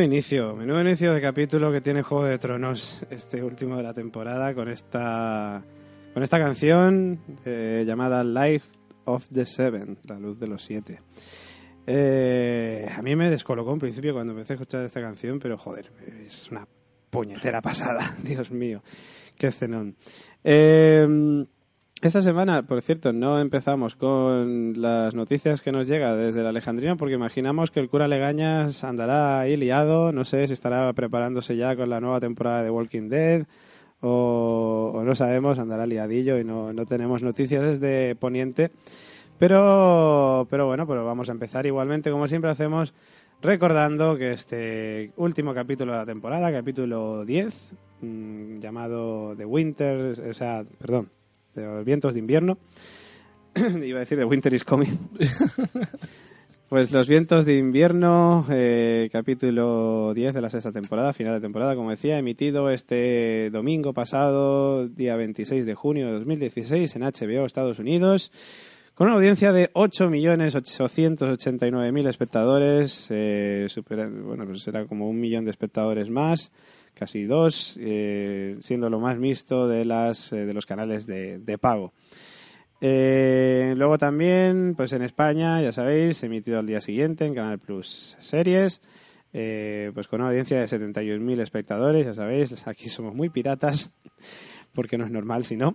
Menudo 0.00 0.14
inicio, 0.14 0.56
menudo 0.56 0.80
inicio 0.80 1.12
de 1.12 1.20
capítulo 1.20 1.70
que 1.70 1.82
tiene 1.82 2.00
Juego 2.00 2.24
de 2.24 2.38
Tronos, 2.38 3.04
este 3.10 3.44
último 3.44 3.76
de 3.76 3.82
la 3.82 3.92
temporada, 3.92 4.54
con 4.54 4.70
esta, 4.70 5.62
con 6.14 6.22
esta 6.22 6.38
canción 6.38 7.20
eh, 7.44 7.84
llamada 7.86 8.24
Life 8.24 8.66
of 9.04 9.28
the 9.28 9.44
Seven, 9.44 9.98
la 10.04 10.18
luz 10.18 10.40
de 10.40 10.46
los 10.46 10.62
siete. 10.62 11.02
Eh, 11.86 12.88
a 12.96 13.02
mí 13.02 13.14
me 13.14 13.28
descolocó 13.28 13.74
en 13.74 13.78
principio 13.78 14.14
cuando 14.14 14.32
empecé 14.32 14.54
a 14.54 14.56
escuchar 14.56 14.86
esta 14.86 15.02
canción, 15.02 15.38
pero 15.38 15.58
joder, 15.58 15.92
es 16.26 16.50
una 16.50 16.66
puñetera 17.10 17.60
pasada, 17.60 18.00
Dios 18.22 18.50
mío, 18.50 18.82
qué 19.36 19.52
cenón. 19.52 19.96
Eh, 20.42 21.44
esta 22.02 22.22
semana, 22.22 22.62
por 22.62 22.80
cierto, 22.80 23.12
no 23.12 23.40
empezamos 23.40 23.94
con 23.94 24.80
las 24.80 25.14
noticias 25.14 25.60
que 25.60 25.70
nos 25.70 25.86
llega 25.86 26.16
desde 26.16 26.42
la 26.42 26.48
Alejandrina 26.48 26.96
porque 26.96 27.14
imaginamos 27.14 27.70
que 27.70 27.80
el 27.80 27.90
cura 27.90 28.08
Legañas 28.08 28.84
andará 28.84 29.40
ahí 29.40 29.56
liado, 29.56 30.10
no 30.10 30.24
sé 30.24 30.46
si 30.46 30.54
estará 30.54 30.90
preparándose 30.94 31.56
ya 31.56 31.76
con 31.76 31.90
la 31.90 32.00
nueva 32.00 32.18
temporada 32.18 32.62
de 32.62 32.70
Walking 32.70 33.10
Dead 33.10 33.46
o, 34.00 35.02
no 35.04 35.14
sabemos, 35.14 35.58
andará 35.58 35.86
liadillo 35.86 36.38
y 36.38 36.44
no, 36.44 36.72
no, 36.72 36.86
tenemos 36.86 37.22
noticias 37.22 37.62
desde 37.62 38.14
Poniente. 38.14 38.70
Pero, 39.38 40.46
pero 40.50 40.66
bueno, 40.66 40.86
pero 40.86 41.04
vamos 41.04 41.28
a 41.28 41.32
empezar 41.32 41.66
igualmente, 41.66 42.10
como 42.10 42.28
siempre 42.28 42.50
hacemos, 42.50 42.94
recordando 43.42 44.16
que 44.16 44.32
este 44.32 45.12
último 45.16 45.52
capítulo 45.54 45.92
de 45.92 45.98
la 45.98 46.06
temporada, 46.06 46.52
capítulo 46.52 47.24
10, 47.24 47.74
mmm, 48.00 48.58
llamado 48.58 49.34
The 49.36 49.44
Winter, 49.44 50.18
o 50.28 50.34
sea, 50.34 50.64
perdón, 50.78 51.10
de 51.54 51.64
los 51.64 51.84
vientos 51.84 52.14
de 52.14 52.20
invierno. 52.20 52.56
Iba 53.84 53.98
a 53.98 54.00
decir 54.00 54.18
de 54.18 54.24
Winter 54.24 54.52
is 54.54 54.64
Coming. 54.64 54.96
pues 56.68 56.90
los 56.92 57.06
vientos 57.08 57.44
de 57.46 57.56
invierno, 57.56 58.46
eh, 58.50 59.08
capítulo 59.12 60.12
10 60.14 60.34
de 60.34 60.40
la 60.40 60.50
sexta 60.50 60.70
temporada, 60.72 61.12
final 61.12 61.34
de 61.34 61.40
temporada, 61.40 61.74
como 61.74 61.90
decía, 61.90 62.16
emitido 62.18 62.70
este 62.70 63.50
domingo 63.50 63.92
pasado, 63.92 64.86
día 64.88 65.16
26 65.16 65.66
de 65.66 65.74
junio 65.74 66.06
de 66.06 66.12
2016 66.14 66.94
en 66.96 67.02
HBO 67.02 67.44
Estados 67.44 67.80
Unidos. 67.80 68.32
Con 68.94 69.06
una 69.06 69.16
audiencia 69.16 69.52
de 69.52 69.72
8.889.000 69.72 72.08
espectadores, 72.08 73.06
eh, 73.10 73.66
supera, 73.70 74.08
bueno, 74.08 74.44
pues 74.44 74.62
será 74.62 74.86
como 74.86 75.08
un 75.08 75.18
millón 75.18 75.46
de 75.46 75.50
espectadores 75.52 76.10
más 76.10 76.52
casi 76.94 77.24
dos, 77.24 77.78
eh, 77.80 78.56
siendo 78.60 78.90
lo 78.90 79.00
más 79.00 79.18
visto 79.18 79.68
de, 79.68 79.84
las, 79.84 80.32
eh, 80.32 80.46
de 80.46 80.54
los 80.54 80.66
canales 80.66 81.06
de, 81.06 81.38
de 81.38 81.58
pago. 81.58 81.92
Eh, 82.80 83.74
luego 83.76 83.98
también, 83.98 84.74
pues 84.74 84.92
en 84.92 85.02
España, 85.02 85.60
ya 85.60 85.72
sabéis, 85.72 86.22
emitido 86.22 86.58
al 86.58 86.66
día 86.66 86.80
siguiente 86.80 87.26
en 87.26 87.34
Canal 87.34 87.58
Plus 87.58 88.16
Series, 88.18 88.80
eh, 89.32 89.90
pues 89.92 90.08
con 90.08 90.20
una 90.20 90.30
audiencia 90.30 90.58
de 90.58 90.66
71.000 90.66 91.40
espectadores, 91.40 92.06
ya 92.06 92.14
sabéis, 92.14 92.66
aquí 92.66 92.88
somos 92.88 93.14
muy 93.14 93.28
piratas, 93.28 93.92
porque 94.72 94.96
no 94.96 95.04
es 95.04 95.10
normal 95.10 95.44
si 95.44 95.56
no. 95.56 95.74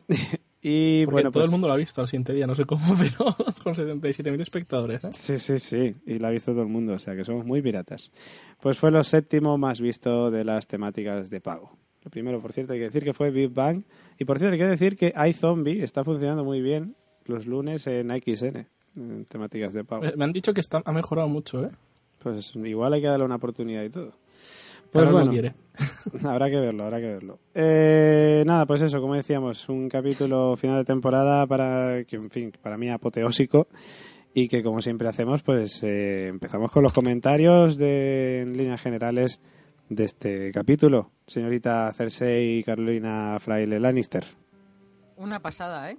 Y 0.67 1.05
Porque 1.05 1.13
bueno, 1.13 1.29
todo 1.29 1.41
pues, 1.41 1.45
el 1.45 1.51
mundo 1.51 1.67
lo 1.67 1.75
ha 1.75 1.77
visto 1.77 2.01
al 2.01 2.07
siguiente 2.07 2.33
día, 2.33 2.47
no 2.47 2.55
sé 2.55 2.65
cómo, 2.65 2.81
pero 2.97 3.35
con 3.61 3.75
77.000 3.75 4.41
espectadores. 4.41 5.03
¿eh? 5.03 5.09
Sí, 5.11 5.37
sí, 5.37 5.59
sí, 5.59 5.95
y 6.07 6.17
la 6.17 6.29
ha 6.29 6.31
visto 6.31 6.53
todo 6.53 6.63
el 6.63 6.69
mundo, 6.69 6.93
o 6.93 6.97
sea 6.97 7.15
que 7.15 7.23
somos 7.23 7.45
muy 7.45 7.61
piratas. 7.61 8.11
Pues 8.63 8.75
fue 8.79 8.89
lo 8.89 9.03
séptimo 9.03 9.59
más 9.59 9.79
visto 9.79 10.31
de 10.31 10.43
las 10.43 10.65
temáticas 10.65 11.29
de 11.29 11.39
pago. 11.39 11.69
Lo 12.03 12.09
primero, 12.09 12.41
por 12.41 12.51
cierto, 12.51 12.73
hay 12.73 12.79
que 12.79 12.85
decir 12.85 13.03
que 13.03 13.13
fue 13.13 13.29
Big 13.29 13.51
Bang. 13.51 13.83
Y 14.17 14.25
por 14.25 14.39
cierto, 14.39 14.53
hay 14.53 14.59
que 14.59 14.65
decir 14.65 14.97
que 14.97 15.13
iZombie 15.29 15.83
está 15.83 16.03
funcionando 16.03 16.43
muy 16.43 16.61
bien 16.61 16.95
los 17.25 17.45
lunes 17.45 17.85
en 17.85 18.09
XN, 18.09 18.65
en 18.95 19.25
temáticas 19.25 19.71
de 19.71 19.83
pago. 19.83 20.03
Me 20.17 20.23
han 20.23 20.33
dicho 20.33 20.51
que 20.51 20.61
está, 20.61 20.81
ha 20.83 20.91
mejorado 20.91 21.27
mucho, 21.27 21.63
¿eh? 21.63 21.69
Pues 22.23 22.55
igual 22.55 22.91
hay 22.93 23.01
que 23.01 23.07
darle 23.07 23.25
una 23.25 23.35
oportunidad 23.35 23.83
y 23.83 23.89
todo. 23.91 24.13
Pues 24.95 25.11
bueno, 25.11 25.31
quiere. 25.31 25.53
habrá 26.23 26.49
que 26.49 26.57
verlo, 26.57 26.85
habrá 26.85 27.01
que 27.01 27.07
verlo. 27.07 27.39
Eh, 27.53 28.43
nada, 28.45 28.65
pues 28.65 28.81
eso, 28.81 29.01
como 29.01 29.15
decíamos, 29.15 29.67
un 29.67 29.89
capítulo 29.89 30.55
final 30.55 30.77
de 30.77 30.85
temporada 30.85 31.45
para, 31.45 32.05
que 32.05 32.15
en 32.15 32.29
fin, 32.29 32.53
para 32.61 32.77
mí 32.77 32.89
apoteósico 32.89 33.67
y 34.33 34.47
que 34.47 34.63
como 34.63 34.81
siempre 34.81 35.09
hacemos, 35.09 35.43
pues 35.43 35.83
eh, 35.83 36.27
empezamos 36.27 36.71
con 36.71 36.81
los 36.81 36.93
comentarios 36.93 37.77
de, 37.77 38.41
en 38.43 38.55
líneas 38.55 38.81
generales 38.81 39.41
de 39.89 40.05
este 40.05 40.51
capítulo. 40.53 41.11
Señorita 41.27 41.91
Cersei 41.93 42.59
y 42.59 42.63
Carolina 42.63 43.37
Fraile 43.41 43.81
Lannister. 43.81 44.23
Una 45.17 45.41
pasada, 45.41 45.91
¿eh? 45.91 45.97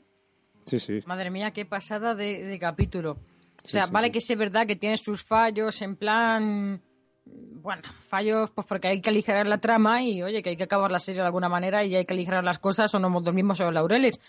Sí, 0.65 0.81
sí. 0.81 1.01
Madre 1.05 1.31
mía, 1.31 1.51
qué 1.51 1.67
pasada 1.67 2.15
de, 2.15 2.45
de 2.45 2.59
capítulo. 2.59 3.19
O 3.63 3.69
sea, 3.69 3.85
sí, 3.85 3.93
vale 3.93 4.07
sí. 4.07 4.13
que 4.13 4.19
es 4.21 4.39
verdad 4.39 4.67
que 4.67 4.77
tiene 4.77 4.97
sus 4.97 5.23
fallos 5.23 5.83
en 5.83 5.97
plan... 5.97 6.81
Bueno, 7.27 7.83
fallos 8.03 8.51
pues 8.53 8.67
porque 8.67 8.89
hay 8.89 9.01
que 9.01 9.11
aligerar 9.11 9.47
la 9.47 9.59
trama 9.59 10.03
y 10.03 10.23
oye, 10.23 10.43
que 10.43 10.51
hay 10.51 10.57
que 10.57 10.65
acabar 10.65 10.91
la 10.91 11.01
serie 11.01 11.21
de 11.21 11.27
alguna 11.27 11.49
manera 11.49 11.85
y 11.85 11.97
hay 11.97 12.05
que 12.05 12.15
aligerar 12.15 12.45
las 12.45 12.59
cosas 12.59 12.95
o 12.95 13.01
no 13.01 13.11
nos 13.11 13.25
dormimos 13.25 13.59
sobre 13.59 13.73
los 13.73 13.75
laureles. 13.75 14.21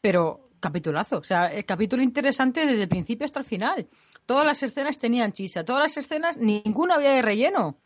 Pero 0.00 0.48
capitulazo, 0.60 1.18
o 1.18 1.24
sea, 1.24 1.46
el 1.48 1.66
capítulo 1.66 2.02
interesante 2.02 2.64
desde 2.64 2.84
el 2.84 2.88
principio 2.88 3.26
hasta 3.26 3.40
el 3.40 3.44
final. 3.44 3.86
Todas 4.24 4.46
las 4.46 4.62
escenas 4.62 4.98
tenían 4.98 5.32
chisa, 5.32 5.64
todas 5.64 5.82
las 5.82 5.96
escenas, 5.98 6.38
ninguna 6.38 6.94
había 6.94 7.10
de 7.10 7.20
relleno. 7.20 7.76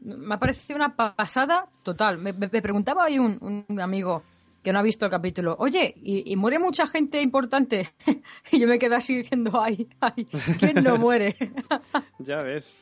me 0.00 0.36
ha 0.36 0.38
parecido 0.38 0.76
una 0.76 0.94
pasada 0.94 1.68
total. 1.82 2.18
Me, 2.18 2.32
preguntaba 2.32 3.06
un, 3.08 3.64
un 3.68 3.80
amigo 3.80 4.22
que 4.62 4.72
no 4.72 4.78
ha 4.78 4.82
visto 4.82 5.04
el 5.04 5.10
capítulo, 5.10 5.56
oye, 5.58 5.94
¿y, 5.96 6.32
y 6.32 6.36
muere 6.36 6.58
mucha 6.58 6.86
gente 6.86 7.20
importante? 7.20 7.90
y 8.52 8.60
yo 8.60 8.68
me 8.68 8.78
quedé 8.78 8.94
así 8.94 9.16
diciendo, 9.16 9.60
ay, 9.60 9.88
ay, 10.00 10.26
¿quién 10.58 10.82
no 10.82 10.96
muere? 10.96 11.36
Ya 12.18 12.42
ves. 12.42 12.78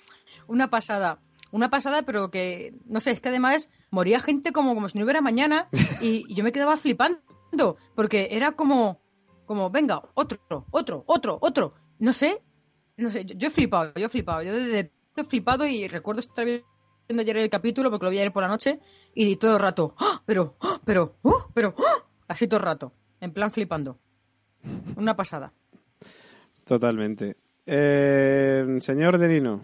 Una 0.50 0.68
pasada. 0.68 1.20
Una 1.52 1.70
pasada, 1.70 2.02
pero 2.02 2.30
que, 2.30 2.74
no 2.86 3.00
sé, 3.00 3.10
es 3.12 3.20
que 3.20 3.28
además 3.28 3.70
moría 3.90 4.20
gente 4.20 4.52
como, 4.52 4.74
como 4.74 4.88
si 4.88 4.98
no 4.98 5.04
hubiera 5.04 5.20
mañana 5.20 5.68
y, 6.00 6.24
y 6.28 6.34
yo 6.34 6.44
me 6.44 6.52
quedaba 6.52 6.76
flipando, 6.76 7.76
porque 7.94 8.28
era 8.30 8.52
como, 8.52 9.00
como, 9.46 9.70
venga, 9.70 10.02
otro, 10.14 10.38
otro, 10.70 11.04
otro, 11.06 11.38
otro. 11.40 11.74
No 11.98 12.12
sé, 12.12 12.42
no 12.96 13.10
sé, 13.10 13.24
yo, 13.24 13.34
yo 13.36 13.48
he 13.48 13.50
flipado, 13.50 13.92
yo 13.96 14.06
he 14.06 14.08
flipado. 14.08 14.42
Yo 14.42 14.54
desde 14.54 14.92
he 15.16 15.24
flipado 15.24 15.66
y 15.66 15.88
recuerdo 15.88 16.20
estar 16.20 16.44
viendo 16.44 17.20
ayer 17.20 17.36
el 17.36 17.50
capítulo 17.50 17.90
porque 17.90 18.06
lo 18.06 18.10
vi 18.10 18.18
ayer 18.18 18.32
por 18.32 18.42
la 18.42 18.48
noche 18.48 18.80
y 19.14 19.36
todo 19.36 19.54
el 19.54 19.60
rato, 19.60 19.94
¡ah! 19.98 20.22
pero, 20.24 20.56
¡ah! 20.60 20.80
pero, 20.84 21.16
¡ah! 21.24 21.46
pero, 21.52 21.74
¡ah! 21.78 22.04
así 22.28 22.46
todo 22.46 22.58
el 22.58 22.64
rato, 22.64 22.92
en 23.20 23.32
plan 23.32 23.50
flipando. 23.50 23.98
Una 24.96 25.16
pasada. 25.16 25.52
Totalmente. 26.64 27.36
Eh, 27.66 28.76
señor 28.80 29.18
Delino. 29.18 29.60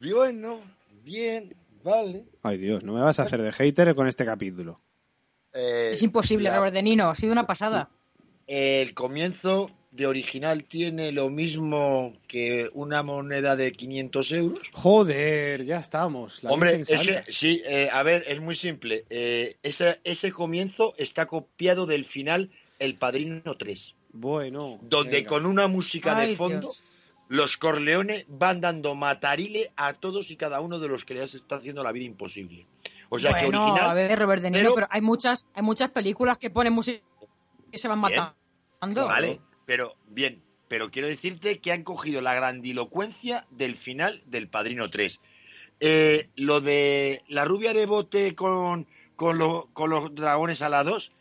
Bueno, 0.00 0.60
bien, 1.04 1.54
vale. 1.82 2.24
Ay 2.42 2.58
Dios, 2.58 2.84
no 2.84 2.94
me 2.94 3.00
vas 3.00 3.18
a 3.18 3.24
hacer 3.24 3.42
de 3.42 3.52
hater 3.52 3.94
con 3.94 4.06
este 4.06 4.24
capítulo. 4.24 4.80
Eh, 5.52 5.90
Es 5.92 6.02
imposible, 6.02 6.48
la- 6.50 6.56
Robert 6.56 6.74
De 6.74 6.82
Nino, 6.82 7.08
ha 7.10 7.14
sido 7.14 7.32
una 7.32 7.46
pasada. 7.46 7.90
El 8.46 8.94
comienzo 8.94 9.70
de 9.90 10.06
original 10.06 10.64
tiene 10.64 11.10
lo 11.12 11.28
mismo 11.30 12.14
que 12.28 12.70
una 12.74 13.02
moneda 13.02 13.56
de 13.56 13.72
500 13.72 14.32
euros. 14.32 14.60
Joder, 14.72 15.64
ya 15.64 15.78
estamos. 15.80 16.42
la 16.44 16.50
Hombre, 16.52 16.80
es 16.80 16.88
que 16.88 17.24
sí, 17.32 17.62
eh, 17.66 17.88
a 17.92 18.02
ver, 18.02 18.24
es 18.28 18.40
muy 18.40 18.54
simple. 18.54 19.04
Eh, 19.10 19.56
ese, 19.62 19.98
ese 20.04 20.30
comienzo 20.30 20.94
está 20.98 21.26
copiado 21.26 21.86
del 21.86 22.04
final 22.04 22.50
El 22.78 22.94
Padrino 22.94 23.56
3, 23.58 23.94
Bueno. 24.12 24.78
donde 24.82 25.16
venga. 25.16 25.28
con 25.30 25.46
una 25.46 25.66
música 25.66 26.16
Ay, 26.16 26.30
de 26.30 26.36
fondo 26.36 26.60
Dios. 26.60 26.82
Los 27.28 27.56
Corleones 27.56 28.24
van 28.28 28.60
dando 28.60 28.94
matarile 28.94 29.70
a 29.76 29.94
todos 29.94 30.30
y 30.30 30.36
cada 30.36 30.60
uno 30.60 30.78
de 30.78 30.88
los 30.88 31.04
que 31.04 31.14
les 31.14 31.34
está 31.34 31.56
haciendo 31.56 31.82
la 31.82 31.92
vida 31.92 32.06
imposible. 32.06 32.66
O 33.10 33.18
sea 33.18 33.32
que 33.32 33.46
original 33.46 33.90
a 33.90 33.94
ver, 33.94 34.18
Robert 34.18 34.42
De 34.42 34.50
Niro, 34.50 34.62
pero- 34.64 34.74
pero, 34.74 34.86
hay 34.90 35.00
muchas, 35.00 35.46
hay 35.54 35.62
muchas 35.62 35.90
películas 35.90 36.38
que 36.38 36.50
ponen 36.50 36.72
música 36.72 37.02
y 37.72 37.78
se 37.78 37.88
van 37.88 38.00
Bien. 38.02 38.20
matando. 38.80 39.06
Vale, 39.06 39.40
pero 39.66 39.94
bien, 40.08 40.42
pero 40.68 40.90
quiero 40.90 41.08
decirte 41.08 41.58
que 41.58 41.72
han 41.72 41.84
cogido 41.84 42.20
la 42.20 42.34
grandilocuencia 42.34 43.46
del 43.50 43.76
final 43.78 44.22
del 44.26 44.48
Padrino 44.48 44.90
3. 44.90 45.18
Eh, 45.80 46.28
lo 46.36 46.60
de 46.60 47.22
la 47.28 47.44
rubia 47.44 47.72
de 47.72 47.86
bote 47.86 48.34
con, 48.34 48.86
con, 49.16 49.38
lo- 49.38 49.68
con 49.72 49.90
los 49.90 50.14
dragones 50.14 50.60
alados 50.60 51.12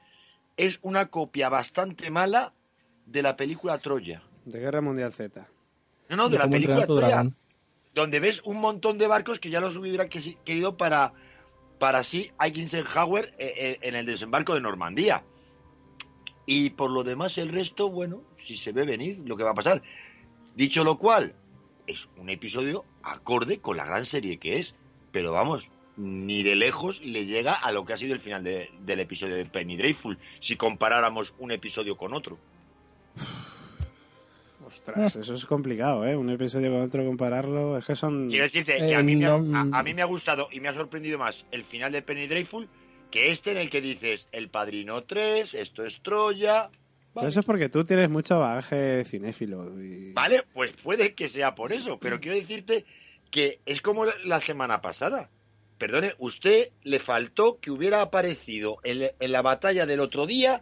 es 0.58 0.80
una 0.82 1.08
copia 1.08 1.50
bastante 1.50 2.10
mala 2.10 2.54
de 3.06 3.22
la 3.22 3.36
película 3.38 3.78
Troya. 3.78 4.22
De 4.46 4.60
Guerra 4.60 4.82
Mundial 4.82 5.14
Z. 5.14 5.48
No, 6.10 6.16
no, 6.16 6.30
de 6.30 6.38
la 6.38 6.44
película 6.52 6.86
donde 7.94 8.20
ves 8.20 8.42
un 8.46 8.60
montón 8.62 8.98
de 8.98 9.08
barcos 9.08 9.40
que 9.40 9.50
ya 9.50 9.60
los 9.60 9.76
hubieran 9.76 10.08
que- 10.10 10.38
querido 10.46 10.78
para, 10.78 11.14
para 11.80 12.00
así 12.00 12.32
Eisenhower 12.40 13.34
eh, 13.40 13.54
eh, 13.58 13.80
en 13.82 13.96
el 13.96 14.06
desembarco 14.06 14.54
de 14.54 14.62
Normandía. 14.62 15.24
Y 16.46 16.70
por 16.72 16.92
lo 16.92 17.04
demás, 17.04 17.38
el 17.38 17.50
resto, 17.50 17.90
bueno, 17.90 18.22
si 18.46 18.56
se 18.58 18.72
ve 18.72 18.86
venir 18.86 19.20
lo 19.26 19.36
que 19.36 19.44
va 19.44 19.52
a 19.52 19.56
pasar. 19.56 19.82
Dicho 20.56 20.84
lo 20.84 20.98
cual, 20.98 21.34
es 21.88 22.08
un 22.18 22.30
episodio 22.30 22.86
acorde 23.04 23.60
con 23.60 23.78
la 23.78 23.86
gran 23.86 24.06
serie 24.06 24.38
que 24.38 24.60
es, 24.60 24.74
pero 25.12 25.32
vamos, 25.34 25.64
ni 25.98 26.44
de 26.44 26.56
lejos 26.56 27.00
le 27.02 27.26
llega 27.26 27.54
a 27.54 27.72
lo 27.72 27.84
que 27.86 27.94
ha 27.94 27.98
sido 27.98 28.14
el 28.14 28.22
final 28.22 28.44
de- 28.44 28.70
del 28.82 29.00
episodio 29.00 29.36
de 29.36 29.46
Penny 29.46 29.76
Dreadful, 29.76 30.18
si 30.42 30.56
comparáramos 30.56 31.34
un 31.40 31.52
episodio 31.52 31.98
con 31.98 32.14
otro. 32.14 32.38
Ostras, 34.68 35.16
eso 35.16 35.34
es 35.34 35.46
complicado, 35.46 36.06
¿eh? 36.06 36.16
Un 36.16 36.30
episodio 36.30 36.72
con 36.72 36.82
otro 36.82 37.06
compararlo. 37.06 37.78
Es 37.78 37.86
que 37.86 37.96
son. 37.96 38.30
Quiero 38.30 38.44
decirte 38.46 38.78
que 38.78 38.90
Eh, 38.92 38.96
a, 38.96 39.02
mí 39.02 39.16
me 39.16 39.26
ha, 39.26 39.38
no, 39.38 39.58
a- 39.74 39.80
a 39.80 39.84
mí 39.84 39.94
me 39.94 40.02
ha 40.02 40.06
gustado 40.06 40.50
y 40.52 40.60
me 40.60 40.68
ha 40.70 40.74
sorprendido 40.74 41.18
más 41.18 41.46
el 41.52 41.64
final 41.66 41.92
de 41.92 42.02
Penny 42.02 42.28
Dreadful 42.28 42.68
que 43.10 43.32
este 43.32 43.52
en 43.52 43.58
el 43.58 43.70
que 43.70 43.80
dices 43.82 44.28
El 44.34 44.50
Padrino 44.50 45.04
3, 45.04 45.54
esto 45.54 45.84
es 45.86 45.96
Troya. 46.04 46.70
Vale, 47.14 47.30
Eso 47.30 47.40
es 47.40 47.46
porque 47.46 47.70
tú 47.70 47.84
tienes 47.86 48.10
mucho 48.10 48.40
bagaje 48.40 49.04
cinéfilo. 49.06 49.82
Y... 49.82 50.12
Vale, 50.12 50.44
pues 50.54 50.74
puede 50.84 51.16
que 51.16 51.30
sea 51.30 51.56
por 51.56 51.72
eso, 51.72 51.98
pero 51.98 52.20
quiero 52.20 52.36
decirte 52.38 52.86
que 53.32 53.60
es 53.66 53.82
como 53.82 54.06
la 54.06 54.42
semana 54.42 54.82
pasada. 54.82 55.30
Perdone, 55.78 56.14
usted 56.20 56.70
le 56.84 57.00
faltó 57.00 57.60
que 57.62 57.72
hubiera 57.72 58.02
aparecido 58.02 58.78
en, 58.84 59.12
en 59.20 59.32
la 59.32 59.42
batalla 59.42 59.86
del 59.86 60.00
otro 60.02 60.26
día 60.26 60.62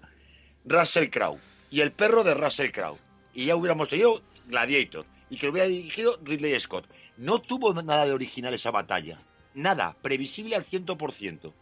Russell 0.66 1.10
Crowe 1.10 1.40
y 1.72 1.82
el 1.82 1.92
perro 1.92 2.24
de 2.24 2.34
Russell 2.36 2.72
Crowe. 2.72 2.98
Y 3.36 3.46
ya 3.46 3.56
hubiéramos 3.56 3.90
tenido 3.90 4.22
Gladiator 4.48 5.06
y 5.30 5.38
que 5.38 5.46
lo 5.46 5.52
hubiera 5.52 5.68
dirigido 5.68 6.18
Ridley 6.24 6.60
Scott. 6.60 6.88
No 7.18 7.42
tuvo 7.42 7.74
nada 7.74 8.06
de 8.06 8.14
original 8.14 8.54
esa 8.54 8.72
batalla. 8.72 9.18
Nada, 9.54 9.96
previsible 10.02 10.56
al 10.56 10.66
100%. 10.66 11.54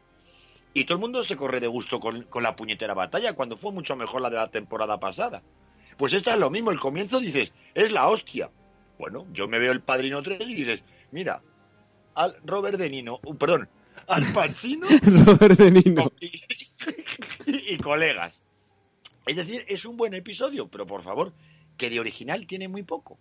Y 0.73 0.85
todo 0.85 0.95
el 0.95 1.01
mundo 1.01 1.23
se 1.23 1.35
corre 1.35 1.59
de 1.59 1.67
gusto 1.67 1.99
con, 1.99 2.23
con 2.23 2.43
la 2.43 2.55
puñetera 2.55 2.93
batalla 2.93 3.33
cuando 3.33 3.57
fue 3.57 3.71
mucho 3.71 3.95
mejor 3.95 4.21
la 4.21 4.29
de 4.29 4.37
la 4.37 4.49
temporada 4.49 4.99
pasada. 4.99 5.41
Pues 5.97 6.13
esta 6.13 6.33
es 6.33 6.39
lo 6.39 6.49
mismo, 6.49 6.71
el 6.71 6.79
comienzo 6.79 7.19
dices, 7.19 7.51
es 7.75 7.91
la 7.91 8.07
hostia. 8.07 8.49
Bueno, 8.97 9.27
yo 9.33 9.47
me 9.47 9.59
veo 9.59 9.71
el 9.71 9.81
Padrino 9.81 10.23
3 10.23 10.41
y 10.41 10.55
dices, 10.55 10.81
mira, 11.11 11.41
al 12.15 12.35
Robert 12.43 12.77
De 12.77 12.89
Nino, 12.89 13.19
uh, 13.23 13.35
perdón, 13.35 13.69
al 14.07 14.25
Pacino 14.33 14.87
Robert 15.25 15.59
De 15.59 15.71
Nino. 15.71 16.11
y, 16.19 16.31
y 17.73 17.77
colegas. 17.77 18.39
Es 19.25 19.35
decir, 19.35 19.63
es 19.67 19.85
un 19.85 19.97
buen 19.97 20.13
episodio, 20.13 20.67
pero 20.67 20.85
por 20.85 21.03
favor, 21.03 21.31
que 21.77 21.89
de 21.89 21.99
original 21.99 22.45
tiene 22.47 22.67
muy 22.67 22.83
poco. 22.83 23.17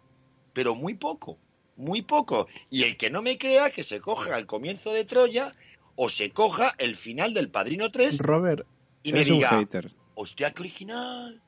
Pero 0.52 0.74
muy 0.74 0.94
poco, 0.94 1.38
muy 1.76 2.02
poco. 2.02 2.46
Y 2.70 2.82
el 2.84 2.96
que 2.96 3.10
no 3.10 3.22
me 3.22 3.38
crea, 3.38 3.70
que 3.70 3.84
se 3.84 4.00
coja 4.00 4.38
el 4.38 4.46
comienzo 4.46 4.90
de 4.92 5.04
Troya 5.04 5.52
o 5.96 6.08
se 6.08 6.30
coja 6.30 6.74
el 6.78 6.96
final 6.96 7.34
del 7.34 7.48
Padrino 7.50 7.90
3 7.90 8.18
Robert, 8.18 8.66
y 9.02 9.12
me 9.12 9.20
un 9.32 9.42
hater. 9.42 9.90
hostia, 10.14 10.52
qué 10.52 10.60
original. 10.62 11.40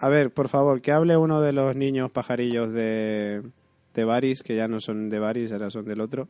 A 0.00 0.08
ver, 0.08 0.30
por 0.32 0.48
favor, 0.48 0.80
que 0.80 0.92
hable 0.92 1.16
uno 1.16 1.40
de 1.40 1.52
los 1.52 1.74
niños 1.74 2.10
pajarillos 2.10 2.72
de, 2.72 3.42
de 3.94 4.04
Baris, 4.04 4.42
que 4.42 4.54
ya 4.54 4.68
no 4.68 4.80
son 4.80 5.10
de 5.10 5.18
Baris, 5.18 5.50
ahora 5.52 5.70
son 5.70 5.84
del 5.86 6.00
otro. 6.00 6.28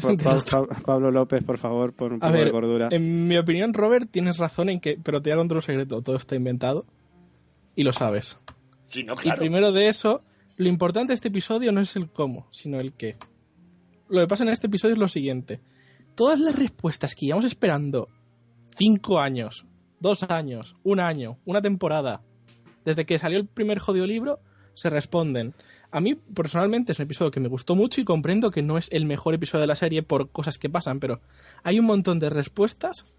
Pa- 0.00 0.14
Pa- 0.16 0.66
Pa- 0.66 0.80
Pablo 0.84 1.10
López, 1.10 1.42
por 1.44 1.58
favor, 1.58 1.92
pon 1.94 2.14
un 2.14 2.20
poco 2.20 2.32
de 2.32 2.50
cordura. 2.50 2.88
en 2.90 3.26
mi 3.28 3.36
opinión, 3.38 3.72
Robert, 3.74 4.08
tienes 4.10 4.36
razón 4.38 4.68
en 4.68 4.78
que, 4.80 4.98
pero 5.02 5.22
te 5.22 5.32
hago 5.32 5.42
otro 5.42 5.60
secreto, 5.62 6.02
todo 6.02 6.16
está 6.16 6.36
inventado 6.36 6.84
y 7.76 7.84
lo 7.84 7.92
sabes. 7.92 8.38
Sí, 8.90 9.04
no, 9.04 9.14
Y 9.22 9.30
primero 9.32 9.70
de 9.70 9.88
eso, 9.88 10.20
lo 10.56 10.68
importante 10.68 11.12
de 11.12 11.14
este 11.14 11.28
episodio 11.28 11.70
no 11.70 11.80
es 11.80 11.94
el 11.94 12.10
cómo, 12.10 12.48
sino 12.50 12.80
el 12.80 12.94
qué. 12.94 13.16
Lo 14.08 14.20
que 14.20 14.26
pasa 14.26 14.42
en 14.42 14.48
este 14.48 14.66
episodio 14.66 14.94
es 14.94 14.98
lo 14.98 15.08
siguiente. 15.08 15.60
Todas 16.14 16.40
las 16.40 16.58
respuestas 16.58 17.14
que 17.14 17.26
íbamos 17.26 17.44
esperando 17.44 18.08
cinco 18.70 19.20
años, 19.20 19.66
dos 20.00 20.22
años, 20.24 20.76
un 20.82 20.98
año, 20.98 21.38
una 21.44 21.60
temporada, 21.60 22.22
desde 22.84 23.04
que 23.04 23.18
salió 23.18 23.38
el 23.38 23.46
primer 23.46 23.78
jodido 23.78 24.06
libro, 24.06 24.40
se 24.74 24.90
responden. 24.90 25.54
A 25.90 26.00
mí, 26.00 26.14
personalmente, 26.14 26.92
es 26.92 26.98
un 26.98 27.04
episodio 27.04 27.30
que 27.30 27.40
me 27.40 27.48
gustó 27.48 27.74
mucho 27.74 28.00
y 28.00 28.04
comprendo 28.04 28.50
que 28.50 28.62
no 28.62 28.78
es 28.78 28.88
el 28.92 29.06
mejor 29.06 29.34
episodio 29.34 29.62
de 29.62 29.66
la 29.66 29.74
serie 29.74 30.02
por 30.02 30.30
cosas 30.30 30.58
que 30.58 30.70
pasan, 30.70 31.00
pero 31.00 31.20
hay 31.64 31.78
un 31.78 31.86
montón 31.86 32.18
de 32.18 32.30
respuestas 32.30 33.18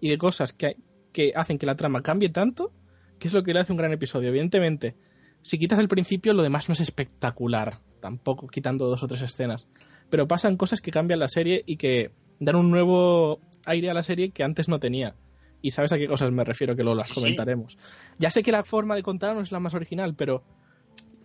y 0.00 0.08
de 0.10 0.18
cosas 0.18 0.52
que, 0.52 0.76
que 1.12 1.32
hacen 1.34 1.58
que 1.58 1.66
la 1.66 1.76
trama 1.76 2.02
cambie 2.02 2.28
tanto 2.28 2.72
que 3.18 3.28
es 3.28 3.34
lo 3.34 3.42
que 3.42 3.52
le 3.52 3.60
hace 3.60 3.72
un 3.72 3.78
gran 3.78 3.92
episodio. 3.92 4.28
Evidentemente, 4.28 4.94
si 5.42 5.58
quitas 5.58 5.78
el 5.78 5.88
principio, 5.88 6.32
lo 6.32 6.42
demás 6.42 6.68
no 6.68 6.72
es 6.72 6.80
espectacular, 6.80 7.78
tampoco 8.00 8.48
quitando 8.48 8.86
dos 8.86 9.02
o 9.02 9.06
tres 9.06 9.22
escenas. 9.22 9.66
Pero 10.10 10.26
pasan 10.26 10.56
cosas 10.56 10.80
que 10.80 10.90
cambian 10.90 11.20
la 11.20 11.28
serie 11.28 11.62
y 11.66 11.76
que 11.76 12.10
dan 12.40 12.56
un 12.56 12.70
nuevo 12.70 13.40
aire 13.66 13.90
a 13.90 13.94
la 13.94 14.02
serie 14.02 14.30
que 14.30 14.42
antes 14.42 14.68
no 14.68 14.80
tenía. 14.80 15.14
Y 15.60 15.72
sabes 15.72 15.92
a 15.92 15.98
qué 15.98 16.06
cosas 16.06 16.30
me 16.30 16.44
refiero, 16.44 16.76
que 16.76 16.82
luego 16.82 16.98
las 16.98 17.08
sí. 17.08 17.14
comentaremos. 17.14 17.76
Ya 18.18 18.30
sé 18.30 18.42
que 18.42 18.52
la 18.52 18.64
forma 18.64 18.94
de 18.94 19.02
contar 19.02 19.34
no 19.34 19.40
es 19.40 19.52
la 19.52 19.60
más 19.60 19.74
original, 19.74 20.14
pero 20.14 20.44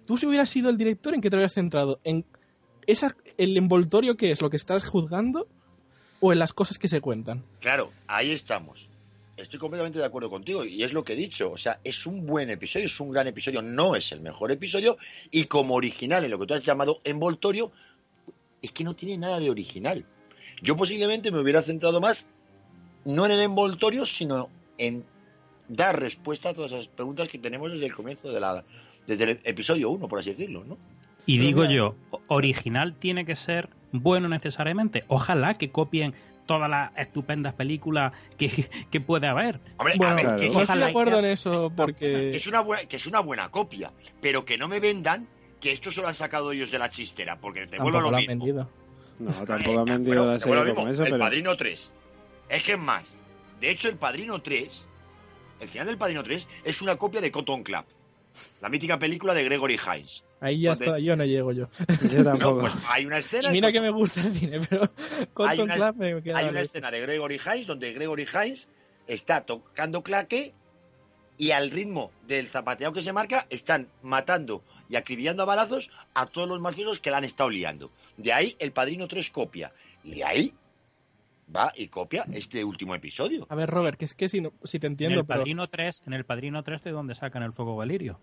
tú 0.06 0.18
si 0.18 0.26
hubieras 0.26 0.50
sido 0.50 0.70
el 0.70 0.78
director, 0.78 1.14
¿en 1.14 1.22
qué 1.22 1.30
te 1.30 1.36
habrías 1.36 1.54
centrado? 1.54 2.00
¿En 2.04 2.26
esa, 2.88 3.16
el 3.38 3.56
envoltorio 3.56 4.18
que 4.18 4.32
es 4.32 4.42
lo 4.42 4.50
que 4.50 4.58
estás 4.58 4.88
juzgando 4.88 5.48
o 6.20 6.34
en 6.34 6.40
las 6.40 6.54
cosas 6.54 6.80
que 6.80 6.88
se 6.88 7.00
cuentan? 7.00 7.44
Claro, 7.60 7.92
ahí 8.08 8.32
estamos. 8.32 8.88
Estoy 9.36 9.58
completamente 9.60 9.98
de 10.00 10.06
acuerdo 10.06 10.30
contigo 10.30 10.64
y 10.64 10.84
es 10.84 10.94
lo 10.94 11.04
que 11.04 11.14
he 11.14 11.16
dicho. 11.16 11.52
O 11.52 11.58
sea, 11.58 11.80
es 11.84 12.06
un 12.06 12.26
buen 12.26 12.50
episodio, 12.52 12.86
es 12.86 13.00
un 13.00 13.12
gran 13.12 13.28
episodio, 13.28 13.62
no 13.64 13.96
es 13.96 14.12
el 14.12 14.22
mejor 14.22 14.52
episodio 14.52 14.98
y 15.32 15.46
como 15.46 15.74
original 15.76 16.24
en 16.24 16.32
lo 16.32 16.40
que 16.40 16.46
tú 16.46 16.54
has 16.54 16.64
llamado 16.64 17.00
envoltorio, 17.04 17.72
es 18.62 18.72
que 18.72 18.84
no 18.84 18.96
tiene 18.96 19.18
nada 19.18 19.40
de 19.40 19.50
original. 19.50 20.06
Yo 20.62 20.78
posiblemente 20.78 21.32
me 21.32 21.40
hubiera 21.40 21.64
centrado 21.64 22.00
más 22.00 22.26
no 23.06 23.26
en 23.26 23.32
el 23.32 23.42
envoltorio, 23.42 24.06
sino 24.06 24.50
en 24.78 25.04
dar 25.68 26.00
respuesta 26.00 26.50
a 26.50 26.54
todas 26.54 26.72
esas 26.72 26.88
preguntas 26.88 27.28
que 27.30 27.40
tenemos 27.40 27.72
desde 27.72 27.88
el 27.88 27.94
comienzo 27.96 28.32
de 28.32 28.40
la 28.40 28.64
desde 29.08 29.24
el 29.24 29.40
episodio 29.44 29.90
1, 29.90 30.08
por 30.08 30.20
así 30.20 30.30
decirlo, 30.30 30.64
¿no? 30.64 30.78
Y 31.26 31.38
Pero 31.38 31.48
digo 31.48 31.62
mira- 31.64 31.74
yo, 31.76 31.96
original 32.30 32.94
tiene 33.00 33.26
que 33.26 33.36
ser 33.36 33.68
bueno 33.92 34.30
necesariamente. 34.30 35.04
Ojalá 35.08 35.56
que 35.56 35.70
copien 35.72 36.14
todas 36.46 36.70
las 36.70 36.92
estupendas 36.98 37.54
películas 37.54 38.14
que, 38.38 38.70
que 38.92 39.02
puede 39.02 39.28
haber. 39.28 39.60
Hombre, 39.78 39.94
Bueno, 39.98 40.14
a 40.14 40.16
ver, 40.16 40.26
claro. 40.26 40.40
que, 40.42 40.50
no 40.50 40.62
estoy 40.62 40.80
de 40.80 40.86
acuerdo 40.86 41.20
en 41.20 41.26
eso 41.26 41.72
porque 41.76 42.36
es 42.36 42.48
una 42.48 42.62
buena, 42.62 42.86
que 42.88 42.98
es 42.98 43.06
una 43.06 43.20
buena 43.20 43.50
copia, 43.50 43.92
pero 44.22 44.44
que 44.46 44.58
no 44.58 44.68
me 44.68 44.80
vendan 44.80 45.28
que 45.62 45.72
esto 45.72 45.92
se 45.92 46.02
lo 46.02 46.08
han 46.10 46.16
sacado 46.16 46.52
ellos 46.52 46.72
de 46.72 46.80
la 46.80 46.90
chistera, 46.90 47.38
porque 47.40 47.68
te 47.68 47.80
vuelvo 47.80 48.02
lo 48.02 48.12
lo 48.12 48.18
han 48.18 48.26
mismo. 48.28 48.46
vendido. 48.46 48.70
No, 49.20 49.32
tampoco 49.46 49.80
han 49.80 49.86
vendido 49.86 50.18
Bueno, 50.18 50.32
la 50.34 50.40
serie 50.40 50.74
como 50.74 50.88
mismo, 50.88 50.90
eso, 50.90 51.04
El 51.04 51.12
pero... 51.12 51.24
Padrino 51.24 51.56
3. 51.56 51.92
Es 52.50 52.64
que 52.64 52.74
es 52.74 52.80
más. 52.80 53.06
De 53.62 53.70
hecho, 53.72 53.88
El 53.88 53.96
Padrino 53.96 54.42
3, 54.42 54.84
el 55.62 55.70
final 55.70 55.88
del 55.88 55.98
Padrino 55.98 56.24
3, 56.24 56.46
es 56.66 56.82
una 56.82 56.98
copia 56.98 57.22
de 57.22 57.32
Cotton 57.32 57.64
Club, 57.64 57.86
la 58.62 58.68
mítica 58.70 59.00
película 59.00 59.34
de 59.34 59.44
Gregory 59.46 59.76
Hines. 59.80 60.24
Ahí 60.44 60.62
ya 60.62 60.72
¿Dónde? 60.72 60.86
está, 60.86 61.00
yo 61.00 61.16
no 61.16 61.26
llego 61.26 61.52
yo. 61.54 61.68
Yo 62.12 62.18
No, 62.20 62.24
tampoco. 62.24 62.60
pues 62.62 62.74
hay 62.90 63.06
una 63.06 63.18
escena. 63.20 63.50
Y 63.50 63.52
mira 63.54 63.70
en 63.70 63.74
que 63.74 63.82
me 63.82 63.90
gusta 63.90 64.22
el 64.22 64.34
cine, 64.34 64.60
pero 64.70 64.82
Cotton 65.34 65.62
una- 65.62 65.76
Club 65.76 65.96
me 65.98 66.22
queda 66.22 66.38
Hay 66.40 66.50
una 66.50 66.62
escena 66.62 66.92
de 66.92 67.00
Gregory 67.02 67.40
Hines 67.46 67.68
donde 67.68 67.94
Gregory 67.94 68.26
Hines 68.32 68.68
está 69.08 69.42
tocando 69.46 70.04
claque 70.04 70.54
y 71.38 71.52
al 71.52 71.72
ritmo 71.72 72.12
del 72.28 72.50
zapateado 72.50 72.94
que 72.94 73.02
se 73.04 73.12
marca 73.14 73.48
están 73.50 73.88
matando 74.04 74.64
y 74.90 74.96
acribillando 74.98 75.44
a 75.44 75.46
balazos 75.46 75.90
a 76.14 76.28
todos 76.28 76.48
los 76.48 76.60
mafiosos 76.62 77.00
que 77.00 77.10
la 77.10 77.18
han 77.18 77.24
estado 77.24 77.50
liando. 77.50 77.90
De 78.18 78.32
ahí 78.32 78.56
el 78.60 78.72
Padrino 78.72 79.08
3 79.08 79.32
copia. 79.32 79.72
Y 80.04 80.16
de 80.16 80.24
ahí 80.24 80.54
va 81.54 81.72
y 81.76 81.88
copia 81.88 82.26
este 82.34 82.64
último 82.64 82.94
episodio. 82.94 83.48
A 83.50 83.56
ver, 83.56 83.70
Robert, 83.70 83.98
que 83.98 84.06
es 84.06 84.14
que 84.14 84.30
si, 84.30 84.42
no, 84.42 84.54
si 84.64 84.80
te 84.80 84.88
En 84.88 84.94
entiendo, 84.94 85.22
el 85.22 85.26
pero... 85.26 85.40
Padrino 85.40 85.68
3, 85.68 86.04
en 86.06 86.14
el 86.14 86.26
Padrino 86.26 86.62
3 86.64 86.84
de 86.84 86.92
donde 86.92 87.16
sacan 87.16 87.42
el 87.44 87.54
fuego 87.54 87.76
Valirio. 87.76 88.20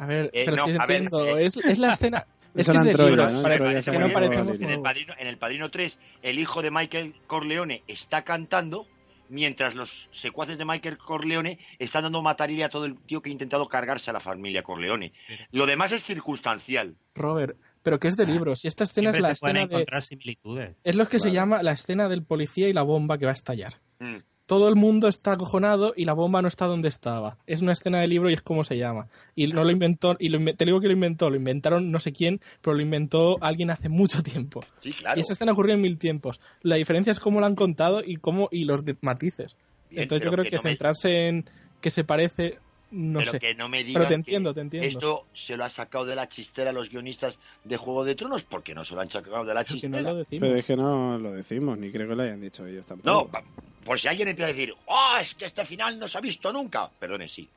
A 0.00 0.06
ver, 0.06 0.30
Eh, 0.32 0.44
pero 0.46 0.56
no, 0.56 0.64
a 0.64 0.70
entiendo, 0.70 1.26
eh, 1.26 1.44
es, 1.44 1.56
es 1.58 1.78
la 1.78 1.90
escena... 1.92 2.26
Es 2.54 2.68
que 2.68 2.76
es 2.76 2.82
de 2.82 2.94
libros, 2.94 3.32
¿no? 3.32 3.42
Que 3.42 3.98
no 3.98 4.10
parecemos. 4.10 4.60
En 4.60 4.70
el, 4.70 4.80
padrino, 4.80 5.14
en 5.16 5.26
el 5.28 5.38
Padrino 5.38 5.70
3, 5.70 5.98
el 6.22 6.38
hijo 6.40 6.62
de 6.62 6.72
Michael 6.72 7.14
Corleone 7.28 7.84
está 7.86 8.24
cantando 8.24 8.88
mientras 9.28 9.76
los 9.76 10.08
secuaces 10.20 10.58
de 10.58 10.64
Michael 10.64 10.98
Corleone 10.98 11.60
están 11.78 12.02
dando 12.02 12.22
matarile 12.22 12.64
a 12.64 12.68
todo 12.68 12.86
el 12.86 12.98
tío 12.98 13.22
que 13.22 13.28
ha 13.28 13.32
intentado 13.32 13.68
cargarse 13.68 14.10
a 14.10 14.14
la 14.14 14.20
familia 14.20 14.64
Corleone. 14.64 15.12
Lo 15.52 15.66
demás 15.66 15.92
es 15.92 16.02
circunstancial. 16.02 16.96
Robert, 17.14 17.56
pero 17.84 18.00
que 18.00 18.08
es 18.08 18.16
de 18.16 18.26
libros. 18.26 18.64
Y 18.64 18.68
esta 18.68 18.84
escena 18.84 19.10
es 19.10 19.20
la 19.20 19.34
se 19.36 19.40
pueden 19.46 19.58
escena 19.58 19.84
de... 19.84 20.02
similitudes. 20.02 20.76
Es 20.82 20.96
lo 20.96 21.08
que 21.08 21.20
se 21.20 21.30
llama 21.30 21.62
la 21.62 21.72
escena 21.72 22.08
del 22.08 22.24
policía 22.24 22.68
y 22.68 22.72
la 22.72 22.82
bomba 22.82 23.16
que 23.16 23.26
va 23.26 23.32
a 23.32 23.34
estallar. 23.34 23.74
Mm. 24.00 24.16
Todo 24.50 24.68
el 24.68 24.74
mundo 24.74 25.06
está 25.06 25.30
acojonado 25.34 25.94
y 25.96 26.06
la 26.06 26.12
bomba 26.12 26.42
no 26.42 26.48
está 26.48 26.66
donde 26.66 26.88
estaba. 26.88 27.36
Es 27.46 27.62
una 27.62 27.70
escena 27.70 28.00
de 28.00 28.08
libro 28.08 28.30
y 28.30 28.34
es 28.34 28.42
como 28.42 28.64
se 28.64 28.76
llama. 28.76 29.06
Y 29.36 29.46
no 29.46 29.62
lo 29.62 29.70
inventó, 29.70 30.16
y 30.18 30.28
lo 30.28 30.44
te 30.56 30.64
digo 30.64 30.80
que 30.80 30.88
lo 30.88 30.92
inventó, 30.92 31.30
lo 31.30 31.36
inventaron 31.36 31.92
no 31.92 32.00
sé 32.00 32.10
quién, 32.12 32.40
pero 32.60 32.74
lo 32.74 32.82
inventó 32.82 33.36
alguien 33.42 33.70
hace 33.70 33.88
mucho 33.88 34.24
tiempo. 34.24 34.64
Sí, 34.82 34.92
claro. 34.92 35.16
Y 35.16 35.20
esa 35.22 35.34
escena 35.34 35.52
ocurrió 35.52 35.74
en 35.74 35.80
mil 35.80 35.98
tiempos. 35.98 36.40
La 36.62 36.74
diferencia 36.74 37.12
es 37.12 37.20
cómo 37.20 37.40
la 37.40 37.46
han 37.46 37.54
contado 37.54 38.02
y 38.04 38.16
cómo 38.16 38.48
y 38.50 38.64
los 38.64 38.82
matices. 39.02 39.56
Bien, 39.88 40.02
Entonces 40.02 40.24
yo 40.24 40.32
creo 40.32 40.42
que 40.42 40.50
que, 40.50 40.56
no 40.56 40.62
me- 40.64 40.70
centrarse 40.70 41.28
en 41.28 41.44
que 41.80 41.92
se 41.92 42.02
parece, 42.02 42.58
no 42.92 43.18
pero 43.20 43.30
sé. 43.32 43.38
que 43.40 43.54
no 43.54 43.68
me 43.68 43.84
digan 43.84 44.00
Pero 44.02 44.04
te 44.06 44.08
que 44.08 44.14
entiendo, 44.14 44.54
te 44.54 44.60
entiendo. 44.60 44.88
Esto 44.88 45.26
se 45.34 45.56
lo 45.56 45.64
ha 45.64 45.70
sacado 45.70 46.04
de 46.04 46.14
la 46.16 46.28
chistera 46.28 46.70
a 46.70 46.72
los 46.72 46.88
guionistas 46.90 47.38
de 47.64 47.76
Juego 47.76 48.04
de 48.04 48.14
Tronos, 48.14 48.42
porque 48.42 48.74
no 48.74 48.84
se 48.84 48.94
lo 48.94 49.00
han 49.00 49.10
sacado 49.10 49.44
de 49.44 49.54
la 49.54 49.64
Que 49.64 49.74
no 49.74 49.80
chistera. 49.80 50.00
lo 50.02 50.16
decimos. 50.16 50.46
Pero 50.48 50.58
es 50.58 50.64
que 50.64 50.76
no 50.76 51.18
lo 51.18 51.32
decimos, 51.32 51.78
ni 51.78 51.90
creo 51.92 52.08
que 52.08 52.14
lo 52.16 52.22
hayan 52.22 52.40
dicho 52.40 52.66
ellos 52.66 52.86
tampoco. 52.86 53.30
No, 53.32 53.44
por 53.84 53.98
si 53.98 54.08
alguien 54.08 54.28
empieza 54.28 54.50
a 54.50 54.52
decir, 54.52 54.74
¡oh, 54.86 55.16
es 55.20 55.34
que 55.34 55.46
este 55.46 55.64
final 55.66 55.98
no 55.98 56.06
se 56.08 56.18
ha 56.18 56.20
visto 56.20 56.52
nunca! 56.52 56.88
Perdone, 56.98 57.28
sí. 57.28 57.48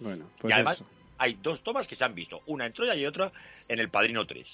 Bueno, 0.00 0.24
y 0.38 0.40
pues 0.42 0.54
además 0.54 0.76
eso. 0.76 0.86
hay 1.18 1.38
dos 1.42 1.62
tomas 1.62 1.86
que 1.86 1.94
se 1.94 2.04
han 2.04 2.14
visto, 2.14 2.42
una 2.46 2.66
en 2.66 2.72
Troya 2.72 2.94
y 2.94 3.04
otra 3.06 3.30
en 3.68 3.78
El 3.78 3.88
Padrino 3.88 4.26
3. 4.26 4.46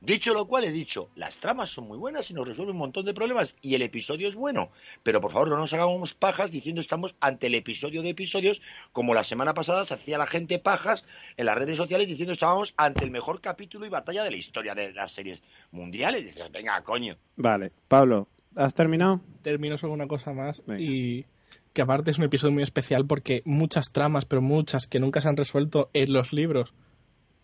Dicho 0.00 0.34
lo 0.34 0.46
cual, 0.46 0.64
he 0.64 0.72
dicho, 0.72 1.08
las 1.14 1.38
tramas 1.38 1.70
son 1.70 1.88
muy 1.88 1.96
buenas 1.96 2.30
y 2.30 2.34
nos 2.34 2.46
resuelven 2.46 2.74
un 2.74 2.80
montón 2.80 3.06
de 3.06 3.14
problemas 3.14 3.56
y 3.62 3.74
el 3.74 3.82
episodio 3.82 4.28
es 4.28 4.34
bueno. 4.34 4.70
Pero 5.02 5.20
por 5.20 5.32
favor, 5.32 5.48
no 5.48 5.56
nos 5.56 5.72
hagamos 5.72 6.14
pajas 6.14 6.50
diciendo 6.50 6.80
estamos 6.80 7.14
ante 7.18 7.46
el 7.46 7.54
episodio 7.54 8.02
de 8.02 8.10
episodios, 8.10 8.60
como 8.92 9.14
la 9.14 9.24
semana 9.24 9.54
pasada 9.54 9.84
se 9.84 9.94
hacía 9.94 10.18
la 10.18 10.26
gente 10.26 10.58
pajas 10.58 11.02
en 11.36 11.46
las 11.46 11.56
redes 11.56 11.76
sociales 11.76 12.06
diciendo 12.06 12.34
estábamos 12.34 12.74
ante 12.76 13.04
el 13.04 13.10
mejor 13.10 13.40
capítulo 13.40 13.86
y 13.86 13.88
batalla 13.88 14.22
de 14.22 14.30
la 14.30 14.36
historia 14.36 14.74
de 14.74 14.92
las 14.92 15.12
series 15.12 15.40
mundiales. 15.72 16.22
Y 16.22 16.26
dices, 16.26 16.52
venga, 16.52 16.80
coño. 16.82 17.16
Vale, 17.36 17.72
Pablo, 17.88 18.28
¿has 18.54 18.74
terminado? 18.74 19.20
termino 19.42 19.78
sobre 19.78 19.94
una 19.94 20.08
cosa 20.08 20.32
más 20.32 20.62
Venga. 20.66 20.82
y 20.82 21.24
que 21.72 21.82
aparte 21.82 22.10
es 22.10 22.18
un 22.18 22.24
episodio 22.24 22.52
muy 22.52 22.62
especial 22.62 23.06
porque 23.06 23.42
muchas 23.44 23.92
tramas, 23.92 24.24
pero 24.24 24.42
muchas 24.42 24.86
que 24.86 24.98
nunca 24.98 25.20
se 25.20 25.28
han 25.28 25.36
resuelto 25.36 25.88
en 25.92 26.12
los 26.12 26.32
libros. 26.32 26.74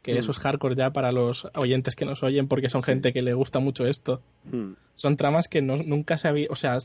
Que 0.02 0.14
Mm. 0.14 0.18
eso 0.18 0.30
es 0.32 0.38
hardcore 0.38 0.74
ya 0.74 0.92
para 0.92 1.12
los 1.12 1.48
oyentes 1.54 1.94
que 1.94 2.04
nos 2.04 2.22
oyen 2.22 2.48
porque 2.48 2.68
son 2.68 2.82
gente 2.82 3.12
que 3.12 3.22
le 3.22 3.34
gusta 3.34 3.60
mucho 3.60 3.86
esto. 3.86 4.20
Hmm. 4.50 4.72
Son 4.96 5.16
tramas 5.16 5.46
que 5.48 5.62
no, 5.62 5.76
nunca 5.76 6.18
se 6.18 6.28
había, 6.28 6.48
o 6.50 6.56
sea, 6.56 6.76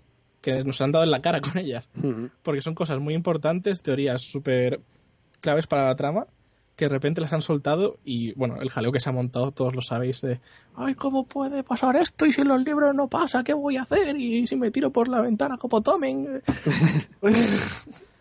que 0.41 0.63
nos 0.63 0.79
han 0.81 0.91
dado 0.91 1.03
en 1.03 1.12
la 1.12 1.21
cara 1.21 1.41
con 1.41 1.57
ellas. 1.57 1.89
Hmm. 1.95 2.27
Porque 2.43 2.62
son 2.62 2.75
cosas 2.75 3.00
muy 3.00 3.13
importantes, 3.15 3.81
teorías 3.81 4.21
súper 4.21 4.81
claves 5.41 5.65
para 5.67 5.86
la 5.88 5.95
trama, 5.95 6.27
que 6.75 6.86
de 6.86 6.89
repente 6.89 7.21
las 7.21 7.33
han 7.33 7.41
soltado 7.41 7.97
y, 8.05 8.33
bueno, 8.33 8.62
el 8.62 8.69
jaleo 8.69 8.91
que 8.91 9.00
se 9.00 9.09
ha 9.09 9.13
montado, 9.13 9.50
todos 9.50 9.74
lo 9.75 9.81
sabéis, 9.81 10.21
de, 10.21 10.39
ay, 10.75 10.93
¿cómo 10.93 11.25
puede 11.25 11.63
pasar 11.63 11.95
esto? 11.95 12.27
Y 12.27 12.31
si 12.31 12.43
los 12.43 12.63
libros 12.63 12.93
no 12.93 13.07
pasa, 13.07 13.43
¿qué 13.43 13.53
voy 13.55 13.77
a 13.77 13.81
hacer? 13.81 14.15
Y 14.15 14.45
si 14.45 14.55
me 14.55 14.69
tiro 14.69 14.91
por 14.91 15.07
la 15.07 15.21
ventana 15.21 15.57
como 15.57 15.81
tomen. 15.81 16.43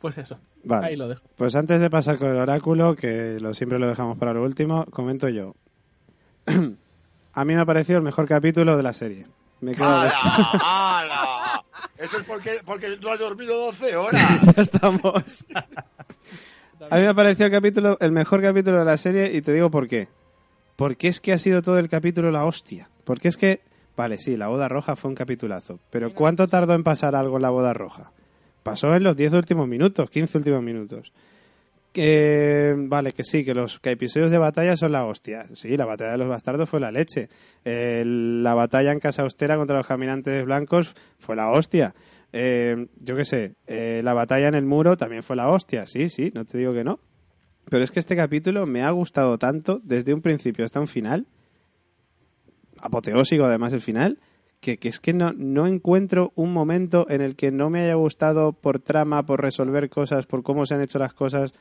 pues, 0.00 0.14
pues 0.14 0.18
eso, 0.18 0.40
Vale. 0.64 0.86
ahí 0.86 0.96
lo 0.96 1.08
dejo. 1.08 1.22
Pues 1.36 1.54
antes 1.54 1.80
de 1.80 1.90
pasar 1.90 2.18
con 2.18 2.30
el 2.30 2.36
oráculo, 2.36 2.96
que 2.96 3.38
lo, 3.40 3.54
siempre 3.54 3.78
lo 3.78 3.86
dejamos 3.86 4.18
para 4.18 4.32
lo 4.32 4.42
último, 4.42 4.84
comento 4.86 5.28
yo. 5.28 5.54
A 7.32 7.44
mí 7.44 7.54
me 7.54 7.60
ha 7.60 7.66
parecido 7.66 7.98
el 7.98 8.04
mejor 8.04 8.26
capítulo 8.26 8.76
de 8.76 8.82
la 8.82 8.92
serie. 8.92 9.26
Me 9.60 9.72
quedo 9.74 9.86
¡Hala! 9.88 10.06
esto. 10.08 10.20
¡Hala! 10.64 11.64
Eso 11.98 12.18
es 12.18 12.24
porque, 12.24 12.60
porque 12.64 12.96
tú 12.96 13.08
has 13.10 13.18
dormido 13.18 13.56
12 13.66 13.96
horas. 13.96 14.40
ya 14.56 14.62
estamos. 14.62 15.46
A 16.90 16.96
mí 16.96 17.02
me 17.02 17.08
ha 17.08 17.14
parecido 17.14 17.46
el 17.46 17.52
capítulo, 17.52 17.98
el 18.00 18.10
mejor 18.10 18.40
capítulo 18.40 18.78
de 18.78 18.84
la 18.86 18.96
serie 18.96 19.30
y 19.36 19.42
te 19.42 19.52
digo 19.52 19.70
por 19.70 19.86
qué. 19.86 20.08
Porque 20.76 21.08
es 21.08 21.20
que 21.20 21.34
ha 21.34 21.38
sido 21.38 21.60
todo 21.60 21.78
el 21.78 21.90
capítulo 21.90 22.30
la 22.30 22.46
hostia. 22.46 22.88
Porque 23.04 23.28
es 23.28 23.36
que, 23.36 23.60
vale, 23.96 24.16
sí, 24.16 24.36
la 24.38 24.48
boda 24.48 24.66
roja 24.68 24.96
fue 24.96 25.10
un 25.10 25.14
capitulazo. 25.14 25.78
Pero 25.90 26.14
¿cuánto 26.14 26.48
tardó 26.48 26.74
en 26.74 26.82
pasar 26.82 27.14
algo 27.14 27.36
en 27.36 27.42
la 27.42 27.50
boda 27.50 27.74
roja? 27.74 28.12
Pasó 28.62 28.94
en 28.94 29.02
los 29.02 29.16
10 29.16 29.32
últimos 29.34 29.66
minutos, 29.68 30.10
15 30.10 30.38
últimos 30.38 30.62
minutos. 30.62 31.12
Que, 31.92 32.74
vale, 32.76 33.12
que 33.12 33.24
sí, 33.24 33.44
que 33.44 33.52
los 33.52 33.80
que 33.80 33.90
episodios 33.90 34.30
de 34.30 34.38
batalla 34.38 34.76
son 34.76 34.92
la 34.92 35.06
hostia. 35.06 35.46
Sí, 35.54 35.76
la 35.76 35.86
batalla 35.86 36.12
de 36.12 36.18
los 36.18 36.28
bastardos 36.28 36.68
fue 36.68 36.78
la 36.78 36.92
leche. 36.92 37.28
Eh, 37.64 38.04
la 38.06 38.54
batalla 38.54 38.92
en 38.92 39.00
Casa 39.00 39.22
Austera 39.22 39.56
contra 39.56 39.76
los 39.76 39.86
caminantes 39.86 40.44
blancos 40.44 40.94
fue 41.18 41.34
la 41.34 41.50
hostia. 41.50 41.94
Eh, 42.32 42.86
yo 43.00 43.16
qué 43.16 43.24
sé, 43.24 43.54
eh, 43.66 44.02
la 44.04 44.14
batalla 44.14 44.46
en 44.46 44.54
el 44.54 44.64
muro 44.64 44.96
también 44.96 45.24
fue 45.24 45.34
la 45.34 45.48
hostia. 45.48 45.86
Sí, 45.86 46.08
sí, 46.08 46.30
no 46.32 46.44
te 46.44 46.58
digo 46.58 46.72
que 46.72 46.84
no. 46.84 47.00
Pero 47.68 47.82
es 47.82 47.90
que 47.90 48.00
este 48.00 48.16
capítulo 48.16 48.66
me 48.66 48.82
ha 48.82 48.90
gustado 48.90 49.38
tanto 49.38 49.80
desde 49.82 50.14
un 50.14 50.22
principio 50.22 50.64
hasta 50.64 50.80
un 50.80 50.88
final. 50.88 51.26
Apoteósico 52.80 53.44
además 53.44 53.72
el 53.72 53.80
final. 53.80 54.18
Que, 54.60 54.76
que 54.78 54.88
es 54.90 55.00
que 55.00 55.14
no, 55.14 55.32
no 55.32 55.66
encuentro 55.66 56.32
un 56.36 56.52
momento 56.52 57.06
en 57.08 57.22
el 57.22 57.34
que 57.34 57.50
no 57.50 57.70
me 57.70 57.80
haya 57.80 57.94
gustado 57.94 58.52
por 58.52 58.78
trama, 58.78 59.24
por 59.24 59.40
resolver 59.40 59.88
cosas, 59.88 60.26
por 60.26 60.42
cómo 60.42 60.66
se 60.66 60.74
han 60.74 60.82
hecho 60.82 60.98
las 60.98 61.14
cosas. 61.14 61.52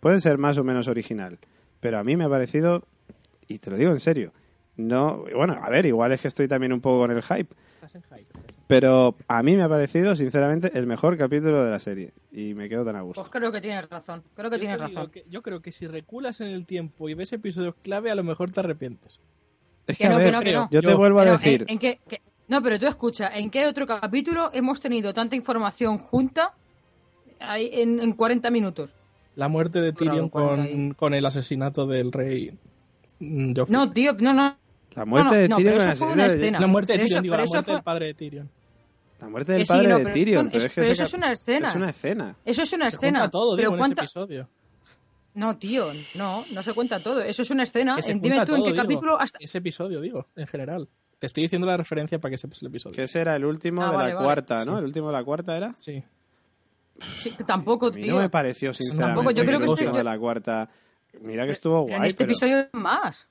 Puede 0.00 0.20
ser 0.20 0.38
más 0.38 0.56
o 0.56 0.64
menos 0.64 0.88
original. 0.88 1.38
Pero 1.80 1.98
a 1.98 2.04
mí 2.04 2.16
me 2.16 2.24
ha 2.24 2.28
parecido, 2.30 2.82
y 3.46 3.58
te 3.58 3.70
lo 3.70 3.76
digo 3.76 3.90
en 3.90 4.00
serio, 4.00 4.32
no, 4.76 5.24
bueno, 5.34 5.56
a 5.60 5.68
ver, 5.68 5.84
igual 5.84 6.12
es 6.12 6.22
que 6.22 6.28
estoy 6.28 6.48
también 6.48 6.72
un 6.72 6.80
poco 6.80 7.00
con 7.00 7.10
el 7.10 7.22
hype, 7.22 7.54
pero 8.66 9.14
a 9.28 9.42
mí 9.42 9.56
me 9.56 9.62
ha 9.62 9.68
parecido, 9.68 10.14
sinceramente, 10.14 10.70
el 10.74 10.86
mejor 10.86 11.16
capítulo 11.18 11.64
de 11.64 11.70
la 11.70 11.78
serie. 11.80 12.12
Y 12.32 12.54
me 12.54 12.68
quedo 12.68 12.84
tan 12.84 12.96
a 12.96 13.02
gusto. 13.02 13.20
Pues 13.20 13.30
creo 13.30 13.50
que 13.52 13.60
tienes 13.60 13.88
razón. 13.88 14.22
Creo 14.34 14.48
que 14.50 14.56
Yo 14.56 14.60
tienes 14.60 14.78
razón. 14.80 15.10
que- 15.10 15.24
yo 15.28 15.42
creo 15.42 15.60
que 15.60 15.72
si 15.72 15.86
reculas 15.86 16.40
en 16.40 16.48
el 16.48 16.64
tiempo 16.66 17.08
y 17.08 17.14
ves 17.14 17.32
episodios 17.32 17.74
clave, 17.82 18.10
a 18.10 18.14
lo 18.14 18.22
mejor 18.24 18.50
te 18.50 18.60
arrepientes. 18.60 19.20
Es 19.86 19.98
Que 19.98 20.08
no, 20.08 20.16
a 20.16 20.18
que 20.18 20.24
ver, 20.24 20.32
no, 20.32 20.40
que 20.40 20.52
no. 20.52 20.68
yo 20.70 20.82
te 20.82 20.94
vuelvo 20.94 21.18
a 21.20 21.24
decir, 21.24 21.62
¿en, 21.62 21.70
en 21.70 21.78
qué, 21.78 22.00
qué- 22.08 22.20
No, 22.50 22.60
pero 22.62 22.78
tú 22.78 22.86
escucha, 22.86 23.28
¿en 23.34 23.48
qué 23.50 23.66
otro 23.66 23.86
capítulo 23.86 24.50
hemos 24.52 24.80
tenido 24.80 25.14
tanta 25.14 25.36
información 25.36 25.96
junta 25.98 26.52
ahí 27.38 27.70
en, 27.72 28.00
en 28.00 28.12
40 28.12 28.50
minutos? 28.50 28.90
La 29.36 29.48
muerte 29.48 29.80
de 29.80 29.92
Tyrion 29.92 30.28
con, 30.28 30.92
con 30.94 31.14
el 31.14 31.24
asesinato 31.24 31.86
del 31.86 32.10
rey 32.12 32.50
mm, 33.20 33.52
Joffrey. 33.56 33.72
No, 33.72 33.90
tío, 33.92 34.12
no, 34.18 34.32
no. 34.34 34.56
la 34.96 35.04
muerte 35.04 35.30
no, 35.30 35.36
de 35.40 35.48
no, 35.48 35.56
Tyrion 35.56 35.96
fue 35.96 36.08
el 36.08 36.12
una 36.14 36.26
escena. 36.26 36.60
la 36.60 36.66
muerte 36.66 36.92
de 36.94 36.98
Tyrion, 36.98 37.12
eso- 37.18 37.22
digo, 37.22 37.36
la 37.36 37.42
eso 37.44 37.52
muerte 37.54 37.66
fue- 37.66 37.74
del 37.74 37.82
padre 37.84 38.06
de 38.06 38.14
Tyrion. 38.14 38.50
La 39.20 39.28
muerte 39.28 39.52
del 39.52 39.62
sí, 39.66 39.68
padre 39.68 39.88
no, 39.88 39.98
de 39.98 40.04
Tyrion. 40.06 40.48
pero 40.50 40.64
es 40.64 40.72
que 40.72 40.80
pero 40.80 40.92
eso 40.92 41.02
es 41.04 41.14
una 41.14 41.32
escena. 41.32 41.68
Es 41.68 41.74
una 41.76 41.90
escena. 41.90 42.36
Eso 42.44 42.62
es 42.62 42.72
una 42.72 42.90
Se 42.90 42.96
escena. 42.96 43.18
cuenta 43.20 43.30
todo, 43.30 43.54
pero 43.56 43.70
digo, 43.70 43.74
en 43.76 43.80
ese 43.80 43.94
¿cuánta- 43.94 44.02
episodio. 44.02 44.48
No, 45.34 45.56
tío, 45.56 45.86
no, 46.16 46.44
no 46.52 46.62
se 46.64 46.72
cuenta 46.74 47.00
todo. 47.00 47.20
Eso 47.22 47.42
es 47.42 47.50
una 47.50 47.62
escena. 47.62 47.94
Que 47.96 48.02
se 48.02 48.14
Dime 48.14 48.36
tú 48.36 48.40
en 48.40 48.46
todo, 48.46 48.64
qué 48.64 48.72
digo. 48.72 48.82
capítulo 48.82 49.20
hasta... 49.20 49.38
Ese 49.40 49.58
episodio, 49.58 50.00
digo, 50.00 50.26
en 50.34 50.46
general. 50.48 50.88
Te 51.20 51.26
estoy 51.26 51.44
diciendo 51.44 51.66
la 51.68 51.76
referencia 51.76 52.18
para 52.18 52.30
que 52.32 52.38
sepas 52.38 52.60
el 52.62 52.68
episodio. 52.68 52.96
Que 52.96 53.04
ese 53.04 53.20
era 53.20 53.36
el 53.36 53.44
último 53.44 53.82
Ah, 53.84 53.90
de 53.92 53.96
vale, 53.96 54.08
la 54.08 54.14
vale. 54.16 54.24
cuarta, 54.26 54.64
¿no? 54.64 54.72
Sí. 54.72 54.78
El 54.78 54.84
último 54.86 55.06
de 55.06 55.12
la 55.12 55.22
cuarta 55.22 55.56
era. 55.56 55.72
Sí. 55.76 56.02
Tampoco, 57.46 57.90
mí 57.92 58.02
tío. 58.02 58.14
no 58.14 58.20
me 58.20 58.28
pareció, 58.28 58.74
sinceramente, 58.74 59.14
tampoco, 59.16 59.30
yo 59.30 59.44
creo 59.44 59.58
el 59.58 59.64
que 59.64 59.70
último 59.70 59.90
estoy- 59.90 59.98
de 59.98 60.04
la 60.04 60.18
cuarta. 60.18 60.68
Mira 61.22 61.46
que 61.46 61.52
estuvo 61.52 61.80
guay, 61.82 61.94
en 61.94 62.04
este 62.04 62.24
pero... 62.24 62.30
episodio 62.32 62.68
más. 62.72 63.26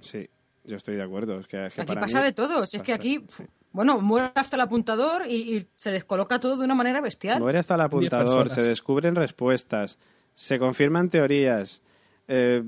Sí, 0.00 0.28
yo 0.64 0.76
estoy 0.76 0.96
de 0.96 1.02
acuerdo. 1.02 1.40
Es 1.40 1.46
que, 1.46 1.66
es 1.66 1.74
que 1.74 1.80
Aquí 1.82 1.88
para 1.88 2.00
pasa 2.02 2.18
mí- 2.18 2.24
de 2.24 2.32
todo. 2.32 2.64
Si 2.66 2.76
es 2.76 2.82
que 2.82 2.92
aquí, 2.92 3.24
sí. 3.28 3.44
bueno, 3.72 4.00
muere 4.00 4.30
hasta 4.34 4.56
el 4.56 4.62
apuntador 4.62 5.26
y, 5.26 5.56
y 5.56 5.66
se 5.74 5.90
descoloca 5.90 6.38
todo 6.38 6.56
de 6.56 6.64
una 6.64 6.74
manera 6.74 7.00
bestial. 7.00 7.40
Muere 7.40 7.58
hasta 7.58 7.74
el 7.74 7.80
apuntador, 7.80 8.48
se 8.50 8.62
descubren 8.62 9.14
respuestas, 9.16 9.98
se 10.34 10.58
confirman 10.58 11.08
teorías. 11.08 11.82
Eh, 12.28 12.62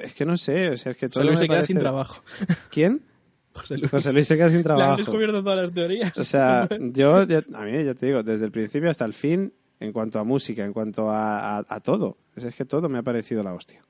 es 0.00 0.14
que 0.14 0.24
no 0.24 0.36
sé, 0.36 0.70
o 0.70 0.76
sea, 0.76 0.92
es 0.92 0.98
que 0.98 1.08
todo 1.08 1.24
Luis 1.24 1.38
me 1.38 1.44
se 1.44 1.46
queda 1.46 1.56
parece- 1.58 1.66
sin 1.72 1.78
trabajo. 1.78 2.22
¿Quién? 2.70 3.02
José 3.58 3.76
Luis. 3.78 3.90
José 3.90 4.12
Luis 4.12 4.26
se 4.28 4.36
queda 4.36 4.48
sin 4.48 4.56
Le 4.56 4.60
han 4.60 4.64
trabajo. 4.76 4.96
descubierto 4.96 5.42
todas 5.42 5.58
las 5.60 5.72
teorías. 5.72 6.16
O 6.16 6.24
sea, 6.24 6.68
yo, 6.80 7.24
ya- 7.24 7.42
a 7.54 7.64
mí, 7.64 7.84
ya 7.84 7.94
te 7.94 8.06
digo, 8.06 8.22
desde 8.22 8.44
el 8.44 8.50
principio 8.52 8.90
hasta 8.90 9.04
el 9.04 9.14
fin, 9.14 9.52
en 9.80 9.92
cuanto 9.92 10.18
a 10.18 10.24
música, 10.24 10.64
en 10.64 10.72
cuanto 10.72 11.10
a, 11.10 11.58
a- 11.58 11.64
a 11.68 11.80
todo, 11.80 12.16
es, 12.36 12.44
es 12.44 12.54
que 12.54 12.64
todo 12.64 12.88
me 12.88 12.98
ha 12.98 13.02
parecido 13.02 13.42
la 13.42 13.54
hostia. 13.54 13.82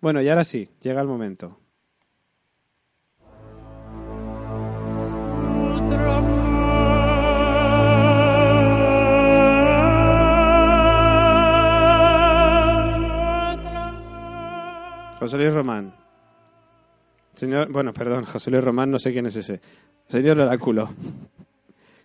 Bueno, 0.00 0.20
y 0.20 0.28
ahora 0.28 0.44
sí, 0.44 0.68
llega 0.82 1.00
el 1.00 1.06
momento. 1.08 1.58
José 15.20 15.36
Luis 15.38 15.52
Román. 15.54 15.92
Señor, 17.34 17.70
bueno, 17.72 17.92
perdón, 17.92 18.24
José 18.24 18.50
Luis 18.50 18.62
Román, 18.64 18.90
no 18.90 18.98
sé 18.98 19.12
quién 19.12 19.26
es 19.26 19.36
ese. 19.36 19.60
Señor 20.06 20.40
Oráculo, 20.40 20.90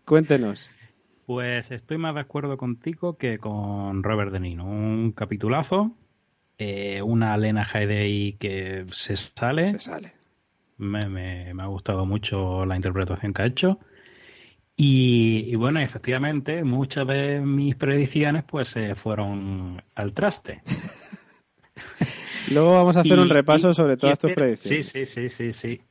cuéntenos. 0.06 0.72
Pues 1.26 1.70
estoy 1.70 1.98
más 1.98 2.16
de 2.16 2.22
acuerdo 2.22 2.58
contigo 2.58 3.16
que 3.18 3.38
con 3.38 4.02
Robert 4.04 4.32
De 4.32 4.40
Niro. 4.40 4.66
Un 4.66 5.12
capitulazo, 5.12 5.92
eh, 6.58 7.02
una 7.02 7.38
Lena 7.38 7.68
Headey 7.72 8.34
que 8.40 8.86
se 8.92 9.16
sale. 9.16 9.66
Se 9.66 9.80
sale. 9.80 10.14
Me, 10.78 11.08
me- 11.10 11.54
me 11.54 11.64
ha 11.64 11.68
gustado 11.68 12.06
mucho 12.06 12.66
la 12.66 12.76
interpretación 12.76 13.34
que 13.34 13.42
ha 13.44 13.46
hecho. 13.46 13.80
Y, 14.76 15.44
y 15.52 15.56
bueno, 15.56 15.82
efectivamente, 15.82 16.64
muchas 16.64 17.06
de 17.06 17.42
mis 17.42 17.76
predicciones 17.76 18.46
pues 18.46 18.70
se 18.70 18.96
fueron 18.96 19.78
al 19.96 20.14
traste. 20.14 20.62
Luego 22.48 22.74
vamos 22.74 22.98
a 22.98 23.02
hacer 23.02 23.18
Y- 23.18 23.22
un 23.22 23.30
repaso 23.30 23.70
y- 23.70 23.74
sobre 23.74 23.98
todas 23.98 24.18
tus 24.18 24.30
espera- 24.32 24.46
predicciones. 24.46 24.88
Sí, 24.92 25.06
sí, 25.06 25.30
sí, 25.30 25.30
sí, 25.30 25.54
sí. 25.54 25.82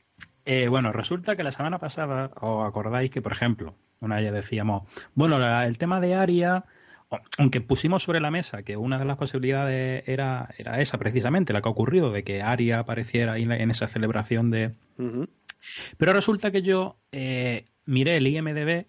Eh, 0.45 0.67
bueno, 0.67 0.91
resulta 0.91 1.35
que 1.35 1.43
la 1.43 1.51
semana 1.51 1.77
pasada, 1.77 2.31
os 2.41 2.67
acordáis 2.67 3.11
que, 3.11 3.21
por 3.21 3.31
ejemplo, 3.33 3.75
una 3.99 4.15
vez 4.15 4.25
ya 4.25 4.31
decíamos, 4.31 4.83
bueno, 5.13 5.37
la- 5.39 5.65
el 5.67 5.77
tema 5.77 5.99
de 6.01 6.15
Aria, 6.15 6.63
aunque 7.37 7.61
pusimos 7.61 8.03
sobre 8.03 8.19
la 8.19 8.31
mesa 8.31 8.63
que 8.63 8.77
una 8.77 8.97
de 8.99 9.05
las 9.05 9.17
posibilidades 9.17 10.03
era, 10.07 10.49
era 10.57 10.79
esa 10.81 10.97
precisamente, 10.97 11.53
la 11.53 11.61
que 11.61 11.69
ha 11.69 11.71
ocurrido, 11.71 12.11
de 12.11 12.23
que 12.23 12.41
Aria 12.41 12.79
apareciera 12.79 13.33
ahí 13.33 13.43
en 13.43 13.69
esa 13.71 13.87
celebración 13.87 14.49
de, 14.51 14.73
pero 15.97 16.13
resulta 16.13 16.51
que 16.51 16.61
yo 16.61 16.97
eh, 17.11 17.65
miré 17.85 18.17
el 18.17 18.27
IMDB, 18.27 18.85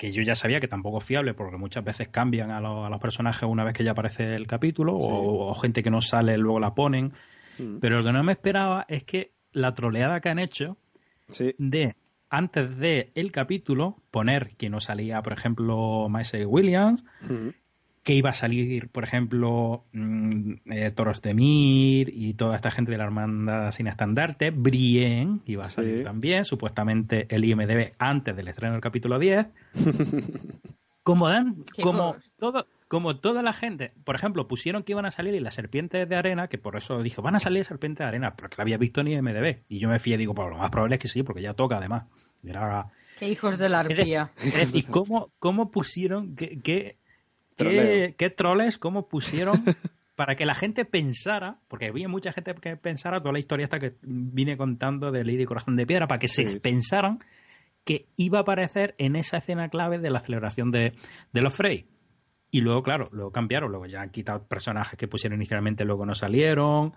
que 0.00 0.10
yo 0.10 0.22
ya 0.22 0.34
sabía 0.34 0.60
que 0.60 0.66
tampoco 0.66 0.96
es 0.98 1.04
fiable, 1.04 1.34
porque 1.34 1.58
muchas 1.58 1.84
veces 1.84 2.08
cambian 2.08 2.50
a, 2.50 2.58
los- 2.60 2.86
a 2.86 2.88
los 2.88 2.98
personajes 2.98 3.42
una 3.42 3.64
vez 3.64 3.74
que 3.74 3.84
ya 3.84 3.90
aparece 3.90 4.34
el 4.34 4.46
capítulo, 4.46 4.94
o, 4.96 5.50
o 5.50 5.54
gente 5.54 5.82
que 5.82 5.90
no 5.90 6.00
sale 6.00 6.38
luego 6.38 6.58
la 6.58 6.74
ponen. 6.74 7.12
Mm. 7.58 7.80
Pero 7.80 7.98
lo 7.98 8.04
que 8.06 8.12
no 8.12 8.22
me 8.24 8.32
esperaba 8.32 8.86
es 8.88 9.04
que 9.04 9.32
la 9.52 9.74
troleada 9.74 10.20
que 10.20 10.30
han 10.30 10.38
hecho 10.38 10.78
Sí, 11.28 11.54
de 11.58 11.96
antes 12.30 12.78
de 12.78 13.12
el 13.14 13.30
capítulo 13.30 13.96
poner 14.10 14.56
que 14.56 14.70
no 14.70 14.80
salía, 14.80 15.20
por 15.20 15.34
ejemplo, 15.34 16.08
Maisy 16.08 16.44
Williams, 16.46 17.04
Ujú. 17.24 17.52
Que 18.10 18.16
iba 18.16 18.30
a 18.30 18.32
salir, 18.32 18.88
por 18.88 19.04
ejemplo, 19.04 19.84
mm, 19.92 20.54
eh, 20.72 20.90
Toros 20.90 21.22
de 21.22 21.32
Mir 21.32 22.08
y 22.12 22.34
toda 22.34 22.56
esta 22.56 22.72
gente 22.72 22.90
de 22.90 22.98
la 22.98 23.04
Hermandad 23.04 23.70
Sin 23.70 23.86
Estandarte, 23.86 24.50
Brienne 24.50 25.38
iba 25.46 25.62
a 25.62 25.70
salir 25.70 25.98
Sí. 25.98 26.02
también, 26.02 26.44
supuestamente 26.44 27.28
el 27.30 27.44
IMDB 27.44 27.92
antes 28.00 28.34
del 28.34 28.48
estreno 28.48 28.72
del 28.72 28.80
capítulo 28.80 29.20
10. 29.20 29.46
como 31.04 31.28
dan, 31.28 31.64
como 31.80 32.16
todo, 32.36 32.66
como 32.88 33.16
toda 33.16 33.42
la 33.44 33.52
gente, 33.52 33.92
por 34.02 34.16
ejemplo, 34.16 34.48
pusieron 34.48 34.82
que 34.82 34.90
iban 34.90 35.06
a 35.06 35.12
salir 35.12 35.40
las 35.40 35.54
serpientes 35.54 36.08
de 36.08 36.16
arena, 36.16 36.48
que 36.48 36.58
por 36.58 36.74
eso 36.74 37.04
dijo, 37.04 37.22
van 37.22 37.36
a 37.36 37.38
salir 37.38 37.64
serpientes 37.64 38.00
de 38.04 38.08
arena, 38.08 38.34
porque 38.34 38.56
la 38.58 38.62
había 38.62 38.76
visto 38.76 39.02
en 39.02 39.06
IMDB. 39.06 39.60
Y 39.68 39.78
yo 39.78 39.88
me 39.88 40.00
fié, 40.00 40.18
digo, 40.18 40.34
pues 40.34 40.50
lo 40.50 40.56
más 40.58 40.70
probable 40.70 40.96
es 40.96 41.00
que 41.00 41.06
sí, 41.06 41.22
porque 41.22 41.42
ya 41.42 41.54
toca 41.54 41.76
además. 41.76 42.06
Y 42.42 42.50
era, 42.50 42.88
Qué 43.20 43.28
hijos 43.28 43.56
de 43.58 43.68
la 43.68 43.80
arpía. 43.80 44.32
es 44.38 44.54
decir, 44.72 44.86
¿cómo, 44.86 45.30
cómo 45.38 45.70
pusieron, 45.70 46.34
Troleo. 46.34 46.99
Qué, 47.68 48.14
qué 48.16 48.30
troles, 48.30 48.78
cómo 48.78 49.08
pusieron 49.08 49.62
para 50.16 50.34
que 50.34 50.44
la 50.44 50.54
gente 50.54 50.84
pensara, 50.84 51.58
porque 51.68 51.86
había 51.86 52.08
mucha 52.08 52.32
gente 52.32 52.54
que 52.54 52.76
pensara 52.76 53.20
toda 53.20 53.32
la 53.32 53.38
historia 53.38 53.64
esta 53.64 53.78
que 53.78 53.94
vine 54.02 54.56
contando 54.56 55.10
de 55.10 55.24
Lady 55.24 55.44
Corazón 55.44 55.76
de 55.76 55.86
Piedra, 55.86 56.06
para 56.06 56.18
que 56.18 56.28
se 56.28 56.60
pensaran 56.60 57.20
que 57.84 58.06
iba 58.16 58.38
a 58.38 58.42
aparecer 58.42 58.94
en 58.98 59.16
esa 59.16 59.38
escena 59.38 59.68
clave 59.68 59.98
de 59.98 60.10
la 60.10 60.20
celebración 60.20 60.70
de, 60.70 60.92
de 61.32 61.40
los 61.40 61.54
Frey. 61.54 61.86
Y 62.50 62.60
luego, 62.60 62.82
claro, 62.82 63.08
luego 63.12 63.30
cambiaron, 63.30 63.70
luego 63.70 63.86
ya 63.86 64.02
han 64.02 64.10
quitado 64.10 64.46
personajes 64.46 64.98
que 64.98 65.08
pusieron 65.08 65.38
inicialmente, 65.38 65.84
luego 65.84 66.04
no 66.04 66.14
salieron. 66.14 66.92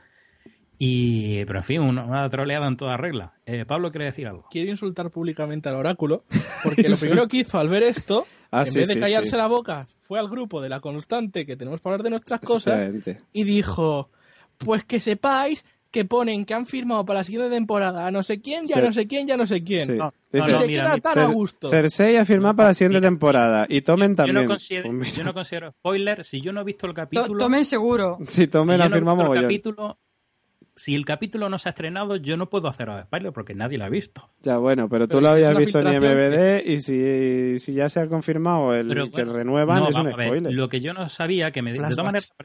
Y, 0.78 1.46
pero 1.46 1.60
en 1.60 1.64
fin, 1.64 1.82
una, 1.82 2.04
una 2.04 2.28
troleada 2.30 2.68
en 2.68 2.76
toda 2.76 2.98
regla. 2.98 3.36
Eh, 3.46 3.66
Pablo 3.66 3.92
quiere 3.92 4.06
decir 4.06 4.28
algo. 4.28 4.48
Quiero 4.50 4.72
insultar 4.72 5.12
públicamente 5.12 5.70
al 5.70 5.76
oráculo, 5.76 6.26
porque 6.64 6.90
lo 6.90 6.98
primero 6.98 7.28
que 7.28 7.38
hizo 7.38 7.60
al 7.60 7.70
ver 7.70 7.84
esto, 7.84 8.26
Ah, 8.54 8.64
en 8.66 8.72
sí, 8.72 8.80
vez 8.80 8.88
de 8.90 8.94
sí, 8.96 9.00
callarse 9.00 9.32
sí. 9.32 9.36
la 9.38 9.48
boca, 9.48 9.88
fue 10.00 10.20
al 10.20 10.30
grupo 10.30 10.62
de 10.62 10.70
la 10.70 10.80
constante 10.80 11.46
que 11.46 11.56
tenemos 11.56 11.82
para 11.82 11.96
hablar 11.96 12.04
de 12.04 12.10
nuestras 12.12 12.40
cosas 12.40 12.94
y 13.34 13.44
dijo, 13.44 14.10
pues 14.58 14.84
que 14.86 15.00
sepáis 15.00 15.66
que 15.92 16.06
ponen 16.06 16.44
que 16.46 16.56
han 16.56 16.66
firmado 16.66 17.06
para 17.06 17.20
la 17.20 17.24
siguiente 17.24 17.52
temporada 17.52 18.08
a 18.08 18.12
no 18.12 18.24
sé 18.24 18.42
quién, 18.42 18.66
ya 18.66 18.78
Sí. 18.78 18.82
no 18.82 18.92
sé 18.94 19.08
quién, 19.08 19.28
ya 19.28 19.38
no 19.38 19.46
sé 19.46 19.64
quién. 19.64 19.88
Sí. 19.88 19.94
No, 19.98 20.12
no, 20.32 20.58
se 20.60 20.68
mira, 20.68 20.84
queda 20.86 20.98
tan 20.98 21.20
a 21.20 21.26
gusto. 21.28 21.70
Cersei 21.70 22.16
ha 22.18 22.26
firmado 22.26 22.56
para 22.56 22.70
la 22.70 22.74
siguiente 22.74 22.98
Mira, 23.00 23.10
temporada. 23.10 23.66
Y 23.70 23.82
Tomen 23.82 24.12
Yo 24.12 24.16
también. 24.16 24.36
no, 24.42 24.48
considero, 24.48 24.84
Pues 24.90 24.96
mira. 24.96 25.12
yo 25.12 25.24
no 25.24 25.34
considero 25.36 25.72
spoiler. 25.72 26.24
Si 26.24 26.42
yo 26.42 26.52
no 26.52 26.62
he 26.62 26.64
visto 26.64 26.88
el 26.88 26.94
To- 26.94 26.96
capítulo, 26.96 27.38
Tomen 27.38 27.64
seguro. 27.64 28.18
Sí, 28.26 28.48
Tomen 28.48 28.78
si 28.78 28.82
ha 28.82 28.86
yo 28.86 28.90
no 28.90 28.96
he 28.96 28.98
firmado 28.98 29.18
visto 29.20 29.34
el 29.36 29.42
capítulo, 29.44 29.98
si 30.76 30.96
el 30.96 31.06
capítulo 31.06 31.50
no 31.50 31.60
se 31.60 31.70
ha 31.70 31.72
estrenado, 31.72 32.16
yo 32.16 32.38
no 32.38 32.50
puedo 32.50 32.68
hacer 32.68 32.90
spoiler 33.04 33.32
porque 33.32 33.54
nadie 33.54 33.78
lo 33.78 33.86
ha 33.86 33.90
visto. 33.90 34.30
Ya, 34.42 34.58
bueno, 34.58 34.90
pero 34.90 35.08
tú 35.08 35.18
Pero 35.18 35.22
lo 35.22 35.30
habías 35.30 35.56
visto 35.56 35.80
en 35.80 35.94
IMBD 35.94 36.66
y 36.66 36.80
si, 36.80 37.60
si 37.60 37.74
ya 37.74 37.90
se 37.90 38.00
ha 38.00 38.08
confirmado 38.08 38.74
el 38.74 38.88
Pero 38.88 39.06
que 39.06 39.24
bueno, 39.24 39.34
renuevan 39.34 39.80
no, 39.80 39.90
es 39.90 39.96
un 39.96 40.04
vamos 40.04 40.14
a 40.14 40.18
ver, 40.18 40.28
spoiler. 40.28 40.54
Lo 40.54 40.70
que 40.70 40.80
yo 40.80 40.94
no 40.94 41.08
sabía, 41.10 41.52
que 41.52 41.62
me, 41.62 41.74
de 41.74 41.80
todas 41.80 41.98
maneras 41.98 42.36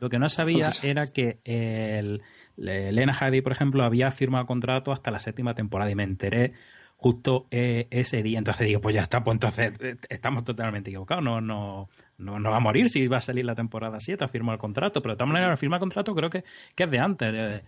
lo 0.00 0.08
que 0.08 0.18
no 0.18 0.28
sabía 0.28 0.70
era 0.82 1.12
que 1.12 1.40
el, 1.44 2.22
Elena 2.56 3.16
Headey, 3.18 3.42
por 3.42 3.52
ejemplo, 3.52 3.84
había 3.84 4.10
firmado 4.10 4.46
contrato 4.46 4.92
hasta 4.92 5.10
la 5.10 5.20
séptima 5.20 5.54
temporada 5.54 5.90
y 5.90 5.94
me 5.94 6.04
enteré 6.04 6.54
justo 6.98 7.46
eh, 7.50 7.86
ese 7.90 8.22
día. 8.22 8.38
Entonces 8.38 8.66
digo, 8.66 8.80
pues 8.80 8.94
ya 8.94 9.02
está, 9.02 9.22
pues 9.24 9.36
entonces 9.36 9.72
eh, 9.80 9.96
estamos 10.10 10.44
totalmente 10.44 10.90
equivocados. 10.90 11.24
No, 11.24 11.40
no, 11.40 11.88
no, 12.18 12.38
no 12.38 12.50
va 12.50 12.56
a 12.56 12.60
morir 12.60 12.90
si 12.90 13.06
va 13.06 13.18
a 13.18 13.22
salir 13.22 13.44
la 13.44 13.54
temporada 13.54 14.00
7, 14.00 14.24
ha 14.24 14.28
firmado 14.28 14.54
el 14.54 14.60
contrato. 14.60 15.00
Pero 15.00 15.14
de 15.14 15.18
todas 15.18 15.32
maneras, 15.32 15.58
firma 15.58 15.76
el 15.76 15.80
contrato 15.80 16.14
creo 16.14 16.28
que, 16.28 16.44
que 16.74 16.84
es 16.84 16.90
de 16.90 16.98
antes. 16.98 17.32
eh, 17.32 17.62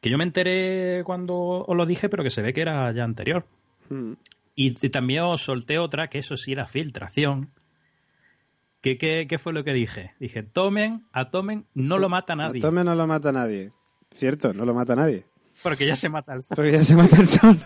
que 0.00 0.10
yo 0.10 0.18
me 0.18 0.24
enteré 0.24 1.04
cuando 1.04 1.36
os 1.64 1.76
lo 1.76 1.86
dije, 1.86 2.08
pero 2.08 2.24
que 2.24 2.30
se 2.30 2.42
ve 2.42 2.52
que 2.52 2.62
era 2.62 2.90
ya 2.92 3.04
anterior. 3.04 3.46
Mm. 3.88 4.14
Y, 4.56 4.86
y 4.86 4.88
también 4.90 5.22
os 5.22 5.42
solté 5.42 5.78
otra, 5.78 6.08
que 6.08 6.18
eso 6.18 6.36
sí 6.36 6.52
era 6.52 6.66
filtración. 6.66 7.50
¿Qué, 8.80 8.98
qué, 8.98 9.26
qué 9.28 9.38
fue 9.38 9.52
lo 9.52 9.62
que 9.62 9.72
dije? 9.72 10.12
Dije, 10.18 10.42
tomen, 10.42 11.04
a 11.12 11.30
tomen, 11.30 11.66
no 11.74 11.98
lo 11.98 12.08
mata 12.08 12.32
A 12.32 12.36
nadie. 12.36 12.60
Tomen 12.60 12.84
no 12.84 12.96
lo 12.96 13.06
mata 13.06 13.30
nadie. 13.30 13.70
Cierto, 14.12 14.52
no 14.52 14.64
lo 14.64 14.74
mata 14.74 14.96
nadie. 14.96 15.24
Porque 15.62 15.86
ya 15.86 15.96
se 15.96 16.08
mata 16.08 16.34
el 16.34 16.42
Porque 16.54 16.72
ya 16.72 16.80
se 16.82 16.96
mata 16.96 17.16
el 17.16 17.26
solo. 17.26 17.58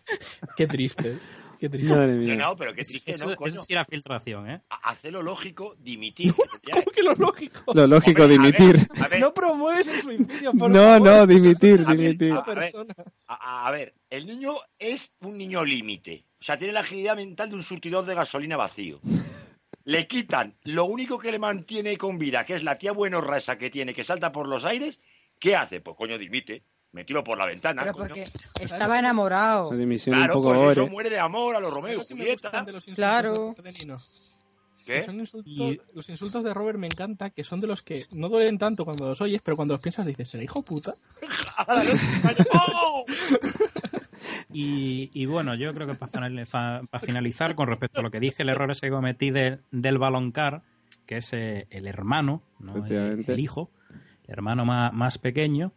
Qué 0.56 0.66
triste. 0.66 1.18
Qué 1.58 1.68
triste. 1.68 1.94
Madre 1.94 2.12
mía. 2.14 2.34
no, 2.34 2.56
pero 2.56 2.74
qué 2.74 2.82
triste, 2.82 3.12
Eso, 3.12 3.24
¿no, 3.30 3.36
coño? 3.36 3.46
eso 3.48 3.62
sí 3.62 3.72
era 3.72 3.84
filtración, 3.84 4.50
¿eh? 4.50 4.62
Ha- 4.68 4.90
Hace 4.90 5.12
lo 5.12 5.22
lógico, 5.22 5.76
dimitir. 5.78 6.34
¿Cómo 6.72 6.84
que 6.86 7.02
lo 7.04 7.14
lógico? 7.14 7.72
Lo 7.72 7.86
lógico, 7.86 8.22
Hombre, 8.24 8.36
a 8.36 8.38
dimitir. 8.40 8.76
ver, 8.88 9.04
A 9.04 9.08
ver, 9.08 9.20
No 9.20 9.32
promueves 9.32 9.86
el 9.86 10.02
suicidio, 10.02 10.52
por 10.54 10.70
No, 10.72 10.80
favor. 10.82 11.00
no, 11.02 11.26
dimitir, 11.28 11.82
A 11.86 11.90
ver, 11.90 11.96
dimitir. 11.98 12.32
a- 12.32 12.38
A 12.38 12.44
persona. 12.44 12.94
a, 13.28 13.68
a 13.68 13.70
ver, 13.70 13.94
el 14.10 14.26
niño 14.26 14.56
es 14.76 15.08
un 15.20 15.38
niño 15.38 15.64
límite. 15.64 16.24
O 16.40 16.44
sea, 16.44 16.58
tiene 16.58 16.72
la 16.72 16.80
agilidad 16.80 17.14
mental 17.14 17.48
de 17.50 17.54
un 17.54 17.62
surtidor 17.62 18.04
de 18.06 18.14
gasolina 18.16 18.56
vacío. 18.56 18.98
Le 19.84 20.08
quitan 20.08 20.56
lo 20.64 20.86
único 20.86 21.16
que 21.18 21.30
le 21.30 21.38
mantiene 21.38 21.96
con 21.96 22.18
vida, 22.18 22.44
que 22.44 22.54
es 22.56 22.64
la 22.64 22.76
tía 22.76 22.90
buenorra 22.90 23.38
esa 23.38 23.56
que 23.56 23.70
tiene, 23.70 23.94
que 23.94 24.02
salta 24.02 24.32
por 24.32 24.48
los 24.48 24.64
aires. 24.64 24.98
¿Qué 25.38 25.54
hace? 25.54 25.80
Pues 25.80 25.96
coño, 25.96 26.18
dimite. 26.18 26.64
Me 26.92 27.04
tiro 27.04 27.24
por 27.24 27.38
la 27.38 27.46
ventana. 27.46 27.82
Pero 27.82 27.94
coño. 27.94 28.08
porque 28.08 28.24
estaba 28.60 28.98
enamorado. 28.98 29.70
Claro, 29.70 30.38
un 30.38 30.42
poco 30.44 30.54
pues 30.54 30.76
eso 30.78 30.86
muere 30.88 31.10
de 31.10 31.18
amor 31.18 31.56
a 31.56 31.60
los 31.60 31.70
¿Sabes 31.70 31.82
Romeo 31.82 32.04
Julieta. 32.04 32.64
los 32.72 32.84
Claro. 32.86 33.54
¿Qué? 34.84 35.02
Son 35.02 35.20
insultos- 35.20 35.44
Y- 35.46 35.80
Los 35.94 36.08
insultos 36.08 36.42
de 36.42 36.52
Robert 36.52 36.76
me 36.78 36.88
encanta, 36.88 37.30
que 37.30 37.44
son 37.44 37.60
de 37.60 37.68
los 37.68 37.82
que 37.82 38.04
no 38.12 38.28
duelen 38.28 38.58
tanto 38.58 38.84
cuando 38.84 39.06
los 39.08 39.20
oyes, 39.20 39.40
pero 39.40 39.56
cuando 39.56 39.74
los 39.74 39.80
piensas 39.80 40.04
dices, 40.04 40.28
¿será 40.28 40.42
hijo 40.42 40.62
puta? 40.62 40.94
Y, 44.54 45.10
y 45.14 45.26
bueno, 45.26 45.54
yo 45.54 45.72
creo 45.72 45.86
que 45.86 45.94
para 45.94 46.10
finalizar, 47.00 47.54
con 47.54 47.68
respecto 47.68 48.00
a 48.00 48.02
lo 48.02 48.10
que 48.10 48.20
dije, 48.20 48.42
el 48.42 48.50
error 48.50 48.70
ese 48.70 48.86
que 48.86 48.90
cometí 48.90 49.30
de- 49.30 49.60
del 49.70 49.98
baloncar, 49.98 50.62
que 51.06 51.16
es 51.18 51.32
eh, 51.32 51.66
el 51.70 51.86
hermano, 51.86 52.42
no 52.58 52.84
el, 52.84 53.40
hijo, 53.40 53.70
el 54.24 54.30
hermano 54.30 54.64
más, 54.66 54.92
más 54.92 55.16
pequeño, 55.18 55.72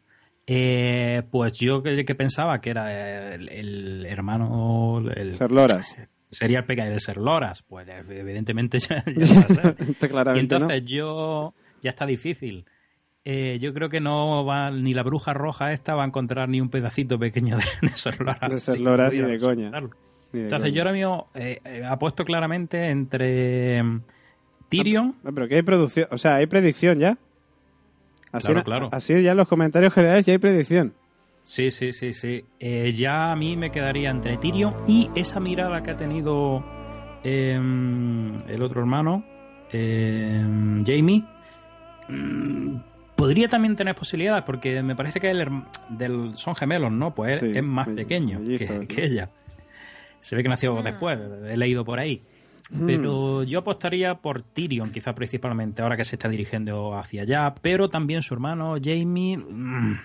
Eh, 0.47 1.23
pues 1.31 1.53
yo 1.53 1.81
que, 1.81 2.05
que 2.05 2.15
pensaba 2.15 2.61
que 2.61 2.69
era 2.69 3.33
el, 3.33 3.49
el 3.49 4.05
hermano. 4.05 5.03
El, 5.15 5.33
Ser 5.33 5.51
Loras. 5.51 5.97
Sería 6.29 6.59
el 6.59 6.65
pequeño 6.65 6.91
de 6.91 6.99
ser 6.99 7.17
Loras. 7.17 7.63
Pues 7.63 7.87
evidentemente 7.87 8.77
ya. 8.79 8.97
Está 9.07 10.35
Y 10.35 10.39
entonces 10.39 10.83
yo. 10.85 11.53
Ya 11.81 11.89
está 11.91 12.05
difícil. 12.05 12.65
Eh, 13.25 13.57
yo 13.59 13.73
creo 13.73 13.89
que 13.89 13.99
no 13.99 14.45
va 14.45 14.69
ni 14.71 14.93
la 14.93 15.01
bruja 15.03 15.33
roja 15.33 15.71
esta 15.73 15.95
va 15.95 16.03
a 16.03 16.07
encontrar 16.07 16.47
ni 16.49 16.61
un 16.61 16.69
pedacito 16.69 17.17
pequeño 17.17 17.57
de, 17.57 17.63
de 17.87 17.97
Ser 17.97 18.19
Loras. 18.21 18.51
De 18.51 18.59
Ser 18.59 18.75
Así 18.75 18.83
que 18.83 18.89
Loras 18.89 19.07
podría 19.07 19.25
ni 19.25 19.31
de 19.31 19.39
coña. 19.39 19.55
resultarlo. 19.71 19.89
Ni 20.33 20.39
de 20.39 20.45
Entonces 20.45 20.69
coña. 20.69 20.75
yo 20.75 20.81
ahora 20.81 20.93
mismo 20.93 21.27
eh, 21.35 21.59
eh, 21.65 21.83
apuesto 21.87 22.23
claramente 22.23 22.89
entre 22.89 23.81
Tyrion. 24.69 25.15
No, 25.23 25.33
pero 25.33 25.47
que 25.47 25.55
hay 25.55 25.61
producción, 25.63 26.07
o 26.11 26.17
sea, 26.17 26.35
hay 26.35 26.45
predicción 26.47 26.97
ya. 26.99 27.17
Así, 28.37 28.47
Claro, 28.47 28.63
claro. 28.63 28.89
así 28.91 29.21
ya 29.21 29.31
en 29.31 29.37
los 29.37 29.47
comentarios 29.47 29.93
generales 29.93 30.25
ya 30.25 30.33
hay 30.33 30.39
predicción. 30.39 30.93
Sí, 31.43 31.69
sí, 31.71 31.93
sí, 31.93 32.11
sí. 32.13 32.43
Eh, 32.59 32.91
ya 32.91 33.31
a 33.31 33.35
mí 33.35 33.55
me 33.55 33.69
quedaría 33.71 34.09
entre 34.09 34.37
Tyrion 34.37 34.73
y 34.87 35.09
esa 35.15 35.39
mirada 35.39 35.81
que 35.83 35.91
ha 35.91 35.95
tenido 35.97 36.63
em, 37.23 38.33
el 38.47 38.61
otro 38.61 38.81
hermano, 38.81 39.23
em, 39.71 40.83
Jamie. 40.85 41.23
mm, 42.09 42.75
podría 43.15 43.47
también 43.47 43.75
tener 43.75 43.95
posibilidades 43.95 44.43
porque 44.43 44.81
me 44.83 44.95
parece 44.95 45.19
que 45.19 45.31
el 45.31 45.63
del, 45.89 46.31
son 46.35 46.55
gemelos, 46.55 46.91
¿no? 46.91 47.13
Pues 47.15 47.39
Sí, 47.39 47.51
es 47.55 47.63
más 47.63 47.87
me- 47.87 47.95
pequeño 47.95 48.39
que, 48.39 48.87
que 48.87 49.05
ella. 49.05 49.29
Se 50.19 50.35
ve 50.35 50.43
que 50.43 50.49
nació 50.49 50.81
después, 50.81 51.19
he 51.47 51.55
leído 51.57 51.85
por 51.85 51.99
ahí. 51.99 52.21
Pero 52.85 53.43
yo 53.43 53.59
apostaría 53.59 54.15
por 54.15 54.41
Tyrion, 54.41 54.91
quizá 54.91 55.13
principalmente, 55.13 55.81
ahora 55.81 55.95
que 55.97 56.03
se 56.03 56.15
está 56.15 56.27
dirigiendo 56.27 56.97
hacia 56.97 57.21
allá. 57.21 57.53
Pero 57.61 57.89
también 57.89 58.21
su 58.21 58.33
hermano 58.33 58.75
Jamie 58.83 59.37
mm, 59.37 59.99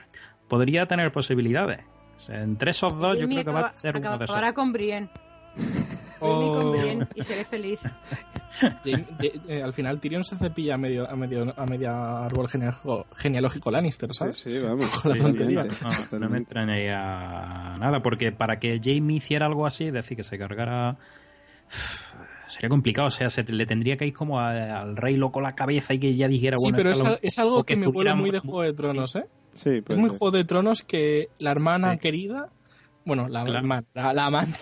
podría 0.48 0.86
tener 0.86 1.10
posibilidades. 1.10 1.80
O 2.16 2.18
sea, 2.18 2.42
entre 2.42 2.72
esos 2.72 2.98
dos, 2.98 3.18
yo 3.18 3.26
creo 3.26 3.44
que 3.44 3.50
va 3.50 3.60
a 3.60 3.62
acaba- 3.68 3.74
ser 3.78 3.96
uno 3.96 4.10
de 4.10 4.16
esos. 4.16 4.22
acabará 4.30 4.52
con 4.52 4.72
Brienne. 4.72 5.08
Jamie 6.20 6.48
con 6.48 6.72
Brienne 6.72 7.06
y 7.14 7.22
seré 7.22 7.44
feliz. 7.46 7.80
Jamie- 8.84 9.06
eh, 9.48 9.62
al 9.62 9.72
final 9.72 9.98
Tyrion 9.98 10.22
se 10.22 10.36
cepilla 10.36 10.74
a 10.74 10.76
medio, 10.78 11.08
a 11.10 11.16
medio, 11.16 11.54
a 11.56 11.64
media 11.64 12.26
árbol 12.26 12.46
genealógico, 12.46 13.06
genealógico 13.16 13.70
Lannister, 13.70 14.12
¿sabes? 14.12 14.36
Sí, 14.36 14.52
sí, 14.52 14.58
vamos. 14.62 14.84
Sí, 14.84 15.08
no, 15.08 15.14
no 15.14 15.62
me 15.62 15.68
totalmente. 16.10 16.38
extrañaría 16.42 17.72
nada, 17.78 18.02
porque 18.02 18.32
para 18.32 18.58
que 18.58 18.78
Jamie 18.84 19.16
hiciera 19.16 19.46
algo 19.46 19.66
así, 19.66 19.86
es 19.86 19.94
decir, 19.94 20.14
que 20.18 20.24
se 20.24 20.36
cargara. 20.38 20.98
Sería 22.50 22.68
complicado, 22.68 23.06
o 23.08 23.10
sea, 23.10 23.30
se 23.30 23.42
le 23.44 23.64
tendría 23.66 23.96
que 23.96 24.06
ir 24.06 24.12
como 24.12 24.38
a- 24.38 24.80
al 24.80 24.96
rey 24.96 25.16
loco 25.16 25.40
la 25.40 25.54
cabeza 25.54 25.94
y 25.94 25.98
que 25.98 26.14
ya 26.14 26.28
dijera, 26.28 26.56
Sí, 26.58 26.64
bueno, 26.64 26.76
pero 26.76 26.90
es, 26.90 27.02
lo- 27.02 27.18
es 27.22 27.38
algo 27.38 27.64
que, 27.64 27.76
me 27.76 27.86
huele 27.86 28.10
estuviera 28.10 28.14
muy 28.16 28.30
de 28.30 28.38
Juego 28.40 28.62
de 28.62 28.72
Tronos, 28.74 29.16
¿eh? 29.16 29.24
Sí, 29.52 29.70
Es 29.76 29.82
pues 29.84 29.98
muy 29.98 30.10
sí. 30.10 30.16
Juego 30.18 30.36
de 30.36 30.44
Tronos 30.44 30.82
que 30.82 31.28
la 31.40 31.50
hermana 31.52 31.92
Sí. 31.94 31.98
querida, 32.00 32.50
bueno, 33.06 33.28
la, 33.28 33.42
Claro. 33.44 33.58
hermana- 33.58 33.86
la, 33.94 34.12
la 34.12 34.26
amante, 34.26 34.56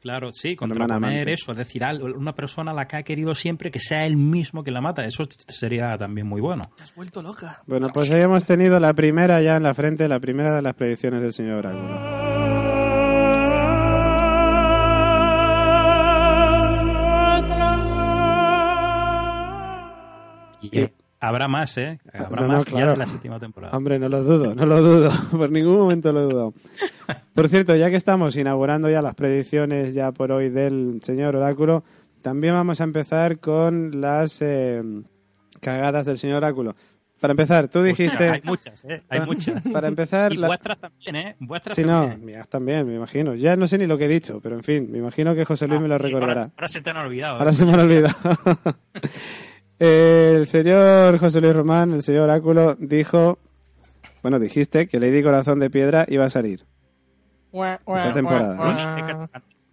Claro, 0.00 0.30
sí, 0.32 0.54
contraponer 0.54 0.96
amante. 0.96 1.32
eso, 1.32 1.50
es 1.52 1.58
decir, 1.58 1.82
al- 1.82 2.00
una 2.02 2.32
persona 2.32 2.70
a 2.70 2.74
la 2.74 2.86
que 2.86 2.96
ha 2.98 3.02
querido 3.02 3.34
siempre 3.34 3.70
que 3.70 3.80
sea 3.80 4.06
él 4.06 4.16
mismo 4.16 4.62
que 4.62 4.70
la 4.70 4.80
mata, 4.80 5.04
eso 5.04 5.24
sería 5.48 5.96
también 5.98 6.26
muy 6.26 6.40
bueno. 6.40 6.62
te 6.76 6.84
has 6.84 6.94
vuelto 6.94 7.20
loca. 7.20 7.62
Bueno, 7.66 7.88
pues 7.92 8.10
ahí 8.12 8.20
hemos 8.22 8.44
tenido 8.44 8.78
la 8.78 8.92
primera 8.94 9.42
ya 9.42 9.56
en 9.56 9.64
la 9.64 9.74
frente, 9.74 10.06
la 10.08 10.20
primera 10.20 10.54
de 10.54 10.62
las 10.62 10.74
predicciones 10.74 11.20
del 11.20 11.32
señor 11.32 11.66
Oráculo. 11.66 12.27
Y 20.72 20.78
eh, 20.80 20.92
habrá 21.20 21.48
más, 21.48 21.76
¿eh? 21.78 21.98
Habrá 22.12 22.42
No, 22.42 22.46
no, 22.48 22.52
más 22.54 22.64
claro. 22.64 22.86
ya 22.86 22.90
de 22.92 22.96
la 22.96 23.06
séptima 23.06 23.38
temporada. 23.40 23.76
Hombre, 23.76 23.98
no 23.98 24.08
lo 24.08 24.22
dudo, 24.22 24.54
no 24.54 24.66
lo 24.66 24.82
dudo, 24.82 25.10
por 25.30 25.50
ningún 25.50 25.76
momento 25.76 26.12
lo 26.12 26.20
he 26.20 26.24
dudado. 26.24 26.54
Por 27.34 27.48
cierto, 27.48 27.76
ya 27.76 27.88
que 27.90 27.96
estamos 27.96 28.36
inaugurando 28.36 28.90
ya 28.90 29.00
las 29.00 29.14
predicciones 29.14 29.94
ya 29.94 30.10
por 30.10 30.32
hoy 30.32 30.48
del 30.50 31.00
señor 31.04 31.36
Oráculo, 31.36 31.84
también 32.20 32.52
vamos 32.54 32.80
a 32.80 32.84
empezar 32.84 33.38
con 33.38 34.00
las 34.00 34.42
eh, 34.42 34.82
cagadas 35.60 36.04
del 36.06 36.18
señor 36.18 36.38
Oráculo. 36.38 36.74
Para 37.20 37.32
empezar, 37.32 37.68
tú 37.68 37.82
dijiste... 37.82 38.28
hay 38.28 38.40
muchas, 38.44 38.84
¿eh? 38.86 39.02
Hay 39.08 39.20
muchas. 39.20 39.62
Para 39.72 39.86
empezar, 39.88 40.32
Y 40.32 40.36
la- 40.36 40.48
vuestras 40.48 40.78
también, 40.78 41.16
¿eh? 41.16 41.36
Vuestras 41.40 41.74
Sí, 41.76 41.82
no, 41.84 42.02
también. 42.08 42.24
mías 42.24 42.48
también, 42.48 42.86
me 42.86 42.94
imagino. 42.96 43.34
Ya 43.34 43.54
no 43.56 43.66
sé 43.68 43.78
ni 43.78 43.86
lo 43.86 43.96
que 43.98 44.04
he 44.06 44.08
dicho, 44.08 44.40
pero 44.40 44.56
en 44.56 44.62
fin, 44.64 44.90
me 44.90 44.98
imagino 44.98 45.34
que 45.36 45.44
José 45.44 45.66
Luis 45.68 45.78
Ah, 45.78 45.82
me 45.82 45.88
lo 45.88 45.96
sí, 45.96 46.02
recordará. 46.02 46.32
Ahora, 46.42 46.52
ahora 46.56 46.68
se 46.68 46.80
te 46.80 46.90
han 46.90 46.96
olvidado. 46.96 47.34
¿eh? 47.34 47.38
Ahora 47.38 47.52
se 47.52 47.64
me 47.66 47.72
han 47.72 47.80
olvidado. 47.80 48.14
El 49.78 50.46
señor 50.46 51.18
José 51.18 51.40
Luis 51.40 51.54
Román, 51.54 51.92
el 51.92 52.02
señor 52.02 52.24
Oráculo, 52.24 52.74
dijo, 52.78 53.38
bueno, 54.22 54.38
dijiste 54.38 54.88
que 54.88 55.00
Lady 55.00 55.22
Corazón 55.22 55.58
de 55.60 55.70
Piedra 55.70 56.04
iba 56.08 56.24
a 56.24 56.30
salir. 56.30 56.64
Esta 57.52 58.12
temporada. 58.12 58.54
No 58.54 59.30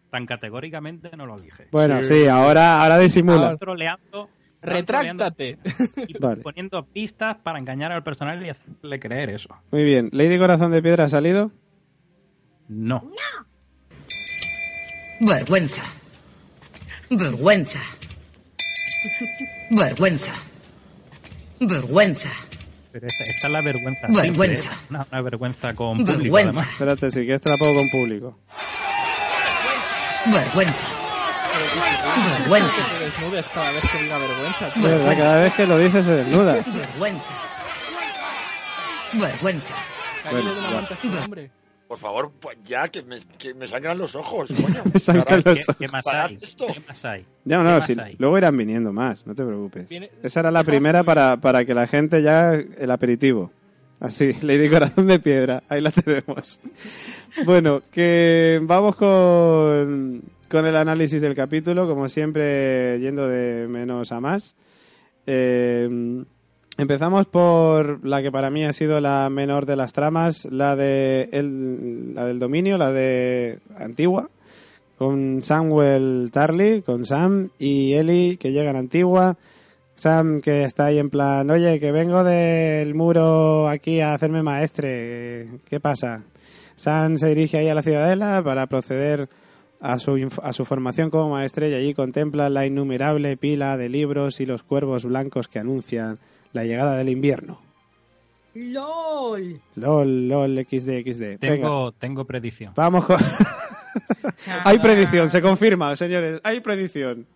tan, 0.09 0.25
categóricamente 0.25 1.09
no 1.17 1.25
lo 1.25 1.37
dije. 1.37 1.67
Bueno, 1.71 2.01
sí, 2.03 2.25
ahora, 2.27 2.81
ahora 2.81 2.97
disimula. 2.99 3.57
Troleando. 3.57 4.29
Retráctate. 4.61 5.57
Y 6.07 6.17
Vale. 6.17 6.41
poniendo 6.41 6.83
pistas 6.85 7.37
para 7.43 7.59
engañar 7.59 7.91
al 7.91 8.01
personal 8.01 8.43
y 8.43 8.49
hacerle 8.49 8.99
creer 8.99 9.29
eso. 9.29 9.49
Muy 9.71 9.83
bien, 9.83 10.09
Lady 10.13 10.39
Corazón 10.39 10.71
de 10.71 10.81
Piedra 10.81 11.03
ha 11.03 11.09
salido. 11.09 11.51
No. 12.67 13.03
Vergüenza. 15.19 15.83
Vergüenza. 17.09 17.79
Vergüenza. 19.69 20.33
Vergüenza. 21.59 22.29
Pero 22.91 23.07
esta, 23.07 23.23
esta 23.23 23.47
es 23.47 23.53
la 23.53 23.61
vergüenza. 23.61 24.07
Vergüenza. 24.07 24.61
simple, 24.61 24.77
¿eh? 24.77 24.85
Una, 24.89 25.07
una 25.11 25.21
vergüenza 25.21 25.73
con 25.73 25.97
público, 25.97 26.17
Vergüenza. 26.19 26.49
además. 26.49 26.67
Espérate, 26.71 27.33
esta 27.33 27.49
la 27.51 27.57
pongo 27.57 27.75
con 27.75 27.89
público. 27.89 28.39
Vergüenza. 30.25 30.87
Vergüenza. 32.39 32.73
Te 32.97 33.05
desnudes 33.05 33.49
cada 33.49 33.71
vez 33.71 33.91
que 33.91 34.03
diga 34.03 34.17
vergüenza. 34.17 34.73
tío. 34.73 34.83
De 34.87 34.97
verdad, 34.97 35.17
cada 35.17 35.35
vez 35.37 35.53
que 35.53 35.65
lo 35.65 35.77
dice 35.77 36.03
se 36.03 36.11
desnuda. 36.11 36.53
Vergüenza. 36.53 37.33
Vergüenza. 39.13 39.75
Cállale 40.23 40.49
de 40.49 41.64
Por 41.87 41.99
favor, 41.99 42.31
pues 42.41 42.57
ya, 42.65 42.87
que 42.89 43.03
me, 43.03 43.19
que 43.37 43.53
me 43.53 43.67
sangran 43.67 43.97
los 43.97 44.15
ojos, 44.15 44.47
coño. 44.61 44.81
Me 44.91 44.99
sangran 44.99 45.25
Ahora, 45.27 45.51
los 45.51 45.55
¿Qué, 45.59 45.63
ojos. 45.63 45.75
qué 45.79 45.87
más 45.87 46.07
hay? 46.07 46.35
esto. 46.41 46.65
¿Qué 46.67 46.79
más 46.87 47.05
hay? 47.05 47.21
Ya 47.43 47.57
¿Qué 47.57 47.63
no, 47.63 47.69
más 47.69 47.85
sí, 47.85 47.95
hay? 48.01 48.15
luego 48.17 48.37
irán 48.37 48.57
viniendo 48.57 48.91
más, 48.91 49.27
no 49.27 49.35
te 49.35 49.45
preocupes. 49.45 49.87
Viene- 49.87 50.09
Esa 50.23 50.39
era 50.39 50.51
la 50.51 50.63
primera 50.63 51.03
para, 51.03 51.37
para 51.37 51.63
que 51.63 51.73
la 51.75 51.85
gente 51.87 52.21
ya, 52.23 52.53
el 52.53 52.91
aperitivo. 52.91 53.51
Así, 53.99 54.33
Lady 54.41 54.67
Corazón 54.69 55.07
de 55.07 55.19
Piedra, 55.19 55.63
ahí 55.69 55.79
la 55.81 55.91
tenemos. 55.91 56.59
Bueno, 57.45 57.81
que 57.91 58.59
vamos 58.63 58.95
con, 58.95 60.21
con 60.49 60.65
el 60.65 60.75
análisis 60.75 61.21
del 61.21 61.35
capítulo, 61.35 61.87
como 61.87 62.09
siempre, 62.09 62.99
yendo 62.99 63.27
de 63.27 63.67
menos 63.67 64.11
a 64.11 64.19
más. 64.19 64.55
Eh, 65.27 66.23
empezamos 66.77 67.25
por 67.27 68.05
la 68.05 68.21
que 68.21 68.31
para 68.31 68.49
mí 68.49 68.65
ha 68.65 68.73
sido 68.73 68.99
la 68.99 69.29
menor 69.29 69.65
de 69.65 69.75
las 69.75 69.93
tramas, 69.93 70.45
la, 70.45 70.75
de 70.75 71.29
el, 71.31 72.15
la 72.15 72.25
del 72.25 72.39
dominio, 72.39 72.77
la 72.77 72.91
de 72.91 73.59
Antigua 73.77 74.29
con 74.97 75.43
Samuel 75.43 76.29
Tarly, 76.31 76.81
con 76.81 77.05
Sam 77.05 77.49
y 77.59 77.93
Ellie 77.93 78.37
que 78.37 78.51
llegan 78.51 78.75
a 78.75 78.79
Antigua. 78.79 79.37
Sam 79.95 80.41
que 80.41 80.63
está 80.63 80.85
ahí 80.87 80.99
en 80.99 81.09
plan, 81.09 81.49
oye, 81.49 81.79
que 81.79 81.91
vengo 81.91 82.23
del 82.23 82.93
muro 82.95 83.69
aquí 83.69 84.01
a 84.01 84.13
hacerme 84.13 84.43
maestre, 84.43 85.47
¿qué 85.69 85.79
pasa? 85.79 86.23
Sam 86.75 87.17
se 87.17 87.29
dirige 87.29 87.57
ahí 87.57 87.69
a 87.69 87.75
la 87.75 87.81
ciudadela 87.81 88.43
para 88.43 88.67
proceder 88.67 89.29
a 89.79 89.97
su, 89.99 90.29
a 90.43 90.51
su 90.51 90.65
formación 90.65 91.09
como 91.09 91.29
maestre 91.29 91.69
y 91.69 91.75
allí 91.75 91.93
contempla 91.93 92.49
la 92.49 92.65
innumerable 92.65 93.37
pila 93.37 93.77
de 93.77 93.87
libros 93.87 94.41
y 94.41 94.45
los 94.45 94.63
cuervos 94.63 95.05
blancos 95.05 95.47
que 95.47 95.59
anuncian 95.59 96.19
la 96.55 96.63
llegada 96.63 96.95
del 96.95 97.09
invierno. 97.09 97.59
¡LOL! 98.53 99.59
LOL, 99.75 100.27
LOL, 100.29 100.65
XD, 100.65 101.03
XD. 101.03 101.19
Venga, 101.19 101.39
Tengo, 101.39 101.91
tengo 101.91 102.23
predicción. 102.25 102.71
vamos 102.77 103.03
con... 103.03 103.17
hay 104.63 104.79
predicción, 104.79 105.29
se 105.29 105.41
confirma, 105.41 105.93
señores, 105.97 106.39
hay 106.43 106.61
predicción. 106.61 107.27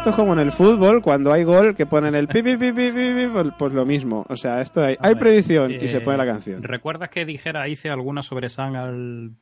Esto 0.00 0.10
es 0.10 0.16
como 0.16 0.32
en 0.32 0.38
el 0.38 0.52
fútbol, 0.52 1.02
cuando 1.02 1.32
hay 1.32 1.42
gol, 1.42 1.74
que 1.74 1.84
ponen 1.84 2.14
el 2.14 2.28
pi, 2.28 2.42
pi, 2.42 2.56
pi, 2.56 2.72
pi, 2.72 2.92
pi, 2.92 3.12
pi, 3.12 3.26
pues, 3.30 3.48
pues 3.58 3.72
lo 3.74 3.84
mismo. 3.84 4.24
O 4.28 4.36
sea, 4.36 4.60
esto 4.60 4.84
hay, 4.84 4.96
hay 5.00 5.16
predicción 5.16 5.72
y 5.72 5.74
eh, 5.74 5.88
se 5.88 6.00
pone 6.00 6.16
la 6.16 6.24
canción. 6.24 6.62
¿Recuerdas 6.62 7.10
que 7.10 7.26
dijera, 7.26 7.68
hice 7.68 7.90
alguna 7.90 8.22
sobre 8.22 8.48
Sam 8.48 8.76
al 8.76 9.32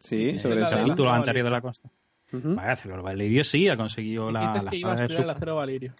Sí, 0.00 0.32
sí, 0.32 0.38
sobre 0.40 0.62
capítulo 0.62 1.10
la- 1.10 1.16
anterior 1.16 1.44
de 1.44 1.50
la 1.50 1.60
costa? 1.60 1.88
Ujú. 2.32 2.54
Vaya, 2.54 2.76
el 2.84 3.00
Valirio 3.02 3.44
sí 3.44 3.68
ha 3.68 3.76
conseguido 3.76 4.30
la, 4.30 4.40
Dijiste 4.40 4.64
la 4.64 4.70
que 4.70 4.76
iba 4.76 4.92
a 4.92 4.94
estudiar 4.96 5.22
el 5.24 5.30
acero 5.30 5.56
valirio. 5.56 5.92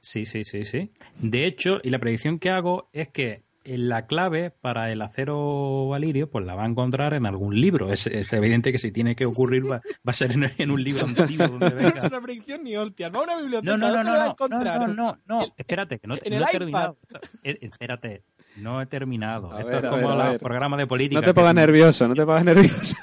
Sí, 0.00 0.24
sí, 0.26 0.44
sí, 0.44 0.64
sí. 0.64 0.90
De 1.20 1.44
hecho, 1.46 1.80
y 1.82 1.90
la 1.90 1.98
predicción 1.98 2.38
que 2.38 2.50
hago 2.50 2.88
es 2.92 3.08
que 3.08 3.42
la 3.64 4.06
clave 4.06 4.50
para 4.50 4.90
el 4.90 5.02
acero 5.02 5.88
valirio, 5.88 6.30
pues 6.30 6.46
la 6.46 6.54
va 6.54 6.62
a 6.64 6.66
encontrar 6.66 7.12
en 7.12 7.26
algún 7.26 7.60
libro. 7.60 7.92
Es, 7.92 8.06
es 8.06 8.32
evidente 8.32 8.72
que 8.72 8.78
si 8.78 8.90
tiene 8.92 9.14
que 9.14 9.26
ocurrir 9.26 9.70
va, 9.70 9.76
va 9.76 9.82
a 10.06 10.12
ser 10.14 10.32
en, 10.32 10.50
en 10.56 10.70
un 10.70 10.82
libro 10.82 11.04
antiguo 11.04 11.46
donde 11.48 11.66
Esto 11.66 11.82
no 11.82 11.88
es 11.88 11.94
venga. 11.94 12.06
una 12.08 12.20
predicción 12.22 12.64
ni 12.64 12.76
hostia. 12.76 13.10
Va 13.10 13.20
a 13.20 13.22
una 13.24 13.36
biblioteca. 13.36 13.76
No, 13.76 13.76
no, 13.76 13.88
no, 13.88 13.94
¿dónde 13.96 14.10
no, 14.10 14.16
la 14.16 14.18
va 14.18 14.24
a 14.24 14.26
no, 14.26 14.28
no, 14.28 14.32
encontrar? 14.32 14.80
no, 14.80 14.94
no, 14.94 15.18
no, 15.26 15.54
espérate, 15.58 15.98
que 15.98 16.06
no, 16.06 16.14
En 16.14 16.20
no 16.20 16.26
el 16.28 16.32
he 16.34 16.36
iPad. 16.44 16.50
terminado. 16.52 16.98
Espérate, 17.42 18.22
no 18.58 18.80
he 18.82 18.86
terminado. 18.86 19.52
A 19.52 19.60
Esto 19.60 19.72
ver, 19.72 19.84
es 19.84 19.90
como 19.90 20.08
ver, 20.08 20.20
a 20.20 20.24
el 20.26 20.30
ver. 20.32 20.40
programa 20.40 20.76
de 20.76 20.86
política. 20.86 21.20
No 21.20 21.24
te 21.24 21.34
pongas 21.34 21.54
nervioso, 21.54 22.08
no 22.08 22.14
te 22.14 22.24
pongas 22.24 22.44
nervioso. 22.44 22.96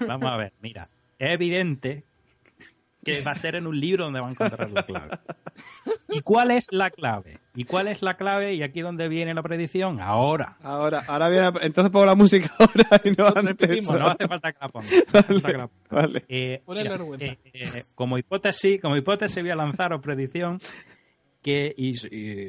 Vamos 0.06 0.30
a 0.30 0.36
ver, 0.36 0.52
mira, 0.60 0.88
es 1.18 1.32
evidente 1.32 2.04
que 3.04 3.22
va 3.22 3.30
a 3.30 3.34
ser 3.34 3.54
en 3.54 3.66
un 3.66 3.78
libro 3.78 4.04
donde 4.04 4.20
va 4.20 4.28
a 4.28 4.30
encontrar 4.30 4.70
la 4.70 4.82
clave. 4.82 5.18
¿Y 6.10 6.20
cuál 6.20 6.50
es 6.50 6.66
la 6.70 6.90
clave? 6.90 7.38
¿Y 7.54 7.64
cuál 7.64 7.88
es 7.88 8.02
la 8.02 8.16
clave? 8.16 8.54
Y 8.54 8.62
aquí 8.62 8.80
donde 8.80 9.08
viene 9.08 9.34
la 9.34 9.42
predicción, 9.42 10.00
ahora. 10.00 10.56
Ahora, 10.62 11.02
ahora 11.06 11.28
viene. 11.28 11.46
Entonces 11.62 11.90
pongo 11.90 12.06
la 12.06 12.14
música 12.14 12.50
ahora 12.58 13.00
y 13.04 13.10
no 13.10 13.26
antes. 13.26 13.82
No 13.84 14.06
hace 14.08 14.26
falta 14.26 14.52
que 14.52 14.58
la 14.60 14.68
ponga. 14.68 14.86
no 14.90 15.18
hace 15.18 15.32
falta 15.32 15.48
que 15.52 15.58
la 15.58 15.66
ponga. 15.68 16.02
Vale. 16.02 16.24
Eh, 16.28 16.62
mira, 16.66 16.96
eh, 17.18 17.38
eh, 17.52 17.84
como 17.94 18.18
hipótesis, 18.18 18.80
como 18.80 18.96
hipótesis 18.96 19.42
voy 19.42 19.50
a 19.50 19.56
lanzaros 19.56 20.00
predicción 20.00 20.58
que 21.42 21.74
y, 21.76 21.94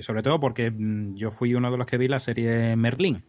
sobre 0.01 0.21
todo 0.21 0.39
porque 0.39 0.71
mm, 0.71 1.15
yo 1.15 1.31
fui 1.31 1.53
uno 1.53 1.71
de 1.71 1.77
los 1.77 1.87
que 1.87 1.97
vi 1.97 2.07
la 2.07 2.19
serie 2.19 2.75
Merlín. 2.75 3.15
En 3.15 3.23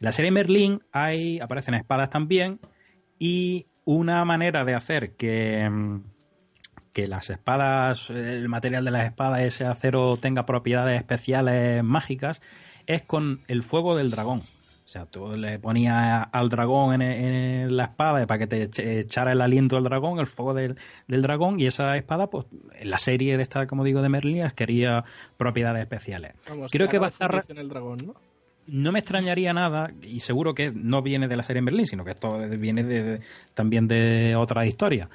la 0.00 0.12
serie 0.12 0.30
Merlín 0.30 0.82
hay 0.92 1.40
aparecen 1.40 1.74
espadas 1.74 2.10
también 2.10 2.60
y 3.18 3.66
una 3.84 4.24
manera 4.24 4.64
de 4.64 4.74
hacer 4.74 5.16
que 5.16 5.68
mm, 5.70 6.00
que 6.92 7.06
las 7.06 7.30
espadas, 7.30 8.10
el 8.10 8.48
material 8.48 8.84
de 8.84 8.90
las 8.90 9.06
espadas, 9.06 9.40
ese 9.40 9.64
acero 9.64 10.16
tenga 10.18 10.44
propiedades 10.46 10.98
especiales 10.98 11.82
mágicas, 11.82 12.42
es 12.86 13.02
con 13.02 13.40
el 13.48 13.62
fuego 13.62 13.96
del 13.96 14.10
dragón. 14.10 14.42
O 14.84 14.88
sea, 14.92 15.06
tú 15.06 15.36
le 15.36 15.58
ponías 15.58 16.26
al 16.32 16.48
dragón 16.48 17.00
en, 17.00 17.02
en 17.02 17.76
la 17.76 17.84
espada 17.84 18.26
para 18.26 18.38
que 18.38 18.46
te 18.46 18.98
echara 19.00 19.32
el 19.32 19.40
aliento 19.40 19.76
del 19.76 19.84
dragón, 19.84 20.18
el 20.18 20.26
fuego 20.26 20.54
del, 20.54 20.76
del 21.06 21.22
dragón, 21.22 21.60
y 21.60 21.66
esa 21.66 21.96
espada, 21.96 22.26
pues, 22.26 22.46
en 22.74 22.90
la 22.90 22.98
serie 22.98 23.36
de 23.36 23.42
esta, 23.44 23.66
como 23.66 23.84
digo, 23.84 24.02
de 24.02 24.08
Merlin, 24.08 24.50
quería 24.56 25.04
propiedades 25.36 25.82
especiales. 25.82 26.32
Vamos, 26.48 26.70
Creo 26.70 26.88
que 26.88 26.98
va 26.98 27.06
a 27.06 27.10
estar... 27.10 27.30
fundición 27.30 27.58
el 27.58 27.68
dragón, 27.68 27.98
¿no? 28.06 28.14
No 28.66 28.92
me 28.92 28.98
extrañaría 29.00 29.52
nada, 29.52 29.90
y 30.02 30.20
seguro 30.20 30.54
que 30.54 30.70
no 30.72 31.00
viene 31.02 31.26
de 31.26 31.36
la 31.36 31.42
serie 31.42 31.58
en 31.60 31.64
Berlín, 31.64 31.86
sino 31.86 32.04
que 32.04 32.12
esto 32.12 32.38
viene 32.58 32.84
de- 32.84 33.02
de- 33.02 33.20
también 33.54 33.88
de 33.88 34.36
otra 34.36 34.66
historia. 34.66 35.08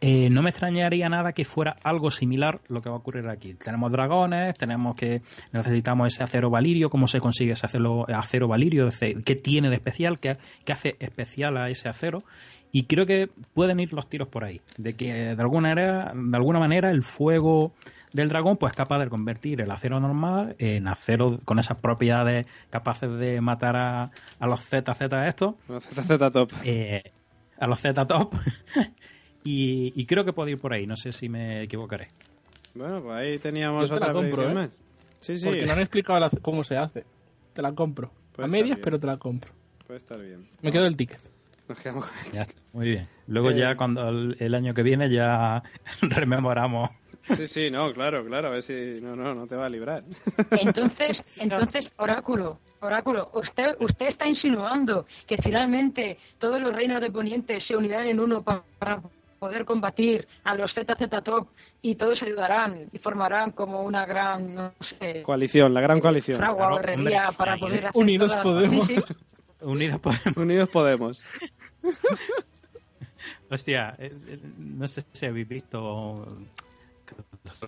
Eh, 0.00 0.28
no 0.30 0.42
me 0.42 0.50
extrañaría 0.50 1.08
nada 1.08 1.32
que 1.32 1.44
fuera 1.44 1.74
algo 1.82 2.10
similar 2.10 2.60
lo 2.68 2.82
que 2.82 2.90
va 2.90 2.96
a 2.96 2.98
ocurrir 2.98 3.28
aquí. 3.28 3.54
Tenemos 3.54 3.90
dragones, 3.90 4.56
tenemos 4.58 4.96
que 4.96 5.22
necesitamos 5.52 6.12
ese 6.12 6.22
acero 6.24 6.50
valirio, 6.50 6.90
cómo 6.90 7.06
se 7.06 7.20
consigue 7.20 7.52
ese 7.52 7.66
acero, 7.66 8.04
acero 8.08 8.48
valirio, 8.48 8.88
qué 9.24 9.36
tiene 9.36 9.70
de 9.70 9.76
especial, 9.76 10.18
qué, 10.18 10.36
qué 10.64 10.72
hace 10.72 10.96
especial 10.98 11.56
a 11.56 11.70
ese 11.70 11.88
acero. 11.88 12.22
Y 12.70 12.84
creo 12.84 13.06
que 13.06 13.30
pueden 13.54 13.78
ir 13.78 13.92
los 13.92 14.08
tiros 14.08 14.26
por 14.28 14.42
ahí, 14.44 14.60
de 14.78 14.94
que 14.94 15.12
de 15.36 15.40
alguna 15.40 15.68
manera, 15.68 16.12
de 16.12 16.36
alguna 16.36 16.58
manera 16.58 16.90
el 16.90 17.04
fuego 17.04 17.72
del 18.12 18.28
dragón 18.28 18.56
pues 18.56 18.72
es 18.72 18.76
capaz 18.76 18.98
de 18.98 19.08
convertir 19.08 19.60
el 19.60 19.70
acero 19.70 20.00
normal 20.00 20.56
en 20.58 20.88
acero 20.88 21.38
con 21.44 21.60
esas 21.60 21.78
propiedades 21.78 22.46
capaces 22.70 23.10
de 23.18 23.40
matar 23.40 23.76
a, 23.76 24.10
a 24.40 24.46
los 24.46 24.60
ZZ 24.60 25.00
estos, 25.26 25.54
ZZ 25.80 26.32
top. 26.32 26.50
eh, 26.64 27.12
a 27.58 27.66
los 27.68 27.80
Z 27.80 28.06
top. 28.06 28.34
y, 29.44 29.92
y 29.94 30.06
creo 30.06 30.24
que 30.24 30.32
puede 30.32 30.52
ir 30.52 30.58
por 30.58 30.72
ahí, 30.72 30.86
no 30.86 30.96
sé 30.96 31.12
si 31.12 31.28
me 31.28 31.62
equivocaré. 31.62 32.08
Bueno, 32.74 33.00
pues 33.02 33.14
ahí 33.16 33.38
teníamos 33.38 33.88
Yo 33.88 33.94
te 33.94 34.00
la 34.00 34.06
otra 34.06 34.12
compro, 34.20 34.36
predicción 34.42 34.64
¿eh? 34.64 34.70
Sí, 35.20 35.38
sí. 35.38 35.46
Porque 35.46 35.64
no 35.66 35.72
han 35.74 35.80
explicado 35.80 36.18
la- 36.18 36.30
cómo 36.42 36.64
se 36.64 36.76
hace. 36.76 37.04
Te 37.52 37.62
la 37.62 37.72
compro. 37.72 38.10
Pues 38.32 38.46
a 38.48 38.50
medias, 38.50 38.70
bien. 38.76 38.80
pero 38.82 38.98
te 38.98 39.06
la 39.06 39.16
compro. 39.16 39.52
Puede 39.86 39.98
estar 39.98 40.18
bien. 40.20 40.44
Me 40.60 40.72
quedo 40.72 40.86
el 40.86 40.96
ticket. 40.96 41.20
Nos 41.68 41.78
quedamos 41.78 42.04
con 42.06 42.32
Ya 42.32 42.42
está, 42.42 42.54
muy 42.72 42.88
bien. 42.88 43.08
Luego 43.28 43.50
Eh, 43.50 43.56
ya 43.58 43.76
cuando 43.76 44.06
el, 44.08 44.36
el 44.40 44.54
año 44.54 44.74
que 44.74 44.82
viene 44.82 45.08
ya 45.08 45.62
rememoramos. 46.02 46.90
Sí, 47.36 47.46
sí, 47.48 47.70
no, 47.70 47.90
claro, 47.94 48.22
claro. 48.26 48.48
A 48.48 48.50
ver 48.50 48.62
si. 48.62 48.98
No, 49.00 49.16
no, 49.16 49.34
no 49.34 49.46
te 49.46 49.56
va 49.56 49.64
a 49.66 49.68
librar. 49.70 50.04
Entonces, 50.50 51.22
entonces, 51.38 51.90
oráculo, 51.96 52.58
oráculo, 52.80 53.30
usted, 53.32 53.76
usted 53.80 54.06
está 54.08 54.26
insinuando 54.28 55.06
que 55.26 55.38
finalmente 55.38 56.18
todos 56.38 56.60
los 56.60 56.74
reinos 56.74 57.00
de 57.00 57.10
Poniente 57.10 57.58
se 57.60 57.76
unirán 57.76 58.06
en 58.08 58.20
uno 58.20 58.42
pa- 58.42 58.62
para 58.78 59.00
poder 59.44 59.66
combatir 59.66 60.26
a 60.42 60.54
los 60.54 60.72
ZZ 60.72 61.22
Top 61.22 61.48
y 61.82 61.96
todos 61.96 62.22
ayudarán 62.22 62.88
y 62.90 62.98
formarán 62.98 63.50
como 63.52 63.82
una 63.82 64.06
gran, 64.06 64.54
no 64.54 64.72
sé, 64.80 65.22
Coalición, 65.22 65.74
la 65.74 65.82
gran 65.82 66.00
coalición. 66.00 66.38
fragua 66.38 66.68
Claro, 66.80 66.94
hombre, 66.94 67.16
para 67.36 67.54
sí. 67.54 67.60
poder 67.60 67.86
hacer 67.86 68.00
Unidos 68.02 68.32
todas- 68.32 68.44
Podemos. 68.44 68.86
Sí, 68.86 68.96
sí. 69.00 69.14
Unidos 69.60 70.00
podemos. 70.00 70.36
Unidos 70.36 70.68
Podemos. 70.70 71.22
Hostia, 73.50 73.94
eh, 73.98 74.10
eh, 74.28 74.38
no 74.58 74.88
sé 74.88 75.04
si 75.12 75.26
habéis 75.26 75.46
visto, 75.48 76.26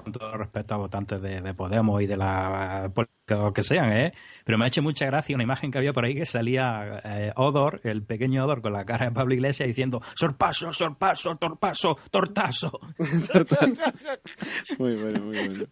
con 0.02 0.12
todo 0.12 0.36
respeto 0.36 0.74
a 0.74 0.78
votantes 0.78 1.20
de, 1.20 1.40
de 1.40 1.54
Podemos 1.54 2.02
y 2.02 2.06
de 2.06 2.16
la 2.16 2.90
política 2.94 3.42
o 3.42 3.52
que 3.52 3.62
sean, 3.62 3.92
¿eh? 3.92 4.12
pero 4.44 4.58
me 4.58 4.64
ha 4.64 4.68
hecho 4.68 4.82
mucha 4.82 5.06
gracia 5.06 5.34
una 5.34 5.44
imagen 5.44 5.70
que 5.70 5.78
había 5.78 5.92
por 5.92 6.04
ahí 6.04 6.14
que 6.14 6.26
salía 6.26 7.00
eh, 7.04 7.32
Odor, 7.36 7.80
el 7.84 8.02
pequeño 8.02 8.44
Odor, 8.44 8.62
con 8.62 8.72
la 8.72 8.84
cara 8.84 9.06
de 9.06 9.12
Pablo 9.12 9.34
Iglesias 9.34 9.66
diciendo 9.66 10.00
sorpaso, 10.14 10.72
sorpaso, 10.72 11.36
torpaso, 11.36 11.98
tortazo. 12.10 12.80
Muy 14.78 14.94
bueno, 14.96 15.20
muy 15.20 15.36
bueno. 15.36 15.66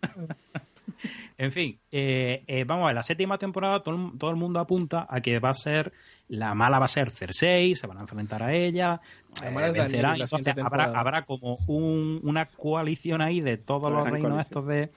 En 1.39 1.51
fin, 1.51 1.79
eh, 1.91 2.45
eh, 2.47 2.65
vamos 2.65 2.85
a 2.85 2.87
ver, 2.87 2.95
la 2.95 3.03
séptima 3.03 3.39
temporada 3.39 3.83
todo, 3.83 3.95
el- 3.97 4.19
todo 4.19 4.31
el 4.31 4.37
mundo 4.37 4.61
apunta 4.61 5.07
a 5.11 5.21
que 5.21 5.39
va 5.41 5.51
a 5.51 5.55
ser, 5.55 5.93
la 6.29 6.55
mala 6.55 6.79
va 6.79 6.85
a 6.85 6.89
ser 6.89 7.11
Cersei, 7.11 7.75
se 7.75 7.87
van 7.89 7.99
a 7.99 8.03
enfrentar 8.03 8.43
a 8.43 8.55
ella, 8.55 9.01
La 9.41 9.49
eh, 9.49 9.67
es 9.67 9.73
vencerán, 9.73 10.19
la 10.19 10.25
entonces 10.25 10.55
habrá, 10.59 10.85
habrá 10.85 11.23
como 11.23 11.57
un- 11.67 12.21
una 12.23 12.47
coalición 12.47 13.21
ahí 13.21 13.41
de 13.41 13.57
todos 13.57 13.91
La 13.91 13.99
los 13.99 14.05
reinos 14.11 14.31
coalición. 14.31 14.41
estos 14.41 14.67
de, 14.69 14.91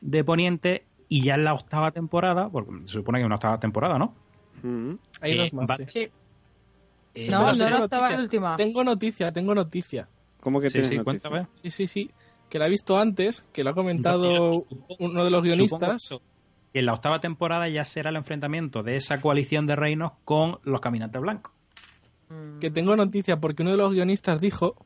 de 0.00 0.24
Poniente 0.24 0.86
y 1.08 1.22
ya 1.22 1.34
en 1.34 1.44
la 1.44 1.54
octava 1.54 1.90
temporada, 1.90 2.48
porque 2.48 2.70
se 2.86 2.92
supone 2.92 3.18
que 3.18 3.22
hay 3.22 3.26
una 3.26 3.34
octava 3.36 3.58
temporada, 3.58 3.98
¿no? 3.98 4.14
Mm. 4.62 4.94
Hay 5.22 5.32
Eh, 5.32 5.36
dos 5.36 5.52
más. 5.52 5.76
sí. 5.76 5.84
Sí. 5.88 6.08
Eh, 7.14 7.26
No, 7.30 7.40
no 7.40 7.48
era 7.50 7.70
noticia. 7.70 7.84
octava 7.84 8.12
y 8.12 8.16
última. 8.16 8.56
Tengo 8.56 8.84
noticia, 8.84 9.32
tengo 9.32 9.54
noticia. 9.54 10.08
¿Cómo 10.40 10.60
que 10.60 10.68
sí, 10.68 10.74
tienes 10.74 10.90
sí, 10.90 10.96
noticia? 10.98 11.28
cuéntame. 11.28 11.48
Sí, 11.54 11.70
sí, 11.70 11.86
sí. 11.88 12.10
Que 12.50 12.58
la 12.58 12.66
he 12.66 12.70
visto 12.70 12.98
antes, 12.98 13.42
que 13.52 13.64
lo 13.64 13.70
ha 13.70 13.74
comentado 13.74 14.52
Supongo- 14.52 14.96
uno 14.98 15.24
de 15.24 15.30
los 15.30 15.42
guionistas. 15.42 16.08
Que 16.72 16.80
en 16.80 16.86
la 16.86 16.92
octava 16.92 17.20
temporada 17.20 17.68
ya 17.68 17.82
será 17.84 18.10
el 18.10 18.16
enfrentamiento 18.16 18.82
de 18.82 18.96
esa 18.96 19.20
coalición 19.20 19.66
de 19.66 19.74
reinos 19.76 20.12
con 20.24 20.58
los 20.64 20.80
caminantes 20.80 21.20
blancos. 21.22 21.52
Que 22.60 22.70
tengo 22.70 22.94
noticia 22.94 23.40
porque 23.40 23.62
uno 23.62 23.72
de 23.72 23.76
los 23.78 23.90
guionistas 23.92 24.40
dijo 24.40 24.76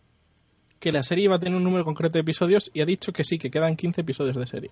que 0.81 0.93
la 0.93 1.03
serie 1.03 1.25
iba 1.25 1.37
a 1.37 1.39
tener 1.39 1.57
un 1.57 1.65
número 1.65 1.85
concreto 1.85 2.15
de 2.15 2.21
episodios 2.21 2.71
y 2.73 2.81
ha 2.81 2.87
dicho 2.87 3.13
que 3.13 3.23
sí, 3.25 3.39
que 3.39 3.51
quedan 3.51 3.77
15 3.77 4.01
episodios 4.03 4.37
de 4.37 4.47
serie. 4.47 4.71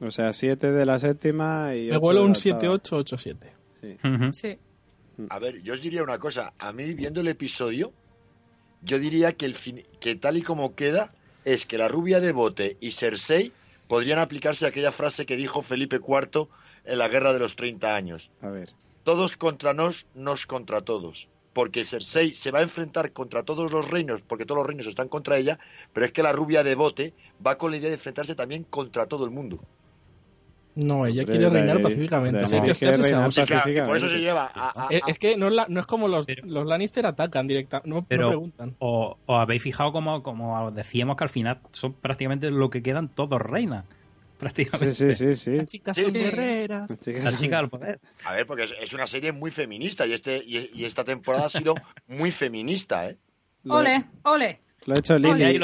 O 0.00 0.10
sea, 0.10 0.32
siete 0.34 0.72
de 0.72 0.84
la 0.86 0.98
séptima 0.98 1.74
y. 1.74 1.86
Me 1.90 1.92
de 1.92 1.98
un 1.98 2.14
la 2.14 2.20
octava. 2.22 2.60
7-8-8-7. 2.60 3.52
Ujú. 4.04 4.32
Sí. 4.32 4.58
A 5.28 5.38
ver, 5.38 5.62
yo 5.62 5.74
os 5.74 5.80
diría 5.82 6.02
una 6.02 6.18
cosa. 6.18 6.52
A 6.58 6.72
mí, 6.72 6.92
viendo 6.94 7.20
el 7.20 7.28
episodio, 7.28 7.92
yo 8.82 8.98
diría 8.98 9.32
que, 9.34 9.46
el 9.46 9.56
fin- 9.56 9.84
que 10.00 10.16
tal 10.16 10.36
y 10.38 10.42
como 10.42 10.74
queda, 10.74 11.12
es 11.44 11.66
que 11.66 11.78
la 11.78 11.88
rubia 11.88 12.20
de 12.20 12.32
bote 12.32 12.76
y 12.80 12.92
Cersei 12.92 13.52
podrían 13.88 14.18
aplicarse 14.18 14.64
a 14.64 14.68
aquella 14.68 14.92
frase 14.92 15.26
que 15.26 15.36
dijo 15.36 15.62
Felipe 15.62 15.96
IV 15.96 16.48
en 16.84 16.98
la 16.98 17.08
Guerra 17.08 17.32
de 17.32 17.38
los 17.38 17.56
30 17.56 17.94
años. 17.94 18.30
A 18.40 18.48
ver. 18.48 18.70
Todos 19.04 19.36
contra 19.36 19.74
nos, 19.74 20.06
nos 20.14 20.46
contra 20.46 20.82
todos. 20.82 21.26
Porque 21.52 21.84
Cersei 21.84 22.34
se 22.34 22.52
va 22.52 22.60
a 22.60 22.62
enfrentar 22.62 23.12
contra 23.12 23.42
todos 23.42 23.72
los 23.72 23.88
reinos, 23.88 24.22
porque 24.22 24.44
todos 24.44 24.58
los 24.58 24.66
reinos 24.66 24.86
están 24.86 25.08
contra 25.08 25.38
ella, 25.38 25.58
pero 25.92 26.06
es 26.06 26.12
que 26.12 26.22
la 26.22 26.32
rubia 26.32 26.62
de 26.62 26.76
bote 26.76 27.12
va 27.44 27.58
con 27.58 27.72
la 27.72 27.78
idea 27.78 27.88
de 27.88 27.96
enfrentarse 27.96 28.34
también 28.34 28.64
contra 28.64 29.06
todo 29.06 29.24
el 29.24 29.30
mundo. 29.30 29.58
No, 30.76 31.04
ella 31.04 31.24
quiere 31.24 31.48
reinar 31.50 31.80
pacíficamente. 31.80 32.44
Que 32.44 32.72
quiere 32.74 32.96
reinar 32.96 33.30
por 33.86 33.96
eso 33.96 34.08
se 34.08 34.18
lleva 34.18 34.50
a, 34.54 34.86
a- 34.86 34.88
Es, 34.90 35.02
es 35.08 35.18
que 35.18 35.36
no 35.36 35.48
es, 35.48 35.52
la- 35.54 35.66
no 35.68 35.80
es 35.80 35.86
como 35.86 36.06
los, 36.08 36.26
Pero- 36.26 36.46
los 36.46 36.66
Lannister 36.66 37.04
atacan 37.06 37.46
directa, 37.46 37.82
no, 37.84 38.04
preguntan. 38.04 38.76
o- 38.78 39.16
habéis 39.26 39.62
fijado 39.62 39.92
como, 39.92 40.22
como 40.22 40.70
decíamos 40.70 41.16
que 41.16 41.24
al 41.24 41.30
final 41.30 41.58
son 41.72 41.94
prácticamente 41.94 42.50
lo 42.50 42.70
que 42.70 42.82
quedan 42.82 43.08
todos 43.08 43.40
reinas. 43.40 43.84
Prácticamente. 44.40 44.94
Sí, 44.94 45.14
sí, 45.14 45.34
sí, 45.34 45.36
sí. 45.36 45.56
Las 45.56 45.66
chicas 45.66 45.96
son 45.98 46.12
guerreras. 46.14 46.88
Las 46.88 47.00
chicas 47.00 47.24
La 47.24 47.30
son- 47.30 47.38
chica 47.40 47.56
del 47.58 47.68
poder. 47.68 48.00
A 48.24 48.32
ver, 48.32 48.46
porque 48.46 48.64
es, 48.64 48.70
es 48.80 48.92
una 48.94 49.06
serie 49.06 49.32
muy 49.32 49.50
feminista 49.50 50.06
y 50.06 50.14
este 50.14 50.38
y, 50.38 50.70
y 50.72 50.84
esta 50.86 51.04
temporada 51.04 51.46
ha 51.46 51.50
sido 51.50 51.74
muy 52.08 52.30
feminista, 52.30 53.06
¿eh? 53.10 53.18
Ole, 53.68 54.04
ole. 54.22 54.60
Lo 54.86 54.94
ha 54.94 54.98
hecho 54.98 55.18
Lily. 55.18 55.58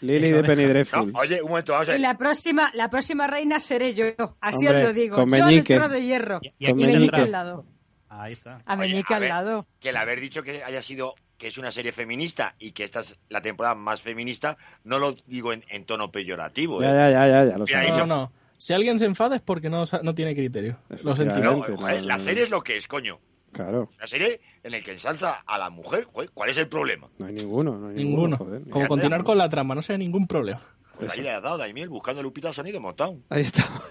Lily 0.00 0.30
de 0.32 0.42
Penny. 0.42 0.64
Dreadful. 0.64 1.12
No, 1.12 1.18
oye, 1.20 1.40
un 1.42 1.48
momento, 1.50 1.72
vamos 1.72 1.88
a 1.88 1.96
Y 1.96 2.00
la 2.00 2.16
próxima, 2.16 2.70
la 2.74 2.90
próxima 2.90 3.26
reina 3.26 3.60
seré 3.60 3.94
yo. 3.94 4.06
Así 4.40 4.66
Hombre, 4.66 4.82
os 4.82 4.88
lo 4.88 4.92
digo. 4.92 5.16
con 5.16 5.30
yo 5.30 5.64
trono 5.64 5.88
de 5.88 6.02
hierro. 6.02 6.40
Y- 6.42 6.52
y 6.70 6.74
Meñique 6.74 7.16
al 7.16 7.30
lado. 7.32 7.64
Ahí 8.08 8.32
está. 8.32 8.60
A 8.66 8.74
Oye, 8.76 8.88
Meñique 8.88 9.12
a 9.12 9.16
al 9.16 9.20
ver, 9.22 9.30
lado. 9.30 9.66
Que 9.80 9.90
el 9.90 9.96
haber 9.96 10.20
dicho 10.20 10.42
que 10.42 10.64
haya 10.64 10.82
sido 10.82 11.14
que 11.38 11.48
es 11.48 11.58
una 11.58 11.70
serie 11.70 11.92
feminista 11.92 12.54
y 12.58 12.72
que 12.72 12.84
esta 12.84 13.00
es 13.00 13.14
la 13.28 13.42
temporada 13.42 13.74
más 13.74 14.00
feminista, 14.00 14.56
no 14.84 14.98
lo 14.98 15.14
digo 15.26 15.52
en, 15.52 15.62
en 15.68 15.84
tono 15.84 16.10
peyorativo. 16.10 16.80
Ya, 16.80 16.90
¿eh? 17.08 17.12
ya, 17.12 17.26
ya, 17.28 17.44
ya, 17.44 17.64
ya 17.66 17.96
lo. 17.98 18.06
No. 18.06 18.32
Si 18.58 18.72
alguien 18.72 18.98
se 18.98 19.04
enfada 19.04 19.36
es 19.36 19.42
porque 19.42 19.68
no, 19.68 19.84
sa- 19.84 20.00
no 20.02 20.14
tiene 20.14 20.34
criterio. 20.34 20.78
Lo 21.04 21.14
sentimos. 21.14 21.68
No, 21.68 21.88
la 22.00 22.18
serie 22.18 22.44
es 22.44 22.50
lo 22.50 22.62
que 22.62 22.78
es, 22.78 22.88
coño. 22.88 23.18
Claro, 23.56 23.90
La 23.98 24.06
serie 24.06 24.40
en 24.62 24.70
la 24.72 24.80
que 24.82 24.92
ensalza 24.92 25.42
a 25.46 25.58
la 25.58 25.70
mujer, 25.70 26.04
joder, 26.12 26.30
¿cuál 26.34 26.50
es 26.50 26.56
el 26.58 26.68
problema? 26.68 27.06
no 27.18 27.26
hay 27.26 27.32
ninguno. 27.34 27.78
No 27.78 27.88
hay 27.88 27.96
Ninguno. 27.96 28.36
joder, 28.36 28.60
Como 28.60 28.66
ninguno. 28.66 28.88
continuar 28.88 29.24
con 29.24 29.38
la 29.38 29.48
trama, 29.48 29.74
no 29.74 29.82
sea 29.82 29.96
ningún 29.98 30.26
problema. 30.26 30.60
Pues 30.98 31.12
ahí 31.16 31.22
le 31.22 31.30
ha 31.30 31.40
dado 31.40 31.58
Daimiel 31.58 31.88
buscando 31.88 32.20
a 32.20 32.22
Lupita 32.22 32.52
Sonido 32.52 32.80
Motown. 32.80 33.22
Ahí 33.30 33.42
estamos. 33.42 33.82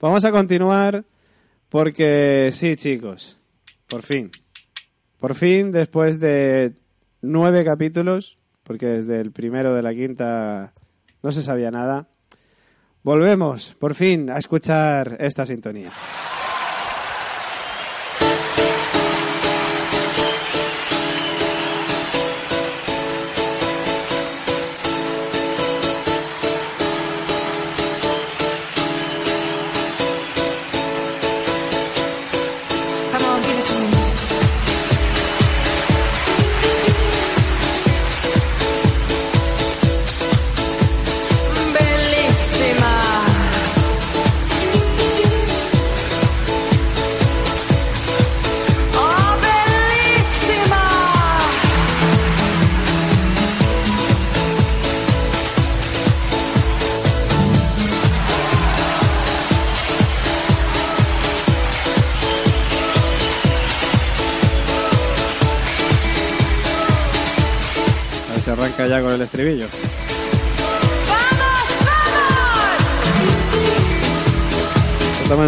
Vamos 0.00 0.24
a 0.24 0.30
continuar 0.32 1.04
porque 1.68 2.50
sí, 2.52 2.76
chicos. 2.76 3.38
Por 3.88 4.02
fin. 4.02 4.30
Por 5.18 5.34
fin, 5.34 5.70
después 5.72 6.18
de 6.20 6.74
nueve 7.20 7.64
capítulos, 7.64 8.38
porque 8.64 8.86
desde 8.86 9.20
el 9.20 9.32
primero 9.32 9.74
de 9.74 9.82
la 9.82 9.92
quinta 9.94 10.72
no 11.22 11.30
se 11.32 11.42
sabía 11.42 11.70
nada, 11.70 12.08
volvemos, 13.02 13.74
por 13.76 13.94
fin, 13.94 14.30
a 14.30 14.38
escuchar 14.38 15.16
esta 15.20 15.46
sintonía. 15.46 15.90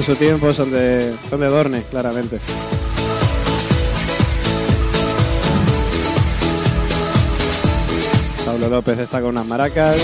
Su 0.04 0.14
tiempo, 0.16 0.52
son 0.52 0.70
de, 0.70 1.14
son 1.30 1.40
de 1.40 1.46
Dorne, 1.48 1.82
claramente. 1.90 2.38
Pablo 8.44 8.68
López 8.68 8.98
está 8.98 9.20
con 9.20 9.30
unas 9.30 9.46
maracas. 9.46 9.96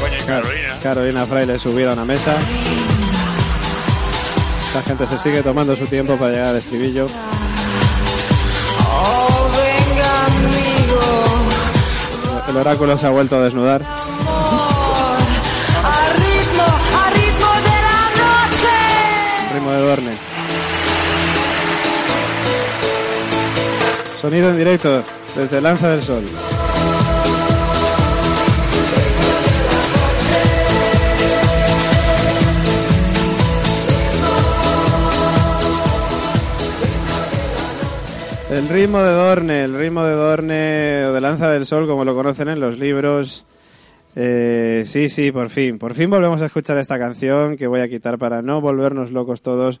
Coño, 0.00 0.16
y 0.20 0.26
Carolina. 0.26 0.76
Carolina 0.82 1.24
Fraile 1.26 1.58
subida 1.58 1.90
a 1.90 1.92
una 1.92 2.04
mesa. 2.04 2.36
La 4.74 4.82
gente 4.82 5.06
se 5.06 5.18
sigue 5.18 5.42
tomando 5.42 5.76
su 5.76 5.86
tiempo 5.86 6.16
para 6.16 6.32
llegar 6.32 6.48
al 6.48 6.56
estribillo. 6.56 7.06
Oh, 8.88 9.48
venga, 9.52 10.26
amigo. 10.26 11.00
El 12.48 12.56
oráculo 12.56 12.98
se 12.98 13.06
ha 13.06 13.10
vuelto 13.10 13.36
a 13.36 13.40
desnudar. 13.40 13.99
Sonido 24.20 24.50
en 24.50 24.58
directo 24.58 25.02
desde 25.34 25.62
Lanza 25.62 25.88
del 25.88 26.02
Sol. 26.02 26.24
El 38.50 38.68
ritmo 38.68 39.00
de 39.00 39.10
Dorne, 39.10 39.64
el 39.64 39.74
ritmo 39.74 40.04
de 40.04 40.12
Dorne 40.12 41.06
o 41.06 41.12
de 41.14 41.20
Lanza 41.22 41.48
del 41.48 41.64
Sol, 41.64 41.86
como 41.86 42.04
lo 42.04 42.14
conocen 42.14 42.48
en 42.48 42.60
los 42.60 42.78
libros. 42.78 43.46
Eh, 44.16 44.82
sí, 44.86 45.08
sí, 45.08 45.32
por 45.32 45.48
fin. 45.48 45.78
Por 45.78 45.94
fin 45.94 46.10
volvemos 46.10 46.42
a 46.42 46.46
escuchar 46.46 46.76
esta 46.76 46.98
canción 46.98 47.56
que 47.56 47.68
voy 47.68 47.80
a 47.80 47.88
quitar 47.88 48.18
para 48.18 48.42
no 48.42 48.60
volvernos 48.60 49.12
locos 49.12 49.40
todos, 49.40 49.80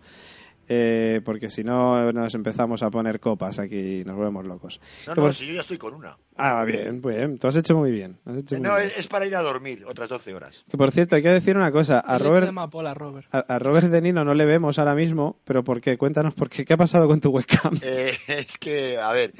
eh, 0.72 1.20
porque 1.24 1.48
si 1.50 1.64
no 1.64 2.12
nos 2.12 2.32
empezamos 2.36 2.82
a 2.84 2.90
poner 2.90 3.18
copas 3.18 3.58
aquí 3.58 4.00
y 4.00 4.04
nos 4.04 4.14
volvemos 4.16 4.46
locos. 4.46 4.80
No, 5.08 5.16
no, 5.16 5.22
por- 5.22 5.34
si 5.34 5.44
yo 5.46 5.54
ya 5.54 5.62
estoy 5.62 5.78
con 5.78 5.94
una. 5.94 6.16
Ah, 6.36 6.64
bien, 6.64 7.02
bien. 7.02 7.38
Tú 7.38 7.48
has 7.48 7.56
hecho 7.56 7.74
muy 7.76 7.90
bien. 7.90 8.18
has 8.24 8.36
hecho 8.36 8.54
muy 8.54 8.62
No, 8.68 8.76
bien. 8.76 8.92
es, 8.96 9.06
para 9.08 9.26
ir 9.26 9.34
a 9.34 9.42
dormir 9.42 9.84
otras 9.84 10.08
12 10.08 10.32
horas. 10.32 10.64
Que 10.70 10.76
por 10.78 10.92
cierto, 10.92 11.16
hay 11.16 11.22
que 11.22 11.28
decir 11.30 11.56
una 11.56 11.72
cosa. 11.72 11.98
A 11.98 12.18
Robert, 12.18 12.44
de 12.44 12.48
amapola, 12.50 12.94
Robert. 12.94 13.26
a, 13.34 13.38
a 13.40 13.58
Robert 13.58 13.88
De 13.88 14.00
Nino 14.00 14.24
no 14.24 14.32
le 14.34 14.46
vemos 14.46 14.78
ahora 14.78 14.94
mismo, 14.94 15.38
pero 15.44 15.64
¿por 15.64 15.80
qué? 15.80 15.98
Cuéntanos, 15.98 16.34
¿por 16.34 16.48
qué? 16.48 16.64
¿Qué 16.64 16.74
ha 16.74 16.78
pasado 16.78 17.08
con 17.08 17.20
tu 17.20 17.30
webcam? 17.30 17.74
Eh, 17.82 18.16
es 18.28 18.56
que, 18.58 18.96
a 18.96 19.10
ver, 19.12 19.34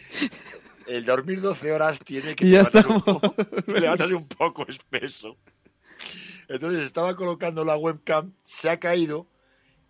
el 0.89 1.05
dormir 1.05 1.41
12 1.41 1.71
horas 1.71 1.99
tiene 2.05 2.35
que 2.35 2.45
Y 2.47 2.51
ya 2.51 2.63
estamos. 2.63 3.03
poco- 3.03 3.35
levantarse 3.69 4.15
un 4.15 4.29
poco 4.29 4.67
espeso. 4.69 5.37
Entonces 6.49 6.83
estaba 6.83 7.15
colocando 7.15 7.65
la 7.65 7.77
webcam, 7.77 8.33
se 8.47 8.69
ha 8.69 8.79
caído. 8.79 9.27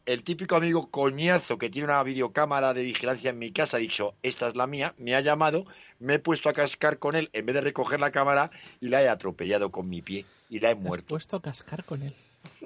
El 0.06 0.24
típico 0.24 0.56
amigo 0.56 0.90
coñazo 0.90 1.58
que 1.58 1.70
tiene 1.70 1.86
una 1.88 2.02
videocámara 2.02 2.72
de 2.74 2.82
vigilancia 2.82 3.30
en 3.30 3.38
mi 3.38 3.52
casa 3.52 3.76
ha 3.76 3.80
dicho, 3.80 4.14
esta 4.22 4.48
es 4.48 4.56
la 4.56 4.66
mía, 4.66 4.94
me 4.98 5.14
ha 5.14 5.20
llamado, 5.20 5.66
me 5.98 6.14
he 6.14 6.18
puesto 6.18 6.48
a 6.48 6.52
cascar 6.52 6.98
con 6.98 7.14
él 7.14 7.28
en 7.32 7.46
vez 7.46 7.54
de 7.54 7.60
recoger 7.60 8.00
la 8.00 8.10
cámara 8.10 8.50
y 8.80 8.88
la 8.88 9.02
he 9.02 9.08
atropellado 9.08 9.70
con 9.70 9.88
mi 9.88 10.02
pie 10.02 10.24
y 10.48 10.58
la 10.58 10.70
he 10.70 10.74
Te 10.74 10.78
has 10.80 10.84
muerto. 10.86 11.06
puesto 11.08 11.36
a 11.36 11.42
cascar 11.42 11.84
con 11.84 12.02
él. 12.02 12.14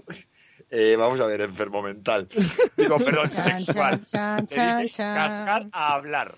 Eh, 0.70 0.97
vamos 0.97 1.20
a 1.20 1.27
ver, 1.27 1.40
enfermo 1.42 1.83
mental. 1.83 2.27
Digo, 2.77 2.97
perdón, 3.05 3.29
Chan, 3.29 3.64
sexual. 3.64 4.03
chan, 4.05 4.47
chan. 4.49 4.88
cascar 4.88 5.66
a 5.70 5.92
hablar. 5.94 6.35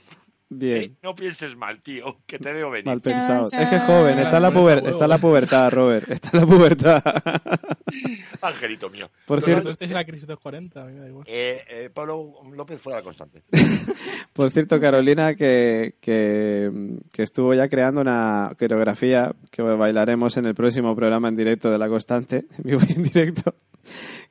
Bien. 0.48 0.82
Eh, 0.82 0.92
No 1.02 1.14
pienses 1.16 1.56
mal, 1.56 1.82
tío, 1.82 2.18
que 2.26 2.38
te 2.38 2.52
veo 2.52 2.70
venir. 2.70 2.86
Mal 2.86 3.00
pensado. 3.00 3.48
Chan, 3.50 3.62
Es 3.62 3.68
que 3.68 3.76
es 3.76 3.82
joven, 3.82 4.18
está 4.20 4.36
en 4.36 4.42
la, 4.44 4.52
Con 4.52 4.58
ese 4.58 4.68
puber- 4.68 4.76
huevo. 4.76 4.88
está 4.88 5.04
en 5.04 5.10
la 5.10 5.18
pubertad, 5.18 5.70
Robert. 5.72 6.10
Está 6.10 6.30
en 6.32 6.40
la 6.40 6.46
pubertad. 6.46 7.02
Angelito 8.42 8.90
mío. 8.90 9.10
Por 9.26 9.40
Pero 9.40 9.46
cierto, 9.54 9.70
estáis 9.70 9.90
en 9.90 9.96
la 9.96 10.04
crisis 10.04 10.26
de 10.26 10.34
los 10.34 10.40
40, 10.40 10.82
a 10.82 10.84
mí 10.86 10.92
me 10.92 11.00
da 11.00 11.08
igual. 11.08 11.24
Eh, 11.28 11.62
eh, 11.68 11.90
Pablo 11.92 12.34
López 12.54 12.80
fue 12.80 12.92
la 12.92 13.02
constante. 13.02 13.42
Por 14.32 14.50
cierto, 14.50 14.80
Carolina, 14.80 15.34
que, 15.34 15.94
que, 16.00 16.70
que 17.12 17.22
estuvo 17.22 17.54
ya 17.54 17.68
creando 17.68 18.00
una 18.00 18.52
coreografía 18.58 19.34
que 19.50 19.62
bailaremos 19.62 20.36
en 20.36 20.46
el 20.46 20.54
próximo 20.54 20.94
programa 20.94 21.28
en 21.28 21.36
directo 21.36 21.70
de 21.70 21.78
La 21.78 21.88
Constante, 21.88 22.44
en 22.58 22.64
vivo 22.64 22.80
y 22.88 22.92
en 22.92 23.02
directo. 23.02 23.54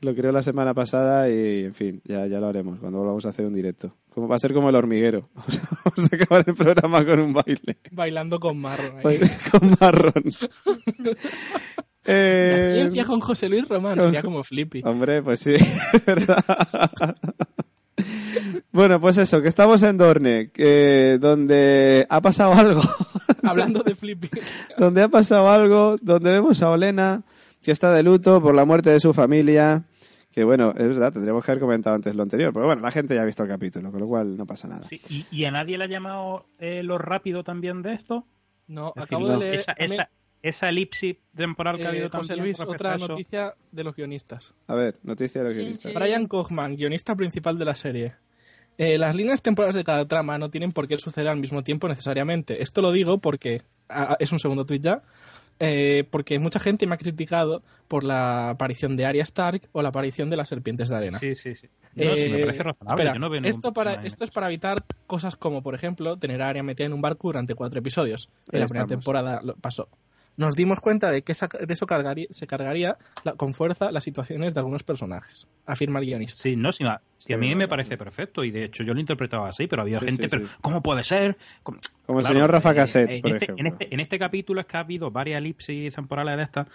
Lo 0.02 0.14
creó 0.14 0.32
la 0.32 0.44
semana 0.44 0.74
pasada 0.74 1.30
y, 1.30 1.66
en 1.66 1.74
fin, 1.74 2.02
ya, 2.06 2.28
ya 2.28 2.40
lo 2.40 2.48
haremos 2.48 2.80
cuando 2.80 3.00
volvamos 3.00 3.26
a 3.26 3.30
hacer 3.30 3.46
un 3.46 3.54
directo. 3.54 3.94
Como, 4.10 4.28
va 4.28 4.36
a 4.36 4.40
ser 4.40 4.54
como 4.54 4.70
el 4.70 4.76
hormiguero. 4.76 5.30
Vamos 5.36 5.60
a, 5.60 5.78
vamos 5.84 6.12
a 6.12 6.16
acabar 6.16 6.44
el 6.48 6.54
programa 6.56 7.06
con 7.06 7.20
un 7.20 7.34
baile. 7.34 7.78
Bailando 7.92 8.40
con 8.40 8.66
ahí. 8.66 9.02
Baile 9.04 9.30
con 9.52 9.78
marrón. 9.80 10.24
Eh, 12.08 12.68
La 12.70 12.76
ciencia 12.76 13.06
con 13.06 13.20
José 13.20 13.50
Luis 13.50 13.68
Román 13.68 14.00
sería 14.00 14.22
como 14.22 14.44
Flippy. 14.44 14.84
Hombre, 14.86 15.24
pues 15.24 15.40
sí, 15.40 15.56
es 15.94 16.06
verdad. 16.06 16.46
bueno, 18.72 19.02
pues 19.02 19.18
eso, 19.18 19.42
que 19.42 19.48
estamos 19.48 19.82
en 19.82 19.98
Dorne, 19.98 20.52
donde 21.20 22.06
ha 22.08 22.22
pasado 22.22 22.54
algo, 22.54 22.84
Hablando 23.42 23.82
de 23.82 23.96
Flippy. 23.96 24.30
donde 24.78 25.02
ha 25.02 25.08
pasado 25.08 25.50
algo, 25.50 25.98
donde 26.00 26.32
vemos 26.32 26.62
a 26.62 26.70
Olena, 26.70 27.24
que 27.66 27.72
está 27.72 27.92
de 27.92 28.04
luto 28.04 28.42
por 28.42 28.54
la 28.56 28.64
muerte 28.64 28.92
de 28.92 29.00
su 29.00 29.12
familia, 29.14 29.84
que 30.32 30.44
bueno, 30.44 30.72
es 30.78 30.88
verdad, 30.88 31.12
tendríamos 31.12 31.44
que 31.44 31.52
haber 31.52 31.62
comentado 31.62 31.96
antes 31.96 32.14
lo 32.16 32.22
anterior, 32.24 32.54
pero 32.54 32.68
bueno, 32.68 32.82
la 32.82 32.92
gente 32.92 33.16
ya 33.16 33.22
ha 33.22 33.26
visto 33.26 33.42
el 33.44 33.50
capítulo, 33.50 33.92
con 33.92 34.00
lo 34.00 34.08
cual 34.08 34.38
no 34.38 34.46
pasa 34.46 34.68
nada. 34.68 34.88
Sí, 34.90 35.02
y, 35.10 35.26
y 35.32 35.46
a 35.46 35.52
nadie 35.52 35.78
le 35.78 35.86
ha 35.86 35.88
llamado 35.88 36.46
eh, 36.60 36.84
lo 36.84 36.98
rápido 36.98 37.44
también 37.44 37.82
de 37.82 37.94
esto? 37.96 38.26
No, 38.68 38.94
Es 38.96 39.04
acabo 39.04 39.28
decir, 39.28 39.44
de 39.44 39.52
leer. 39.52 39.60
esa, 39.68 39.88
me- 39.88 39.96
esa, 39.96 40.10
esa 40.44 40.70
elipsis 40.70 41.18
temporal 41.36 41.76
que 41.78 41.84
ha 41.84 41.86
eh, 41.88 41.90
habido 41.90 42.10
José 42.10 42.36
también 42.36 42.46
Luis, 42.46 42.60
otra 42.62 42.94
a 42.94 42.96
eso. 42.98 43.08
noticia 43.08 43.54
de 43.72 43.84
los 43.84 43.96
guionistas. 43.96 44.54
A 44.68 44.76
ver, 44.76 44.96
noticia 45.04 45.42
de 45.42 45.48
los 45.48 45.56
Sí, 45.58 45.62
guionistas. 45.64 45.92
sí. 45.92 45.98
Brian 45.98 46.28
Kochman, 46.28 46.76
guionista 46.76 47.16
principal 47.16 47.58
de 47.58 47.66
la 47.66 47.76
serie. 47.76 48.14
Eh, 48.78 48.98
las 48.98 49.16
líneas 49.16 49.42
temporales 49.42 49.74
de 49.76 49.84
cada 49.86 50.06
trama 50.06 50.38
no 50.38 50.50
tienen 50.52 50.72
por 50.74 50.88
qué 50.88 50.98
suceder 50.98 51.30
al 51.30 51.40
mismo 51.40 51.64
tiempo 51.64 51.88
necesariamente. 51.88 52.62
Esto 52.62 52.82
lo 52.82 52.92
digo 52.92 53.20
porque 53.20 53.62
ah, 53.90 54.18
es 54.20 54.32
un 54.34 54.40
segundo 54.40 54.66
tweet 54.66 54.80
ya. 54.82 55.02
Eh, 55.60 56.04
porque 56.10 56.38
mucha 56.40 56.60
gente 56.60 56.86
me 56.88 56.96
ha 56.96 56.98
criticado 56.98 57.64
por 57.88 58.04
la 58.04 58.50
aparición 58.50 58.98
de 58.98 59.06
Arya 59.06 59.24
Stark 59.24 59.62
o 59.72 59.82
la 59.82 59.90
aparición 59.90 60.30
de 60.30 60.38
las 60.38 60.50
serpientes 60.50 60.90
de 60.90 60.96
arena. 60.96 61.18
Sí, 61.18 61.36
sí, 61.36 61.56
sí. 61.56 61.68
No, 61.96 62.16
sí, 62.18 62.30
me 62.30 62.38
Eh, 62.38 62.46
parece 62.46 62.64
razonable. 62.64 62.94
espera, 63.04 63.14
yo 63.14 63.20
no 63.20 63.30
veo 63.30 63.40
ningún 63.42 63.50
esto, 63.50 63.72
para, 63.74 63.94
es 64.04 64.16
para 64.32 64.48
evitar 64.48 64.84
cosas 65.08 65.36
como, 65.38 65.64
por 65.64 65.76
ejemplo, 65.76 66.18
tener 66.18 66.42
a 66.42 66.50
Arya 66.50 66.64
metida 66.64 66.88
en 66.88 66.94
un 66.94 67.02
barco 67.02 67.30
durante 67.30 67.56
cuatro 67.56 67.80
episodios. 67.80 68.30
En 68.52 68.60
la 68.60 68.68
primera 68.68 68.88
temporada 68.88 69.42
lo 69.42 69.56
pasó. 69.56 69.88
Nos 70.38 70.56
dimos 70.56 70.80
cuenta 70.80 71.12
de 71.12 71.22
que 71.24 71.32
esa- 71.32 71.48
de 71.48 71.74
eso 71.74 71.86
cargaría- 71.86 72.28
se 72.30 72.46
cargaría 72.48 72.98
la- 73.24 73.34
con 73.34 73.54
fuerza 73.54 73.92
las 73.92 74.04
situaciones 74.04 74.54
de 74.54 74.60
algunos 74.60 74.84
personajes, 74.84 75.48
afirma 75.66 76.00
el 76.00 76.06
guionista. 76.06 76.42
Sí, 76.44 76.56
no, 76.56 76.72
sí, 76.72 76.84
a 76.86 77.38
mí 77.38 77.56
me 77.56 77.68
parece 77.68 77.98
perfecto 77.98 78.44
y 78.44 78.52
de 78.52 78.66
hecho 78.66 78.84
yo 78.84 78.94
lo 78.94 79.00
interpretaba 79.00 79.48
así, 79.50 79.68
pero 79.68 79.82
había 79.84 80.00
Sí, 80.00 80.06
gente, 80.06 80.24
sí, 80.24 80.30
pero 80.30 80.46
sí. 80.46 80.52
¿cómo 80.62 80.82
puede 80.84 81.04
ser? 81.04 81.38
¿Cómo- 81.64 81.80
Como 82.06 82.20
el 82.20 82.26
señor 82.26 82.52
Rafa 82.52 82.72
eh, 82.72 82.76
Cassette, 82.76 83.12
en 83.12 83.22
por 83.22 83.32
este, 83.32 83.46
ejemplo. 83.46 83.62
En 83.66 83.72
este, 83.74 83.94
en 83.94 84.00
este 84.00 84.20
capítulo 84.20 84.62
es 84.62 84.68
que 84.68 84.78
ha 84.78 84.82
habido 84.82 85.10
varias 85.12 85.38
elipsis 85.40 85.94
temporales 85.96 86.38
de 86.38 86.44
estas 86.44 86.68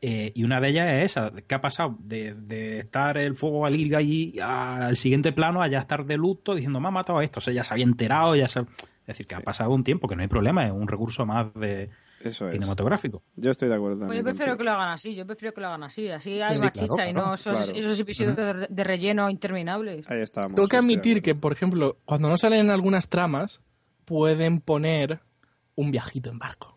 eh, 0.00 0.30
y 0.34 0.44
una 0.44 0.60
de 0.60 0.68
ellas 0.68 0.88
es 0.92 1.04
esa, 1.16 1.32
que 1.44 1.54
ha 1.56 1.60
pasado 1.60 1.96
de, 1.98 2.32
de 2.34 2.78
estar 2.78 3.18
el 3.18 3.34
fuego 3.34 3.66
al 3.66 3.74
ir 3.74 3.96
allí 3.96 4.38
al 4.40 4.96
siguiente 4.96 5.32
plano 5.32 5.60
a 5.60 5.66
ya 5.66 5.80
estar 5.80 6.04
de 6.04 6.16
luto 6.16 6.54
diciendo 6.54 6.78
me 6.78 6.86
ha 6.86 6.92
matado 6.92 7.18
a 7.18 7.24
esto, 7.24 7.38
o 7.38 7.40
sea, 7.40 7.52
ya 7.52 7.64
se 7.64 7.74
había 7.74 7.84
enterado, 7.84 8.36
ya 8.36 8.46
se... 8.46 8.60
Es 8.60 8.66
decir, 9.16 9.26
que 9.26 9.34
ha 9.34 9.40
pasado 9.40 9.70
un 9.70 9.82
tiempo, 9.82 10.06
que 10.06 10.14
no 10.14 10.22
hay 10.22 10.28
problema, 10.28 10.66
es 10.66 10.70
un 10.72 10.86
recurso 10.86 11.24
más 11.26 11.52
de 11.54 11.88
Eso 12.24 12.46
es. 12.46 12.52
cinematográfico. 12.52 13.22
Yo 13.36 13.50
estoy 13.50 13.68
de 13.68 13.76
acuerdo 13.76 14.06
Pues 14.06 14.18
yo 14.18 14.24
prefiero 14.24 14.52
contigo. 14.52 14.58
que 14.58 14.64
lo 14.64 14.70
hagan 14.72 14.88
así, 14.94 15.14
yo 15.14 15.26
prefiero 15.26 15.54
que 15.54 15.60
lo 15.60 15.66
hagan 15.68 15.82
así. 15.84 16.08
Así 16.08 16.40
hay 16.42 16.56
sí, 16.56 16.60
más 16.62 16.72
claro, 16.72 16.88
chicha 16.88 17.08
y 17.08 17.12
claro, 17.12 17.28
no 17.28 17.34
esos, 17.34 17.56
claro. 17.66 17.72
esos 17.78 18.00
episodios 18.00 18.36
de, 18.36 18.66
de 18.68 18.84
relleno 18.84 19.30
interminables. 19.30 20.10
Ahí 20.10 20.20
estamos. 20.20 20.54
Tengo 20.54 20.68
que 20.68 20.76
de 20.76 20.80
admitir 20.82 21.22
que, 21.22 21.34
por 21.34 21.52
ejemplo, 21.52 21.96
cuando 22.04 22.28
no 22.28 22.36
salen 22.36 22.60
en 22.60 22.70
algunas 22.70 23.08
tramas, 23.08 23.60
pueden 24.04 24.60
poner 24.60 25.20
un 25.76 25.90
viajito 25.92 26.30
en 26.30 26.38
barco, 26.38 26.76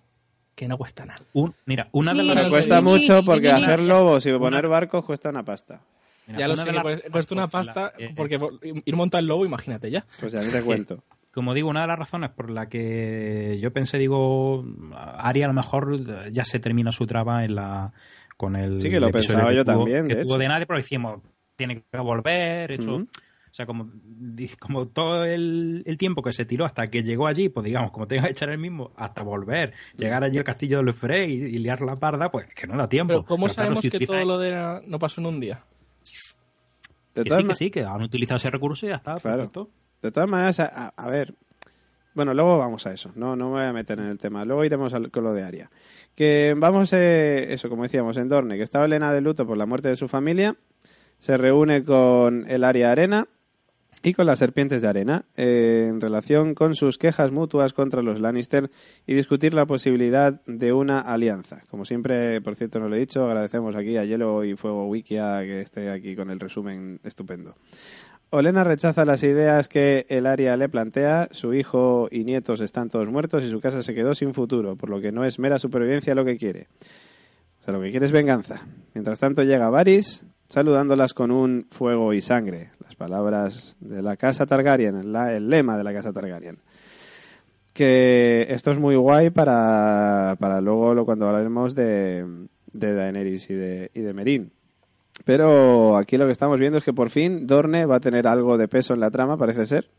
que 0.53 0.67
no 0.67 0.77
cuesta 0.77 1.05
nada. 1.05 1.21
Un- 1.33 1.55
mira, 1.65 1.89
una 1.91 2.13
de 2.13 2.23
las... 2.23 2.35
Me 2.35 2.43
Ni- 2.43 2.49
cuesta 2.49 2.81
ni- 2.81 2.83
mucho 2.89 3.21
ni- 3.21 3.25
porque 3.25 3.51
hacer 3.51 3.79
ni- 3.79 3.87
lobos 3.87 4.25
y 4.25 4.31
poner 4.33 4.67
barcos 4.67 5.03
cuesta 5.05 5.29
una 5.29 5.43
pasta. 5.43 5.81
mira, 6.27 6.39
ya 6.39 6.47
lo 6.47 6.55
sé, 6.55 6.71
cuesta- 7.09 7.33
una 7.33 7.47
pasta, 7.47 7.93
eh, 7.97 8.13
porque 8.15 8.39
vol- 8.39 8.59
ir 8.85 8.95
montar 8.95 9.21
el 9.21 9.27
lobo, 9.27 9.43
imagínate 9.45 9.89
ya. 9.89 10.05
Pues 10.19 10.33
ya 10.33 10.41
te 10.41 10.61
cuento. 10.63 11.03
como 11.33 11.53
digo, 11.53 11.69
una 11.69 11.81
de 11.81 11.87
las 11.87 11.99
razones 11.99 12.29
por 12.31 12.49
la 12.49 12.67
que 12.67 13.57
yo 13.61 13.71
pensé, 13.71 13.97
digo, 13.97 14.65
Ari 14.95 15.43
a 15.43 15.47
lo 15.47 15.53
mejor 15.53 16.31
ya 16.31 16.43
se 16.43 16.59
termina 16.59 16.91
su 16.91 17.05
traba 17.05 17.43
en 17.45 17.55
la 17.55 17.93
con 18.37 18.55
el 18.55 18.79
Sí, 18.81 18.89
que 18.89 18.99
lo 18.99 19.11
pensaba 19.11 19.53
yo 19.53 19.63
tuvo- 19.63 19.75
también, 19.85 20.05
que 20.07 20.15
de 20.15 20.21
tuvo 20.23 20.33
hecho. 20.33 20.39
de 20.39 20.47
nadie, 20.47 20.65
pero 20.65 20.77
decíamos, 20.77 21.21
tiene 21.55 21.83
que 21.91 21.97
volver, 21.99 22.71
eso. 22.71 22.95
Ujú. 22.95 23.03
O 23.51 23.53
sea, 23.53 23.65
como, 23.65 23.91
como 24.59 24.87
todo 24.87 25.25
el, 25.25 25.83
el 25.85 25.97
tiempo 25.97 26.21
que 26.23 26.31
se 26.31 26.45
tiró 26.45 26.63
hasta 26.65 26.87
que 26.87 27.03
llegó 27.03 27.27
allí, 27.27 27.49
pues 27.49 27.65
digamos, 27.65 27.91
como 27.91 28.07
tenga 28.07 28.23
que 28.23 28.31
echar 28.31 28.49
el 28.49 28.57
mismo, 28.57 28.91
hasta 28.95 29.23
volver, 29.23 29.73
llegar 29.97 30.23
allí 30.23 30.37
al 30.37 30.45
castillo 30.45 30.77
de 30.77 30.85
Lefrey 30.85 31.29
y, 31.33 31.35
y 31.55 31.57
liar 31.59 31.81
la 31.81 31.97
parda, 31.97 32.31
pues 32.31 32.53
que 32.55 32.65
no 32.65 32.77
da 32.77 32.87
tiempo. 32.87 33.09
Pero 33.13 33.25
¿cómo 33.25 33.47
Pero 33.47 33.53
claro, 33.55 33.65
sabemos 33.67 33.81
si 33.83 33.89
que 33.89 33.97
utiliza- 33.97 34.13
todo 34.13 34.25
lo 34.25 34.37
de 34.39 34.81
no 34.87 34.99
pasó 34.99 35.19
en 35.21 35.27
un 35.27 35.39
día? 35.41 35.63
De 37.13 37.23
Que 37.25 37.29
sí, 37.29 37.43
que 37.43 37.53
sí, 37.53 37.69
que 37.69 37.83
han 37.83 38.01
utilizado 38.01 38.37
ese 38.37 38.49
recurso 38.49 38.85
y 38.85 38.89
ya 38.89 38.95
está, 38.95 39.17
Claro. 39.17 39.37
perfecto. 39.37 39.69
De 40.01 40.11
todas 40.11 40.29
maneras, 40.29 40.59
a, 40.59 40.89
a- 40.95 41.09
ver. 41.09 41.33
Bueno, 42.13 42.33
luego 42.33 42.57
vamos 42.57 42.85
a 42.87 42.93
eso. 42.93 43.11
No, 43.15 43.35
no 43.35 43.45
me 43.49 43.51
voy 43.59 43.63
a 43.63 43.73
meter 43.73 43.97
en 43.99 44.07
el 44.07 44.17
tema. 44.17 44.43
Luego 44.43 44.65
iremos 44.65 44.93
al- 44.93 45.11
con 45.11 45.23
lo 45.23 45.33
de 45.33 45.43
Aria. 45.43 45.69
Que 46.15 46.53
vamos, 46.57 46.91
eh, 46.93 47.53
eso, 47.53 47.69
como 47.69 47.83
decíamos, 47.83 48.17
en 48.17 48.27
Dorne, 48.27 48.57
que 48.57 48.63
estaba 48.63 48.85
Elena 48.85 49.13
de 49.13 49.21
luto 49.21 49.47
por 49.47 49.57
la 49.57 49.65
muerte 49.65 49.87
de 49.89 49.95
su 49.95 50.07
familia. 50.09 50.55
Se 51.19 51.37
reúne 51.37 51.83
con 51.85 52.49
el 52.49 52.63
Aria 52.63 52.91
Arena 52.91 53.27
y 54.03 54.13
con 54.13 54.25
las 54.25 54.39
serpientes 54.39 54.81
de 54.81 54.87
arena 54.87 55.25
eh, 55.37 55.85
en 55.87 56.01
relación 56.01 56.55
con 56.55 56.75
sus 56.75 56.97
quejas 56.97 57.31
mutuas 57.31 57.71
contra 57.73 58.01
los 58.01 58.19
Lannister 58.19 58.71
y 59.05 59.13
discutir 59.13 59.53
la 59.53 59.67
posibilidad 59.67 60.41
de 60.47 60.73
una 60.73 60.99
alianza. 60.99 61.61
Como 61.69 61.85
siempre, 61.85 62.41
por 62.41 62.55
cierto, 62.55 62.79
no 62.79 62.89
lo 62.89 62.95
he 62.95 62.99
dicho, 62.99 63.23
agradecemos 63.27 63.75
aquí 63.75 63.97
a 63.97 64.03
Hielo 64.03 64.43
y 64.43 64.55
Fuego 64.55 64.87
Wikia 64.87 65.41
que 65.41 65.61
esté 65.61 65.91
aquí 65.91 66.15
con 66.15 66.31
el 66.31 66.39
resumen 66.39 66.99
estupendo. 67.03 67.55
Olena 68.33 68.63
rechaza 68.63 69.03
las 69.03 69.23
ideas 69.23 69.67
que 69.67 70.05
el 70.07 70.25
Aria 70.25 70.55
le 70.55 70.69
plantea, 70.69 71.27
su 71.31 71.53
hijo 71.53 72.07
y 72.09 72.23
nietos 72.23 72.61
están 72.61 72.87
todos 72.87 73.09
muertos 73.09 73.43
y 73.43 73.49
su 73.49 73.59
casa 73.59 73.83
se 73.83 73.93
quedó 73.93 74.15
sin 74.15 74.33
futuro, 74.33 74.77
por 74.77 74.89
lo 74.89 75.01
que 75.01 75.11
no 75.11 75.25
es 75.25 75.37
mera 75.37 75.59
supervivencia 75.59 76.15
lo 76.15 76.23
que 76.23 76.37
quiere. 76.37 76.69
O 77.59 77.65
sea, 77.65 77.73
lo 77.73 77.81
que 77.81 77.91
quiere 77.91 78.05
es 78.05 78.13
venganza. 78.13 78.61
Mientras 78.93 79.19
tanto 79.19 79.43
llega 79.43 79.69
Varys 79.69 80.25
saludándolas 80.47 81.13
con 81.13 81.29
un 81.29 81.67
fuego 81.69 82.13
y 82.13 82.21
sangre. 82.21 82.69
Las 82.81 82.95
palabras 82.95 83.75
de 83.81 84.01
la 84.01 84.15
casa 84.15 84.45
Targaryen, 84.45 84.95
el, 84.95 85.49
lema 85.49 85.77
de 85.77 85.83
la 85.83 85.91
casa 85.91 86.13
Targaryen. 86.13 86.59
Que 87.73 88.47
esto 88.49 88.71
es 88.71 88.79
muy 88.79 88.95
guay 88.95 89.29
para, 89.29 90.37
para 90.39 90.61
luego 90.61 91.03
cuando 91.03 91.27
hablaremos 91.27 91.75
de, 91.75 92.47
de 92.71 92.93
Daenerys 92.93 93.49
y 93.49 93.55
de, 93.55 93.91
y 93.93 93.99
de 93.99 94.13
Meereen. 94.13 94.53
Pero 95.25 95.97
aquí 95.97 96.17
lo 96.17 96.25
que 96.25 96.31
estamos 96.31 96.59
viendo 96.59 96.77
es 96.79 96.83
que 96.83 96.93
por 96.93 97.09
fin 97.09 97.45
Dorne 97.47 97.85
va 97.85 97.97
a 97.97 97.99
tener 97.99 98.27
algo 98.27 98.57
de 98.57 98.67
peso 98.67 98.93
en 98.93 98.99
la 98.99 99.11
trama, 99.11 99.37
parece 99.37 99.65
ser, 99.65 99.89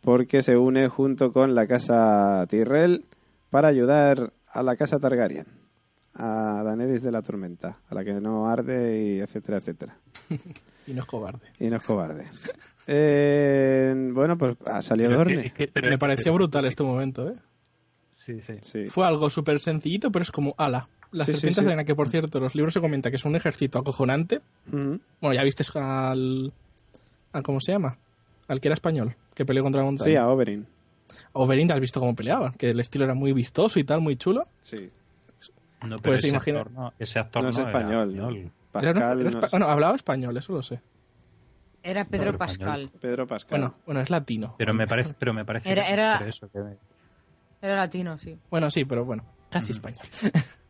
porque 0.00 0.42
se 0.42 0.56
une 0.56 0.88
junto 0.88 1.32
con 1.32 1.54
la 1.54 1.66
casa 1.66 2.44
Tyrell 2.48 3.04
para 3.50 3.68
ayudar 3.68 4.32
a 4.48 4.62
la 4.62 4.76
casa 4.76 4.98
Targaryen, 4.98 5.46
a 6.14 6.62
Daenerys 6.64 7.02
de 7.02 7.12
la 7.12 7.22
Tormenta, 7.22 7.78
a 7.88 7.94
la 7.94 8.04
que 8.04 8.14
no 8.14 8.48
arde 8.48 9.02
y 9.02 9.20
etcétera, 9.20 9.58
etcétera. 9.58 9.96
Y 10.84 10.94
no 10.94 11.02
es 11.02 11.06
cobarde. 11.06 11.46
Y 11.60 11.70
no 11.70 11.76
es 11.76 11.84
cobarde. 11.84 12.26
Eh, 12.88 14.10
bueno, 14.12 14.36
pues 14.36 14.56
ha 14.66 14.82
salido 14.82 15.10
es 15.10 15.12
que- 15.12 15.16
Dorne. 15.18 15.46
es 15.46 15.52
que- 15.52 15.68
pero- 15.68 15.88
Me 15.88 15.96
pareció 15.96 16.34
brutal 16.34 16.64
este 16.64 16.82
momento, 16.82 17.28
¿eh? 17.28 17.34
Sí, 18.26 18.40
sí. 18.44 18.54
Sí. 18.62 18.86
Fue 18.86 19.06
algo 19.06 19.30
súper 19.30 19.60
sencillito, 19.60 20.10
pero 20.10 20.24
es 20.24 20.32
como, 20.32 20.56
ala. 20.58 20.88
Las 21.12 21.26
Sí, 21.26 21.34
sí, 21.34 21.40
serpientes 21.40 21.78
sí. 21.78 21.84
que 21.84 21.94
por 21.94 22.08
cierto, 22.08 22.40
los 22.40 22.54
libros 22.54 22.72
se 22.74 22.80
comenta 22.80 23.10
que 23.10 23.16
es 23.16 23.24
un 23.24 23.36
ejército 23.36 23.78
acojonante. 23.78 24.40
Ujú. 24.68 24.98
Bueno, 25.20 25.34
ya 25.34 25.42
viste 25.44 25.62
al, 25.78 26.52
al. 27.32 27.42
¿Cómo 27.42 27.60
se 27.60 27.72
llama? 27.72 27.98
Al 28.48 28.60
que 28.60 28.68
era 28.68 28.74
español, 28.74 29.14
que 29.34 29.44
peleó 29.44 29.62
contra 29.62 29.82
la 29.82 29.86
montaña. 29.86 30.10
Sí, 30.10 30.16
a 30.16 30.28
Oberyn. 30.28 30.66
Oberyn, 31.34 31.68
¿te 31.68 31.74
has 31.74 31.80
visto 31.80 32.00
cómo 32.00 32.14
peleaba? 32.16 32.52
Que 32.52 32.70
el 32.70 32.80
estilo 32.80 33.04
era 33.04 33.14
muy 33.14 33.32
vistoso 33.32 33.78
y 33.78 33.84
tal, 33.84 34.00
muy 34.00 34.16
chulo. 34.16 34.46
Sí. 34.62 34.90
No, 35.82 35.96
pero 35.98 36.00
Pues 36.02 36.20
ese 36.20 36.28
imagina- 36.28 36.60
actor 36.60 36.72
no, 36.72 36.92
ese 36.98 37.18
actor 37.18 37.42
No 37.42 37.50
es 37.50 37.58
era 37.58 37.66
español, 37.68 38.16
¿no? 38.16 38.30
Era- 38.30 38.50
Pascal, 38.72 39.20
era 39.20 39.30
no 39.30 39.38
espa- 39.38 39.44
es- 39.46 39.50
bueno, 39.50 39.66
hablaba 39.68 39.96
español, 39.96 40.36
eso 40.36 40.52
lo 40.54 40.62
sé. 40.62 40.80
Era 41.82 42.04
Pedro 42.04 42.38
Pascal. 42.38 42.90
Pedro 43.00 43.26
Pascal. 43.26 43.58
Bueno, 43.60 43.74
bueno, 43.84 44.00
es 44.00 44.08
latino. 44.10 44.54
Pero 44.56 44.72
me 44.72 44.86
parece, 44.86 45.14
pero 45.18 45.34
me 45.34 45.44
parece 45.44 45.70
Era- 45.70 45.88
era- 45.88 46.16
eso, 46.26 46.48
que- 46.50 46.76
Era 47.60 47.76
latino, 47.76 48.16
sí. 48.18 48.38
Bueno, 48.50 48.70
sí, 48.70 48.84
pero 48.84 49.04
bueno, 49.04 49.24
casi 49.50 49.72
español. 49.72 50.00
Os 50.02 50.08
preocupéis 50.22 50.61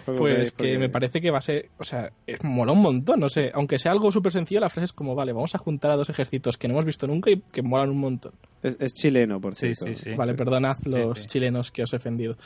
Pues 0.00 0.50
que 0.52 0.56
porque- 0.56 0.78
me 0.78 0.88
parece 0.88 1.20
que 1.20 1.30
va 1.30 1.38
a 1.38 1.42
ser, 1.42 1.70
o 1.78 1.84
sea, 1.84 2.10
es, 2.26 2.42
mola 2.44 2.72
un 2.72 2.82
montón, 2.82 3.20
no 3.20 3.28
sé, 3.28 3.50
aunque 3.54 3.78
sea 3.78 3.92
algo 3.92 4.10
súper 4.12 4.32
sencillo, 4.32 4.60
la 4.60 4.70
frase 4.70 4.84
es 4.86 4.92
como, 4.92 5.14
vale, 5.14 5.32
vamos 5.32 5.54
a 5.54 5.58
juntar 5.58 5.90
a 5.90 5.96
dos 5.96 6.10
ejércitos 6.10 6.56
que 6.58 6.68
no 6.68 6.74
hemos 6.74 6.84
visto 6.84 7.06
nunca 7.06 7.30
y 7.30 7.40
que 7.52 7.62
molan 7.62 7.90
un 7.90 7.98
montón. 8.00 8.32
Es, 8.62 8.76
es 8.80 8.94
chileno, 8.94 9.40
por 9.40 9.54
Sí, 9.54 9.74
cierto. 9.74 9.86
sí, 9.86 10.10
sí. 10.10 10.14
Vale, 10.16 10.34
perdonad 10.34 10.76
Sí, 10.76 10.90
los 10.90 11.20
sí. 11.20 11.28
chilenos 11.28 11.70
que 11.70 11.82
os 11.82 11.92
he 11.92 11.96
ofendido. 11.96 12.36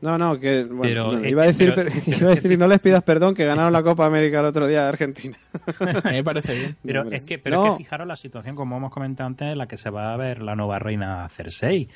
No, 0.00 0.18
no, 0.18 0.38
que 0.38 0.64
bueno, 0.64 0.82
Pero, 0.82 1.12
no, 1.12 1.26
iba 1.26 1.44
a 1.44 1.46
decir, 1.46 1.72
pero- 1.74 1.88
pero- 1.90 2.02
pero- 2.04 2.16
iba 2.18 2.32
a 2.32 2.34
decir, 2.34 2.58
no 2.58 2.66
les 2.66 2.80
pidas 2.80 3.02
perdón 3.02 3.34
que 3.34 3.46
ganaron 3.46 3.72
la 3.72 3.82
Copa 3.82 4.04
América 4.04 4.40
el 4.40 4.46
otro 4.46 4.66
día 4.66 4.82
de 4.82 4.88
Argentina. 4.88 5.38
A 6.04 6.10
mí 6.10 6.16
me 6.16 6.24
parece 6.24 6.54
bien. 6.54 6.76
Pero 6.84 7.10
es 7.10 7.22
que, 7.22 7.38
pero 7.38 7.56
No. 7.56 7.66
es 7.66 7.72
que 7.78 7.84
fijaros 7.84 8.06
la 8.06 8.16
situación, 8.16 8.54
como 8.54 8.76
hemos 8.76 8.92
comentado 8.92 9.28
antes, 9.28 9.48
en 9.52 9.56
la 9.56 9.66
que 9.66 9.78
se 9.78 9.88
va 9.88 10.12
a 10.12 10.16
ver 10.18 10.42
la 10.42 10.54
nueva 10.56 10.78
reina 10.78 11.26
Cersei. 11.30 11.88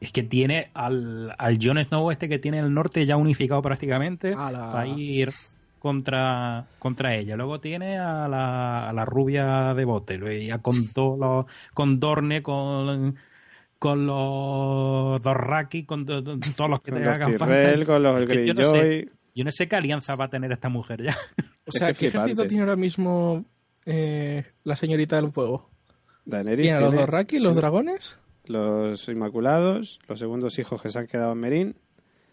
Es 0.00 0.12
que 0.12 0.22
tiene 0.22 0.70
al, 0.74 1.26
al 1.38 1.58
Jon 1.60 1.80
Snow 1.80 2.10
este 2.10 2.28
que 2.28 2.38
tiene 2.38 2.58
el 2.60 2.72
norte 2.72 3.04
ya 3.04 3.16
unificado 3.16 3.60
prácticamente 3.62 4.32
Ala. 4.36 4.70
para 4.70 4.86
ir 4.86 5.30
contra, 5.78 6.66
contra 6.78 7.14
ella. 7.16 7.36
Luego 7.36 7.60
tiene 7.60 7.98
a 7.98 8.28
la, 8.28 8.88
a 8.88 8.92
la 8.92 9.04
rubia 9.04 9.74
de 9.74 9.84
bote, 9.84 10.16
luego 10.16 10.40
ya 10.40 10.58
con 10.58 10.88
todos 10.88 11.18
los, 11.18 11.46
con 11.74 11.98
Dorne, 11.98 12.42
con, 12.42 13.16
con 13.78 14.06
los 14.06 15.22
Dorraki, 15.22 15.84
con 15.84 16.06
to- 16.06 16.22
to- 16.22 16.38
todos 16.56 16.70
los 16.70 16.82
que 16.82 16.92
te 16.92 16.98
hagan 17.04 17.36
con 17.38 17.48
los 18.02 18.28
yo 18.46 18.54
no 18.54 18.64
sé. 18.64 19.08
Yo 19.34 19.44
no 19.44 19.50
sé 19.52 19.68
qué 19.68 19.76
alianza 19.76 20.16
va 20.16 20.24
a 20.24 20.30
tener 20.30 20.50
esta 20.50 20.68
mujer 20.68 21.02
ya. 21.02 21.16
O 21.66 21.70
sea, 21.70 21.88
que 21.92 21.98
¿qué 21.98 22.06
ejército 22.08 22.46
tiene 22.46 22.62
ahora 22.64 22.76
mismo 22.76 23.44
eh, 23.86 24.44
la 24.64 24.74
señorita 24.74 25.16
del 25.16 25.30
fuego? 25.30 25.70
Daenerys 26.24 26.62
¿Tiene 26.62 26.78
a 26.78 26.80
los 26.80 26.94
Dorraki, 26.94 27.38
los 27.38 27.54
dragones? 27.54 28.18
Los 28.48 29.08
Inmaculados, 29.08 30.00
los 30.08 30.18
segundos 30.18 30.58
hijos 30.58 30.80
que 30.82 30.90
se 30.90 30.98
han 30.98 31.06
quedado 31.06 31.32
en 31.32 31.38
Merín. 31.38 31.76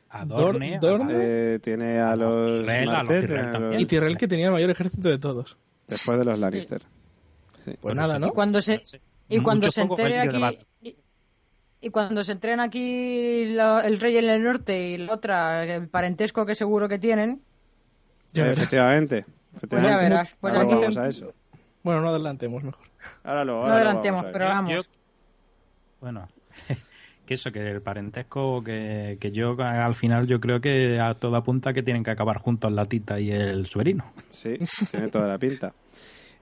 A 0.10 0.24
Dor- 0.26 0.60
Dorne. 0.80 1.08
Eh, 1.12 1.60
tiene 1.62 2.00
a 2.00 2.16
los 2.16 2.66
Tyrell, 2.66 2.80
a 2.82 2.86
los 2.86 2.94
Martell, 2.94 3.08
Tyrell 3.22 3.28
tiene 3.28 3.42
a 3.42 3.44
los- 3.46 3.52
también. 3.54 3.82
Y 3.82 3.86
Tyrell 3.86 4.18
que 4.18 4.28
tenía 4.28 4.46
el 4.48 4.52
mayor 4.54 4.70
ejército 4.70 5.10
de 5.10 5.18
todos. 5.18 5.58
después 5.88 6.18
de 6.18 6.26
los 6.26 6.40
Lannister. 6.40 6.82
Pues 7.82 7.96
nada. 7.96 8.18
¿no? 8.20 8.28
Y 8.28 8.32
cuando 8.32 8.62
se, 8.62 8.82
y 9.30 9.40
cuando 9.42 9.70
se 9.72 9.82
entere 9.82 10.20
aquí... 10.20 10.60
Y, 10.82 10.96
y 11.82 11.90
cuando 11.90 12.24
se 12.24 12.32
enteren 12.32 12.60
aquí 12.60 13.46
la- 13.46 13.82
el 13.82 14.00
rey 14.00 14.18
en 14.18 14.26
el 14.30 14.44
norte 14.44 14.90
y 14.90 14.98
la 14.98 15.14
otra, 15.14 15.64
el 15.66 15.88
parentesco 15.90 16.46
que 16.46 16.56
seguro 16.56 16.88
que 16.90 16.98
tienen, 16.98 17.42
Ya 18.34 18.44
Eh, 18.44 18.46
verás. 18.50 18.60
efectivamente. 18.60 19.26
efectivamente. 19.56 19.92
ya 19.92 19.98
verás. 20.10 20.36
Pues 20.40 20.54
Ahora 20.56 20.66
aquí- 20.66 20.76
vamos 20.76 20.98
a 20.98 21.08
eso. 21.08 21.34
Bueno, 21.84 22.02
no 22.02 22.10
adelantemos 22.10 22.64
mejor. 22.64 22.86
Ahora 23.24 23.46
lo, 23.46 23.54
no 23.54 23.60
ahora 23.62 23.70
lo 23.70 23.76
adelantemos, 23.76 24.22
vamos 24.24 24.24
a 24.24 24.26
ver. 24.26 24.34
pero 24.34 24.46
vamos. 24.46 24.70
Yo- 24.72 24.82
bueno, 26.02 26.28
que 27.26 27.34
eso, 27.34 27.52
que 27.52 27.72
el 27.72 27.82
parentesco, 27.82 28.64
que, 28.64 29.18
que 29.20 29.32
yo 29.32 29.56
al 29.60 29.96
final 29.96 30.28
yo 30.28 30.40
creo 30.40 30.62
que 30.62 31.00
a 31.00 31.14
toda 31.16 31.44
punta 31.44 31.74
que 31.74 31.84
tienen 31.84 32.04
que 32.04 32.12
acabar 32.12 32.38
juntos 32.40 32.72
la 32.72 32.86
tita 32.86 33.20
y 33.20 33.32
el 33.32 33.66
suerino. 33.66 34.06
Sí, 34.30 34.58
tiene 34.92 35.08
toda 35.10 35.28
la 35.28 35.38
pinta. 35.38 35.74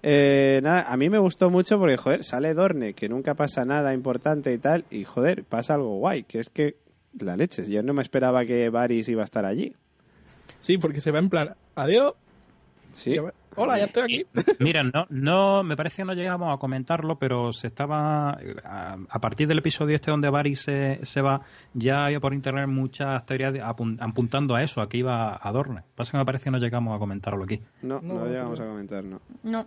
Eh, 0.05 0.59
nada, 0.61 0.91
a 0.91 0.97
mí 0.97 1.09
me 1.09 1.17
gustó 1.17 1.49
mucho 1.49 1.79
porque, 1.79 1.95
joder, 1.95 2.23
sale 2.25 2.53
Dorne, 2.53 2.93
que 2.93 3.07
nunca 3.07 3.35
pasa 3.35 3.63
nada 3.63 3.93
importante 3.93 4.53
y 4.53 4.57
tal, 4.57 4.83
y 4.91 5.05
joder, 5.05 5.45
pasa 5.45 5.75
algo 5.75 5.97
guay, 5.99 6.23
que 6.23 6.39
es 6.39 6.49
que 6.49 6.75
la 7.19 7.37
leche. 7.37 7.69
Yo 7.69 7.81
no 7.83 7.93
me 7.93 8.01
esperaba 8.01 8.43
que 8.45 8.69
Varys 8.69 9.07
iba 9.07 9.21
a 9.21 9.25
estar 9.25 9.45
allí. 9.45 9.73
Sí, 10.59 10.77
porque 10.77 10.99
se 10.99 11.11
va 11.11 11.19
en 11.19 11.29
plan, 11.29 11.55
adiós. 11.75 12.15
Sí. 12.91 13.17
Va- 13.17 13.33
Hola, 13.55 13.77
ya 13.77 13.85
estoy 13.85 14.03
aquí. 14.03 14.25
Mira, 14.59 14.81
no, 14.83 15.05
no, 15.09 15.63
me 15.63 15.75
parece 15.77 15.97
que 15.97 16.05
no 16.05 16.13
llegamos 16.13 16.53
a 16.53 16.57
comentarlo, 16.57 17.17
pero 17.17 17.51
se 17.53 17.67
estaba, 17.67 18.31
a, 18.63 18.97
a 19.09 19.19
partir 19.19 19.47
del 19.47 19.59
episodio 19.59 19.95
este 19.95 20.11
donde 20.11 20.29
Varys 20.29 20.61
se, 20.61 20.99
se 21.03 21.21
va, 21.21 21.41
ya 21.73 22.05
había 22.05 22.19
por 22.19 22.33
internet 22.33 22.67
muchas 22.67 23.25
teorías 23.25 23.53
de- 23.53 23.61
apun- 23.63 23.97
apuntando 24.01 24.55
a 24.55 24.63
eso, 24.63 24.81
a 24.81 24.89
que 24.89 24.97
iba 24.97 25.39
a 25.41 25.51
Dorne. 25.51 25.83
Pasa 25.95 26.11
que 26.11 26.17
me 26.17 26.25
parece 26.25 26.45
que 26.45 26.51
no 26.51 26.57
llegamos 26.57 26.95
a 26.95 26.99
comentarlo 26.99 27.43
aquí. 27.43 27.59
No, 27.81 27.99
no, 28.01 28.15
No, 28.15 28.25
llegamos 28.27 28.59
no. 28.59 28.65
a 28.65 28.67
comentar, 28.69 29.03
no. 29.03 29.21
No, 29.43 29.65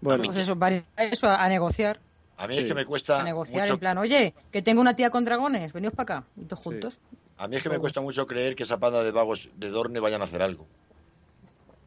Bueno, 0.00 0.24
pues 0.24 0.36
eso, 0.38 0.56
a 0.60 1.02
eso, 1.04 1.28
a, 1.28 1.44
a 1.44 1.48
negociar. 1.48 1.98
A 2.36 2.46
mí 2.46 2.54
Sí. 2.54 2.60
es 2.60 2.66
que 2.68 2.74
me 2.74 2.86
cuesta 2.86 3.18
A 3.20 3.24
negociar 3.24 3.62
mucho, 3.62 3.74
en 3.74 3.78
plan, 3.80 3.98
oye, 3.98 4.32
que 4.52 4.62
tengo 4.62 4.80
una 4.80 4.94
tía 4.94 5.10
con 5.10 5.24
dragones, 5.24 5.72
veníos 5.72 5.92
para 5.92 6.18
acá, 6.20 6.26
y 6.36 6.44
todos 6.44 6.62
Sí. 6.62 6.68
juntos. 6.70 7.00
a 7.36 7.46
mí 7.48 7.56
es 7.56 7.62
que 7.62 7.68
me 7.68 7.78
cuesta 7.78 8.00
mucho 8.00 8.26
creer 8.26 8.54
que 8.56 8.62
esa 8.64 8.76
panda 8.78 9.02
de 9.02 9.10
vagos 9.10 9.48
de 9.56 9.68
Dorne 9.70 9.98
vayan 10.00 10.22
a 10.22 10.24
hacer 10.26 10.42
algo. 10.42 10.66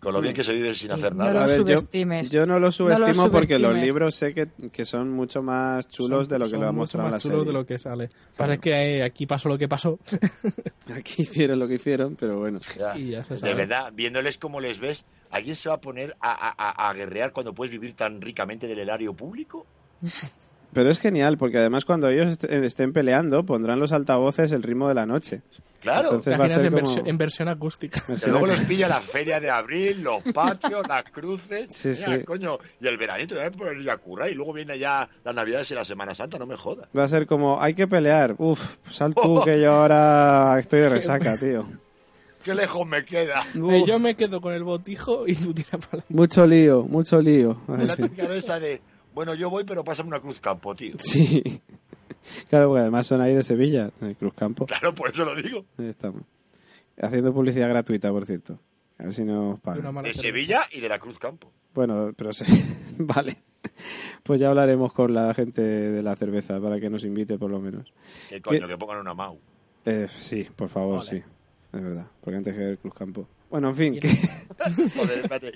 Con 0.02 0.14
lo 0.14 0.20
bien 0.22 0.34
que 0.34 0.44
se 0.44 0.52
vive 0.52 0.74
sin 0.74 0.92
hacer 0.92 1.14
No 1.16 1.26
nada. 1.26 1.34
lo 1.34 1.40
a 1.42 1.46
ver, 1.46 1.60
yo, 1.60 1.78
subestimes. 1.78 2.32
yo 2.32 2.46
no 2.48 2.60
lo 2.60 2.72
subestimo 2.72 3.30
porque 3.32 3.60
los 3.60 3.76
libros 3.76 4.16
sé 4.16 4.34
que, 4.34 4.48
que 4.72 4.84
son 4.84 5.12
mucho 5.12 5.44
más 5.44 5.88
chulos 5.90 6.28
Son- 6.28 6.34
de 6.34 6.40
lo 6.40 6.50
que 6.50 6.58
lo 6.58 6.68
ha 6.68 6.72
mostrado 6.72 7.06
en 7.08 7.12
la 7.12 7.16
más 7.18 7.24
chulos 7.24 7.40
serie. 7.42 7.54
de 7.54 7.60
lo 7.60 7.66
que 7.68 7.78
sale. 7.78 8.10
Pasa 8.36 8.54
es 8.56 8.60
que 8.60 9.04
aquí 9.04 9.28
pasó 9.28 9.48
lo 9.48 9.58
que 9.60 9.68
pasó. 9.68 10.00
Aquí 10.96 11.22
hicieron 11.22 11.60
lo 11.60 11.68
que 11.68 11.76
hicieron, 11.76 12.16
pero 12.20 12.40
bueno. 12.40 12.60
Ya. 12.78 12.98
y 12.98 13.12
ya 13.12 13.24
se 13.24 13.36
De 13.36 13.40
sabe. 13.40 13.54
verdad, 13.54 13.92
viéndoles 13.94 14.38
como 14.40 14.60
les 14.60 14.80
ves, 14.80 15.06
¿alguien 15.30 15.56
se 15.56 15.70
va 15.70 15.76
a 15.76 15.80
poner 15.82 16.16
a, 16.20 16.32
a- 16.32 16.56
a- 16.58 16.90
a 16.90 16.94
guerrear 16.94 17.32
cuando 17.32 17.54
puedes 17.54 17.72
vivir 17.72 17.96
tan 17.96 18.20
ricamente 18.20 18.66
del 18.68 18.80
erario 18.80 19.14
público? 19.14 19.66
Pero 20.74 20.90
es 20.90 21.00
genial, 21.00 21.38
porque 21.38 21.58
además 21.58 21.84
cuando 21.84 22.08
ellos 22.10 22.28
est- 22.32 22.44
estén 22.46 22.94
peleando 22.94 23.44
pondrán 23.46 23.80
los 23.80 23.92
altavoces 23.92 24.52
el 24.54 24.64
ritmo 24.64 24.88
de 24.88 24.94
la 24.96 25.06
noche. 25.06 25.42
Claro. 25.82 26.10
Entonces 26.10 26.40
va 26.40 26.46
a 26.46 26.50
ser 26.50 26.66
en, 26.66 26.74
como... 26.74 26.86
versión, 26.86 27.08
en 27.08 27.18
versión 27.18 27.48
acústica. 27.50 28.02
Que 28.24 28.30
luego 28.30 28.46
los 28.48 28.60
pilla 28.62 28.88
la 28.88 29.02
feria 29.02 29.40
de 29.40 29.50
abril, 29.50 30.02
los 30.04 30.22
patios, 30.34 30.88
las 30.88 31.04
cruces. 31.12 31.66
Sí, 31.76 31.90
Mira, 31.90 32.20
sí. 32.20 32.24
coño, 32.24 32.58
y 32.80 32.88
el 32.88 32.98
veranito, 32.98 33.36
ya 33.36 33.50
por 33.52 33.76
ir 33.76 33.90
a 33.90 33.98
currar 33.98 34.30
y 34.30 34.36
luego 34.36 34.54
viene 34.54 34.78
ya 34.80 35.10
las 35.26 35.36
navidades 35.36 35.70
y 35.72 35.74
la 35.74 35.84
Semana 35.84 36.14
Santa, 36.16 36.38
no 36.38 36.46
me 36.46 36.56
jodas. 36.56 36.88
Va 36.98 37.04
a 37.04 37.08
ser 37.08 37.26
como, 37.28 37.62
hay 37.62 37.74
que 37.74 37.88
pelear. 37.88 38.36
Uf, 38.38 38.78
sal 38.90 39.14
tú 39.16 39.42
que 39.46 39.60
yo 39.60 39.74
ahora 39.74 40.58
estoy 40.60 40.82
de 40.82 40.90
resaca, 40.90 41.36
tío. 41.36 41.66
Qué 42.46 42.56
lejos 42.56 42.88
me 42.88 43.04
queda. 43.06 43.42
Uf, 43.56 43.72
Eh, 43.72 43.84
yo 43.86 44.00
me 44.00 44.16
quedo 44.16 44.40
con 44.42 44.54
el 44.54 44.64
botijo 44.64 45.28
y 45.28 45.36
tú 45.36 45.54
tiras 45.54 45.86
para 45.90 46.04
Mucho 46.10 46.46
lío, 46.48 46.84
mucho 46.84 47.22
lío. 47.22 47.58
La 47.68 47.78
de 47.96 48.38
esta 48.38 48.60
de, 48.60 48.82
bueno, 49.14 49.34
yo 49.34 49.50
voy, 49.50 49.64
pero 49.64 49.84
pásame 49.84 50.10
una 50.10 50.20
cruz 50.20 50.40
campo, 50.40 50.76
tío. 50.76 50.96
Sí. 51.00 51.62
Claro, 52.50 52.68
porque 52.68 52.82
además 52.82 53.08
son 53.08 53.20
ahí 53.22 53.34
de 53.34 53.42
Sevilla, 53.42 53.90
de 54.00 54.14
Cruz 54.16 54.34
Campo. 54.36 54.66
Claro, 54.68 54.94
por 54.94 55.10
eso 55.10 55.26
lo 55.26 55.36
digo. 55.36 55.66
Ahí 55.80 55.88
estamos. 55.88 56.22
Haciendo 57.02 57.34
publicidad 57.34 57.68
gratuita, 57.70 58.12
por 58.12 58.26
cierto. 58.26 58.60
A 59.00 59.04
ver 59.06 59.14
si 59.14 59.24
nos 59.24 59.56
de 59.56 59.62
pagan. 59.62 59.84
De 60.04 60.14
cerveza. 60.14 60.22
Sevilla 60.22 60.62
y 60.72 60.82
de 60.82 60.90
la 60.90 61.00
Cruz 61.00 61.18
Campo. 61.18 61.52
Bueno, 61.74 62.14
pero 62.16 62.32
sí. 62.32 62.46
vale. 63.00 63.38
Pues 64.24 64.40
ya 64.40 64.50
hablaremos 64.50 64.94
con 64.94 65.14
la 65.14 65.34
gente 65.34 65.62
de 65.62 66.04
la 66.04 66.16
cerveza 66.16 66.60
para 66.62 66.80
que 66.80 66.90
nos 66.90 67.04
invite 67.04 67.40
por 67.40 67.50
lo 67.50 67.60
menos. 67.60 67.92
Que 68.30 68.40
coño, 68.40 68.62
¿Qué? 68.62 68.68
que 68.68 68.78
pongan 68.78 69.00
una 69.00 69.16
Mau. 69.16 69.40
Eh, 69.86 70.08
sí, 70.16 70.48
por 70.56 70.70
favor, 70.70 70.98
Vale. 70.98 71.10
sí. 71.10 71.18
Es 71.74 71.82
verdad. 71.82 72.06
Porque 72.22 72.38
antes 72.38 72.56
que 72.56 72.70
el 72.70 72.78
Cruz 72.78 72.94
Campo. 72.94 73.28
Bueno, 73.52 73.70
en 73.70 73.76
fin. 73.76 74.00
que- 74.00 74.08
Joder, 74.96 75.20
espérate. 75.20 75.52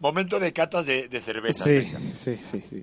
Momento 0.00 0.38
de 0.40 0.52
catas 0.52 0.86
de, 0.86 1.08
de 1.08 1.20
cerveza. 1.20 1.64
Sí, 1.64 1.82
sí, 2.12 2.36
sí, 2.40 2.60
sí. 2.62 2.82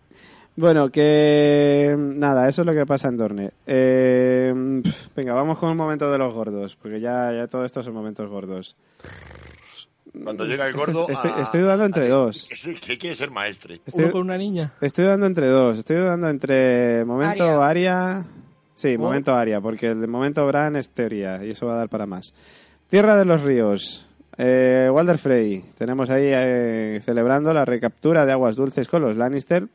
Bueno, 0.56 0.90
que 0.92 1.96
nada, 1.98 2.50
eso 2.50 2.64
es 2.64 2.66
lo 2.66 2.74
que 2.74 2.86
pasa 2.86 3.08
en 3.08 3.18
Dorne. 3.18 3.52
Eh, 3.66 4.54
pf, 4.84 5.10
venga, 5.16 5.34
vamos 5.34 5.58
con 5.58 5.70
un 5.70 5.78
momento 5.78 6.12
de 6.12 6.18
los 6.18 6.34
gordos, 6.34 6.76
porque 6.76 7.00
ya, 7.00 7.32
ya 7.32 7.48
todo 7.48 7.64
esto 7.66 7.82
son 7.82 7.94
momentos 7.94 8.30
gordos. 8.30 8.76
Cuando 10.24 10.44
llega 10.46 10.68
el 10.68 10.74
gordo. 10.74 11.08
Estoy, 11.08 11.32
a- 11.32 11.42
estoy 11.44 11.62
dudando 11.62 11.86
entre 11.86 12.08
a- 12.08 12.10
dos. 12.10 12.50
Que 12.86 12.98
quiere 12.98 13.16
ser 13.16 13.32
maestre. 13.32 13.80
Estoy, 13.86 14.06
Uno 14.06 14.12
con 14.12 14.22
una 14.22 14.38
niña. 14.38 14.74
estoy 14.82 15.06
dudando 15.06 15.28
entre 15.28 15.48
dos. 15.48 15.78
Estoy 15.78 15.98
dudando 15.98 16.28
entre 16.28 17.06
momento 17.06 17.62
Aria. 17.62 18.26
Sí, 18.74 18.98
momento 18.98 19.34
Aria, 19.36 19.62
porque 19.62 19.88
el 19.88 20.02
de 20.02 20.08
momento 20.08 20.46
Bran 20.48 20.76
es 20.76 20.90
teoría 20.92 21.44
y 21.46 21.52
eso 21.52 21.68
va 21.68 21.74
a 21.76 21.78
dar 21.78 21.90
para 21.90 22.06
más. 22.06 22.34
Tierra 22.90 23.16
de 23.18 23.26
los 23.26 23.42
Ríos. 23.44 24.06
Eh, 24.42 24.90
Walder 24.90 25.18
Frey. 25.18 25.66
Tenemos 25.78 26.10
ahí 26.10 26.28
eh, 26.28 27.02
celebrando 27.04 27.54
la 27.54 27.66
recaptura 27.66 28.26
de 28.26 28.32
aguas 28.32 28.56
dulces 28.56 28.88
con 28.88 29.02
los 29.02 29.18
Lannister. 29.18 29.68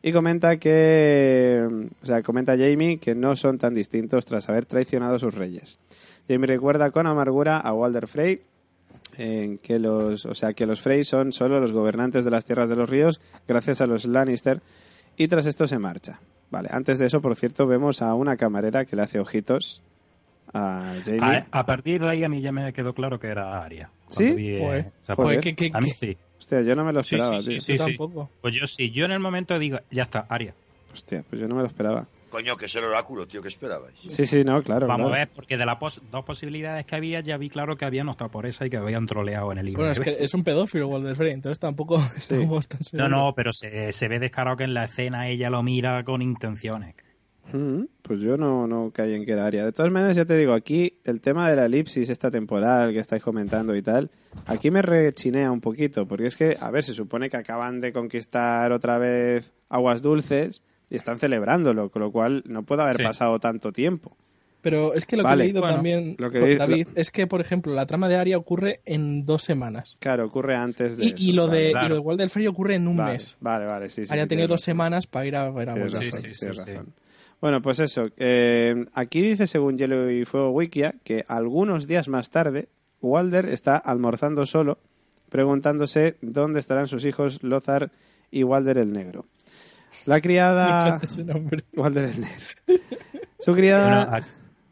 Y 0.00 0.12
comenta 0.12 0.56
que. 0.56 1.68
O 2.02 2.06
sea, 2.06 2.22
comenta 2.22 2.56
Jamie 2.56 2.96
que 2.96 3.14
no 3.14 3.36
son 3.36 3.58
tan 3.58 3.74
distintos 3.74 4.24
tras 4.24 4.48
haber 4.48 4.64
traicionado 4.64 5.16
a 5.16 5.18
sus 5.18 5.34
reyes. 5.34 5.78
Jamie 6.26 6.46
recuerda 6.46 6.90
con 6.90 7.06
amargura 7.06 7.58
a 7.58 7.74
Walder 7.74 8.06
Frey 8.06 8.40
en 9.18 9.58
que 9.58 9.78
los, 9.78 10.24
o 10.24 10.34
sea, 10.34 10.54
que 10.54 10.64
los 10.64 10.80
Frey 10.80 11.04
son 11.04 11.32
solo 11.32 11.60
los 11.60 11.72
gobernantes 11.72 12.24
de 12.24 12.30
las 12.30 12.46
tierras 12.46 12.70
de 12.70 12.76
los 12.76 12.88
ríos 12.88 13.20
gracias 13.46 13.82
a 13.82 13.86
los 13.86 14.06
Lannister 14.06 14.62
y 15.18 15.28
tras 15.28 15.44
esto 15.44 15.68
se 15.68 15.78
marcha. 15.78 16.20
Vale, 16.50 16.70
antes 16.72 16.98
de 16.98 17.06
eso, 17.06 17.20
por 17.20 17.36
cierto, 17.36 17.66
vemos 17.66 18.00
a 18.00 18.14
una 18.14 18.38
camarera 18.38 18.86
que 18.86 18.96
le 18.96 19.02
hace 19.02 19.18
ojitos 19.18 19.82
a 20.54 20.94
Jamie. 21.04 21.20
A, 21.22 21.46
a 21.60 21.66
partir 21.66 22.00
de 22.00 22.08
ahí 22.10 22.24
a 22.24 22.28
mí 22.28 22.40
ya 22.40 22.52
me 22.52 22.72
quedó 22.72 22.92
claro 22.94 23.18
que 23.20 23.28
era 23.28 23.62
Aria. 23.62 23.90
¿Sí? 24.08 24.32
Vi, 24.32 24.48
eh, 24.56 24.60
Joder. 24.60 24.92
parte. 25.16 25.40
que, 25.40 25.54
que, 25.54 25.70
a 25.74 25.80
mí 25.80 25.90
sí. 25.90 26.16
Hostia, 26.38 26.62
yo 26.62 26.74
no 26.76 26.84
me 26.84 26.92
lo 26.92 27.00
esperaba, 27.00 27.40
sí, 27.40 27.46
tío. 27.48 27.60
sí, 27.62 27.66
Yo 27.76 27.84
sí. 27.86 27.96
tampoco. 27.96 28.30
Pues 28.40 28.54
yo 28.54 28.66
sí, 28.66 28.90
yo 28.90 29.04
en 29.04 29.12
el 29.12 29.20
momento 29.20 29.58
digo, 29.58 29.78
ya 29.90 30.04
está, 30.04 30.26
Aria. 30.28 30.54
Hostia, 30.92 31.22
pues 31.28 31.40
yo 31.40 31.48
no 31.48 31.54
me 31.56 31.62
lo 31.62 31.66
esperaba. 31.66 32.06
Coño, 32.30 32.56
que 32.58 32.66
es 32.66 32.74
el 32.74 32.84
oráculo, 32.84 33.26
tío, 33.26 33.40
¿qué 33.40 33.48
esperabais? 33.48 33.94
Sí, 34.06 34.26
sí, 34.26 34.44
no, 34.44 34.62
claro. 34.62 34.86
Vamos 34.86 35.06
claro. 35.06 35.14
a 35.14 35.18
ver, 35.18 35.28
porque 35.34 35.56
de 35.56 35.64
las 35.64 35.76
pos- 35.76 36.02
dos 36.10 36.24
posibilidades 36.26 36.84
que 36.84 36.94
había, 36.94 37.20
ya 37.20 37.38
vi 37.38 37.48
claro 37.48 37.76
que 37.76 37.86
habían 37.86 38.08
optado 38.08 38.30
por 38.30 38.44
esa 38.46 38.66
y 38.66 38.70
que 38.70 38.76
habían 38.76 39.06
troleado 39.06 39.50
en 39.52 39.58
el 39.58 39.66
libro. 39.66 39.80
Bueno, 39.84 39.92
es 39.92 40.00
que 40.00 40.16
es 40.22 40.34
un 40.34 40.44
pedófilo 40.44 40.88
Walder 40.88 41.16
Frey, 41.16 41.32
entonces 41.32 41.58
tampoco 41.58 41.96
estamos 42.16 42.68
tan 42.68 42.80
No, 42.92 43.08
no, 43.08 43.32
pero 43.34 43.52
se, 43.52 43.92
se 43.92 44.08
ve 44.08 44.18
descarado 44.18 44.56
que 44.58 44.64
en 44.64 44.74
la 44.74 44.84
escena 44.84 45.28
ella 45.28 45.48
lo 45.50 45.62
mira 45.62 46.04
con 46.04 46.20
intenciones. 46.22 46.94
Pues 48.02 48.20
yo 48.20 48.36
no, 48.36 48.66
no 48.66 48.90
caí 48.92 49.14
en 49.14 49.24
que 49.24 49.32
era 49.32 49.46
Aria. 49.46 49.64
De 49.64 49.72
todas 49.72 49.90
maneras, 49.92 50.16
ya 50.16 50.24
te 50.24 50.36
digo, 50.36 50.52
aquí 50.52 50.98
el 51.04 51.20
tema 51.20 51.48
de 51.50 51.56
la 51.56 51.66
elipsis 51.66 52.10
esta 52.10 52.30
temporal 52.30 52.92
que 52.92 52.98
estáis 52.98 53.22
comentando 53.22 53.74
y 53.74 53.82
tal, 53.82 54.10
aquí 54.46 54.70
me 54.70 54.82
rechinea 54.82 55.50
un 55.50 55.60
poquito, 55.60 56.06
porque 56.06 56.26
es 56.26 56.36
que, 56.36 56.56
a 56.60 56.70
ver, 56.70 56.84
se 56.84 56.92
supone 56.94 57.30
que 57.30 57.36
acaban 57.38 57.80
de 57.80 57.92
conquistar 57.92 58.72
otra 58.72 58.98
vez 58.98 59.52
aguas 59.68 60.02
dulces 60.02 60.62
y 60.90 60.96
están 60.96 61.18
celebrándolo, 61.18 61.90
con 61.90 62.02
lo 62.02 62.12
cual 62.12 62.42
no 62.46 62.62
puede 62.64 62.82
haber 62.82 62.96
Sí. 62.96 63.02
pasado 63.02 63.38
tanto 63.40 63.72
tiempo. 63.72 64.16
Pero 64.60 64.92
es 64.92 65.06
que 65.06 65.16
lo 65.16 65.22
Vale, 65.22 65.36
que 65.36 65.42
he 65.42 65.46
leído 65.46 65.60
bueno, 65.60 65.76
también, 65.76 66.16
lo 66.18 66.30
que 66.32 66.40
con 66.40 66.48
dice- 66.48 66.58
David, 66.58 66.88
es 66.96 67.10
que, 67.12 67.26
por 67.28 67.40
ejemplo, 67.40 67.72
la 67.74 67.86
trama 67.86 68.08
de 68.08 68.16
Aria 68.16 68.36
ocurre 68.36 68.80
en 68.86 69.24
dos 69.24 69.42
semanas. 69.44 69.96
Claro, 70.00 70.26
ocurre 70.26 70.56
antes 70.56 70.96
de 70.96 71.04
Y, 71.04 71.08
eso, 71.10 71.16
y 71.18 71.32
lo 71.32 71.46
vale. 71.46 71.58
de, 71.60 71.70
claro. 71.70 71.86
y 71.86 71.88
lo 71.90 71.94
de 71.94 72.00
Walder 72.00 72.28
Frey 72.28 72.46
ocurre 72.48 72.74
en 72.74 72.88
un 72.88 72.96
Vale, 72.96 73.12
mes. 73.12 73.36
Vale, 73.40 73.66
vale, 73.66 73.88
sí, 73.88 74.04
sí. 74.04 74.12
Aria 74.12 74.24
ha 74.24 74.26
sí, 74.26 74.28
tenido 74.30 74.48
dos 74.48 74.60
razón. 74.60 74.64
semanas 74.64 75.06
para 75.06 75.26
ir 75.26 75.36
a 75.36 75.48
ver 75.50 75.68
a 75.70 75.74
Tienes 75.74 75.92
razón, 75.92 76.04
sí, 76.12 76.20
tienes 76.20 76.38
sí, 76.38 76.46
razón. 76.48 76.92
Bueno, 77.40 77.62
pues 77.62 77.78
eso. 77.78 78.08
eh, 78.16 78.86
aquí 78.94 79.22
dice, 79.22 79.46
según 79.46 79.78
Hielo 79.78 80.10
y 80.10 80.24
Fuego 80.24 80.50
Wikia, 80.50 80.94
que 81.04 81.24
algunos 81.28 81.86
días 81.86 82.08
más 82.08 82.30
tarde, 82.30 82.68
Walder 83.00 83.46
está 83.46 83.76
almorzando 83.76 84.44
solo, 84.44 84.78
preguntándose 85.28 86.16
dónde 86.20 86.60
estarán 86.60 86.88
sus 86.88 87.04
hijos 87.04 87.42
Lothar 87.42 87.90
y 88.30 88.42
Walder 88.42 88.78
el 88.78 88.92
Negro. 88.92 89.26
La 90.06 90.20
criada... 90.22 90.98
Ese 91.02 91.24
nombre. 91.24 91.62
Walder 91.74 92.06
el 92.06 92.20
Negro. 92.20 92.44
Su 93.38 93.54
criada... 93.54 94.18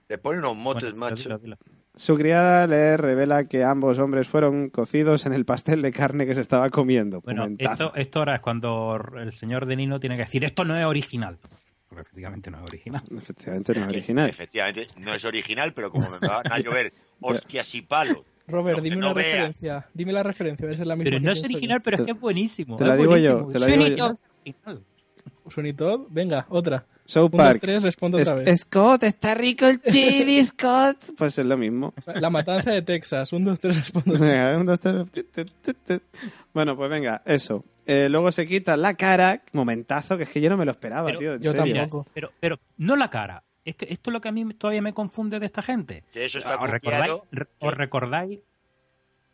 Te 0.06 0.18
ponen 0.18 0.40
unos 0.40 0.56
motes, 0.56 0.92
bueno, 0.92 0.96
macho. 0.98 1.24
dilo, 1.24 1.38
dilo. 1.38 1.56
Su 1.96 2.14
criada 2.14 2.66
le 2.66 2.96
revela 2.98 3.46
que 3.48 3.64
ambos 3.64 3.98
hombres 3.98 4.28
fueron 4.28 4.68
cocidos 4.68 5.24
en 5.24 5.32
el 5.32 5.44
pastel 5.46 5.80
de 5.82 5.92
carne 5.92 6.26
que 6.26 6.34
se 6.34 6.42
estaba 6.42 6.68
comiendo. 6.68 7.22
Bueno, 7.22 7.48
esto, 7.58 7.92
esto 7.94 8.18
ahora 8.18 8.36
es 8.36 8.40
cuando 8.42 9.00
el 9.16 9.32
señor 9.32 9.64
de 9.64 9.76
Nino 9.76 9.98
tiene 9.98 10.16
que 10.16 10.24
decir, 10.24 10.44
esto 10.44 10.64
no 10.64 10.78
es 10.78 10.84
original. 10.84 11.38
Porque 11.96 12.08
efectivamente 12.08 12.50
no 12.50 12.58
es 12.58 12.64
original. 12.64 13.02
Efectivamente 13.10 13.74
no 13.74 13.80
es 13.80 13.88
original. 13.88 14.28
Efectivamente, 14.28 14.86
no 14.98 15.14
es 15.14 15.24
original, 15.24 15.72
pero 15.72 15.90
como 15.90 16.10
me 16.10 16.18
van 16.18 16.52
a 16.52 16.58
llover 16.58 16.92
hostias 17.22 17.74
y 17.74 17.80
palos. 17.80 18.20
Robert, 18.46 18.76
que 18.76 18.82
dime 18.82 18.96
no 18.96 19.06
una 19.06 19.14
vea. 19.14 19.24
referencia. 19.24 19.88
Dime 19.94 20.12
la 20.12 20.22
referencia, 20.22 20.64
a 20.64 20.66
ver 20.66 20.76
si 20.76 20.82
es 20.82 20.88
la 20.88 20.94
misma. 20.94 21.10
Pero 21.10 21.20
no 21.20 21.32
es 21.32 21.38
pienso 21.38 21.48
yo. 21.48 21.56
original, 21.56 21.80
pero 21.80 21.96
es 21.96 22.02
que 22.02 22.10
es 22.10 22.20
buenísimo. 22.20 22.76
te 22.76 22.84
la 22.84 22.96
digo 22.96 23.16
yo, 23.16 23.48
te 23.50 23.58
la 23.58 23.66
digo 23.66 23.86
yo. 23.96 24.14
Sweeney 25.48 25.72
Todd, 25.72 26.06
venga, 26.10 26.46
otra. 26.48 26.84
South 27.04 27.26
Un, 27.26 27.30
dos, 27.30 27.40
Park. 27.40 27.58
tres, 27.60 27.82
respondo 27.84 28.18
otra 28.18 28.34
vez. 28.34 28.60
Scott, 28.62 29.04
está 29.04 29.34
rico 29.34 29.66
el 29.66 29.80
chili, 29.80 30.44
Scott. 30.44 30.96
Pues 31.16 31.38
es 31.38 31.46
lo 31.46 31.56
mismo. 31.56 31.94
La 32.06 32.30
matanza 32.30 32.72
de 32.72 32.82
Texas. 32.82 33.32
Un, 33.32 33.44
dos, 33.44 33.60
tres, 33.60 33.76
respondo 33.76 34.14
otra 34.14 34.26
vez. 34.26 34.36
Venga, 34.36 34.58
un, 34.58 34.66
dos, 34.66 34.80
tres. 34.80 36.00
Bueno, 36.52 36.76
pues 36.76 36.90
venga, 36.90 37.22
eso. 37.24 37.64
Eh, 37.86 38.08
luego 38.10 38.32
se 38.32 38.44
quita 38.46 38.76
la 38.76 38.94
cara. 38.94 39.42
Momentazo, 39.52 40.16
que 40.16 40.24
es 40.24 40.30
que 40.30 40.40
yo 40.40 40.50
no 40.50 40.56
me 40.56 40.64
lo 40.64 40.72
esperaba, 40.72 41.06
Pero 41.06 41.18
tío. 41.20 41.34
en 41.34 41.40
yo 41.42 41.52
serio. 41.52 41.74
Tampoco. 41.76 42.06
pero, 42.12 42.32
pero 42.40 42.58
no 42.78 42.96
la 42.96 43.08
cara. 43.08 43.44
Es 43.64 43.76
que 43.76 43.86
esto 43.90 44.10
es 44.10 44.12
lo 44.12 44.20
que 44.20 44.28
a 44.28 44.32
mí 44.32 44.44
todavía 44.54 44.82
me 44.82 44.92
confunde 44.92 45.38
de 45.38 45.46
esta 45.46 45.62
gente. 45.62 46.02
Que 46.12 46.26
eso 46.26 46.38
está 46.38 46.56
¿Os 46.56 46.70
recordáis? 46.70 47.12
¿Os 47.60 47.74
recordáis? 47.74 48.40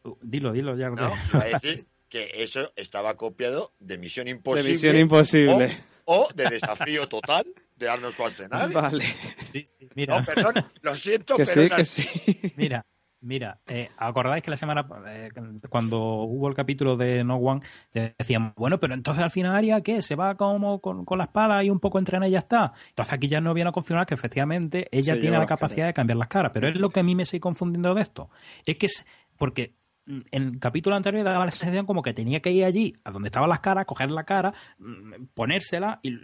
Uh, 0.04 0.14
Dilo, 0.20 0.52
dilo 0.52 0.76
ya. 0.76 0.90
No, 0.90 1.12
iba 1.32 1.40
a 1.40 1.58
decir 1.60 1.86
que 2.12 2.42
eso 2.42 2.70
estaba 2.76 3.16
copiado 3.16 3.72
de 3.80 3.96
Misión 3.96 4.26
De 4.26 4.32
Imposible. 4.32 4.68
Misión 4.68 4.98
Imposible. 4.98 5.70
O, 6.04 6.26
o 6.26 6.32
de 6.34 6.44
Desafío 6.44 7.08
Total 7.08 7.46
este 7.82 7.88
Arnold 7.88 8.14
Schwarzenegger. 8.14 8.70
Vale. 8.70 9.04
Sí, 9.46 9.64
sí, 9.66 9.88
mira. 9.94 10.20
No, 10.20 10.24
perdón, 10.24 10.54
lo 10.82 10.94
siento, 10.94 11.34
Que 11.34 11.44
pero 11.44 11.62
sí, 11.62 11.70
que 11.74 11.84
sí. 11.84 12.52
Mira, 12.56 12.84
mira, 13.22 13.58
eh, 13.66 13.88
¿acordáis 13.96 14.42
que 14.42 14.50
la 14.50 14.56
semana, 14.56 14.86
eh, 15.08 15.30
cuando 15.68 15.98
hubo 15.98 16.48
el 16.48 16.54
capítulo 16.54 16.96
de 16.96 17.24
No 17.24 17.36
One, 17.36 17.62
decían, 17.92 18.52
bueno, 18.56 18.78
pero 18.78 18.94
entonces 18.94 19.24
al 19.24 19.30
final 19.30 19.56
Aria, 19.56 19.80
¿qué? 19.80 20.02
¿Se 20.02 20.14
va 20.14 20.36
como 20.36 20.80
con, 20.80 21.04
con 21.04 21.18
la 21.18 21.24
espada 21.24 21.64
y 21.64 21.70
un 21.70 21.80
poco 21.80 21.98
entrena 21.98 22.28
y 22.28 22.32
ya 22.32 22.40
está? 22.40 22.72
Entonces 22.90 23.14
aquí 23.14 23.26
ya 23.26 23.40
no 23.40 23.54
viene 23.54 23.70
a 23.70 23.72
confirmar 23.72 24.06
que 24.06 24.14
efectivamente 24.14 24.86
ella 24.92 25.14
Se 25.14 25.20
tiene 25.20 25.38
la 25.38 25.46
capacidad 25.46 25.78
caras. 25.78 25.88
de 25.88 25.94
cambiar 25.94 26.18
las 26.18 26.28
caras, 26.28 26.52
pero 26.54 26.68
es 26.68 26.76
lo 26.76 26.90
que 26.90 27.00
a 27.00 27.02
mí 27.02 27.14
me 27.14 27.22
estoy 27.24 27.40
confundiendo 27.40 27.94
de 27.94 28.02
esto. 28.02 28.28
Es 28.64 28.76
que 28.76 28.86
es, 28.86 29.04
porque 29.38 29.74
en 30.06 30.24
el 30.30 30.58
capítulo 30.58 30.96
anterior 30.96 31.24
daba 31.24 31.44
la 31.44 31.50
sensación 31.50 31.86
como 31.86 32.02
que 32.02 32.12
tenía 32.14 32.40
que 32.40 32.50
ir 32.50 32.64
allí, 32.64 32.92
a 33.04 33.10
donde 33.10 33.28
estaban 33.28 33.48
las 33.48 33.60
caras, 33.60 33.86
coger 33.86 34.10
la 34.10 34.24
cara, 34.24 34.52
mm, 34.78 35.26
ponérsela 35.34 36.00
y... 36.02 36.14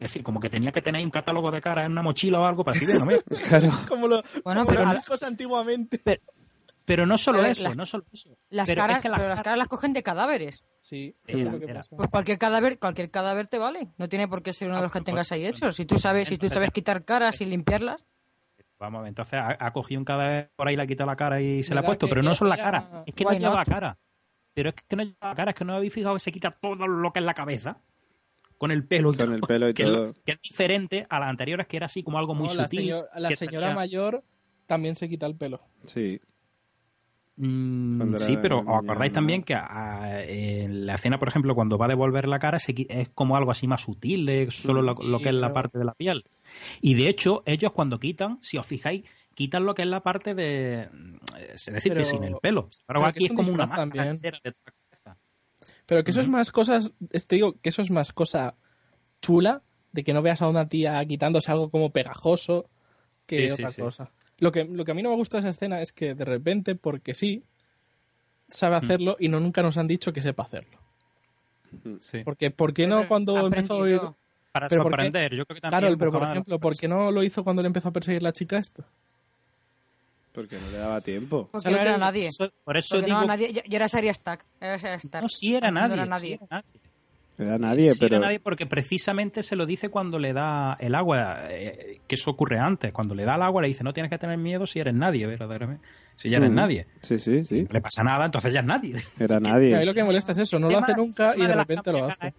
Es 0.00 0.12
decir, 0.12 0.22
como 0.22 0.38
que 0.38 0.48
tenía 0.48 0.70
que 0.70 0.80
tener 0.80 1.04
un 1.04 1.10
catálogo 1.10 1.50
de 1.50 1.60
caras 1.60 1.86
en 1.86 1.90
una 1.92 2.02
mochila 2.02 2.38
o 2.38 2.44
algo 2.44 2.62
para 2.64 2.78
decir, 2.78 2.88
bueno, 2.96 3.06
mira, 3.06 3.18
Claro. 3.48 3.70
Como, 3.88 4.06
lo, 4.06 4.22
Bueno, 4.44 4.60
como 4.64 4.66
pero 4.76 4.84
los 4.84 4.94
ricos 4.94 5.22
antiguamente. 5.24 6.00
Pero 6.84 7.04
no 7.04 7.18
solo 7.18 7.44
eso, 7.44 7.64
las- 7.64 7.76
no 7.76 7.84
solo 7.84 8.04
eso. 8.12 8.30
Las 8.48 8.68
Pero 8.68 8.80
es 8.80 8.86
caras, 8.86 9.02
que 9.02 9.08
las 9.08 9.18
pero 9.18 9.28
las 9.30 9.40
caras- 9.40 9.58
las 9.58 9.66
cogen 9.68 9.92
de 9.92 10.02
cadáveres. 10.04 10.62
Sí, 10.80 11.16
Sí, 11.26 11.32
eso 11.32 11.46
es 11.46 11.52
lo 11.52 11.58
que 11.58 11.64
era- 11.64 11.80
pasa. 11.80 11.96
Pues 11.96 12.08
cualquier 12.10 12.38
cadáver, 12.38 12.78
cualquier 12.78 13.10
cadáver 13.10 13.48
te 13.48 13.58
vale. 13.58 13.88
No 13.98 14.08
tiene 14.08 14.28
por 14.28 14.44
qué 14.44 14.52
ser 14.52 14.68
uno 14.68 14.76
de 14.76 14.82
los 14.84 14.92
que 14.92 15.00
Ah, 15.00 15.04
tengas 15.04 15.32
ahí 15.32 15.44
hechos. 15.44 15.74
Si 15.74 15.84
tú 15.84 15.98
sabes, 15.98 16.28
si 16.28 16.36
tú 16.36 16.48
sabes 16.48 16.70
quitar 16.70 17.04
caras 17.04 17.40
y 17.40 17.46
limpiarlas, 17.46 18.00
Vamos 18.78 18.98
a 19.00 19.02
ver, 19.02 19.08
entonces 19.08 19.34
ha, 19.34 19.56
ha 19.58 19.72
cogido 19.72 20.00
un 20.00 20.04
cadáver 20.04 20.50
por 20.56 20.68
ahí, 20.68 20.76
le 20.76 20.82
ha 20.82 20.86
quitado 20.86 21.08
la 21.10 21.16
cara 21.16 21.40
y 21.40 21.62
se 21.62 21.74
la 21.74 21.80
ha 21.80 21.84
puesto, 21.84 22.08
pero 22.08 22.22
no 22.22 22.34
son 22.34 22.48
la 22.48 22.56
cara, 22.56 23.02
es 23.06 23.14
que 23.14 23.24
no 23.24 23.32
lleva 23.32 23.54
not? 23.56 23.68
cara. 23.68 23.98
Pero 24.54 24.68
es 24.70 24.74
que 24.86 24.96
no 24.96 25.02
lleva 25.02 25.34
cara, 25.34 25.50
es 25.50 25.56
que 25.56 25.64
no 25.64 25.74
habéis 25.74 25.92
fijado 25.92 26.14
que 26.14 26.20
se 26.20 26.32
quita 26.32 26.50
todo 26.52 26.86
lo 26.86 27.12
que 27.12 27.18
es 27.20 27.24
la 27.24 27.34
cabeza. 27.34 27.78
Con 28.56 28.72
el 28.72 28.84
pelo 28.84 29.12
y 29.12 29.16
Con 29.16 29.26
todo, 29.26 29.34
el 29.36 29.40
pelo 29.42 29.68
y 29.68 29.74
que 29.74 29.82
es 29.84 29.88
todo. 29.88 30.14
que 30.24 30.32
es 30.32 30.42
diferente 30.42 31.06
a 31.08 31.20
las 31.20 31.28
anteriores, 31.28 31.66
que 31.68 31.76
era 31.76 31.86
así 31.86 32.02
como 32.02 32.18
algo 32.18 32.34
muy 32.34 32.48
No, 32.48 32.54
la, 32.54 32.62
sutil. 32.64 32.80
señor- 32.80 33.08
la 33.14 33.32
señora 33.32 33.66
salía- 33.68 33.74
mayor 33.76 34.24
también 34.66 34.96
se 34.96 35.08
quita 35.08 35.26
el 35.26 35.36
pelo. 35.36 35.60
Sí. 35.86 36.20
Mm, 37.40 37.98
Cuando 37.98 38.18
sí, 38.18 38.36
pero 38.42 38.60
niña, 38.62 38.72
os 38.72 38.84
acordáis 38.84 39.12
¿no? 39.12 39.14
también 39.14 39.42
que 39.44 39.54
a- 39.54 40.22
en 40.24 40.86
la 40.86 40.94
escena, 40.96 41.18
por 41.20 41.28
ejemplo, 41.28 41.54
cuando 41.54 41.78
va 41.78 41.86
a 41.86 41.88
devolver 41.88 42.26
la 42.26 42.38
cara, 42.40 42.58
se 42.58 42.74
es 42.88 43.08
como 43.10 43.36
algo 43.36 43.50
así 43.52 43.66
más 43.68 43.82
sutil, 43.82 44.26
de 44.26 44.50
solo 44.50 44.82
lo, 44.82 44.94
lo 44.94 45.18
que 45.20 45.28
es 45.28 45.34
la 45.34 45.52
parte 45.52 45.78
de 45.78 45.84
la 45.84 45.94
piel. 45.94 46.24
Y 46.80 46.94
de 46.94 47.08
hecho, 47.08 47.42
ellos 47.46 47.72
cuando 47.72 48.00
quitan, 48.00 48.38
si 48.42 48.58
os 48.58 48.66
fijáis, 48.66 49.04
quitan 49.34 49.64
lo 49.66 49.74
que 49.76 49.82
es 49.82 49.88
la 49.88 50.02
parte 50.02 50.34
de. 50.34 50.88
Es 51.54 51.66
decir, 51.66 51.92
Pero- 51.92 52.02
que 52.02 52.04
sin 52.04 52.24
el 52.24 52.34
pelo. 52.42 52.68
Pero, 52.86 53.00
pero 53.00 53.04
aquí 53.06 53.20
que 53.20 53.26
es 53.26 53.32
como 53.32 53.52
una 53.52 53.66
máscara 53.66 54.12
de 54.14 54.18
toda 54.18 54.40
la 54.44 54.72
cabeza. 54.90 55.16
Pero 55.86 56.02
que 56.04 56.10
eso 56.10 56.20
es 56.20 56.28
más 56.28 56.50
cosas, 56.50 56.92
te 57.28 57.36
digo, 57.36 57.54
que 57.60 57.68
eso 57.68 57.82
es 57.82 57.90
más 57.90 58.12
cosa 58.12 58.56
chula 59.22 59.62
de 59.92 60.02
que 60.04 60.12
no 60.12 60.22
veas 60.22 60.42
a 60.42 60.48
una 60.48 60.68
tía 60.68 61.04
quitándose 61.06 61.50
algo 61.52 61.70
como 61.70 61.92
pegajoso 61.92 62.68
que 63.26 63.48
Sí, 63.48 63.52
otra 63.54 63.68
sí. 63.68 63.80
cosa. 63.82 64.10
Lo 64.38 64.52
que, 64.52 64.64
lo 64.64 64.84
que 64.84 64.90
a 64.92 64.94
mí 64.94 65.02
no 65.02 65.10
me 65.10 65.16
gusta 65.16 65.36
de 65.38 65.40
esa 65.42 65.48
escena 65.50 65.82
es 65.82 65.92
que 65.92 66.14
de 66.14 66.24
repente, 66.24 66.74
porque 66.74 67.14
sí, 67.14 67.42
sabe 68.48 68.76
Mm. 68.76 68.78
hacerlo 68.84 69.16
y 69.18 69.28
no 69.28 69.40
nunca 69.40 69.62
nos 69.62 69.76
han 69.78 69.86
dicho 69.88 70.12
que 70.12 70.22
sepa 70.22 70.44
hacerlo. 70.44 70.78
Sí. 72.00 72.22
Porque, 72.24 72.50
¿por 72.50 72.72
qué 72.72 72.86
no 72.86 73.06
cuando 73.08 73.36
ha 73.36 73.40
empezó 73.42 73.74
a 73.74 73.76
oír... 73.78 73.96
aprendido. 73.96 74.16
Para 74.52 74.68
pero 74.68 74.82
sorprender, 74.82 75.34
yo 75.36 75.44
creo 75.44 75.54
que 75.56 75.60
también. 75.60 75.80
Claro, 75.80 75.98
pero 75.98 76.10
por 76.10 76.22
ejemplo, 76.22 76.58
¿por 76.58 76.76
qué 76.76 76.88
no 76.88 77.10
lo 77.12 77.22
hizo 77.22 77.44
cuando 77.44 77.60
le 77.62 77.66
empezó 77.66 77.90
a 77.90 77.92
perseguir 77.92 78.22
la 78.22 78.32
chica 78.32 78.56
esto? 78.58 78.82
Porque 80.32 80.56
no 80.58 80.70
le 80.70 80.78
daba 80.78 81.00
tiempo. 81.02 81.48
porque 81.52 81.62
¿Sabes 81.64 81.76
no 81.78 81.82
era 81.82 81.98
nadie. 81.98 82.28
Por 82.64 82.76
eso 82.76 82.94
Porque 82.96 83.06
digo. 83.06 83.20
no, 83.20 83.26
nadie. 83.26 83.52
Yo, 83.52 83.60
yo 83.66 83.76
era 83.76 83.88
Saria 83.88 84.12
Stark. 84.12 84.44
Era 84.60 84.76
Stark. 84.94 85.22
No, 85.22 85.28
sí 85.28 85.54
era 85.54 85.70
No 85.70 85.80
nadie. 85.80 85.94
era 85.94 86.04
sí 86.04 86.10
nadie. 86.10 86.40
Era 87.38 87.56
nadie. 87.56 87.56
Era 87.56 87.58
nadie, 87.58 87.90
Sí, 87.90 87.96
pero. 88.00 88.16
era 88.16 88.26
nadie 88.26 88.40
porque 88.40 88.66
precisamente 88.66 89.42
se 89.42 89.56
lo 89.56 89.64
dice 89.66 89.88
cuando 89.88 90.18
le 90.18 90.32
da 90.32 90.76
el 90.80 90.94
agua, 90.94 91.46
eh, 91.50 92.00
que 92.06 92.14
eso 92.16 92.30
ocurre 92.32 92.58
antes. 92.58 92.92
Cuando 92.92 93.14
le 93.14 93.24
da 93.24 93.36
el 93.36 93.42
agua 93.42 93.62
le 93.62 93.68
dice, 93.68 93.84
no 93.84 93.92
tienes 93.92 94.10
que 94.10 94.18
tener 94.18 94.38
miedo 94.38 94.66
si 94.66 94.80
eres 94.80 94.94
nadie, 94.94 95.26
verdaderamente. 95.26 95.86
Si 96.16 96.28
ya 96.30 96.38
eres 96.38 96.50
Ujú. 96.50 96.56
nadie. 96.56 96.86
Sí, 97.02 97.18
sí, 97.18 97.44
sí. 97.44 97.62
No 97.62 97.68
le 97.72 97.80
pasa 97.80 98.02
nada, 98.02 98.24
entonces 98.24 98.52
ya 98.52 98.60
es 98.60 98.66
nadie. 98.66 98.96
Era 99.18 99.28
Que 99.28 99.34
a 99.34 99.40
mí 99.40 99.48
nadie. 99.70 99.84
lo 99.86 99.94
que 99.94 100.00
me 100.00 100.06
molesta 100.06 100.32
es 100.32 100.38
eso, 100.38 100.58
no 100.58 100.68
lo 100.70 100.78
hace 100.78 100.94
nunca 100.94 101.34
y 101.36 101.46
de 101.46 101.54
repente 101.54 101.92
lo 101.92 102.04
hace. 102.04 102.18
caras, 102.18 102.34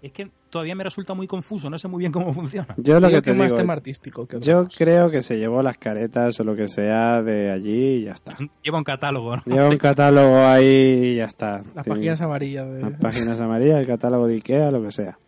Es 0.00 0.12
que 0.12 0.30
todavía 0.50 0.74
me 0.74 0.84
resulta 0.84 1.14
muy 1.14 1.26
confuso, 1.26 1.68
no 1.70 1.78
sé 1.78 1.88
muy 1.88 2.00
bien 2.00 2.12
cómo 2.12 2.32
funciona. 2.34 2.74
Yo 2.76 3.00
lo 3.00 3.08
Digo 3.08 3.20
que 3.20 3.30
te 3.30 3.34
más 3.34 3.48
digo. 3.48 3.58
tema 3.58 3.72
artístico 3.74 4.26
que 4.26 4.36
otra 4.36 4.46
Yo 4.46 4.64
cosa. 4.64 4.78
creo 4.78 5.10
que 5.10 5.22
se 5.22 5.38
llevó 5.38 5.62
las 5.62 5.76
caretas 5.78 6.38
o 6.40 6.44
lo 6.44 6.56
que 6.56 6.68
sea 6.68 7.22
de 7.22 7.50
allí 7.50 7.96
y 7.96 8.04
ya 8.04 8.12
está. 8.12 8.36
Lleva 8.62 8.78
un 8.78 8.84
catálogo, 8.84 9.36
¿no? 9.36 9.42
Lleva 9.46 9.68
un 9.68 9.76
catálogo 9.78 10.38
ahí 10.38 10.64
y 11.12 11.16
ya 11.16 11.24
está. 11.26 11.62
Las 11.74 11.86
páginas 11.86 12.20
amarillas 12.20 12.70
de... 12.70 12.80
Las 12.80 12.92
páginas 12.98 13.40
amarillas, 13.40 13.80
el 13.80 13.86
catálogo 13.86 14.26
de 14.26 14.34
Ikea, 14.34 14.70
lo 14.70 14.82
que 14.82 14.92
sea. 14.92 15.18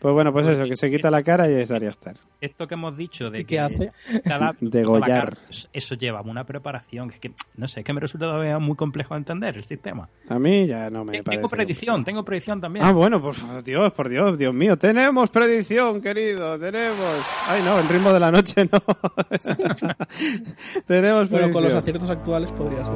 Pues 0.00 0.14
bueno, 0.14 0.32
pues 0.32 0.46
eso, 0.46 0.64
que 0.64 0.76
se 0.76 0.90
quita 0.90 1.10
la 1.10 1.22
cara 1.24 1.50
y 1.50 1.54
es 1.54 1.70
Arya 1.72 1.90
Stark. 1.90 2.18
Esto 2.40 2.68
que 2.68 2.74
hemos 2.74 2.96
dicho 2.96 3.30
de 3.30 3.40
¿Y 3.40 3.44
que 3.44 3.56
qué 3.56 3.60
hace? 3.60 3.90
cada- 4.24 4.54
Degollar. 4.60 5.34
cara, 5.36 5.48
eso 5.72 5.94
lleva 5.96 6.20
una 6.22 6.44
preparación, 6.44 7.10
es 7.10 7.18
que 7.18 7.32
no 7.56 7.66
sé, 7.66 7.80
es 7.80 7.86
que 7.86 7.92
me 7.92 7.98
resulta 8.00 8.26
todavía 8.26 8.60
muy 8.60 8.76
complejo 8.76 9.14
de 9.14 9.18
entender 9.18 9.56
el 9.56 9.64
sistema. 9.64 10.08
A 10.28 10.38
mí 10.38 10.68
ya 10.68 10.88
no 10.88 11.04
me 11.04 11.12
Tengo 11.22 11.24
parece. 11.24 11.48
predicción, 11.48 12.04
tengo 12.04 12.24
predicción 12.24 12.60
también. 12.60 12.84
Ah, 12.84 12.92
bueno, 12.92 13.20
por 13.20 13.34
Dios, 13.64 13.92
por 13.92 14.08
Dios, 14.08 14.38
Dios 14.38 14.54
mío, 14.54 14.76
tenemos 14.78 15.30
predicción, 15.30 16.00
querido, 16.00 16.56
tenemos. 16.60 17.24
Ay, 17.48 17.60
no, 17.64 17.80
el 17.80 17.88
ritmo 17.88 18.12
de 18.12 18.20
la 18.20 18.30
noche 18.30 18.68
no. 18.70 18.78
tenemos 20.86 21.28
Bueno, 21.30 21.50
con 21.52 21.64
los 21.64 21.72
predicción. 21.72 21.78
aciertos 21.78 22.10
actuales 22.10 22.52
podría 22.52 22.84
ser. 22.84 22.94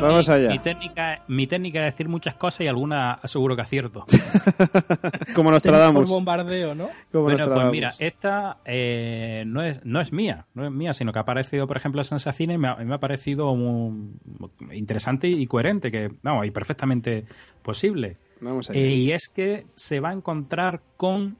Yo 0.00 0.06
Vamos 0.08 0.28
mi, 0.28 0.34
allá. 0.34 0.48
Mi 0.50 0.58
técnica, 0.58 1.22
mi 1.28 1.46
técnica 1.46 1.86
es 1.86 1.94
decir 1.94 2.08
muchas 2.08 2.34
cosas 2.34 2.62
y 2.62 2.66
alguna 2.68 3.18
seguro 3.24 3.54
que 3.56 3.62
acierto. 3.62 4.04
Como 5.34 5.50
nos 5.50 5.62
Por 5.62 5.70
tradamos. 5.70 6.08
bombardeo, 6.08 6.74
¿no? 6.74 6.88
Como 7.12 7.24
bueno, 7.24 7.46
nos 7.46 7.48
pues 7.48 7.70
mira, 7.70 7.92
esta 7.98 8.58
eh, 8.64 9.44
no, 9.46 9.62
es, 9.62 9.84
no 9.84 10.00
es 10.00 10.12
mía, 10.12 10.46
no 10.54 10.64
es 10.64 10.72
mía, 10.72 10.92
sino 10.92 11.12
que 11.12 11.18
ha 11.18 11.22
aparecido, 11.22 11.66
por 11.66 11.76
ejemplo, 11.76 12.00
en 12.00 12.04
Sensacine 12.04 12.54
y 12.54 12.58
me 12.58 12.68
ha, 12.68 12.76
me 12.76 12.94
ha 12.94 12.98
parecido 12.98 13.54
muy 13.54 14.12
interesante 14.72 15.28
y 15.28 15.46
coherente, 15.46 15.90
que 15.90 16.08
vamos, 16.22 16.46
y 16.46 16.50
perfectamente 16.50 17.24
posible. 17.62 18.16
Vamos 18.40 18.70
allá. 18.70 18.78
Eh, 18.80 18.94
y 18.94 19.12
es 19.12 19.28
que 19.28 19.66
se 19.74 20.00
va 20.00 20.10
a 20.10 20.12
encontrar 20.12 20.80
con, 20.96 21.36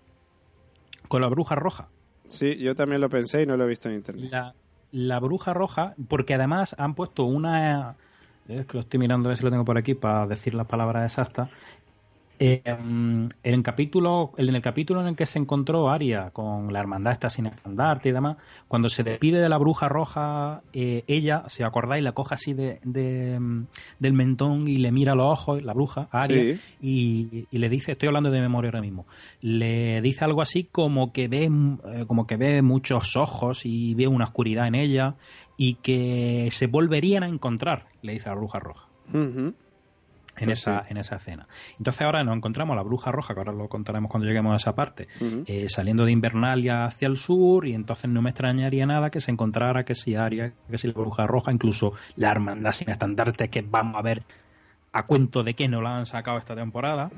con 1.08 1.22
la 1.22 1.28
bruja 1.28 1.54
roja. 1.54 1.88
Sí, 2.28 2.56
yo 2.58 2.74
también 2.74 3.00
lo 3.00 3.08
pensé 3.08 3.42
y 3.42 3.46
no 3.46 3.56
lo 3.56 3.64
he 3.64 3.68
visto 3.68 3.88
en 3.88 3.96
internet. 3.96 4.30
La, 4.30 4.54
la 4.92 5.18
bruja 5.18 5.52
roja, 5.52 5.94
porque 6.08 6.34
además 6.34 6.76
han 6.78 6.94
puesto 6.94 7.24
una. 7.24 7.96
Es 8.50 8.66
que 8.66 8.74
lo 8.74 8.80
estoy 8.80 8.98
mirando 8.98 9.28
a 9.28 9.30
ver 9.30 9.38
si 9.38 9.44
lo 9.44 9.50
tengo 9.50 9.64
por 9.64 9.78
aquí 9.78 9.94
para 9.94 10.26
decir 10.26 10.54
las 10.54 10.66
palabras 10.66 11.04
exactas. 11.12 11.50
Eh, 12.42 12.62
en, 12.64 13.28
el 13.42 13.62
capítulo, 13.62 14.32
en 14.38 14.54
el 14.54 14.62
capítulo 14.62 15.02
en 15.02 15.08
el 15.08 15.14
que 15.16 15.26
se 15.26 15.38
encontró 15.38 15.90
Aria 15.90 16.30
con 16.30 16.72
la 16.72 16.80
hermandad 16.80 17.12
esta 17.12 17.28
sin 17.28 17.44
estandarte 17.44 18.08
y 18.08 18.12
demás, 18.12 18.38
cuando 18.66 18.88
se 18.88 19.02
despide 19.04 19.40
de 19.42 19.48
la 19.50 19.58
bruja 19.58 19.90
roja, 19.90 20.62
eh, 20.72 21.04
ella, 21.06 21.44
si 21.48 21.62
acordáis, 21.64 22.02
la 22.02 22.12
coge 22.12 22.34
así 22.36 22.54
de, 22.54 22.80
de, 22.82 23.38
mm, 23.38 23.66
del 23.98 24.12
mentón 24.14 24.68
y 24.68 24.78
le 24.78 24.90
mira 24.90 25.14
los 25.14 25.26
ojos, 25.26 25.62
la 25.62 25.74
bruja, 25.74 26.08
Aria, 26.10 26.54
Sí. 26.54 26.60
y, 26.80 27.46
y 27.50 27.58
le 27.58 27.68
dice, 27.68 27.92
estoy 27.92 28.06
hablando 28.06 28.30
de 28.30 28.40
memoria 28.40 28.68
ahora 28.70 28.80
mismo, 28.80 29.06
le 29.42 30.00
dice 30.00 30.24
algo 30.24 30.40
así 30.40 30.64
como 30.64 31.12
que 31.12 31.28
ve, 31.28 31.44
eh, 31.44 32.04
como 32.06 32.26
que 32.26 32.38
ve 32.38 32.62
muchos 32.62 33.16
ojos 33.18 33.66
y 33.66 33.92
ve 33.94 34.06
una 34.08 34.24
oscuridad 34.24 34.66
en 34.66 34.76
ella 34.76 35.16
y 35.58 35.74
que 35.74 36.48
se 36.52 36.68
volverían 36.68 37.22
a 37.22 37.28
encontrar, 37.28 37.88
le 38.00 38.14
dice 38.14 38.30
a 38.30 38.32
la 38.32 38.38
bruja 38.38 38.60
roja 38.60 38.88
Ujú. 39.12 39.52
En 40.40 40.46
Pues 40.46 40.60
esa 40.60 40.80
sí. 40.80 40.86
en 40.90 40.96
esa 40.96 41.16
escena. 41.16 41.46
Entonces 41.78 42.02
ahora 42.02 42.24
nos 42.24 42.36
encontramos 42.36 42.74
a 42.74 42.76
la 42.76 42.82
bruja 42.82 43.10
roja, 43.12 43.34
que 43.34 43.40
ahora 43.40 43.52
lo 43.52 43.68
contaremos 43.68 44.10
cuando 44.10 44.26
lleguemos 44.26 44.52
a 44.52 44.56
esa 44.56 44.74
parte, 44.74 45.08
eh, 45.46 45.68
saliendo 45.68 46.04
de 46.04 46.12
Invernalia 46.12 46.84
hacia 46.84 47.08
el 47.08 47.16
sur 47.16 47.66
y 47.66 47.74
entonces 47.74 48.10
no 48.10 48.22
me 48.22 48.30
extrañaría 48.30 48.86
nada 48.86 49.10
que 49.10 49.20
se 49.20 49.30
encontrara 49.30 49.84
que 49.84 49.94
si 49.94 50.14
Aria, 50.14 50.52
que 50.70 50.78
si 50.78 50.88
la 50.88 50.94
bruja 50.94 51.26
roja, 51.26 51.52
incluso 51.52 51.92
la 52.16 52.30
hermandad 52.30 52.72
sin 52.72 52.90
estandarte 52.90 53.48
que 53.48 53.62
vamos 53.62 53.96
a 53.96 54.02
ver 54.02 54.22
a 54.92 55.06
cuento 55.06 55.44
de 55.44 55.54
que 55.54 55.68
no 55.68 55.80
la 55.82 55.98
han 55.98 56.06
sacado 56.06 56.36
esta 56.38 56.56
temporada, 56.56 57.12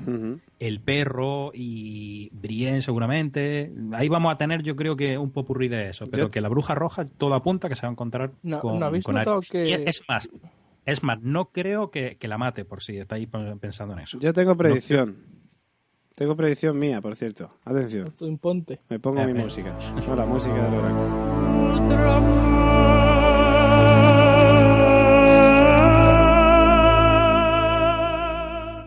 el 0.59 0.79
perro 0.79 1.49
y 1.55 2.29
Brienne 2.31 2.83
seguramente. 2.83 3.71
Ahí 3.93 4.09
vamos 4.09 4.31
a 4.31 4.37
tener 4.37 4.61
yo 4.61 4.75
creo 4.75 4.95
que 4.95 5.17
un 5.17 5.31
popurrí 5.31 5.69
de 5.69 5.89
eso, 5.89 6.05
pero 6.07 6.25
Yo- 6.25 6.29
que 6.29 6.39
la 6.39 6.49
bruja 6.49 6.75
roja 6.75 7.03
todo 7.05 7.33
apunta 7.33 7.69
que 7.69 7.75
se 7.75 7.81
va 7.81 7.87
a 7.89 7.93
encontrar 7.93 8.31
No- 8.43 8.59
con, 8.59 8.77
¿no 8.79 8.85
habéis 8.85 9.03
con 9.05 9.17
Arya. 9.17 9.25
notado 9.31 9.41
que- 9.49 9.67
Y 9.69 9.73
es 9.73 10.03
más, 10.07 10.29
es 10.85 11.03
más, 11.03 11.21
no 11.21 11.51
creo 11.51 11.91
que, 11.91 12.17
que 12.17 12.27
la 12.27 12.37
mate 12.37 12.65
por 12.65 12.83
si 12.83 12.97
estáis 12.97 13.27
pensando 13.59 13.93
en 13.93 14.01
eso. 14.01 14.19
Yo 14.19 14.33
tengo 14.33 14.55
predicción. 14.55 15.17
Tengo 16.15 16.35
predicción 16.35 16.77
mía, 16.77 17.01
por 17.01 17.15
cierto. 17.15 17.57
Atención. 17.65 18.13
Tú 18.17 18.27
imponte. 18.27 18.79
Me 18.89 18.99
pongo 18.99 19.21
A 19.21 19.25
mi 19.25 19.33
ver. 19.33 19.43
música. 19.43 19.75
No, 20.07 20.15
la 20.15 20.25
música 20.25 20.55
del 20.69 20.73
oráculo. 20.75 22.23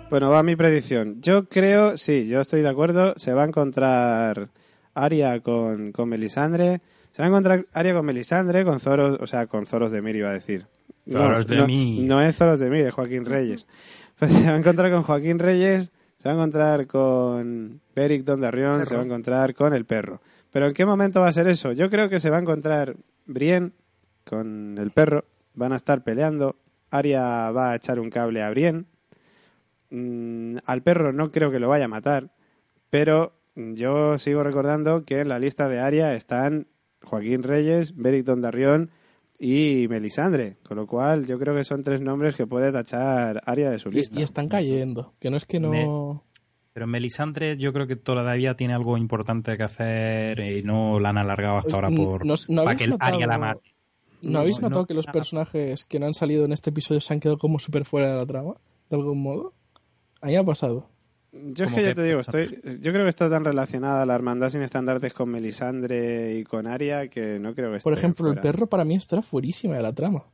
Bueno, 0.09 0.31
va 0.31 0.43
mi 0.45 0.55
predicción. 0.55 1.21
Yo 1.21 1.49
creo, 1.49 1.99
sí, 1.99 2.29
yo 2.29 2.41
estoy 2.41 2.63
de 2.63 2.69
acuerdo. 2.69 3.15
Se 3.17 3.35
va 3.35 3.43
a 3.43 3.47
encontrar 3.47 4.51
Aria 4.95 5.41
con, 5.41 5.91
con 5.91 6.09
Melisandre. 6.09 6.81
Se 7.11 7.21
va 7.23 7.27
a 7.27 7.29
encontrar 7.29 7.67
Aria 7.73 7.93
con 7.93 8.07
Melisandre, 8.07 8.65
con 8.65 8.79
Zoros, 8.79 9.19
o 9.21 9.27
sea, 9.27 9.49
con 9.49 9.67
Zoros 9.67 9.91
de 9.91 10.01
Mir 10.03 10.17
iba 10.17 10.31
a 10.31 10.33
decir. 10.33 10.67
Zoros 11.11 11.47
de 11.47 11.57
no, 11.57 11.67
mí. 11.67 12.01
no 12.03 12.21
es 12.21 12.37
Zoros 12.37 12.59
de 12.59 12.71
mí, 12.71 12.81
es 12.81 12.93
Joaquín 12.93 13.25
Reyes. 13.25 13.67
Pues 14.19 14.33
se 14.33 14.47
va 14.47 14.55
a 14.55 14.59
encontrar 14.59 14.91
con 14.91 15.03
Joaquín 15.03 15.39
Reyes, 15.39 15.93
se 16.19 16.29
va 16.29 16.35
a 16.35 16.39
encontrar 16.39 16.87
con 16.87 17.81
Beric 17.95 18.25
Dondarrión, 18.25 18.87
se 18.87 18.95
va 18.95 19.03
a 19.03 19.05
encontrar 19.05 19.55
con 19.55 19.75
el 19.75 19.85
perro. 19.85 20.23
Pero 20.51 20.67
¿en 20.69 20.73
qué 20.73 20.87
momento 20.87 21.21
va 21.21 21.29
a 21.29 21.33
ser 21.33 21.47
eso? 21.49 21.73
Yo 21.73 21.91
creo 21.91 22.09
que 22.09 22.19
se 22.19 22.31
va 22.31 22.39
a 22.39 22.41
encontrar 22.41 22.97
Brienne 23.27 23.73
con 24.25 24.79
el 24.79 24.91
perro, 24.91 25.27
van 25.53 25.75
a 25.75 25.77
estar 25.77 26.03
peleando, 26.03 26.57
Arya 26.91 27.51
va 27.51 27.73
a 27.73 27.77
echar 27.77 28.01
un 28.01 28.09
cable 28.09 28.43
a 28.43 28.49
Brienne, 28.49 28.87
Mm, 29.91 30.59
al 30.65 30.83
perro 30.83 31.13
no 31.13 31.31
creo 31.31 31.51
que 31.51 31.61
lo 31.61 31.69
vaya 31.69 31.85
a 31.85 31.89
matar, 31.89 32.31
pero 32.91 33.33
yo 33.55 34.19
sigo 34.19 34.43
recordando 34.43 35.05
que 35.05 35.21
en 35.21 35.29
la 35.29 35.39
lista 35.39 35.69
de 35.69 35.79
Aria 35.79 36.15
están 36.15 36.67
Joaquín 37.05 37.43
Reyes, 37.43 37.97
Beric 37.97 38.25
Dondarrión 38.25 38.91
y 39.39 39.87
Melisandre, 39.89 40.57
con 40.67 40.77
lo 40.77 40.87
cual 40.87 41.27
yo 41.27 41.39
creo 41.39 41.55
que 41.55 41.65
son 41.65 41.83
tres 41.83 42.01
nombres 42.01 42.35
que 42.37 42.47
puede 42.47 42.73
tachar 42.73 43.43
Aria 43.47 43.71
de 43.71 43.79
su 43.79 43.91
lista. 43.91 44.19
y 44.19 44.23
están 44.23 44.49
cayendo. 44.49 45.15
Que 45.21 45.31
no 45.31 45.37
es 45.37 45.45
que 45.45 45.61
no. 45.61 46.25
Pero 46.73 46.87
Melisandre 46.87 47.57
yo 47.57 47.73
creo 47.73 47.87
que 47.87 47.97
todavía 47.97 48.55
tiene 48.55 48.75
algo 48.75 48.97
importante 48.99 49.57
que 49.57 49.63
hacer 49.63 50.41
y 50.41 50.63
no 50.63 51.01
la 51.01 51.09
han 51.11 51.19
alargado 51.19 51.59
hasta 51.59 51.75
ahora 51.75 51.89
por 51.91 52.27
no- 52.27 52.35
no 52.49 52.63
para 52.65 52.71
habéis 52.73 52.79
que 52.79 52.85
el 52.85 52.91
notado- 52.91 53.15
Arya 53.15 53.27
la 53.27 53.39
mate. 53.39 53.73
¿No 54.23 54.39
habéis 54.41 54.57
No, 54.57 54.63
notado 54.69 54.81
no, 54.83 54.87
que 54.87 54.95
los 54.95 55.07
personajes 55.07 55.85
que 55.85 55.99
no 56.01 56.07
han 56.07 56.15
salido 56.15 56.45
en 56.47 56.53
este 56.53 56.71
episodio 56.71 57.01
se 57.01 57.13
han 57.15 57.21
quedado 57.21 57.39
como 57.39 57.59
súper 57.59 57.85
fuera 57.85 58.13
de 58.13 58.17
la 58.19 58.27
trama? 58.27 58.55
De 58.91 58.97
algún 58.97 59.23
modo. 59.23 59.53
A 60.23 60.27
mí 60.27 60.37
ha 60.37 60.43
pasado. 60.45 60.89
Yo 61.53 61.65
es 61.65 61.73
que 61.73 61.83
ya 61.83 61.95
te 61.95 62.03
digo, 62.03 62.21
estoy, 62.21 62.61
yo 62.81 62.93
creo 62.93 63.05
que 63.05 63.09
está 63.09 63.29
tan 63.31 63.45
relacionada 63.45 64.05
la 64.07 64.15
hermandad 64.15 64.51
sin 64.51 64.63
estandartes 64.63 65.13
con 65.13 65.31
Melisandre 65.31 66.35
y 66.35 66.45
con 66.45 66.67
Aria 66.67 67.09
que 67.09 67.39
no 67.39 67.55
creo 67.55 67.71
que 67.71 67.77
esté 67.79 67.85
Por 67.85 67.97
ejemplo, 67.97 68.31
el 68.31 68.41
perro 68.41 68.67
para 68.67 68.85
mí 68.85 68.97
estará 68.97 69.23
fuerísima 69.23 69.77
de 69.77 69.83
la 69.83 69.93
trama. 69.93 70.25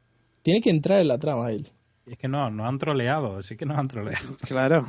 Tiene 0.43 0.61
que 0.61 0.71
entrar 0.71 1.01
en 1.01 1.09
la 1.09 1.19
trama 1.19 1.51
él. 1.51 1.69
Es 2.07 2.17
que 2.17 2.29
no, 2.29 2.51
nos 2.51 2.67
han 2.67 2.79
troleado, 2.79 3.41
sí 3.43 3.57
que 3.57 3.67
nos 3.67 3.79
han 3.79 3.89
troleado. 3.89 4.29
Claro, 4.43 4.87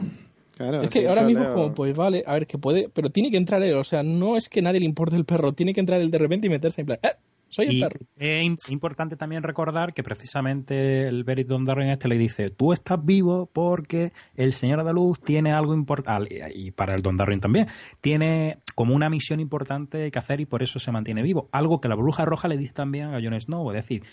claro. 0.55 0.82
Es 0.82 0.89
que 0.89 1.07
ahora 1.07 1.24
mismo 1.24 1.45
como, 1.53 1.74
pues 1.74 1.95
vale, 1.95 2.24
a 2.26 2.34
ver, 2.34 2.47
que 2.47 2.57
puede, 2.57 2.89
pero 2.89 3.09
tiene 3.09 3.30
que 3.30 3.38
entrar 3.38 3.61
él, 3.64 3.76
o 3.76 3.84
sea, 3.84 4.03
no 4.03 4.38
es 4.38 4.49
que 4.49 4.61
nadie 4.61 4.80
le 4.80 4.86
importe 4.86 5.16
el 5.16 5.26
perro, 5.26 5.51
tiene 5.51 5.74
que 5.74 5.80
entrar 5.80 6.01
él 6.01 6.11
de 6.11 6.18
repente 6.18 6.47
y 6.47 6.49
meterse 6.49 6.82
en 6.82 6.88
plan, 6.88 6.99
¡eh! 7.03 7.16
Soy 7.54 7.68
el 7.68 7.76
Y 7.78 7.80
perro. 7.82 7.99
es 8.18 8.43
im- 8.45 8.72
importante 8.72 9.16
también 9.16 9.43
recordar 9.43 9.93
que 9.93 10.01
precisamente 10.04 11.08
el 11.08 11.24
Beric 11.24 11.47
Dondarrion 11.47 11.89
este 11.89 12.08
le 12.08 12.18
dice, 12.18 12.49
tú 12.49 12.74
estás 12.74 13.04
vivo 13.06 13.49
porque 13.51 14.12
el 14.36 14.54
Señor 14.54 14.84
de 14.84 14.91
Luz 14.93 15.22
tiene 15.22 15.51
algo 15.51 15.74
importante, 15.74 16.51
y 16.56 16.72
para 16.72 16.95
el 16.95 17.01
Dondarrion 17.01 17.39
también, 17.39 17.68
tiene 18.01 18.58
como 18.76 18.95
una 18.95 19.10
misión 19.10 19.39
importante 19.39 20.10
que 20.10 20.20
hacer 20.20 20.41
y 20.41 20.45
por 20.45 20.64
eso 20.64 20.80
se 20.80 20.91
mantiene 20.91 21.22
vivo. 21.22 21.47
Algo 21.51 21.80
que 21.80 21.88
la 21.88 21.95
Bruja 21.95 22.26
Roja 22.26 22.47
le 22.47 22.58
dice 22.58 22.74
también 22.74 23.14
a 23.14 23.22
Jon 23.22 23.39
Snow, 23.39 23.70
es 23.72 23.76
decir, 23.76 24.04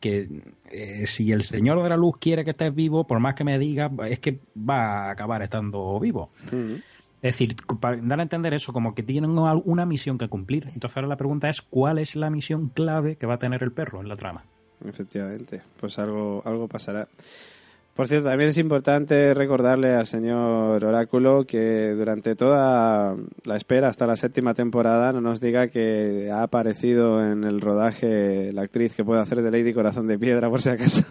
que 0.00 0.28
eh, 0.70 1.06
si 1.06 1.32
el 1.32 1.42
Señor 1.42 1.82
de 1.82 1.88
la 1.88 1.96
Luz 1.96 2.16
quiere 2.20 2.44
que 2.44 2.50
estés 2.52 2.74
vivo, 2.74 3.06
por 3.06 3.18
más 3.20 3.34
que 3.34 3.44
me 3.44 3.58
diga, 3.58 3.90
es 4.08 4.18
que 4.20 4.40
va 4.56 5.08
a 5.08 5.10
acabar 5.10 5.42
estando 5.42 5.98
vivo. 5.98 6.30
Mm. 6.52 6.74
Es 7.20 7.34
decir, 7.34 7.56
para 7.80 7.96
dar 7.96 8.20
a 8.20 8.22
entender 8.22 8.54
eso, 8.54 8.72
como 8.72 8.94
que 8.94 9.02
tienen 9.02 9.30
una 9.30 9.86
misión 9.86 10.18
que 10.18 10.28
cumplir. 10.28 10.70
Entonces 10.72 10.96
ahora 10.96 11.08
la 11.08 11.16
pregunta 11.16 11.48
es, 11.48 11.62
¿cuál 11.62 11.98
es 11.98 12.14
la 12.14 12.30
misión 12.30 12.68
clave 12.68 13.16
que 13.16 13.26
va 13.26 13.34
a 13.34 13.38
tener 13.38 13.62
el 13.62 13.72
perro 13.72 14.00
en 14.00 14.08
la 14.08 14.16
trama? 14.16 14.44
Efectivamente, 14.86 15.62
pues 15.80 15.98
algo, 15.98 16.42
algo 16.44 16.68
pasará. 16.68 17.08
Por 17.98 18.06
cierto, 18.06 18.28
también 18.28 18.50
es 18.50 18.58
importante 18.58 19.34
recordarle 19.34 19.92
al 19.92 20.06
señor 20.06 20.84
Oráculo 20.84 21.44
que 21.44 21.90
durante 21.96 22.36
toda 22.36 23.16
la 23.44 23.56
espera 23.56 23.88
hasta 23.88 24.06
la 24.06 24.16
séptima 24.16 24.54
temporada 24.54 25.12
no 25.12 25.20
nos 25.20 25.40
diga 25.40 25.66
que 25.66 26.30
ha 26.30 26.44
aparecido 26.44 27.20
en 27.28 27.42
el 27.42 27.60
rodaje 27.60 28.52
la 28.52 28.62
actriz 28.62 28.94
que 28.94 29.04
puede 29.04 29.20
hacer 29.20 29.42
de 29.42 29.50
Lady 29.50 29.74
Corazón 29.74 30.06
de 30.06 30.16
Piedra, 30.16 30.48
por 30.48 30.62
si 30.62 30.68
acaso. 30.68 31.02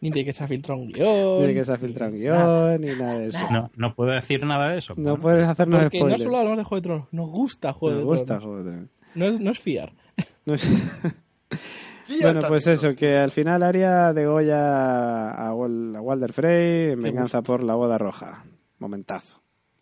Ni 0.10 0.10
de 0.10 0.24
que 0.24 0.32
se 0.32 0.42
ha 0.44 0.46
filtrado 0.48 0.80
un 0.80 0.92
guion. 0.92 1.40
Ni 1.40 1.46
de 1.48 1.54
que 1.54 1.64
se 1.64 1.72
ha 1.72 1.76
filtrado 1.78 2.12
un 2.12 2.18
guion, 2.18 2.80
ni 2.80 2.90
nada 2.96 3.18
de 3.18 3.28
eso. 3.28 3.46
No, 3.50 3.70
no 3.76 3.94
puedo 3.94 4.10
decir 4.12 4.44
nada 4.46 4.70
de 4.70 4.78
eso. 4.78 4.94
No 4.96 5.02
Bueno, 5.02 5.20
puedes 5.20 5.46
hacernos 5.48 5.80
Porque 5.82 5.98
no 5.98 6.04
spoilers. 6.04 6.22
solo 6.22 6.36
hablamos 6.38 6.58
de 6.58 6.64
Juego 6.64 6.80
de 6.80 6.82
Tronos, 6.82 7.08
nos 7.12 7.30
gusta 7.30 7.72
Juego 7.72 7.96
Nos 7.96 8.04
de 8.04 8.10
gusta 8.10 8.24
Tronos. 8.38 8.44
Juego 8.44 8.58
de 8.64 8.70
Tronos. 8.70 8.90
No 9.14 9.24
es, 9.26 9.40
no 9.40 9.50
es 9.50 9.58
fiar. 9.60 9.92
No 10.46 10.54
Bueno, 12.22 12.40
pues 12.48 12.66
no. 12.66 12.72
eso, 12.72 12.94
que 12.96 13.16
al 13.16 13.30
final 13.30 13.62
Aria 13.62 14.12
degolla 14.12 15.30
a, 15.30 15.54
Wal- 15.54 15.94
a 15.96 16.00
Walder 16.00 16.32
Frey 16.32 16.90
en 16.92 16.98
venganza 17.00 17.40
por 17.40 17.62
la 17.62 17.76
boda 17.76 17.98
roja. 17.98 18.44
Momentazo. 18.80 19.40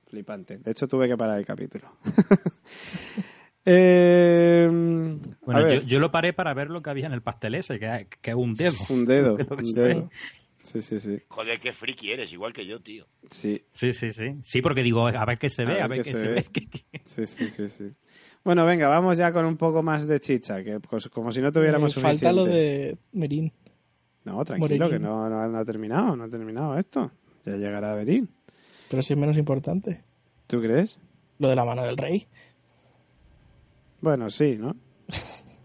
Flipante. 0.09 0.59
De 0.59 0.71
hecho, 0.73 0.87
tuve 0.89 1.09
que 1.09 1.17
parar 1.17 1.39
el 1.39 1.47
capítulo. 1.47 1.89
Eh, 3.71 4.69
Bueno, 5.43 5.69
yo, 5.69 5.83
yo 5.83 6.01
lo 6.01 6.11
paré 6.11 6.33
para 6.33 6.55
ver 6.55 6.71
lo 6.71 6.81
que 6.83 6.91
había 6.91 7.07
en 7.07 7.13
el 7.13 7.23
pastel 7.23 7.55
ese, 7.55 7.79
que, 7.79 8.07
que 8.21 8.31
es 8.31 8.37
un 8.37 8.55
dedo. 8.55 8.75
un 8.89 9.05
dedo. 9.07 9.37
Un 9.51 9.75
ve. 9.75 10.05
Sí, 10.63 10.83
sí, 10.83 11.01
sí. 11.01 11.19
Joder, 11.29 11.59
qué 11.61 11.73
friki 11.73 12.11
eres, 12.13 12.31
igual 12.31 12.53
que 12.53 12.67
yo, 12.67 12.81
tío. 12.81 13.07
Sí, 13.31 13.63
Sí, 13.71 13.93
sí, 13.93 14.13
sí. 14.13 14.35
Sí, 14.43 14.61
porque 14.61 14.83
digo, 14.83 15.07
a 15.07 15.25
ver 15.25 15.39
qué 15.39 15.49
se 15.49 15.65
ve, 15.65 15.81
a 15.81 15.87
ver, 15.87 16.03
qué, 16.03 16.05
se, 16.05 16.29
ve. 16.29 16.47
sí, 17.07 17.27
sí, 17.27 17.49
sí, 17.49 17.69
sí. 17.69 17.87
Bueno, 18.45 18.67
venga, 18.67 18.89
vamos 18.89 19.17
ya 19.17 19.33
con 19.33 19.47
un 19.47 19.57
poco 19.57 19.83
más 19.83 20.07
de 20.07 20.21
chicha, 20.21 20.63
que 20.63 20.79
pues, 20.81 21.09
como 21.09 21.33
si 21.33 21.41
no 21.41 21.51
tuviéramos 21.53 21.97
Eh, 21.97 22.01
falta 22.01 22.33
lo 22.33 22.45
suficiente. 22.45 22.69
de 22.89 22.99
Merín. 23.13 23.53
No, 24.25 24.45
tranquilo, 24.45 24.85
Morellín. 24.87 24.91
que 24.91 24.99
no, 24.99 25.29
no, 25.31 25.49
no 25.49 25.59
ha 25.59 25.65
terminado, 25.65 26.17
no 26.17 26.25
ha 26.25 26.29
terminado 26.29 26.77
esto. 26.79 27.11
Ya 27.47 27.57
llegará 27.57 27.93
a 27.93 27.97
venir. 27.97 28.29
Pero 28.91 29.03
si 29.03 29.15
es 29.15 29.19
menos 29.19 29.39
importante. 29.39 30.03
¿Tú 30.47 30.61
crees? 30.61 31.01
Lo 31.39 31.49
de 31.49 31.57
la 31.57 31.65
mano 31.65 31.83
del 31.85 31.97
rey. 31.97 32.27
Bueno, 34.01 34.31
sí, 34.31 34.57
¿no? 34.59 34.75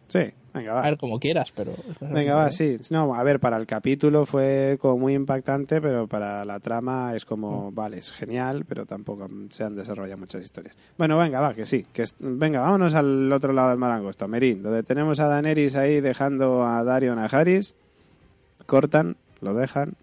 Sí, 0.07 0.19
venga, 0.53 0.73
A 0.73 0.75
va. 0.75 0.81
ver, 0.84 0.97
como 0.99 1.19
quieras, 1.19 1.51
pero... 1.55 1.73
Venga, 1.99 2.36
va, 2.36 2.51
sí. 2.51 2.77
No, 2.91 3.15
a 3.15 3.23
ver, 3.23 3.39
para 3.39 3.57
el 3.57 3.65
capítulo 3.65 4.27
fue 4.27 4.77
como 4.79 4.99
muy 4.99 5.15
impactante, 5.15 5.81
pero 5.81 6.07
para 6.07 6.45
la 6.45 6.59
trama 6.59 7.15
es 7.15 7.25
como, 7.25 7.71
vale, 7.71 7.97
es 7.97 8.11
genial, 8.11 8.63
pero 8.67 8.86
tampoco 8.86 9.27
se 9.49 9.63
han 9.63 9.75
desarrollado 9.75 10.19
muchas 10.19 10.43
historias. 10.43 10.75
Bueno, 10.99 11.17
venga, 11.17 11.41
va, 11.41 11.55
que 11.55 11.65
sí. 11.65 11.88
Que 11.91 12.05
venga, 12.19 12.59
vámonos 12.59 12.93
al 12.93 13.31
otro 13.34 13.53
lado 13.53 13.69
del 13.69 13.79
mar 13.79 13.91
angosto, 13.91 14.25
a 14.25 14.27
Merín, 14.27 14.61
donde 14.61 14.84
tenemos 14.84 15.19
a 15.19 15.25
Daenerys 15.25 15.75
ahí 15.75 15.99
dejando 15.99 16.63
a 16.63 16.84
Dario 16.84 17.15
Najaris. 17.15 17.73
Cortan, 18.67 19.17
lo 19.41 19.55
dejan. 19.55 19.95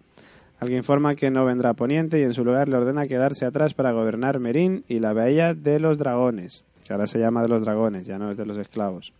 Alguien 0.59 0.79
informa 0.79 1.15
que 1.15 1.31
no 1.31 1.45
vendrá 1.45 1.73
Poniente 1.73 2.19
y 2.19 2.23
en 2.23 2.33
su 2.33 2.43
lugar 2.43 2.67
le 2.67 2.75
ordena 2.75 3.07
quedarse 3.07 3.45
atrás 3.45 3.73
para 3.73 3.93
gobernar 3.93 4.39
Merín 4.39 4.83
y 4.89 4.99
la 4.99 5.13
bahía 5.13 5.53
de 5.53 5.79
los 5.79 5.97
dragones, 5.97 6.65
que 6.83 6.93
ahora 6.93 7.07
se 7.07 7.19
llama 7.19 7.41
de 7.41 7.47
los 7.49 7.61
dragones, 7.61 8.05
ya 8.05 8.17
no 8.17 8.31
es 8.31 8.37
de 8.37 8.45
los 8.45 8.57
esclavos. 8.57 9.13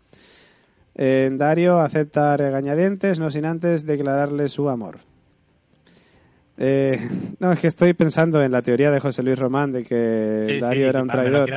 Eh, 0.96 1.30
Dario 1.34 1.80
acepta 1.80 2.36
regañadientes, 2.38 3.20
no 3.20 3.30
sin 3.30 3.46
antes 3.46 3.86
declararle 3.86 4.50
su 4.50 4.70
amor. 4.70 5.00
Eh, 6.64 7.00
no, 7.40 7.52
es 7.54 7.60
que 7.60 7.68
estoy 7.68 7.94
pensando 7.94 8.44
en 8.44 8.52
la 8.52 8.62
teoría 8.62 8.92
de 8.92 9.00
José 9.00 9.24
Luis 9.24 9.40
Román 9.40 9.72
de 9.72 9.84
que 9.84 10.48
Sí, 10.56 10.60
Dario 10.60 10.84
sí, 10.84 10.90
era 10.90 11.02
un 11.02 11.10
traidor. 11.10 11.50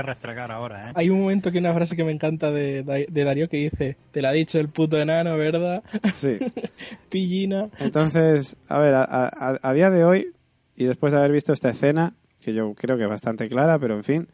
ahora, 0.50 0.88
¿eh? 0.88 0.92
Hay 0.94 1.10
un 1.10 1.20
momento 1.20 1.50
que 1.52 1.58
una 1.58 1.74
frase 1.74 1.94
que 1.96 2.04
me 2.04 2.12
encanta 2.12 2.50
de, 2.50 3.06
de 3.10 3.24
Darío 3.24 3.48
que 3.48 3.58
dice, 3.58 3.98
te 4.12 4.22
la 4.22 4.30
ha 4.30 4.32
dicho 4.32 4.58
el 4.58 4.68
puto 4.68 4.98
enano, 4.98 5.36
¿verdad? 5.36 5.82
Sí. 6.14 6.38
Pillina. 7.10 7.68
Entonces, 7.80 8.56
a 8.68 8.78
ver, 8.78 8.94
a, 8.94 9.04
a- 9.04 9.58
a 9.60 9.72
día 9.74 9.90
de 9.90 10.04
hoy, 10.04 10.32
y 10.76 10.84
después 10.86 11.12
de 11.12 11.18
haber 11.18 11.32
visto 11.32 11.52
esta 11.52 11.70
escena, 11.70 12.14
que 12.40 12.54
yo 12.54 12.72
creo 12.74 12.96
que 12.96 13.02
es 13.02 13.08
bastante 13.10 13.48
clara, 13.48 13.78
pero 13.78 13.96
en 13.96 14.04
fin, 14.04 14.28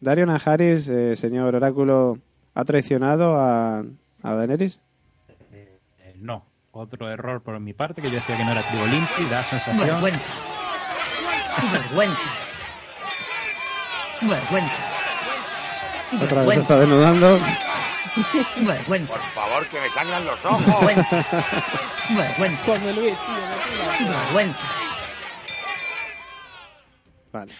Dario 0.00 0.26
Najaris, 0.26 0.88
eh, 0.88 1.16
señor 1.16 1.54
Oráculo, 1.54 2.18
¿ha 2.54 2.64
traicionado 2.64 3.36
a, 3.36 3.80
a 4.22 4.34
Daenerys? 4.34 4.80
Eh, 5.52 6.14
no, 6.16 6.44
otro 6.70 7.10
error 7.10 7.42
por 7.42 7.58
mi 7.58 7.72
parte, 7.72 8.00
que 8.00 8.08
yo 8.08 8.14
decía 8.14 8.36
que 8.36 8.44
no 8.44 8.52
era 8.52 8.62
y 9.18 9.24
da 9.28 9.42
sensación... 9.44 9.76
Vergüenza. 9.76 10.32
Vergüenza. 11.72 12.30
Vergüenza. 14.22 14.84
Otra 16.22 16.42
vez 16.44 16.54
se 16.54 16.60
está 16.60 16.78
desnudando. 16.78 17.38
Vergüenza. 18.66 19.14
Por 19.14 19.22
favor, 19.22 19.66
que 19.68 19.80
me 19.80 19.90
sangran 19.90 20.24
los 20.24 20.44
ojos. 20.44 20.64
Vergüenza. 20.66 21.26
Vergüenza. 22.16 22.72
Vergüenza. 24.06 24.66
Vale, 27.32 27.52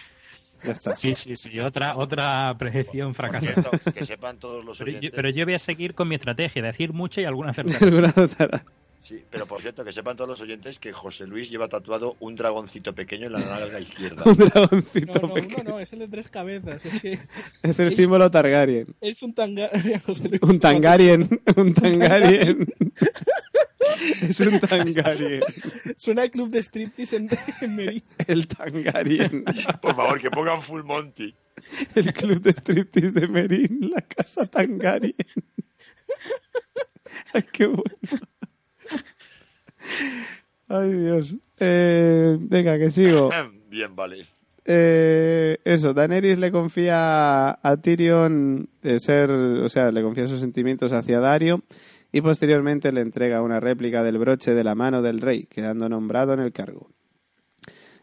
ya 0.63 0.71
está. 0.71 0.95
Sí, 0.95 1.13
sí, 1.13 1.35
sí, 1.35 1.59
otra, 1.59 1.95
otra 1.97 2.55
predicción 2.57 3.13
fracasada. 3.15 3.69
que 3.93 4.05
sepan 4.05 4.37
todos 4.37 4.63
los 4.63 4.77
Pero 4.77 4.91
yo, 4.91 4.97
oyentes. 4.97 5.15
pero 5.15 5.29
yo 5.29 5.45
voy 5.45 5.53
a 5.53 5.59
seguir 5.59 5.93
con 5.95 6.07
mi 6.07 6.15
estrategia, 6.15 6.61
decir 6.61 6.93
mucho 6.93 7.21
y 7.21 7.25
alguna 7.25 7.51
acertar. 7.51 7.79
Sí, 9.09 9.23
pero 9.31 9.47
por 9.47 9.59
cierto, 9.59 9.83
que 9.83 9.91
sepan 9.91 10.15
todos 10.15 10.29
los 10.29 10.39
oyentes 10.41 10.77
que 10.77 10.93
José 10.93 11.25
Luis 11.25 11.49
lleva 11.49 11.67
tatuado 11.67 12.15
un 12.19 12.35
dragoncito 12.35 12.93
pequeño 12.93 13.25
en 13.25 13.33
la 13.33 13.39
nalga 13.39 13.79
izquierda. 13.89 14.21
Un 14.23 14.37
dragoncito 14.37 15.13
No, 15.15 15.27
no, 15.29 15.33
pequeño. 15.33 15.55
uno 15.61 15.69
no, 15.71 15.79
es 15.79 15.91
el 15.93 15.99
de 15.99 16.07
tres 16.09 16.29
cabezas. 16.29 16.85
Es 16.85 17.01
que 17.01 17.19
Es 17.63 17.79
el 17.79 17.89
símbolo 17.89 18.29
Targaryen. 18.29 18.85
es 19.01 19.23
un. 19.23 19.33
José 20.05 20.29
Luis. 20.29 20.41
Un 20.43 20.59
Tangaryen. 20.59 21.27
Un 21.55 21.73
Tangaryen. 21.73 22.67
es 24.21 24.39
un 24.41 24.59
Tangaryen. 24.59 25.41
Suena 25.97 26.21
a 26.23 26.29
club 26.29 26.49
de 26.51 26.59
striptease 26.61 27.15
en, 27.15 27.29
en 27.61 27.75
Merín. 27.75 28.03
El 28.27 28.47
Tangaryen. 28.47 29.43
Por 29.81 29.95
favor, 29.95 30.21
que 30.21 30.29
pongan 30.29 30.61
Full 30.61 30.83
Monty. 30.83 31.33
El 31.95 32.13
club 32.13 32.39
de 32.41 32.51
striptease 32.51 33.11
de 33.11 33.27
Merín. 33.27 33.89
La 33.91 34.01
casa 34.01 34.45
Tangaryen. 34.47 35.15
Ay, 37.33 37.43
qué 37.51 37.65
bueno. 37.65 37.83
Ay, 40.67 40.93
Dios. 40.93 41.35
Eh, 41.59 42.37
venga, 42.39 42.77
que 42.77 42.89
sigo. 42.89 43.29
Bien, 43.69 43.95
vale. 43.95 44.25
Eh, 44.65 45.57
eso, 45.63 45.93
Daenerys 45.93 46.37
le 46.37 46.51
confía 46.51 47.49
a 47.51 47.77
Tyrion 47.81 48.69
de 48.81 48.99
ser, 48.99 49.31
o 49.31 49.67
sea, 49.69 49.91
le 49.91 50.01
confía 50.03 50.27
sus 50.27 50.39
sentimientos 50.41 50.91
hacia 50.93 51.19
Dario 51.19 51.63
y 52.11 52.21
posteriormente 52.21 52.91
le 52.91 53.01
entrega 53.01 53.41
una 53.41 53.59
réplica 53.59 54.03
del 54.03 54.17
broche 54.19 54.53
de 54.53 54.63
la 54.63 54.75
mano 54.75 55.01
del 55.01 55.21
rey, 55.21 55.45
quedando 55.45 55.89
nombrado 55.89 56.33
en 56.33 56.39
el 56.39 56.51
cargo. 56.51 56.89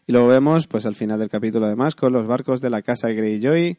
Y 0.05 0.13
luego 0.13 0.27
vemos, 0.27 0.67
pues 0.67 0.85
al 0.85 0.95
final 0.95 1.19
del 1.19 1.29
capítulo 1.29 1.65
además, 1.67 1.95
con 1.95 2.13
los 2.13 2.27
barcos 2.27 2.61
de 2.61 2.69
la 2.69 2.81
casa 2.81 3.09
Greyjoy 3.09 3.77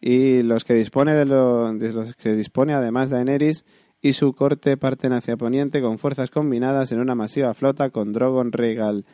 y 0.00 0.42
los 0.42 0.64
que 0.64 0.74
dispone 0.74 1.14
de, 1.14 1.26
lo- 1.26 1.72
de 1.74 1.92
los 1.92 2.14
que 2.14 2.34
dispone 2.34 2.72
además 2.74 3.10
Daenerys 3.10 3.64
y 4.02 4.12
su 4.14 4.32
corte 4.34 4.76
parten 4.76 5.12
hacia 5.12 5.36
poniente 5.36 5.80
con 5.82 5.98
fuerzas 5.98 6.30
combinadas 6.30 6.90
en 6.92 7.00
una 7.00 7.14
masiva 7.14 7.52
flota 7.54 7.90
con 7.90 8.12
Drogon, 8.12 8.52
Rhaegal, 8.52 9.04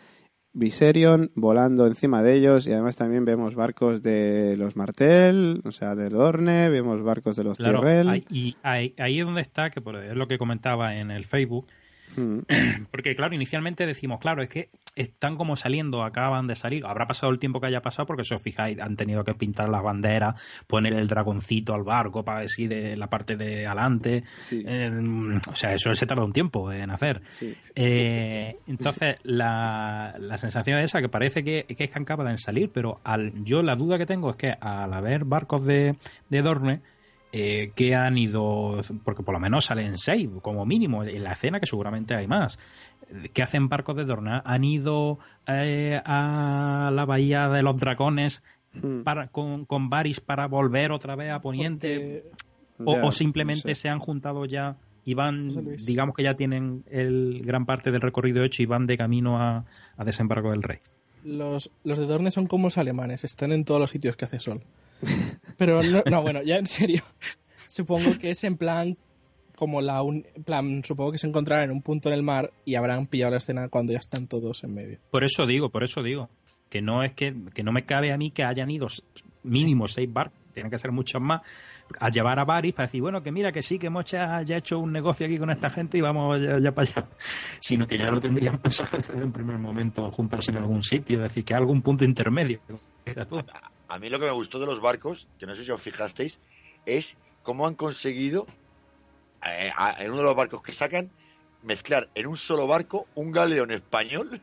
Viserion 0.53 1.31
volando 1.35 1.87
encima 1.87 2.23
de 2.23 2.35
ellos 2.35 2.67
y 2.67 2.73
además 2.73 2.97
también 2.97 3.25
vemos 3.27 3.55
barcos 3.55 4.03
de 4.03 4.57
los 4.57 4.75
Martel, 4.75 5.61
o 5.65 5.73
sea, 5.73 5.95
de 5.95 6.09
Dorne, 6.09 6.71
vemos 6.71 7.03
barcos 7.03 7.37
de 7.37 7.45
los 7.45 7.59
Claro, 7.59 7.81
Tyrell. 7.81 8.09
ahí, 8.09 8.25
y 8.31 8.57
ahí, 8.63 8.95
ahí 8.99 9.21
es 9.21 9.27
donde 9.27 9.43
está, 9.43 9.69
que 9.69 9.83
por- 9.83 9.97
es 9.97 10.17
lo 10.17 10.27
que 10.27 10.39
comentaba 10.39 10.97
en 10.97 11.11
el 11.11 11.25
Facebook, 11.27 11.67
Mm. 12.17 12.39
porque 12.91 13.15
claro, 13.17 13.35
inicialmente 13.35 13.87
decimos, 13.87 14.21
claro, 14.21 14.43
es 14.43 14.49
que 14.49 14.69
están 14.95 15.37
como 15.37 15.57
saliendo, 15.57 16.03
acaban 16.03 16.47
de 16.47 16.55
salir, 16.55 16.85
habrá 16.87 17.07
pasado 17.07 17.31
el 17.31 17.39
tiempo 17.39 17.61
que 17.61 17.67
haya 17.67 17.83
pasado, 17.83 18.07
porque 18.07 18.25
si 18.25 18.35
os 18.35 18.43
fijáis, 18.43 18.81
han 18.81 18.97
tenido 18.97 19.25
que 19.25 19.35
pintar 19.35 19.69
las 19.69 19.83
banderas, 19.83 20.41
poner 20.67 20.95
el 20.95 21.07
dragoncito 21.07 21.75
al 21.75 21.83
barco 21.83 22.25
para 22.25 22.41
decir 22.41 22.69
de 22.71 22.97
la 22.97 23.09
parte 23.09 23.37
de 23.37 23.67
adelante, 23.67 24.25
Sí. 24.41 24.63
Eh, 24.67 24.91
o 25.51 25.55
sea, 25.55 25.75
eso 25.75 25.95
se 25.95 26.07
tarda 26.07 26.25
un 26.25 26.33
tiempo 26.33 26.73
en 26.73 26.91
hacer. 26.91 27.21
Sí. 27.29 27.55
Eh, 27.75 28.57
entonces, 28.67 29.17
la, 29.25 30.15
la 30.19 30.39
sensación 30.39 30.79
es 30.79 30.87
esa, 30.87 31.01
que 31.01 31.09
parece 31.09 31.43
que, 31.43 31.65
que 31.65 31.85
es 31.85 31.91
que 31.91 31.99
acaban 31.99 32.29
de 32.29 32.39
salir, 32.39 32.71
pero 32.73 33.01
al, 33.05 33.33
yo 33.45 33.63
la 33.63 33.75
duda 33.75 33.99
que 33.99 34.07
tengo 34.07 34.31
es 34.31 34.37
que 34.37 34.55
al 34.59 34.93
haber 34.95 35.25
barcos 35.25 35.65
de, 35.65 35.97
de 36.31 36.43
Dorne, 36.43 36.81
eh, 37.39 37.73
que 37.75 37.95
han 37.95 38.17
ido, 38.17 38.81
porque 39.05 39.23
por 39.23 39.35
lo 39.35 39.41
menos 39.41 39.67
salen 39.67 39.99
seis, 39.99 40.29
como 40.41 40.65
mínimo, 40.65 41.05
en 41.05 41.23
la 41.23 41.33
escena 41.33 41.61
que 41.61 41.67
seguramente 41.67 42.15
hay 42.15 42.27
más, 42.27 42.59
que 43.35 43.43
hacen 43.43 43.69
barcos 43.69 43.97
de 43.97 44.05
Dorne, 44.05 44.41
han 44.45 44.65
ido 44.65 45.19
eh, 45.47 46.01
a 46.05 46.91
la 46.93 47.05
bahía 47.05 47.49
de 47.49 47.63
los 47.63 47.77
dragones 47.79 48.43
Mm. 48.83 49.05
para, 49.05 49.29
con, 49.29 49.65
con 49.65 49.89
Varys 49.89 50.21
para 50.21 50.49
volver 50.49 50.93
otra 50.93 51.17
vez 51.17 51.33
a 51.33 51.41
Poniente, 51.41 52.25
o, 52.85 52.97
Ya, 52.97 53.05
o 53.07 53.11
simplemente 53.11 53.71
no 53.71 53.75
sé. 53.75 53.81
se 53.81 53.89
han 53.89 53.99
juntado 53.99 54.45
ya 54.45 54.77
y 55.03 55.15
van, 55.15 55.49
digamos 55.87 56.15
que 56.15 56.23
ya 56.23 56.35
tienen 56.35 56.85
el 56.91 57.41
gran 57.43 57.65
parte 57.65 57.91
del 57.91 58.03
recorrido 58.03 58.45
hecho 58.45 58.63
y 58.63 58.67
van 58.67 58.87
de 58.87 58.99
camino 58.99 59.41
a, 59.41 59.65
a 59.97 60.05
desembarco 60.05 60.51
del 60.51 60.63
rey. 60.63 60.81
Los, 61.25 61.71
los 61.85 61.99
de 61.99 62.05
Dorne 62.07 62.31
son 62.31 62.47
como 62.47 62.67
los 62.67 62.77
alemanes, 62.77 63.25
están 63.25 63.51
en 63.53 63.65
todos 63.65 63.81
los 63.81 63.91
sitios 63.91 64.15
que 64.15 64.27
hace 64.27 64.41
sol. 64.41 64.61
Pero 65.57 65.83
no, 65.83 66.03
no, 66.11 66.23
bueno, 66.23 66.43
ya 66.43 66.57
en 66.57 66.67
serio. 66.67 67.03
Supongo 67.67 68.19
que 68.19 68.31
es 68.31 68.45
en 68.45 68.57
plan 68.57 68.97
como 69.57 69.81
la 69.81 70.03
un- 70.03 70.27
plan, 70.45 70.83
supongo 70.85 71.13
que 71.13 71.19
se 71.19 71.27
encontrarán 71.27 71.65
en 71.67 71.71
un 71.71 71.83
punto 71.83 72.09
en 72.11 72.15
el 72.15 72.23
mar 72.23 72.53
y 72.65 72.75
habrán 72.75 73.07
pillado 73.07 73.31
la 73.33 73.39
escena 73.39 73.69
cuando 73.69 73.93
ya 73.93 73.99
están 73.99 74.27
todos 74.27 74.63
en 74.65 74.75
medio. 74.75 74.99
Por 75.11 75.25
eso 75.25 75.47
digo, 75.47 75.71
por 75.71 75.83
eso 75.83 76.03
digo, 76.03 76.29
que 76.69 76.83
no 76.83 77.03
es 77.03 77.13
que, 77.15 77.35
que 77.55 77.63
no 77.63 77.73
me 77.73 77.87
cabe 77.87 78.13
a 78.13 78.19
mí 78.19 78.31
que 78.31 78.45
hayan 78.45 78.71
ido 78.71 78.87
mínimo 79.47 79.89
seis 79.89 80.13
barcos, 80.13 80.39
tienen 80.53 80.71
que 80.71 80.79
ser 80.79 80.91
muchos 80.93 81.21
más, 81.21 81.43
a 82.01 82.09
llevar 82.09 82.39
a 82.39 82.45
Varys 82.45 82.75
para 82.75 82.87
decir, 82.87 83.01
bueno, 83.03 83.23
que 83.23 83.31
mira 83.31 83.53
que 83.53 83.63
sí, 83.63 83.79
que 83.79 83.87
hemos 83.89 84.05
ya, 84.07 84.43
ya 84.43 84.57
hecho 84.57 84.79
un 84.79 84.91
negocio 84.93 85.27
aquí 85.27 85.39
con 85.39 85.51
esta 85.51 85.69
gente 85.71 85.99
y 85.99 86.01
vamos 86.01 86.41
ya, 86.41 86.59
ya 86.59 86.73
para 86.73 86.89
allá. 86.91 87.07
Sino 87.61 87.87
que 87.87 87.99
ya 87.99 88.11
lo 88.11 88.21
tendrían 88.21 88.59
pensado 88.63 88.97
desde 88.97 89.15
un 89.23 89.33
primer 89.33 89.59
momento 89.59 90.11
juntarse 90.11 90.51
en 90.51 90.59
algún 90.59 90.83
sitio, 90.83 91.17
es 91.19 91.23
decir, 91.25 91.45
que 91.45 91.55
algún 91.55 91.83
punto 91.83 92.05
intermedio. 92.05 92.61
A 93.89 93.99
mí 93.99 94.09
lo 94.09 94.19
que 94.19 94.27
me 94.27 94.33
gustó 94.33 94.59
de 94.59 94.67
los 94.67 94.81
barcos, 94.81 95.27
que 95.39 95.47
no 95.47 95.55
sé 95.55 95.65
si 95.65 95.71
os 95.71 95.81
fijasteis, 95.81 96.39
es 96.87 97.17
cómo 97.43 97.67
han 97.67 97.75
conseguido, 97.75 98.47
eh, 99.45 99.71
a- 99.77 100.03
en 100.03 100.09
uno 100.11 100.19
de 100.19 100.25
los 100.25 100.37
barcos 100.37 100.63
que 100.63 100.73
sacan, 100.73 101.11
mezclar 101.63 102.09
en 102.15 102.27
un 102.27 102.37
solo 102.37 102.67
barco 102.67 103.07
un 103.15 103.31
galeón 103.33 103.71
español 103.71 104.41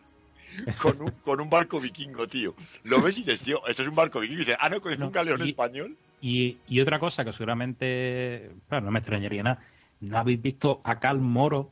con 0.82 1.01
un, 1.01 1.12
con 1.24 1.39
un 1.41 1.49
barco 1.49 1.80
vikingo, 1.80 2.28
tío. 2.28 2.54
Lo 2.86 3.01
ves 3.01 3.18
y 3.18 3.22
dices, 3.24 3.41
tío, 3.41 3.66
esto 3.68 3.82
es 3.84 3.88
un 3.89 3.95
barco 3.95 4.20
vikingo. 4.20 4.41
Y 4.41 4.45
dices, 4.45 4.58
ah, 4.60 4.70
no, 4.70 4.78
es 4.89 4.99
No, 4.99 5.08
un 5.08 5.12
galeón 5.12 5.45
y- 5.45 5.49
español. 5.49 5.95
Y, 6.22 6.58
y 6.68 6.80
otra 6.80 6.99
cosa 6.99 7.26
que 7.26 7.34
seguramente, 7.34 8.51
claro, 8.70 8.86
no 8.86 8.91
me 8.91 8.99
extrañaría 8.99 9.43
nada, 9.43 9.60
¿no 9.99 10.18
habéis 10.18 10.41
visto 10.41 10.80
a 10.84 10.99
Cal 10.99 11.20
Moro 11.20 11.72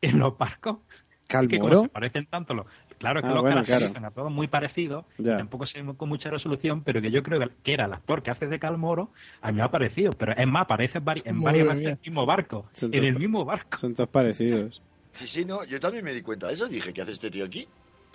en 0.00 0.18
los 0.18 0.36
barcos? 0.38 0.78
Es 1.28 1.48
que 1.48 1.58
como 1.58 1.74
se 1.74 1.88
parecen 1.88 2.26
tanto 2.26 2.54
los... 2.54 2.66
Claro, 2.98 3.18
es 3.18 3.24
que 3.24 3.30
Ah, 3.32 3.34
los 3.34 3.42
bueno, 3.42 3.56
caras 3.62 3.66
se 3.66 3.90
claro. 3.90 4.06
a 4.06 4.10
todos 4.12 4.30
muy 4.30 4.46
parecidos, 4.46 5.04
Ya. 5.18 5.36
tampoco 5.38 5.66
sé 5.66 5.84
con 5.96 6.08
mucha 6.08 6.30
resolución, 6.30 6.82
pero 6.84 7.02
que 7.02 7.10
yo 7.10 7.20
creo 7.24 7.40
que- 7.64 7.72
era 7.72 7.86
el 7.86 7.92
actor 7.92 8.22
que 8.22 8.30
hace 8.30 8.46
de 8.46 8.60
Cal 8.60 8.78
Moro, 8.78 9.10
a 9.42 9.50
mí 9.50 9.56
me 9.56 9.64
ha 9.64 9.70
parecido, 9.72 10.12
pero 10.12 10.34
es 10.36 10.46
más, 10.46 10.62
aparece 10.62 10.98
en, 10.98 11.04
vari- 11.04 11.22
en 11.24 11.42
varias 11.42 11.66
veces 11.66 11.82
en 11.82 11.88
el 11.94 11.98
mismo 12.06 12.26
barco, 12.26 12.68
Son 12.72 12.94
en 12.94 13.02
el 13.04 13.10
todos- 13.14 13.20
mismo 13.20 13.44
barco. 13.44 13.76
Son 13.76 13.92
todos 13.96 14.08
parecidos. 14.08 14.80
Sí, 15.10 15.26
sí, 15.26 15.44
no, 15.44 15.64
yo 15.64 15.80
también 15.80 16.04
me 16.04 16.14
di 16.14 16.22
cuenta 16.22 16.46
de 16.46 16.54
eso. 16.54 16.68
Dije, 16.68 16.92
¿qué 16.92 17.02
hace 17.02 17.10
este 17.12 17.28
tío 17.28 17.44
aquí? 17.44 17.66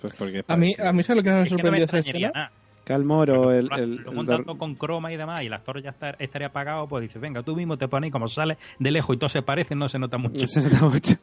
Pues 0.02 0.14
porque 0.16 0.44
A 0.46 0.56
mí, 0.56 0.74
a 0.78 0.92
mí 0.92 1.02
¿sabes 1.02 1.16
lo 1.18 1.22
que 1.22 1.30
me 1.30 1.42
Es 1.42 1.48
que 1.48 1.54
no 1.54 1.56
me 1.56 1.62
sorprendió 1.62 1.84
esa 1.86 1.96
extrañaría 1.98 2.28
escena? 2.28 2.44
nada. 2.50 2.52
Calmoro, 2.84 3.52
el, 3.52 3.66
Lo- 3.66 3.76
el, 3.76 3.94
lo 3.98 4.10
el 4.10 4.16
montan 4.16 4.38
Dor- 4.38 4.44
todo 4.44 4.58
con 4.58 4.74
croma 4.74 5.12
y 5.12 5.16
demás, 5.16 5.40
y 5.44 5.46
el 5.46 5.52
actor 5.52 5.80
ya 5.80 5.90
está- 5.90 6.16
estaría 6.18 6.48
apagado, 6.48 6.88
pues 6.88 7.02
dices, 7.02 7.22
venga, 7.22 7.40
tú 7.44 7.54
mismo 7.54 7.78
te 7.78 7.86
pones 7.86 8.08
y 8.08 8.10
como 8.10 8.26
sale 8.26 8.58
de 8.80 8.90
lejos 8.90 9.14
y 9.14 9.18
todo 9.20 9.28
se 9.28 9.40
parece, 9.42 9.76
no 9.76 9.88
se 9.88 10.00
nota 10.00 10.18
mucho. 10.18 10.40
No 10.40 10.46
se 10.48 10.62
nota 10.62 10.86
mucho. 10.86 11.14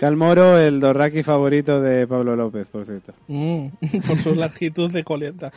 Calmoro, 0.00 0.58
el 0.58 0.80
Dorraki 0.80 1.22
favorito 1.22 1.80
de 1.80 2.06
Pablo 2.06 2.36
López, 2.36 2.66
por 2.68 2.84
cierto. 2.84 3.14
Mm, 3.28 3.68
por 4.06 4.18
su 4.18 4.34
longitud 4.34 4.92
de 4.92 5.02
coleta. 5.02 5.50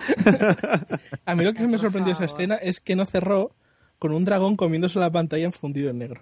A 1.25 1.35
mí 1.35 1.43
lo 1.43 1.53
que 1.53 1.67
me 1.67 1.77
sorprendió 1.77 2.13
esa 2.13 2.25
escena 2.25 2.55
es 2.55 2.79
que 2.79 2.95
no 2.95 3.05
cerró 3.05 3.51
con 3.99 4.13
un 4.13 4.23
dragón 4.23 4.55
comiéndose 4.55 4.99
la 4.99 5.11
pantalla 5.11 5.45
en 5.45 5.51
fundido 5.53 5.89
en 5.89 5.97
negro. 5.97 6.21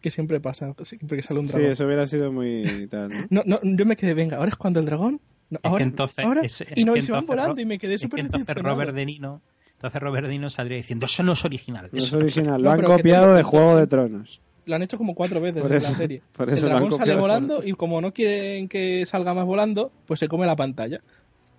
Que 0.00 0.10
siempre 0.10 0.40
pasa, 0.40 0.74
siempre 0.82 1.16
que 1.18 1.22
sale 1.22 1.40
un 1.40 1.46
Sí, 1.46 1.52
dragón. 1.54 1.70
eso 1.72 1.86
hubiera 1.86 2.06
sido 2.06 2.32
muy 2.32 2.64
tal, 2.90 3.08
¿no? 3.08 3.26
No, 3.30 3.42
no, 3.46 3.60
yo 3.62 3.84
me 3.86 3.96
quedé, 3.96 4.14
venga, 4.14 4.36
ahora 4.36 4.48
es 4.50 4.56
cuando 4.56 4.80
el 4.80 4.86
dragón. 4.86 5.20
No, 5.50 5.56
Es 5.56 5.62
que 5.62 5.68
ahora, 5.68 5.84
entonces, 5.84 6.18
ahora, 6.24 6.42
y 6.76 6.84
no, 6.84 6.92
es 6.92 6.96
y 6.96 7.00
que 7.00 7.02
se 7.06 7.12
van 7.12 7.26
volando 7.26 7.54
Ro- 7.54 7.60
y 7.60 7.64
me 7.64 7.78
quedé 7.78 7.98
súper 7.98 8.20
entonces 8.20 8.46
decepcionado. 8.46 8.74
Robert 8.76 8.94
De 8.94 9.06
Niro, 9.06 9.40
entonces 9.72 10.00
Robert 10.02 10.26
De 10.26 10.32
Niro 10.34 10.50
saldría 10.50 10.76
diciendo, 10.76 11.06
eso 11.06 11.22
no 11.22 11.32
es 11.32 11.44
original. 11.44 11.88
No 11.90 11.98
es 11.98 12.04
eso 12.04 12.16
no 12.18 12.26
es 12.26 12.36
original, 12.36 12.62
lo 12.62 12.70
han 12.70 12.82
copiado 12.82 13.34
de 13.34 13.42
Juego 13.42 13.76
de 13.76 13.86
Tronos. 13.86 14.40
Lo 14.66 14.76
han 14.76 14.82
hecho 14.82 14.98
como 14.98 15.14
cuatro 15.14 15.40
veces 15.40 15.62
Por 15.62 15.70
en 15.72 15.78
eso- 15.78 15.92
la 15.92 15.96
serie. 15.96 16.22
por 16.32 16.48
el 16.50 16.54
eso 16.54 16.66
lo 16.66 16.72
han 16.72 16.76
dragón 16.82 16.90
sale 16.92 17.00
copiado. 17.12 17.20
volando 17.20 17.60
y 17.64 17.72
como 17.72 18.00
no 18.02 18.12
quieren 18.12 18.68
que 18.68 19.06
salga 19.06 19.32
más 19.32 19.46
volando, 19.46 19.90
pues 20.06 20.20
se 20.20 20.28
come 20.28 20.44
la 20.44 20.56
pantalla. 20.56 21.00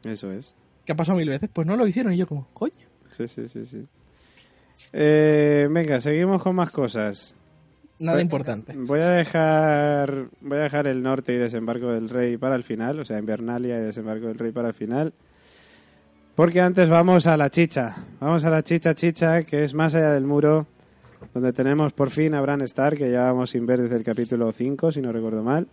Eso 0.03 0.31
es. 0.31 0.53
Que 0.85 0.91
ha 0.91 0.95
pasado 0.95 1.17
mil 1.17 1.27
veces. 1.29 1.49
Pues 1.51 1.65
no 1.65 1.75
lo 1.75 1.87
hicieron 1.87 2.13
y 2.13 2.17
yo 2.17 2.27
como, 2.27 2.47
coño. 2.53 2.73
Sí, 3.09 3.27
sí, 3.27 3.47
sí, 3.47 3.65
sí. 3.65 3.85
Eh, 4.93 5.67
venga, 5.69 5.99
seguimos 5.99 6.41
con 6.41 6.55
más 6.55 6.69
cosas. 6.69 7.35
Nada 7.99 8.21
importante. 8.21 8.73
Voy 8.75 9.01
a 9.01 9.09
dejar 9.09 10.29
voy 10.41 10.57
a 10.57 10.61
dejar 10.61 10.87
el 10.87 11.03
norte 11.03 11.33
y 11.33 11.37
desembarco 11.37 11.91
del 11.91 12.09
rey 12.09 12.37
para 12.37 12.55
el 12.55 12.63
final, 12.63 12.99
o 12.99 13.05
sea, 13.05 13.19
Invernalia 13.19 13.77
y 13.77 13.81
desembarco 13.81 14.27
del 14.27 14.37
rey 14.37 14.51
para 14.51 14.69
el 14.69 14.73
final. 14.73 15.13
Porque 16.35 16.61
antes 16.61 16.89
vamos 16.89 17.27
a 17.27 17.35
la 17.35 17.49
chicha. 17.49 17.97
Vamos 18.21 18.45
a 18.45 18.49
la 18.49 18.63
chicha 18.63 18.95
chicha, 18.95 19.43
que 19.43 19.63
es 19.63 19.73
más 19.73 19.93
allá 19.93 20.13
del 20.13 20.23
muro, 20.23 20.67
donde 21.33 21.51
tenemos 21.51 21.91
por 21.91 22.09
fin 22.09 22.33
a 22.33 22.41
Bran 22.41 22.61
Stark, 22.61 22.97
que 22.97 23.11
ya 23.11 23.25
vamos 23.25 23.49
sin 23.49 23.65
ver 23.65 23.81
desde 23.81 23.97
el 23.97 24.05
capítulo 24.05 24.49
5, 24.51 24.93
si 24.93 25.01
no 25.01 25.11
recuerdo 25.11 25.43
mal. 25.43 25.67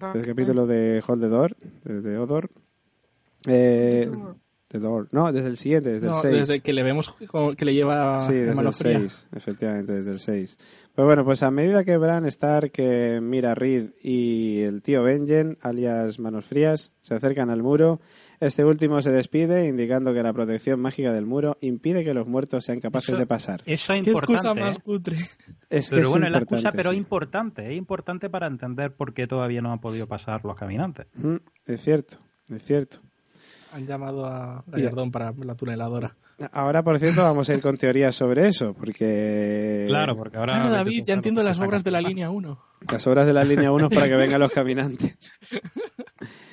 Desde 0.00 0.20
el 0.20 0.26
capítulo 0.26 0.66
de 0.68 1.02
Hold 1.04 1.20
the 1.20 1.28
Door, 1.28 1.56
desde 1.82 2.18
Odor. 2.18 2.50
Eh, 3.48 4.08
de 4.70 4.78
Door. 4.80 5.08
No, 5.12 5.32
desde 5.32 5.48
el 5.48 5.56
siguiente, 5.56 5.90
desde 5.92 6.06
No, 6.08 6.14
el 6.14 6.20
6. 6.20 6.34
desde 6.34 6.60
que 6.60 6.72
le 6.72 6.82
vemos 6.82 7.14
que 7.56 7.64
le 7.64 7.74
lleva 7.74 8.18
Sí, 8.20 8.32
desde 8.34 8.54
mano 8.54 8.68
el 8.70 8.74
fría. 8.74 8.98
6, 8.98 9.28
efectivamente, 9.34 9.92
desde 9.92 10.10
el 10.10 10.20
6. 10.20 10.58
Pues 10.94 11.06
bueno, 11.06 11.24
pues 11.24 11.42
a 11.42 11.50
medida 11.50 11.84
que 11.84 11.96
Bran 11.98 12.24
Stark, 12.26 12.72
que 12.72 13.20
mira 13.22 13.52
a 13.52 13.54
Reed 13.54 13.90
y 14.02 14.60
el 14.62 14.82
tío 14.82 15.02
Benjen, 15.02 15.58
alias 15.60 16.18
Manos 16.18 16.46
Frías, 16.46 16.94
se 17.02 17.14
acercan 17.14 17.50
al 17.50 17.62
muro, 17.62 18.00
este 18.40 18.64
último 18.64 19.00
se 19.02 19.12
despide, 19.12 19.68
indicando 19.68 20.12
que 20.14 20.22
la 20.22 20.32
protección 20.32 20.80
mágica 20.80 21.12
del 21.12 21.26
muro 21.26 21.58
impide 21.60 22.02
que 22.02 22.14
los 22.14 22.26
muertos 22.26 22.64
sean 22.64 22.80
capaces 22.80 23.10
Eso- 23.10 23.18
de 23.18 23.26
pasar. 23.26 23.60
Eso 23.66 23.92
es 23.92 24.04
¿Qué 24.04 24.10
excusa 24.10 24.48
importante. 24.48 24.60
más 24.62 24.76
¿eh? 24.76 24.80
cutre? 24.82 25.16
Es 25.70 25.90
que 25.90 25.96
Pero 25.96 26.02
es 26.02 26.08
bueno, 26.08 26.26
es 26.26 26.32
la 26.32 26.38
excusa, 26.38 26.56
importante, 26.58 26.76
pero 26.76 26.90
sí. 26.90 26.96
importante. 26.96 27.70
Es 27.72 27.76
importante 27.78 28.30
para 28.30 28.46
entender 28.46 28.94
por 28.94 29.12
qué 29.14 29.26
todavía 29.26 29.60
no 29.60 29.72
han 29.72 29.80
podido 29.80 30.06
pasar 30.06 30.44
los 30.44 30.56
caminantes. 30.56 31.06
Mm, 31.14 31.36
es 31.66 31.82
cierto, 31.82 32.18
es 32.50 32.62
cierto. 32.64 33.00
Han 33.76 33.86
llamado 33.86 34.24
a 34.24 34.64
Gallardón 34.66 35.10
para 35.10 35.32
la 35.32 35.54
tuneladora. 35.54 36.16
Ahora, 36.50 36.82
por 36.82 36.98
cierto, 36.98 37.22
vamos 37.22 37.46
a 37.50 37.54
ir 37.54 37.60
con 37.60 37.76
teorías 37.76 38.14
sobre 38.14 38.48
eso, 38.48 38.72
porque 38.72 39.84
Claro, 39.86 40.16
porque 40.16 40.38
ahora... 40.38 40.54
Claro, 40.54 40.70
David, 40.70 41.04
ya 41.06 41.12
entiendo 41.12 41.42
las 41.42 41.60
obras 41.60 41.84
de 41.84 41.90
la 41.90 42.00
línea 42.00 42.30
1. 42.30 42.58
las 42.90 43.06
obras 43.06 43.26
de 43.26 43.34
la 43.34 43.44
línea 43.44 43.70
1 43.70 43.90
para 43.90 44.06
que 44.06 44.16
vengan 44.16 44.40
los 44.40 44.50
caminantes. 44.50 45.32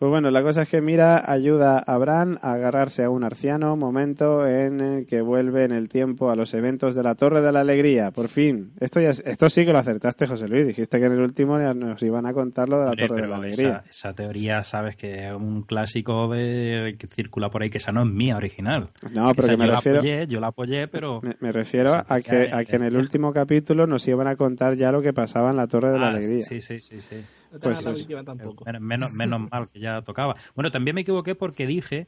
Pues 0.00 0.08
bueno, 0.08 0.30
la 0.30 0.42
cosa 0.42 0.62
es 0.62 0.68
que 0.70 0.80
Mira 0.80 1.30
ayuda 1.30 1.78
a 1.78 1.98
Bran 1.98 2.38
a 2.40 2.54
agarrarse 2.54 3.04
a 3.04 3.10
un 3.10 3.22
arciano, 3.22 3.76
momento 3.76 4.46
en 4.46 4.80
el 4.80 5.06
que 5.06 5.20
vuelve 5.20 5.64
en 5.64 5.72
el 5.72 5.90
tiempo 5.90 6.30
a 6.30 6.36
los 6.36 6.54
eventos 6.54 6.94
de 6.94 7.02
la 7.02 7.14
Torre 7.16 7.42
de 7.42 7.52
la 7.52 7.60
Alegría. 7.60 8.10
Por 8.10 8.28
fin. 8.28 8.72
Esto 8.80 8.98
ya 9.02 9.10
es- 9.10 9.22
esto 9.26 9.50
sí 9.50 9.66
que 9.66 9.72
lo 9.74 9.78
acertaste, 9.78 10.26
José 10.26 10.48
Luis. 10.48 10.66
Dijiste 10.66 10.98
que 10.98 11.04
en 11.04 11.12
el 11.12 11.20
último 11.20 11.58
nos 11.58 12.02
iban 12.02 12.24
a 12.24 12.32
contar 12.32 12.70
lo 12.70 12.78
de 12.78 12.84
la 12.86 12.90
Hombre, 12.92 13.08
Torre 13.08 13.20
de 13.20 13.28
la 13.28 13.36
Alegría. 13.36 13.68
esa, 13.68 13.84
esa 13.90 14.12
teoría, 14.14 14.64
sabes 14.64 14.96
que 14.96 15.26
es 15.28 15.34
un 15.34 15.64
clásico 15.64 16.28
de 16.32 16.96
que 16.98 17.06
circula 17.06 17.50
por 17.50 17.60
ahí, 17.62 17.68
que 17.68 17.76
esa 17.76 17.92
no 17.92 18.02
es 18.02 18.08
mía 18.10 18.38
original. 18.38 18.88
No, 19.12 19.34
pero 19.34 19.48
que 19.48 19.56
me 19.58 19.66
yo 19.66 19.72
refiero... 19.74 19.96
La 19.96 20.00
apoyé, 20.00 20.26
yo 20.28 20.40
la 20.40 20.46
apoyé, 20.46 20.88
pero... 20.88 21.20
Me, 21.22 21.36
me 21.40 21.52
refiero 21.52 21.92
a 21.92 22.04
que, 22.22 22.30
teoría 22.30 22.56
a 22.56 22.64
que 22.64 22.76
en 22.76 22.84
el 22.84 22.96
último 22.96 23.34
capítulo 23.34 23.86
nos 23.86 24.08
iban 24.08 24.28
a 24.28 24.36
contar 24.36 24.76
ya 24.76 24.92
lo 24.92 25.02
que 25.02 25.12
pasaba 25.12 25.50
en 25.50 25.58
la 25.58 25.66
Torre 25.66 25.90
de 25.90 25.98
la 25.98 26.06
Ah, 26.06 26.10
Alegría. 26.12 26.42
Sí, 26.42 26.62
sí, 26.62 26.80
sí, 26.80 27.02
sí. 27.02 27.16
No 27.50 27.58
te 27.58 27.68
Pues 27.68 27.84
la 27.84 28.24
tampoco. 28.24 28.64
Men- 28.64 28.82
Menos, 28.82 29.12
menos 29.12 29.50
mal 29.50 29.68
que 29.68 29.80
ya 29.80 30.02
tocaba. 30.02 30.36
Bueno, 30.54 30.70
también 30.70 30.94
me 30.94 31.00
equivoqué 31.00 31.34
porque 31.34 31.66
dije 31.66 32.06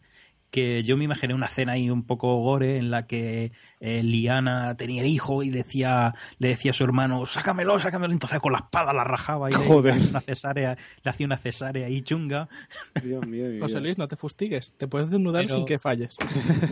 que 0.52 0.84
yo 0.84 0.96
me 0.96 1.04
imaginé 1.04 1.34
una 1.34 1.46
escena 1.46 1.72
ahí 1.72 1.90
un 1.90 2.04
poco 2.06 2.40
gore 2.42 2.76
en 2.76 2.90
la 2.92 3.06
que 3.08 3.50
eh, 3.80 4.02
Liana 4.04 4.76
tenía 4.76 5.02
el 5.02 5.08
hijo 5.08 5.42
y 5.42 5.50
decía 5.50 6.14
le 6.38 6.48
decía 6.48 6.70
a 6.70 6.74
su 6.74 6.84
hermano 6.84 7.26
sácamelo, 7.26 7.78
sácamelo 7.80 8.12
entonces 8.12 8.38
con 8.38 8.52
la 8.52 8.58
espada 8.58 8.92
la 8.92 9.02
rajaba 9.02 9.48
y 9.50 9.54
le- 9.54 9.58
Joder. 9.66 9.94
le 9.94 10.00
hacía 10.02 10.10
una 10.10 10.20
cesárea 10.20 10.76
le 11.02 11.10
hacía 11.10 11.26
una 11.26 11.38
cesárea 11.38 11.86
ahí 11.86 12.02
chunga 12.02 12.48
Dios 13.02 13.26
mío, 13.26 13.46
mi 13.48 13.58
José. 13.58 13.80
Luis, 13.80 13.98
no 13.98 14.06
te 14.06 14.14
fustigues. 14.16 14.76
Te 14.76 14.86
puedes 14.86 15.10
desnudar 15.10 15.42
Pero- 15.44 15.54
sin 15.56 15.64
que 15.64 15.78
falles. 15.80 16.16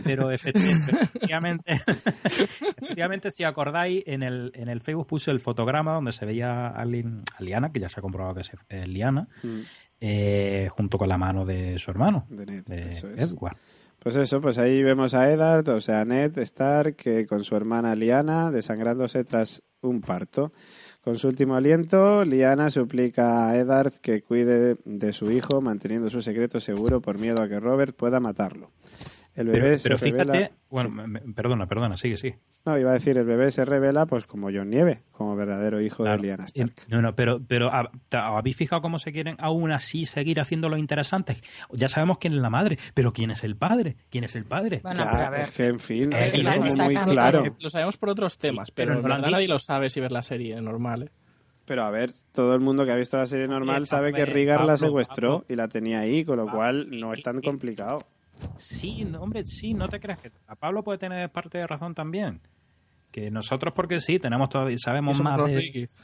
pero 0.03 0.31
efecti- 0.31 0.69
efectivamente 1.01 1.71
efectivamente 2.25 3.31
si 3.31 3.43
acordáis 3.43 4.03
en 4.05 4.23
el, 4.23 4.51
en 4.55 4.69
el 4.69 4.81
Facebook 4.81 5.07
puse 5.07 5.31
el 5.31 5.39
fotograma 5.39 5.93
donde 5.93 6.11
se 6.11 6.25
veía 6.25 6.67
a, 6.67 6.85
Lin- 6.85 7.23
a 7.37 7.43
Liana 7.43 7.71
que 7.71 7.79
ya 7.79 7.89
se 7.89 7.99
ha 7.99 8.03
comprobado 8.03 8.35
que 8.35 8.41
es 8.41 8.51
eh, 8.69 8.87
Liana 8.87 9.27
Mm, 9.43 9.61
eh, 10.01 10.67
junto 10.71 10.97
con 10.97 11.07
la 11.07 11.17
mano 11.17 11.45
de 11.45 11.77
su 11.77 11.91
hermano 11.91 12.25
de 12.27 12.45
Ned, 12.45 12.63
de 12.65 12.89
eso 12.89 13.07
es. 13.11 13.31
Edward 13.31 13.55
Pues 13.99 14.15
eso, 14.15 14.41
pues 14.41 14.57
ahí 14.57 14.81
vemos 14.81 15.13
a 15.13 15.31
Eddard, 15.31 15.69
o 15.69 15.79
sea, 15.79 16.03
Ned 16.05 16.35
Stark, 16.39 16.95
que 16.95 17.27
con 17.27 17.43
su 17.43 17.55
hermana 17.55 17.95
Liana, 17.95 18.49
desangrándose 18.49 19.23
tras 19.23 19.61
un 19.81 20.01
parto. 20.01 20.51
Con 21.03 21.17
su 21.17 21.27
último 21.27 21.55
aliento, 21.55 22.25
Liana 22.25 22.69
suplica 22.69 23.47
a 23.47 23.57
Eddard 23.57 23.93
que 24.01 24.21
cuide 24.21 24.77
de 24.85 25.13
su 25.13 25.31
hijo, 25.31 25.61
manteniendo 25.61 26.09
su 26.09 26.21
secreto 26.21 26.59
seguro 26.59 26.99
por 27.01 27.19
miedo 27.19 27.41
a 27.41 27.47
que 27.47 27.59
Robert 27.59 27.95
pueda 27.95 28.19
matarlo. 28.19 28.71
El 29.41 29.47
bebé 29.47 29.61
Pero, 29.61 29.77
se 29.77 29.83
pero 29.83 29.97
fíjate, 29.97 30.23
revela... 30.31 30.51
bueno, 30.69 30.89
me- 30.89 31.07
me- 31.07 31.19
perdona, 31.33 31.67
perdona, 31.67 31.97
sigue, 31.97 32.17
sí. 32.17 32.33
No, 32.65 32.77
iba 32.77 32.91
a 32.91 32.93
decir, 32.93 33.17
el 33.17 33.25
bebé 33.25 33.51
se 33.51 33.65
revela 33.65 34.05
pues 34.05 34.25
como 34.25 34.47
John 34.53 34.69
Nieve, 34.69 35.01
como 35.11 35.35
verdadero 35.35 35.81
hijo 35.81 36.03
Claro. 36.03 36.21
de 36.21 36.27
Liana 36.27 36.43
Eh, 36.45 36.47
Stark. 36.47 36.73
No, 36.89 37.01
no, 37.01 37.15
pero, 37.15 37.41
pero 37.47 37.71
¿hab- 37.71 37.89
te- 38.09 38.17
¿habéis 38.17 38.55
fijado 38.55 38.81
cómo 38.81 38.99
se 38.99 39.11
quieren 39.11 39.35
aún 39.39 39.71
así 39.71 40.05
seguir 40.05 40.39
haciendo 40.39 40.69
lo 40.69 40.77
interesante? 40.77 41.41
Ya 41.73 41.89
sabemos 41.89 42.17
quién 42.19 42.33
es 42.33 42.39
la 42.41 42.49
madre, 42.49 42.77
pero 42.93 43.11
¿quién 43.13 43.31
es 43.31 43.43
el 43.43 43.55
padre? 43.55 43.97
¿quién 44.09 44.23
es 44.23 44.35
el 44.35 44.45
padre? 44.45 44.79
Bueno, 44.83 44.99
Ya, 45.03 45.11
pero 45.11 45.25
a 45.25 45.29
ver. 45.29 45.41
es 45.41 45.51
que, 45.51 45.65
en 45.67 45.79
fin, 45.79 46.13
es 46.13 46.41
como 46.43 46.65
está 46.65 46.85
muy 46.85 46.95
claro. 46.95 47.43
Lo 47.59 47.69
sabemos 47.69 47.97
por 47.97 48.09
otros 48.09 48.37
temas, 48.37 48.67
Sí, 48.67 48.73
pero, 48.75 48.89
pero 48.93 48.99
en 48.99 49.03
verdad 49.21 49.31
nadie 49.31 49.47
lo 49.47 49.59
sabe 49.59 49.89
si 49.89 49.99
ver 49.99 50.11
la 50.11 50.21
serie 50.21 50.61
normal. 50.61 51.03
¿eh? 51.03 51.09
Pero 51.65 51.83
a 51.83 51.89
ver, 51.91 52.11
todo 52.33 52.53
el 52.53 52.59
mundo 52.59 52.85
que 52.85 52.91
ha 52.91 52.95
visto 52.95 53.17
la 53.17 53.27
serie 53.27 53.47
normal 53.47 53.87
sabe 53.87 54.11
que 54.13 54.25
Rigar 54.25 54.65
la 54.65 54.77
secuestró 54.77 55.39
Pablo. 55.39 55.45
y 55.47 55.55
la 55.55 55.67
tenía 55.67 55.99
ahí, 56.01 56.25
con 56.25 56.37
lo 56.37 56.45
Pablo, 56.45 56.57
cual 56.57 56.87
no 56.99 57.13
es 57.13 57.23
tan 57.23 57.37
y- 57.37 57.41
complicado. 57.41 57.99
Sí, 58.55 59.03
no, 59.05 59.21
hombre, 59.21 59.43
sí, 59.45 59.73
no 59.73 59.87
te 59.89 59.99
creas 59.99 60.19
que 60.19 60.31
a 60.47 60.55
Pablo 60.55 60.83
puede 60.83 60.97
tener 60.97 61.29
parte 61.31 61.57
de 61.57 61.67
razón 61.67 61.93
también. 61.95 62.39
Que 63.11 63.29
nosotros, 63.29 63.73
porque 63.75 63.99
sí, 63.99 64.19
tenemos 64.19 64.47
todavía, 64.49 64.77
sabemos 64.77 65.17
Somos 65.17 65.37
más 65.37 65.45
de 65.47 65.53
frikis. 65.53 66.01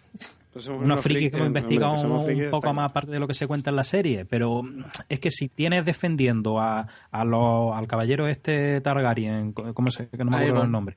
Pues 0.52 0.66
somos 0.66 0.82
unos 0.84 1.00
frikis 1.00 1.30
que 1.32 1.38
hemos 1.38 1.48
investigado 1.48 1.96
que 1.96 2.34
un, 2.34 2.50
poco 2.52 2.74
más 2.74 2.90
aparte 2.90 3.12
de 3.12 3.20
lo 3.20 3.28
que 3.28 3.34
se 3.34 3.48
cuenta 3.48 3.70
en 3.70 3.78
la 3.78 3.84
serie, 3.86 4.26
pero 4.26 4.62
es 5.08 5.20
que 5.20 5.32
si 5.32 5.48
tienes 5.48 5.86
defendiendo 5.86 6.60
a, 6.60 6.86
a 7.12 7.24
los- 7.24 7.74
al 7.76 7.88
caballero 7.88 8.28
este 8.28 8.82
Targaryen, 8.82 9.54
¿cómo 9.54 9.90
se, 9.92 10.10
que 10.10 10.18
no 10.18 10.32
me 10.32 10.38
acuerdo 10.38 10.56
Aegon. 10.56 10.66
el 10.66 10.72
nombre? 10.72 10.96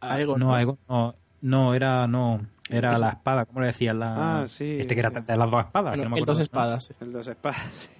Aegon, 0.00 0.40
no, 0.40 0.46
¿no? 0.46 0.54
Aegon, 0.54 0.78
no, 0.88 1.14
no, 1.42 1.74
era, 1.74 2.06
no, 2.06 2.40
era 2.70 2.96
la 2.96 3.10
espada, 3.10 3.44
¿cómo 3.44 3.60
le 3.60 3.66
decían? 3.66 3.98
La, 3.98 4.40
Ah, 4.42 4.48
sí. 4.48 4.78
Este 4.80 4.94
que 4.94 5.00
era 5.00 5.10
de 5.10 5.36
las 5.36 5.50
dos 5.50 5.64
espadas. 5.66 5.92
que 5.92 5.98
Bueno, 5.98 6.04
no 6.04 6.10
me 6.10 6.16
el 6.16 6.22
acuerdo 6.22 6.32
dos 6.32 6.38
el 6.38 6.42
espadas. 6.44 6.84
sí. 6.86 6.94
El 7.00 7.12
dos 7.12 7.26
espadas. 7.26 7.60
Sí, 7.72 7.90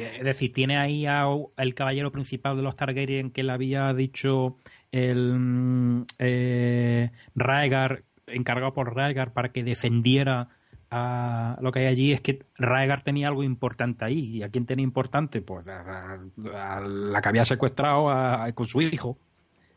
es 0.00 0.24
decir, 0.24 0.52
tiene 0.52 0.78
ahí 0.78 1.06
a- 1.06 1.26
al 1.56 1.74
caballero 1.74 2.10
principal 2.10 2.56
de 2.56 2.62
los 2.62 2.74
Targaryen 2.76 3.30
que 3.30 3.42
le 3.42 3.52
había 3.52 3.92
dicho 3.92 4.56
el 4.90 5.38
mm, 5.38 6.04
eh, 6.18 7.10
Raegar, 7.34 8.02
encargado 8.26 8.72
por 8.72 8.94
Raegar 8.94 9.32
para 9.32 9.50
que 9.52 9.62
defendiera 9.62 10.48
a 10.90 11.58
lo 11.62 11.72
que 11.72 11.80
hay 11.80 11.86
allí. 11.86 12.12
Es 12.12 12.20
que 12.20 12.40
Raegar 12.56 13.02
tenía 13.02 13.28
algo 13.28 13.42
importante 13.42 14.04
ahí. 14.04 14.18
¿Y 14.38 14.42
a 14.42 14.48
quién 14.50 14.66
tenía 14.66 14.84
importante? 14.84 15.40
Pues 15.42 15.66
a, 15.68 16.18
a 16.54 16.80
la 16.80 17.20
que 17.22 17.28
había 17.28 17.44
secuestrado 17.44 18.10
a- 18.10 18.50
con 18.52 18.66
su 18.66 18.80
hijo. 18.82 19.18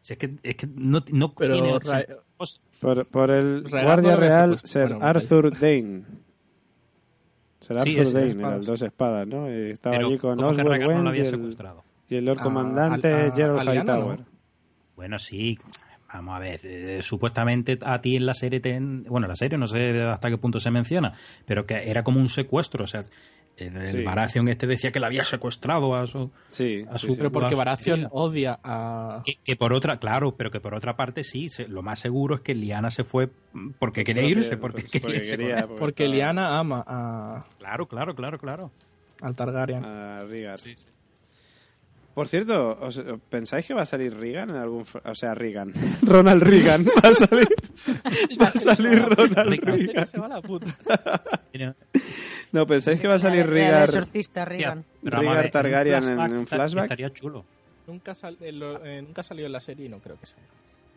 Si 0.01 0.13
es 0.13 0.19
que, 0.19 0.35
es 0.43 0.55
que 0.55 0.67
no, 0.67 1.03
no 1.11 1.33
Pero 1.33 1.53
tiene 1.53 1.79
Ra- 1.79 2.05
Por, 2.81 3.07
por 3.07 3.31
el 3.31 3.63
guardia 3.85 4.15
real, 4.17 4.59
Ser 4.59 4.89
Arthur 5.01 5.51
Dane. 5.59 6.03
Ser 7.65 7.79
Sí, 7.81 7.89
Arthur 7.97 8.03
ese, 8.03 8.13
Dane, 8.13 8.27
espadas. 8.27 8.47
era 8.47 8.55
el 8.57 8.65
dos 8.65 8.81
espadas, 8.81 9.27
¿no? 9.27 9.49
Y 9.49 9.71
estaba 9.71 9.95
pero 9.95 10.07
allí 10.07 10.17
con 10.17 10.35
¿cómo 10.37 10.47
que 10.49 10.61
Oswald 10.61 10.81
no 10.81 11.01
lo 11.03 11.09
había 11.09 11.23
y 11.23 11.27
el, 11.27 11.55
y 12.09 12.15
el 12.15 12.25
Lord 12.25 12.39
A- 12.39 12.43
Comandante 12.43 13.13
a- 13.13 13.31
Gerald 13.33 13.61
Hightower. 13.67 14.19
¿no? 14.19 14.25
Bueno, 14.95 15.17
sí. 15.19 15.57
Vamos 16.13 16.35
a 16.35 16.39
ver, 16.39 16.59
eh, 16.63 16.99
supuestamente 17.01 17.77
a 17.83 17.99
ti 17.99 18.15
en 18.15 18.25
la 18.25 18.33
serie, 18.33 18.61
te, 18.61 18.79
bueno, 18.79 19.25
en 19.25 19.29
la 19.29 19.35
serie 19.35 19.57
no 19.57 19.67
sé 19.67 20.01
hasta 20.03 20.29
qué 20.29 20.37
punto 20.37 20.61
se 20.61 20.71
menciona, 20.71 21.11
pero 21.45 21.65
que 21.65 21.89
era 21.89 22.03
como 22.03 22.21
un 22.21 22.29
secuestro, 22.29 22.85
o 22.85 22.87
sea, 22.87 23.03
el, 23.57 23.77
el 23.77 23.85
Sí. 23.87 24.03
Baratheon 24.03 24.47
este 24.49 24.67
decía 24.67 24.91
que 24.91 24.99
la 24.99 25.07
había 25.07 25.23
secuestrado 25.23 25.95
a 25.95 26.05
su... 26.07 26.31
Sí, 26.49 26.83
A 26.89 26.97
sí, 26.97 27.07
su- 27.07 27.13
sí. 27.13 27.17
Pero 27.17 27.31
porque 27.31 27.55
Baratheon 27.55 28.07
odia 28.11 28.59
a... 28.63 29.21
Que, 29.25 29.35
que 29.43 29.55
por 29.55 29.71
otra, 29.73 29.97
claro, 29.99 30.35
pero 30.35 30.51
que 30.51 30.59
por 30.59 30.73
otra 30.75 30.95
parte 30.95 31.23
sí, 31.23 31.47
se- 31.47 31.67
lo 31.67 31.81
más 31.81 31.99
seguro 31.99 32.35
es 32.35 32.41
que 32.41 32.53
Liana 32.53 32.89
se 32.91 33.03
fue 33.03 33.29
porque 33.79 34.03
quería 34.03 34.23
Porque- 34.23 34.39
irse, 34.39 34.57
porque, 34.57 34.83
quería 34.83 35.01
porque 35.01 35.17
irse 35.17 35.37
quería, 35.37 35.67
porque 35.67 36.07
Liana 36.09 36.59
ama 36.59 36.83
a, 36.85 37.45
Claro, 37.59 37.87
claro, 37.87 38.13
claro, 38.15 38.37
claro. 38.39 38.71
al 39.21 39.35
Targaryen. 39.35 39.85
a 39.85 40.23
Rigar. 40.25 40.59
Por 42.15 42.27
cierto, 42.29 42.77
¿os, 42.81 43.03
¿pensáis 43.29 43.65
que 43.65 43.73
va 43.73 43.81
a 43.81 43.85
salir 43.85 44.15
Reagan 44.17 44.49
en 44.51 44.55
algún... 44.55 44.85
O 45.03 45.15
sea, 45.15 45.35
Reagan. 45.35 45.73
Ronald 46.01 46.41
Reagan. 46.41 46.85
Va 47.03 47.09
a 47.09 47.13
salir, 47.13 47.47
va 48.41 48.47
a 48.47 48.51
salir 48.51 49.01
Ronald 49.03 49.49
Reagan. 49.49 49.79
Reagan. 49.79 50.07
se 50.07 50.17
va 50.19 50.27
la 50.29 50.41
puta. 50.41 50.65
No, 52.51 52.65
¿pensáis 52.65 52.99
que 53.01 53.07
va 53.07 53.15
a 53.15 53.19
salir 53.19 53.45
Rigar, 53.47 53.83
exorcista, 53.83 54.45
Reagan. 54.45 54.85
ver, 55.01 55.51
Targaryen 55.51 55.95
en, 55.95 56.03
flashback 56.03 56.31
un 56.39 56.47
flashback? 56.47 56.83
Estaría 56.85 57.09
chulo. 57.13 57.43
Nunca, 57.87 58.15
sal- 58.15 58.37
en 58.41 58.59
lo- 58.59 58.83
eh, 58.85 59.01
nunca 59.01 59.21
salió 59.21 59.45
en 59.45 59.51
la 59.51 59.59
serie 59.59 59.85
y 59.87 59.89
no 59.89 59.99
creo 59.99 60.17
que 60.19 60.25
salga. 60.25 60.47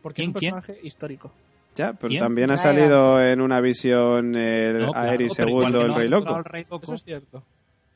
Porque 0.00 0.22
es 0.22 0.26
¿Quién, 0.26 0.36
un 0.36 0.40
quién? 0.40 0.54
personaje 0.54 0.86
histórico. 0.86 1.32
Ya, 1.74 1.92
pero 1.94 2.08
¿Quién? 2.08 2.20
también 2.22 2.50
ha 2.52 2.56
salido 2.56 3.20
en 3.20 3.40
una 3.40 3.60
visión 3.60 4.34
el 4.36 4.78
No, 4.86 4.92
claro, 4.92 5.10
Aerys 5.10 5.38
II, 5.38 5.46
el 5.66 5.94
Rey 5.94 6.08
Loco, 6.08 6.42
Eso 6.82 6.94
es 6.94 7.02
cierto. 7.02 7.42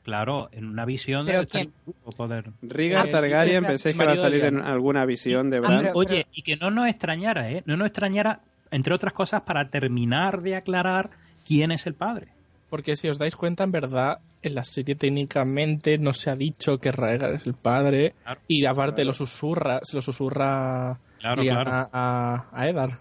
Claro, 0.03 0.49
en 0.51 0.65
una 0.65 0.83
visión 0.85 1.25
¿Pero 1.25 1.41
de 1.41 1.47
quién? 1.47 1.73
poder. 2.17 2.51
Rigar 2.61 3.07
Eh, 3.07 3.11
Targaryen, 3.11 3.63
el 3.65 3.79
que 3.81 3.93
va 3.93 4.11
a 4.11 4.15
salir 4.17 4.43
en 4.43 4.59
alguna 4.59 5.05
visión 5.05 5.49
de 5.49 5.57
Ah, 5.57 5.61
Bran. 5.61 5.89
Oye, 5.93 6.27
y 6.33 6.41
que 6.41 6.57
no 6.57 6.69
nos 6.71 6.87
extrañara, 6.89 7.49
¿eh? 7.49 7.63
No 7.65 7.77
nos 7.77 7.87
extrañara, 7.87 8.41
entre 8.69 8.93
otras 8.93 9.13
cosas, 9.13 9.43
para 9.43 9.69
terminar 9.69 10.41
de 10.41 10.57
aclarar 10.57 11.09
quién 11.47 11.71
es 11.71 11.87
el 11.87 11.93
padre. 11.93 12.27
Porque 12.69 12.95
si 12.97 13.07
os 13.07 13.17
dais 13.17 13.35
cuenta, 13.35 13.63
en 13.63 13.71
verdad, 13.71 14.17
en 14.41 14.55
la 14.55 14.63
serie 14.65 14.95
técnicamente 14.95 15.97
no 15.97 16.11
se 16.11 16.29
ha 16.31 16.35
dicho 16.35 16.77
que 16.77 16.91
Raegar 16.91 17.35
es 17.35 17.45
el 17.45 17.53
padre. 17.53 18.13
Claro. 18.23 18.41
Y 18.47 18.65
aparte 18.65 19.05
lo 19.05 19.13
susurra, 19.13 19.79
se 19.83 19.95
lo 19.95 20.01
susurra 20.01 20.99
Claro, 21.19 21.41
Lyanna 21.43 21.63
claro. 21.63 21.89
a, 21.93 22.47
a 22.51 22.67
Eddard. 22.67 22.93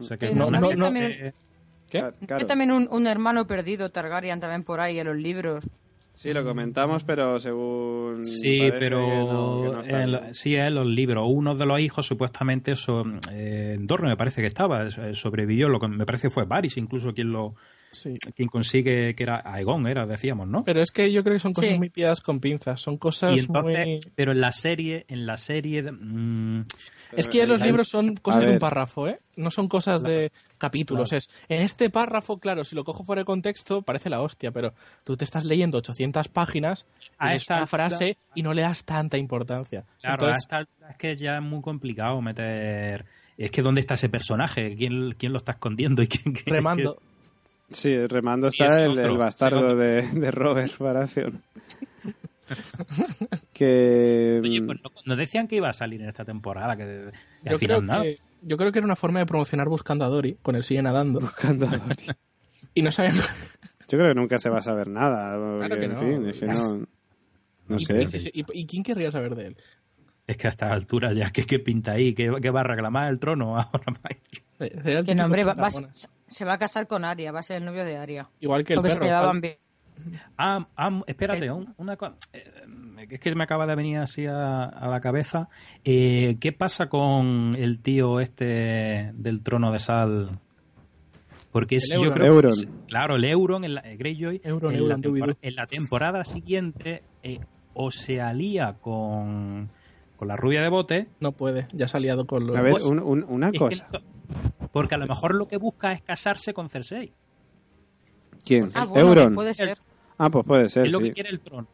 O 0.00 0.02
sea 0.02 0.16
que 0.16 0.26
Eh, 0.26 0.34
no, 0.34 0.50
no 0.50 0.60
no, 0.60 0.84
también- 0.86 1.12
eh, 1.12 1.32
¿Qué? 1.88 1.98
Hay 2.00 2.26
claro. 2.26 2.46
también 2.46 2.72
un, 2.72 2.88
un 2.90 3.06
hermano 3.06 3.46
perdido, 3.46 3.88
Targaryen, 3.88 4.40
también 4.40 4.64
por 4.64 4.80
ahí 4.80 4.98
en 4.98 5.06
los 5.06 5.16
libros. 5.16 5.64
Sí, 6.18 6.32
lo 6.32 6.42
comentamos, 6.42 7.04
pero 7.04 7.38
según. 7.38 8.24
Sí, 8.24 8.58
parece 8.58 8.78
pero 8.78 9.00
no- 9.00 9.72
no 9.72 9.80
está 9.82 10.02
en 10.02 10.10
lo- 10.12 10.34
sí, 10.34 10.56
en 10.56 10.74
los 10.74 10.86
libros. 10.86 11.24
Uno 11.30 11.54
de 11.54 11.64
los 11.64 11.78
hijos 11.78 12.06
supuestamente 12.06 12.74
son, 12.74 13.20
eh, 13.30 13.76
Dorne 13.78 14.08
me 14.08 14.16
parece 14.16 14.40
que 14.40 14.48
estaba, 14.48 14.88
eh, 14.88 15.14
sobrevivió, 15.14 15.68
lo 15.68 15.78
que 15.78 15.86
me 15.86 16.04
parece 16.04 16.26
que 16.26 16.34
fue 16.34 16.44
Varys 16.44 16.76
incluso 16.76 17.14
quien 17.14 17.30
lo 17.30 17.54
Sí. 17.92 18.16
quien 18.34 18.48
consigue 18.48 19.14
que 19.14 19.22
era 19.22 19.40
Aegon, 19.44 19.86
era, 19.86 20.06
decíamos, 20.06 20.48
¿no? 20.48 20.64
Pero 20.64 20.82
es 20.82 20.90
que 20.90 21.10
yo 21.12 21.22
creo 21.22 21.36
que 21.36 21.40
son 21.40 21.52
cosas 21.54 21.70
Sí. 21.70 21.78
muy 21.78 21.88
piadas 21.88 22.20
con 22.20 22.40
pinzas. 22.40 22.80
Son 22.80 22.98
cosas 22.98 23.36
Y 23.36 23.40
entonces, 23.44 23.86
muy... 23.86 24.00
pero 24.16 24.32
en 24.32 24.40
la 24.40 24.50
serie, 24.52 25.06
en 25.08 25.24
la 25.24 25.36
serie, 25.36 25.82
mm, 25.92 26.62
Es 27.16 27.28
que 27.28 27.46
los 27.46 27.60
libros 27.60 27.88
son 27.88 28.16
cosas 28.16 28.44
de 28.44 28.52
un 28.52 28.58
párrafo, 28.58 29.08
¿eh? 29.08 29.18
No 29.36 29.50
son 29.50 29.68
cosas 29.68 30.02
de 30.02 30.30
capítulos. 30.58 31.12
Es, 31.12 31.30
en 31.48 31.62
este 31.62 31.90
párrafo, 31.90 32.38
claro, 32.38 32.64
si 32.64 32.74
lo 32.76 32.84
cojo 32.84 33.04
fuera 33.04 33.20
de 33.20 33.24
contexto, 33.26 33.82
parece 33.82 34.10
la 34.10 34.20
hostia, 34.20 34.50
pero 34.50 34.74
tú 35.04 35.16
te 35.16 35.24
estás 35.24 35.44
leyendo 35.44 35.78
800 35.78 36.28
páginas 36.28 36.86
A 37.18 37.34
esta 37.34 37.66
frase 37.66 38.16
y 38.34 38.42
no 38.42 38.52
le 38.52 38.62
das 38.62 38.84
tanta 38.84 39.16
importancia. 39.16 39.84
Claro, 40.00 40.14
Entonces, 40.26 40.44
hasta 40.44 40.60
es 40.90 40.96
que 40.96 41.16
ya 41.16 41.36
es 41.36 41.42
muy 41.42 41.62
complicado 41.62 42.20
meter. 42.20 43.04
Es 43.36 43.50
que 43.50 43.62
dónde 43.62 43.80
está 43.80 43.94
ese 43.94 44.08
personaje, 44.08 44.74
quién, 44.76 45.14
quién 45.16 45.32
lo 45.32 45.38
está 45.38 45.52
escondiendo 45.52 46.02
y 46.02 46.08
quién. 46.08 46.34
quién- 46.34 46.54
remando. 46.54 47.00
Sí, 47.70 48.06
remando 48.06 48.48
Sí, 48.50 48.62
está 48.62 48.82
el, 48.82 48.92
otro, 48.92 49.04
el 49.12 49.16
bastardo 49.18 49.76
de, 49.76 50.02
de 50.02 50.30
Robert 50.30 50.76
Baratheon. 50.78 51.42
que 53.52 54.40
Oye, 54.42 54.60
mm, 54.60 54.66
pues 54.66 54.78
no, 54.82 54.90
no 55.04 55.16
decían 55.16 55.48
que 55.48 55.56
iba 55.56 55.68
a 55.68 55.72
salir 55.72 56.00
en 56.02 56.08
esta 56.08 56.24
temporada, 56.24 56.76
que 56.76 56.82
al 56.82 57.12
Yo 57.44 57.58
final 57.58 57.84
creo, 57.86 58.02
que, 58.02 58.18
yo 58.42 58.56
creo 58.56 58.72
que 58.72 58.78
era 58.78 58.86
una 58.86 58.96
forma 58.96 59.18
de 59.20 59.26
promocionar 59.26 59.68
buscando 59.68 60.04
a 60.04 60.08
Dory 60.08 60.38
con 60.42 60.54
el 60.56 60.64
sigue 60.64 60.82
nadando. 60.82 61.20
buscando 61.20 61.66
a 61.66 61.70
Dory. 61.76 62.06
Y 62.74 62.82
no 62.82 62.90
sabían. 62.90 63.14
Yo 63.14 63.98
creo 63.98 64.08
que 64.08 64.14
nunca 64.14 64.38
se 64.38 64.50
va 64.50 64.58
a 64.58 64.62
saber 64.62 64.88
nada. 64.88 65.36
Porque, 65.60 65.78
que 65.78 65.84
en 65.86 65.92
no. 65.92 66.00
fin, 66.00 66.28
es 66.28 66.38
que 66.40 66.46
no. 66.46 66.86
No 67.68 67.76
y, 67.76 67.84
sé. 67.84 68.30
y- 68.34 68.66
quién 68.66 68.82
querría 68.82 69.12
saber 69.12 69.34
de 69.36 69.46
él? 69.48 69.56
Es 70.26 70.36
que 70.36 70.48
a 70.48 70.50
esta 70.50 70.72
altura 70.72 71.12
ya, 71.12 71.30
¿qué, 71.30 71.44
qué 71.44 71.58
pinta 71.60 71.92
ahí? 71.92 72.14
¿Qué, 72.14 72.32
qué 72.42 72.50
va 72.50 72.60
a 72.60 72.64
reclamar 72.64 73.08
el 73.10 73.18
trono 73.20 73.56
ahora? 73.58 73.94
Eh, 74.60 75.02
Que 75.06 75.14
no, 75.14 75.24
hombre, 75.26 75.44
va- 75.44 75.54
va- 75.54 75.68
dragón. 75.70 75.88
se 76.26 76.44
va 76.44 76.54
a 76.54 76.58
casar 76.58 76.86
con 76.88 77.04
Aria, 77.04 77.30
va 77.32 77.40
a 77.40 77.42
ser 77.44 77.58
el 77.58 77.64
novio 77.64 77.84
de 77.84 77.96
Aria. 77.96 78.28
Igual 78.40 78.64
que 78.64 78.72
el 78.74 78.78
Porque 78.78 78.90
se 78.90 78.96
perro. 78.96 79.06
llevaban 79.06 79.30
¿cuál? 79.30 79.40
bien. 79.40 79.56
Ah, 80.36 80.66
ah, 80.76 81.00
espérate, 81.06 81.50
un- 81.50 81.74
una 81.78 81.96
cosa. 81.96 82.14
es 83.10 83.20
que 83.20 83.34
me 83.34 83.44
acaba 83.44 83.66
de 83.66 83.74
venir 83.74 83.98
así 83.98 84.26
a, 84.26 84.64
a 84.64 84.88
la 84.88 85.00
cabeza. 85.00 85.48
Eh, 85.84 86.36
¿Qué 86.40 86.52
pasa 86.52 86.88
con 86.88 87.54
el 87.56 87.80
tío 87.80 88.20
este 88.20 89.12
del 89.14 89.42
trono 89.42 89.70
de 89.72 89.78
sal? 89.78 90.38
Porque 91.52 91.76
es, 91.76 91.90
El 91.90 91.98
yo 92.00 92.04
Euron. 92.06 92.18
creo 92.18 92.40
que 92.42 92.48
es- 92.48 92.68
claro, 92.88 93.16
el 93.16 93.24
Euron, 93.24 93.64
el, 93.64 93.80
el 93.82 93.96
Greyjoy, 93.96 94.40
Euron, 94.44 94.72
en, 94.74 94.78
Euron, 94.80 95.00
la 95.28 95.36
en 95.40 95.54
la 95.56 95.66
temporada 95.66 96.24
siguiente 96.24 97.02
eh, 97.22 97.40
o 97.74 97.90
se 97.90 98.20
alía 98.20 98.74
con, 98.80 99.70
con 100.16 100.28
la 100.28 100.36
rubia 100.36 100.60
de 100.62 100.68
bote. 100.68 101.08
No 101.20 101.32
puede, 101.32 101.66
ya 101.72 101.88
se 101.88 101.96
ha 101.96 102.00
liado 102.00 102.26
con 102.26 102.46
los. 102.46 102.56
A 102.56 102.60
ver, 102.62 102.74
un- 102.84 102.98
un- 103.00 103.24
una 103.28 103.48
es 103.48 103.58
cosa. 103.58 103.88
porque 104.72 104.94
a 104.94 104.98
lo 104.98 105.06
mejor 105.06 105.34
lo 105.34 105.48
que 105.48 105.56
busca 105.56 105.92
es 105.92 106.02
casarse 106.02 106.52
con 106.52 106.68
Cersei. 106.68 107.12
¿Quién? 108.44 108.70
Ah, 108.74 108.84
bueno, 108.84 109.08
Euron. 109.08 109.34
puede 109.34 109.54
ser. 109.54 109.78
Ah, 110.18 110.30
pues 110.30 110.46
puede 110.46 110.68
ser, 110.68 110.86
es 110.86 110.92
lo 110.92 110.98
sí. 110.98 111.04
que 111.06 111.12
quiere 111.12 111.30
el 111.30 111.40
trono. 111.40 111.66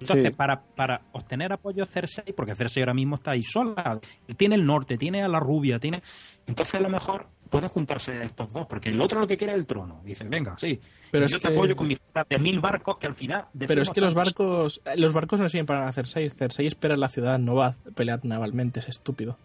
Entonces, 0.00 0.26
Sí. 0.26 0.30
para, 0.32 0.60
para 0.60 1.00
obtener 1.12 1.52
apoyo 1.52 1.86
Cersei, 1.86 2.32
porque 2.34 2.54
Cersei 2.54 2.82
ahora 2.82 2.94
mismo 2.94 3.16
está 3.16 3.30
ahí 3.30 3.42
sola, 3.44 4.00
tiene 4.36 4.56
el 4.56 4.66
norte, 4.66 4.98
tiene 4.98 5.22
a 5.22 5.28
la 5.28 5.40
rubia, 5.40 5.78
tiene... 5.78 6.02
Entonces 6.46 6.74
a 6.74 6.80
lo 6.80 6.90
mejor 6.90 7.26
pueden 7.48 7.68
juntarse 7.70 8.22
estos 8.22 8.52
dos, 8.52 8.66
porque 8.66 8.90
el 8.90 9.00
otro 9.00 9.20
lo 9.20 9.26
que 9.26 9.36
quiere 9.36 9.54
es 9.54 9.58
el 9.60 9.66
trono. 9.66 10.02
Dicen, 10.04 10.28
venga, 10.28 10.58
sí, 10.58 10.78
Pero 11.10 11.26
yo 11.26 11.36
es 11.36 11.42
te 11.42 11.48
que- 11.48 11.54
apoyo 11.54 11.74
con 11.76 11.86
mis 11.88 12.06
de 12.28 12.38
mil 12.38 12.60
barcos 12.60 12.98
que 12.98 13.06
al 13.06 13.14
final... 13.14 13.46
Pero 13.56 13.80
es 13.82 13.90
que 13.90 14.00
los 14.00 14.12
barcos. 14.14 14.82
eh, 14.84 14.98
Los 14.98 15.12
barcos 15.14 15.40
no 15.40 15.48
sirven 15.48 15.64
para 15.66 15.90
Cersei. 15.92 16.28
Cersei 16.28 16.66
espera 16.66 16.94
en 16.94 17.00
la 17.00 17.08
ciudad, 17.08 17.38
no 17.38 17.54
va 17.54 17.68
a 17.68 17.74
pelear 17.94 18.20
navalmente, 18.24 18.80
es 18.80 18.88
estúpido. 18.88 19.38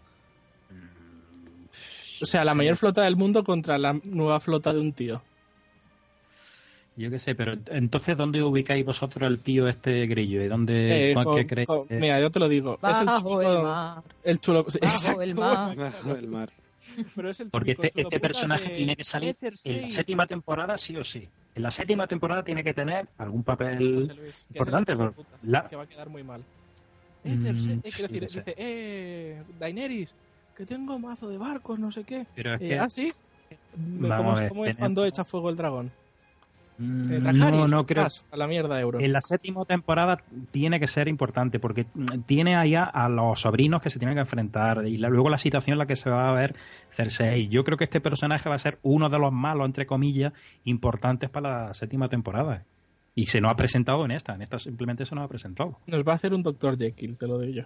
O 2.22 2.26
sea, 2.26 2.44
la 2.44 2.54
mayor 2.54 2.76
flota 2.76 3.02
del 3.02 3.16
mundo 3.16 3.42
contra 3.44 3.78
la 3.78 3.98
nueva 4.04 4.40
flota 4.40 4.72
de 4.74 4.80
un 4.80 4.92
tío. 4.92 5.22
Yo 6.96 7.08
qué 7.10 7.18
sé, 7.18 7.34
pero 7.34 7.52
entonces 7.68 8.16
¿dónde 8.16 8.42
ubicáis 8.42 8.84
vosotros 8.84 9.30
el 9.30 9.40
tío 9.40 9.68
este 9.68 10.06
grillo? 10.06 10.42
¿Y 10.42 10.48
dónde 10.48 11.10
Eh, 11.10 11.14
cuál 11.14 11.24
con- 11.24 11.36
que 11.36 11.46
creéis? 11.46 11.68
mira, 11.88 12.20
yo 12.20 12.30
te 12.30 12.38
lo 12.38 12.48
digo. 12.48 12.78
es 12.82 13.00
el 13.00 13.06
típico- 13.06 13.42
el 13.42 13.62
mar. 13.62 14.02
el 14.24 14.40
chulo. 14.40 14.64
Bajo 14.64 14.76
exacto, 14.78 15.22
el 15.22 15.34
mar. 15.34 15.76
Bajo 15.76 16.14
el 16.14 16.28
mar. 16.28 16.50
pero 17.14 17.30
es 17.30 17.40
el 17.40 17.50
Porque 17.50 17.72
este, 17.72 17.90
este 17.94 18.20
personaje 18.20 18.68
de- 18.70 18.76
tiene 18.76 18.96
que 18.96 19.04
salir 19.04 19.34
en 19.64 19.82
la 19.82 19.90
séptima 19.90 20.26
temporada 20.26 20.76
sí 20.76 20.96
o 20.96 21.04
sí. 21.04 21.26
En 21.54 21.62
la 21.62 21.70
séptima 21.70 22.06
temporada 22.06 22.42
tiene 22.42 22.62
que 22.64 22.74
tener 22.74 23.08
algún 23.18 23.44
papel 23.44 23.78
Luis, 23.94 24.08
es 24.08 24.44
importante. 24.50 24.96
pero 24.96 25.12
putas, 25.12 25.44
la- 25.44 25.66
Que 25.66 25.76
va 25.76 25.84
a 25.84 25.86
quedar 25.86 26.08
muy 26.10 26.22
mal. 26.22 26.42
Eh, 27.24 27.28
Mm, 27.30 27.46
eh, 27.46 27.80
quiero 27.94 28.08
decir, 28.08 28.22
dice, 28.22 28.54
eh, 28.56 29.42
Daenerys, 29.58 30.14
que 30.56 30.66
tengo 30.66 30.98
mazo 30.98 31.28
de 31.28 31.38
barcos, 31.38 31.78
no 31.78 31.90
sé 31.92 32.02
qué. 32.04 32.26
Pero 32.34 32.54
es 32.54 32.60
Eh, 32.62 32.68
que- 32.68 32.78
¿Ah, 32.78 32.88
sí? 32.90 33.12
¿Cómo, 34.00 34.32
a 34.32 34.34
ver, 34.34 34.48
cómo 34.48 34.64
es 34.64 34.70
tenemos- 34.70 34.76
cuando 34.78 35.04
echa 35.04 35.24
fuego 35.24 35.50
el 35.50 35.56
dragón? 35.56 35.90
Mm, 36.82 37.12
Eh, 37.12 37.20
no, 37.34 37.68
no 37.68 37.84
creo. 37.84 38.06
a 38.32 38.36
la 38.38 38.46
mierda, 38.46 38.80
Euro. 38.80 39.00
En 39.00 39.12
la 39.12 39.20
séptima 39.20 39.64
temporada 39.66 40.16
tiene 40.50 40.80
que 40.80 40.86
ser 40.86 41.08
importante 41.08 41.60
porque 41.60 41.84
tiene 42.26 42.56
allá 42.56 42.84
a 42.84 43.08
los 43.10 43.40
sobrinos 43.40 43.82
que 43.82 43.90
se 43.90 43.98
tienen 43.98 44.14
que 44.16 44.20
enfrentar 44.22 44.86
y 44.86 44.96
la- 44.96 45.10
luego 45.10 45.28
la 45.28 45.36
situación 45.36 45.74
en 45.74 45.78
la 45.80 45.86
que 45.86 45.96
se 45.96 46.08
va 46.08 46.30
a 46.30 46.32
ver 46.32 46.54
Cersei. 46.90 47.48
Yo 47.48 47.64
creo 47.64 47.76
que 47.76 47.84
este 47.84 48.00
personaje 48.00 48.48
va 48.48 48.54
a 48.54 48.58
ser 48.58 48.78
uno 48.82 49.08
de 49.10 49.18
los 49.18 49.30
malos, 49.32 49.66
entre 49.66 49.84
comillas, 49.84 50.32
importantes 50.64 51.28
para 51.28 51.66
la 51.66 51.74
séptima 51.74 52.08
temporada. 52.08 52.64
Y 53.14 53.26
se 53.26 53.40
nos 53.42 53.52
ha 53.52 53.56
presentado 53.56 54.04
en 54.06 54.12
esta. 54.12 54.34
En 54.34 54.40
esta 54.42 54.58
simplemente 54.58 55.04
se 55.04 55.14
nos 55.14 55.24
ha 55.24 55.28
presentado. 55.28 55.78
Nos 55.86 56.02
va 56.02 56.12
a 56.12 56.14
hacer 56.14 56.32
un 56.32 56.42
Dr. 56.42 56.78
Jekyll, 56.78 57.16
te 57.18 57.26
lo 57.26 57.38
digo 57.38 57.52
yo. 57.52 57.64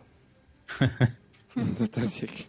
Doctor 1.79 2.09
Jekyll. 2.09 2.47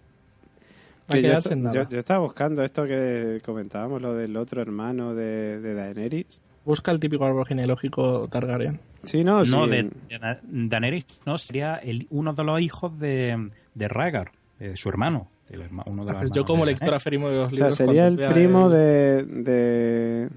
Va 1.11 1.13
a 1.13 1.17
Que 1.17 1.21
yo, 1.21 1.71
yo- 1.71 1.89
yo 1.89 1.99
estaba 1.99 2.19
buscando 2.21 2.63
esto 2.63 2.85
que 2.85 3.39
comentábamos, 3.45 4.01
lo 4.01 4.15
del 4.15 4.35
otro 4.37 4.61
hermano 4.61 5.13
de, 5.13 5.59
de 5.59 5.73
Daenerys. 5.75 6.41
Busca 6.65 6.91
el 6.91 6.99
típico 6.99 7.25
árbol 7.25 7.45
genealógico 7.45 8.27
Targaryen. 8.27 8.79
Sí, 9.03 9.23
no, 9.23 9.43
No, 9.43 9.65
sí. 9.65 9.71
de, 9.71 9.83
de 10.09 10.19
Da- 10.19 10.39
Daenerys 10.43 11.05
no, 11.25 11.37
sería 11.37 11.75
el, 11.75 12.07
uno 12.09 12.33
de 12.33 12.43
los 12.43 12.59
hijos 12.59 12.97
de, 12.99 13.49
de 13.75 13.87
Rhaegar, 13.87 14.31
de 14.59 14.75
su 14.75 14.89
hermano. 14.89 15.27
el 15.49 15.61
herma- 15.61 15.83
uno 15.91 16.03
de 16.05 16.11
los 16.13 16.21
Pues 16.21 16.31
yo 16.33 16.43
como 16.43 16.65
de 16.65 16.71
lector 16.71 16.87
Daenerys. 16.87 17.01
aferimo 17.03 17.29
de 17.29 17.35
los 17.37 17.45
O 17.53 17.55
sea, 17.55 17.57
libros... 17.67 17.75
sería 17.75 18.07
el 18.07 18.15
primo 18.33 18.65
el- 18.65 18.71
de, 18.71 19.23
de, 19.43 20.29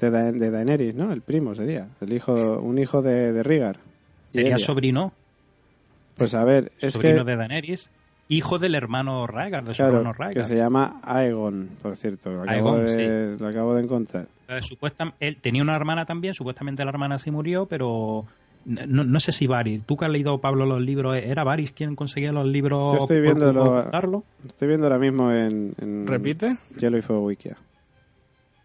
de, 0.00 0.10
Da- 0.10 0.30
de 0.32 0.50
Daenerys, 0.50 0.94
¿no? 0.94 1.12
El 1.12 1.22
primo 1.22 1.54
sería. 1.56 1.88
El 2.00 2.12
hijo, 2.12 2.32
un 2.60 2.78
hijo 2.78 3.02
de, 3.02 3.32
de 3.32 3.42
Rhaegar. 3.42 3.78
Y 4.28 4.32
Sería 4.32 4.58
sobrino, 4.58 5.12
Pues 6.16 6.34
a 6.34 6.44
ver, 6.44 6.70
es 6.80 6.92
sobrino 6.92 7.24
que... 7.24 7.30
de 7.32 7.36
Daenerys, 7.36 7.90
hijo 8.28 8.58
del 8.58 8.74
hermano 8.74 9.26
Rhaegar, 9.26 9.64
de 9.64 9.74
su 9.74 9.78
Claro, 9.78 9.98
hermano 9.98 10.12
Rhaegar. 10.12 10.34
que 10.42 10.48
se 10.48 10.56
llama 10.56 11.00
Aegon, 11.02 11.68
por 11.82 11.96
cierto. 11.96 12.30
Lo 12.30 12.42
acabo, 12.42 12.72
Aegon, 12.74 12.86
de, 12.86 13.36
lo 13.38 13.46
acabo 13.48 13.74
de 13.74 13.82
encontrar. 13.82 14.26
Eh, 14.48 14.60
supuestam- 14.60 15.14
él 15.20 15.36
tenía 15.40 15.62
una 15.62 15.74
hermana 15.76 16.04
también, 16.06 16.34
supuestamente 16.34 16.84
la 16.84 16.90
hermana 16.90 17.18
sí 17.18 17.30
murió, 17.30 17.66
pero 17.66 18.24
no, 18.64 19.04
no 19.04 19.20
sé 19.20 19.32
si 19.32 19.46
Varys. 19.46 19.84
Tú 19.84 19.96
que 19.96 20.04
has 20.04 20.10
leído, 20.10 20.38
Pablo, 20.40 20.66
los 20.66 20.80
libros, 20.80 21.16
¿era 21.16 21.42
Varys 21.44 21.72
quien 21.72 21.94
conseguía 21.96 22.32
los 22.32 22.46
libros? 22.46 22.94
Yo 22.98 23.04
estoy 23.04 23.26
ocultarlo? 23.28 24.24
Estoy 24.46 24.68
viendo 24.68 24.86
ahora 24.86 24.98
mismo 24.98 25.32
en, 25.32 25.74
en 25.80 26.06
¿Repite? 26.06 26.58
Hielo 26.78 26.98
y 26.98 27.02
Fuego 27.02 27.24
Wikia. 27.24 27.56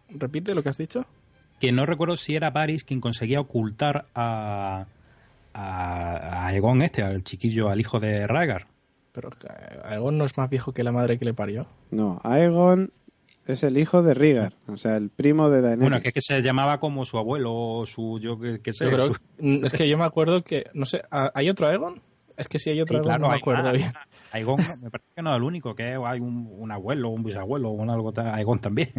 ¿Repite 0.10 0.54
lo 0.54 0.62
que 0.62 0.70
has 0.70 0.78
dicho? 0.78 1.06
Que 1.60 1.72
no 1.72 1.86
recuerdo 1.86 2.16
si 2.16 2.36
era 2.36 2.50
Varys 2.50 2.84
quien 2.84 3.00
conseguía 3.00 3.40
ocultar 3.40 4.06
a, 4.14 4.86
a, 5.54 6.16
a 6.44 6.48
Aegon 6.48 6.82
este, 6.82 7.02
al 7.02 7.24
chiquillo, 7.24 7.70
al 7.70 7.80
hijo 7.80 8.00
de 8.00 8.28
Rhaegar. 8.28 8.68
Pero 9.14 9.30
eh, 9.30 9.80
Aegon 9.86 10.18
no 10.18 10.26
es 10.26 10.38
más 10.38 10.50
viejo 10.50 10.74
que 10.74 10.84
la 10.84 10.92
madre 10.92 11.18
que 11.18 11.26
le 11.26 11.34
parió. 11.34 11.68
No, 11.92 12.20
Aegon 12.24 12.92
es 13.46 13.64
el 13.64 13.78
hijo 13.78 14.02
de 14.04 14.14
Rhaegar, 14.14 14.54
o 14.68 14.78
sea, 14.78 14.98
el 14.98 15.10
primo 15.10 15.50
de 15.50 15.62
Daenerys. 15.62 15.82
Bueno, 15.82 16.02
que 16.02 16.08
es 16.10 16.14
que 16.14 16.22
se 16.22 16.42
llamaba 16.42 16.80
como 16.80 17.06
su 17.06 17.18
abuelo 17.18 17.54
o 17.54 17.86
su, 17.86 18.20
yo 18.20 18.40
que, 18.40 18.60
que 18.62 18.74
sé. 18.74 18.90
Su- 18.90 19.66
es 19.66 19.74
que 19.74 19.88
yo 19.88 19.98
me 19.98 20.06
acuerdo 20.06 20.44
que, 20.44 20.66
no 20.74 20.86
sé, 20.86 21.02
¿ha- 21.12 21.32
¿hay 21.36 21.50
otro 21.50 21.68
Aegon? 21.68 22.02
Es 22.38 22.48
que 22.48 22.58
si 22.58 22.72
hay 22.72 22.82
otro 22.82 22.94
Sí, 22.94 22.96
Aegon 22.98 23.08
claro, 23.10 23.22
no 23.22 23.30
me 23.30 23.36
acuerdo 23.36 23.72
bien. 23.72 23.92
Aegon, 24.32 24.56
me 24.82 24.90
parece 24.90 25.10
que 25.16 25.22
no 25.22 25.32
es 25.32 25.38
el 25.38 25.44
único, 25.44 25.76
que 25.76 25.84
hay 26.04 26.20
un, 26.20 26.50
un 26.58 26.72
abuelo, 26.72 27.10
un 27.10 27.22
bisabuelo, 27.24 27.70
un 27.70 27.90
algo 27.92 28.12
tal, 28.12 28.30
Aegon 28.34 28.60
también. 28.60 28.92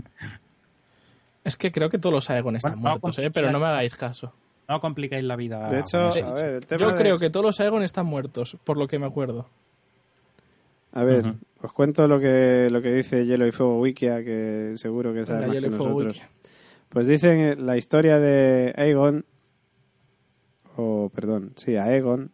Es 1.42 1.56
que 1.56 1.72
creo 1.72 1.88
que 1.90 1.98
todos 1.98 2.12
los 2.14 2.30
Aegon 2.30 2.56
están 2.56 2.72
Bueno, 2.80 2.82
no, 2.84 2.90
muertos, 3.00 3.18
¿eh? 3.18 3.30
pero 3.30 3.50
no 3.50 3.58
me 3.58 3.66
hagáis 3.66 3.94
caso. 3.96 4.32
No 4.68 4.80
complicáis 4.80 5.24
la 5.24 5.36
vida. 5.36 5.68
De 5.68 5.80
hecho, 5.80 5.98
a 5.98 6.32
ver, 6.32 6.54
el 6.54 6.66
tema 6.66 6.80
Yo 6.80 6.92
de- 6.92 6.96
creo 6.98 7.18
que 7.18 7.28
todos 7.28 7.44
los 7.44 7.60
Aegon 7.60 7.82
están 7.82 8.06
muertos, 8.06 8.56
por 8.64 8.78
lo 8.78 8.86
que 8.86 8.98
me 8.98 9.06
acuerdo. 9.06 9.48
A 10.96 11.02
ver, 11.02 11.34
os 11.60 11.72
cuento 11.72 12.06
lo 12.06 12.20
que, 12.20 12.68
lo 12.70 12.80
que 12.80 12.92
dice 12.92 13.26
Hielo 13.26 13.48
y 13.48 13.52
Fuego 13.52 13.80
Wikia, 13.80 14.22
que 14.22 14.74
seguro 14.76 15.12
que 15.12 15.26
sabe 15.26 15.48
más 15.48 15.56
Hielo 15.56 15.68
que 15.68 15.74
y 15.74 15.76
Fuego 15.76 15.92
nosotros. 15.92 16.14
Wiki. 16.14 16.26
Pues 16.88 17.08
dicen 17.08 17.40
eh, 17.40 17.56
la 17.56 17.76
historia 17.76 18.20
de 18.20 18.72
Aegon, 18.76 19.24
o 20.76 21.10
perdón, 21.12 21.52
sí, 21.56 21.74
Aegon, 21.74 22.30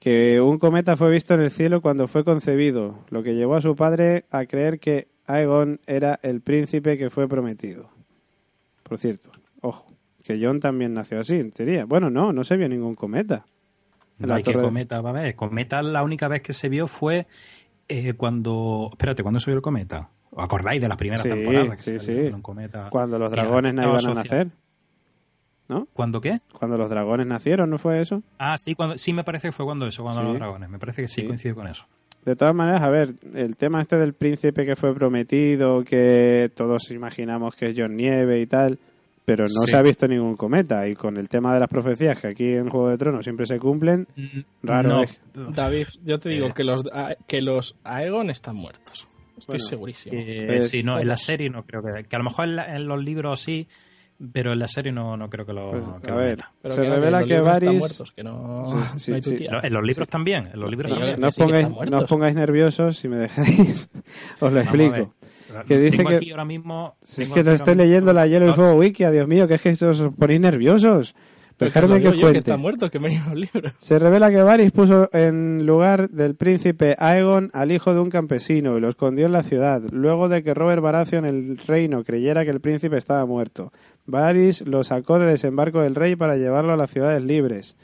que 0.00 0.40
un 0.40 0.58
cometa 0.58 0.96
fue 0.96 1.08
visto 1.08 1.34
en 1.34 1.42
el 1.42 1.52
cielo 1.52 1.80
cuando 1.82 2.08
fue 2.08 2.24
concebido, 2.24 3.04
lo 3.10 3.22
que 3.22 3.36
llevó 3.36 3.54
a 3.54 3.60
su 3.60 3.76
padre 3.76 4.24
a 4.32 4.44
creer 4.46 4.80
que 4.80 5.06
Aegon 5.26 5.80
era 5.86 6.18
el 6.24 6.40
príncipe 6.40 6.98
que 6.98 7.10
fue 7.10 7.28
prometido. 7.28 7.90
Por 8.82 8.98
cierto, 8.98 9.30
ojo, 9.60 9.86
que 10.24 10.44
Jon 10.44 10.58
también 10.58 10.94
nació 10.94 11.20
así, 11.20 11.36
en 11.36 11.52
teoría. 11.52 11.84
Bueno, 11.84 12.10
no, 12.10 12.32
no 12.32 12.42
se 12.42 12.56
vio 12.56 12.68
ningún 12.68 12.96
cometa. 12.96 13.44
En 14.18 14.22
No 14.22 14.26
la 14.28 14.34
hay 14.36 14.42
que 14.42 14.52
cometa, 14.52 15.00
va 15.00 15.10
a 15.10 15.12
ver. 15.12 15.36
Cometa 15.36 15.80
la 15.82 16.02
única 16.02 16.26
vez 16.26 16.42
que 16.42 16.52
se 16.52 16.68
vio 16.68 16.88
fue 16.88 17.26
eh, 17.88 18.14
cuando... 18.14 18.88
Espérate, 18.92 19.22
¿cuándo 19.22 19.40
vio 19.44 19.54
el 19.56 19.62
cometa? 19.62 20.08
¿Os 20.30 20.44
acordáis 20.44 20.80
de 20.80 20.88
las 20.88 20.96
primeras 20.96 21.22
Sí, 21.22 21.28
temporadas? 21.28 21.84
que 21.84 21.98
sí, 21.98 22.30
sí. 22.30 22.30
cometa 22.42 22.88
Cuando 22.90 23.18
los 23.18 23.30
dragones 23.30 23.72
no 23.74 23.82
iban 23.82 24.06
a 24.06 24.14
nacer. 24.14 24.48
¿No? 25.68 25.86
¿Cuándo 25.94 26.20
qué? 26.20 26.40
Cuando 26.58 26.76
los 26.76 26.90
dragones 26.90 27.26
nacieron, 27.26 27.70
¿no 27.70 27.78
fue 27.78 28.00
eso? 28.00 28.22
Ah, 28.38 28.56
sí, 28.58 28.74
cuando, 28.74 28.98
sí 28.98 29.12
me 29.14 29.24
parece 29.24 29.48
que 29.48 29.52
fue 29.52 29.64
cuando 29.64 29.86
eso, 29.86 30.02
cuando 30.02 30.20
Sí. 30.20 30.26
los 30.28 30.36
dragones. 30.36 30.68
Me 30.68 30.78
parece 30.78 31.02
que 31.02 31.08
sí, 31.08 31.22
Sí. 31.22 31.26
coincide 31.26 31.54
con 31.54 31.66
eso. 31.66 31.86
De 32.24 32.36
todas 32.36 32.54
maneras, 32.54 32.82
a 32.82 32.90
ver, 32.90 33.14
el 33.34 33.56
tema 33.56 33.80
este 33.80 33.96
del 33.96 34.12
príncipe 34.14 34.64
que 34.66 34.76
fue 34.76 34.94
prometido, 34.94 35.82
que 35.84 36.50
todos 36.54 36.90
imaginamos 36.90 37.54
que 37.54 37.68
es 37.70 37.74
John 37.78 37.96
Nieve 37.96 38.40
y 38.40 38.46
tal, 38.46 38.78
pero 39.24 39.44
no 39.44 39.62
Sí. 39.62 39.70
se 39.70 39.76
ha 39.76 39.82
visto 39.82 40.06
ningún 40.08 40.36
cometa. 40.36 40.86
Y 40.88 40.94
con 40.94 41.16
el 41.16 41.28
tema 41.28 41.54
de 41.54 41.60
las 41.60 41.68
profecías 41.68 42.20
que 42.20 42.26
aquí 42.28 42.52
en 42.52 42.68
Juego 42.68 42.88
de 42.90 42.98
Tronos 42.98 43.24
siempre 43.24 43.46
se 43.46 43.58
cumplen, 43.58 44.06
Raro 44.62 44.88
no, 44.88 45.02
es. 45.02 45.20
David, 45.34 45.86
yo 46.04 46.18
te 46.18 46.28
digo 46.30 46.48
Eh. 46.48 46.52
que 46.54 46.64
los 46.64 46.82
que 47.26 47.40
los 47.40 47.76
Aegon 47.84 48.30
están 48.30 48.56
muertos. 48.56 49.06
Estoy 49.36 49.54
Bueno, 49.58 49.68
segurísimo. 49.68 50.14
Eh, 50.16 50.44
Pues, 50.46 50.70
sí, 50.70 50.82
no, 50.82 50.98
en 51.00 51.08
la 51.08 51.14
todos. 51.14 51.26
serie 51.26 51.50
no 51.50 51.64
creo 51.64 51.82
que... 51.82 52.04
Que 52.04 52.16
a 52.16 52.18
lo 52.20 52.24
mejor 52.24 52.44
en, 52.44 52.56
la- 52.56 52.76
en 52.76 52.86
los 52.86 53.02
libros 53.02 53.40
sí, 53.40 53.66
pero 54.32 54.52
en 54.52 54.60
la 54.60 54.68
serie 54.68 54.92
no, 54.92 55.16
no 55.16 55.28
creo 55.28 55.44
que 55.44 55.52
lo, 55.52 55.70
Pues, 55.72 55.82
que 56.04 56.10
a 56.10 56.14
lo 56.14 56.20
ver. 56.20 56.38
Pero 56.62 56.74
se 56.74 56.82
que 56.82 56.88
revela 56.88 57.24
que 57.24 57.40
Varys... 57.40 57.72
muertos, 57.78 58.12
que 58.12 58.22
no, 58.22 58.66
Sí, 58.92 58.98
sí, 59.00 59.10
no 59.10 59.14
hay 59.16 59.20
tu 59.22 59.30
sí. 59.30 59.36
tía. 59.36 59.50
No, 59.50 59.64
en 59.64 59.72
los 59.72 59.82
libros 59.84 60.08
también, 60.08 60.46
en 60.54 60.60
los 60.60 60.70
libros 60.70 60.92
Sí, 60.92 60.96
también. 60.98 61.20
No 61.20 61.26
os, 61.28 61.36
pongáis, 61.36 61.64
no 61.64 61.70
os 61.70 61.76
muertos. 61.90 62.04
pongáis 62.08 62.34
nerviosos, 62.36 62.96
si 62.96 63.08
me 63.08 63.16
dejáis, 63.16 63.90
os 64.40 64.52
lo 64.52 64.58
Vamos 64.60 64.68
a 64.68 64.72
ver. 64.76 64.82
explico. 64.84 65.14
Que 65.62 65.78
dice 65.78 65.96
Tengo 65.98 66.10
que- 66.10 66.16
aquí 66.16 66.30
ahora 66.30 66.44
mismo... 66.44 66.96
Si 67.02 67.22
es 67.22 67.28
que 67.28 67.44
lo 67.44 67.52
estoy 67.52 67.74
mismo- 67.74 67.84
leyendo 67.84 68.12
la 68.12 68.26
Hielo 68.26 68.46
y 68.46 68.48
No, 68.48 68.54
Fuego 68.54 68.74
Wiki, 68.74 69.04
Dios 69.06 69.28
mío, 69.28 69.46
que 69.46 69.54
es 69.54 69.60
que 69.62 69.86
os 69.86 70.02
ponéis 70.18 70.40
nerviosos. 70.40 71.14
Lo 71.56 71.68
que 71.70 72.00
yo, 72.02 72.20
cuente. 72.20 72.38
está 72.38 72.56
muerto, 72.56 72.90
que 72.90 72.98
me 72.98 73.08
libros. 73.34 73.74
Se 73.78 74.00
revela 74.00 74.28
que 74.30 74.42
Varys 74.42 74.72
puso 74.72 75.08
en 75.12 75.64
lugar 75.64 76.10
del 76.10 76.34
príncipe 76.34 76.96
Aegon 76.98 77.50
al 77.52 77.70
hijo 77.70 77.94
de 77.94 78.00
un 78.00 78.10
campesino 78.10 78.76
y 78.76 78.80
lo 78.80 78.88
escondió 78.88 79.26
en 79.26 79.32
la 79.32 79.44
ciudad, 79.44 79.80
luego 79.92 80.28
de 80.28 80.42
que 80.42 80.52
Robert 80.52 80.82
Baratheon 80.82 81.24
el 81.24 81.56
reino 81.58 82.02
creyera 82.02 82.44
que 82.44 82.50
el 82.50 82.60
príncipe 82.60 82.96
estaba 82.96 83.24
muerto. 83.24 83.72
Varys 84.04 84.62
lo 84.66 84.82
sacó 84.82 85.20
de 85.20 85.26
desembarco 85.26 85.80
del 85.80 85.94
rey 85.94 86.16
para 86.16 86.36
llevarlo 86.36 86.72
a 86.72 86.76
las 86.76 86.90
ciudades 86.90 87.22
libres. 87.22 87.76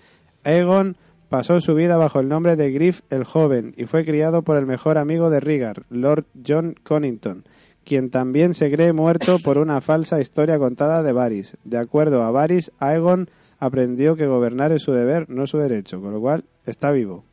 Aegon 0.43 0.97
pasó 1.29 1.61
su 1.61 1.77
vida 1.77 1.97
bajo 1.97 2.19
el 2.19 2.29
nombre 2.29 2.57
de 2.57 2.73
Griff 2.73 3.03
el 3.09 3.23
Joven 3.23 3.73
y 3.77 3.85
fue 3.87 4.05
criado 4.05 4.43
por 4.43 4.57
el 4.57 4.67
mejor 4.67 4.99
amigo 4.99 5.31
de 5.31 5.39
Rhaegar, 5.39 5.85
Lord 5.91 6.25
John 6.45 6.75
Connington, 6.83 7.45
quien 7.85 8.11
también 8.11 8.55
se 8.55 8.71
cree 8.71 8.93
muerto 8.93 9.39
por 9.39 9.59
una 9.59 9.81
falsa 9.81 10.21
historia 10.21 10.59
contada 10.59 11.03
de 11.03 11.13
Varys. 11.13 11.57
De 11.65 11.79
acuerdo 11.79 12.23
a 12.23 12.31
Varys, 12.31 12.73
Aegon 12.79 13.31
aprendió 13.59 14.17
que 14.17 14.27
gobernar 14.27 14.73
es 14.73 14.83
su 14.83 14.93
deber, 14.93 15.29
no 15.29 15.47
su 15.47 15.59
derecho, 15.59 16.01
con 16.01 16.13
lo 16.13 16.21
cual 16.21 16.45
está 16.67 16.91
vivo. 16.93 17.25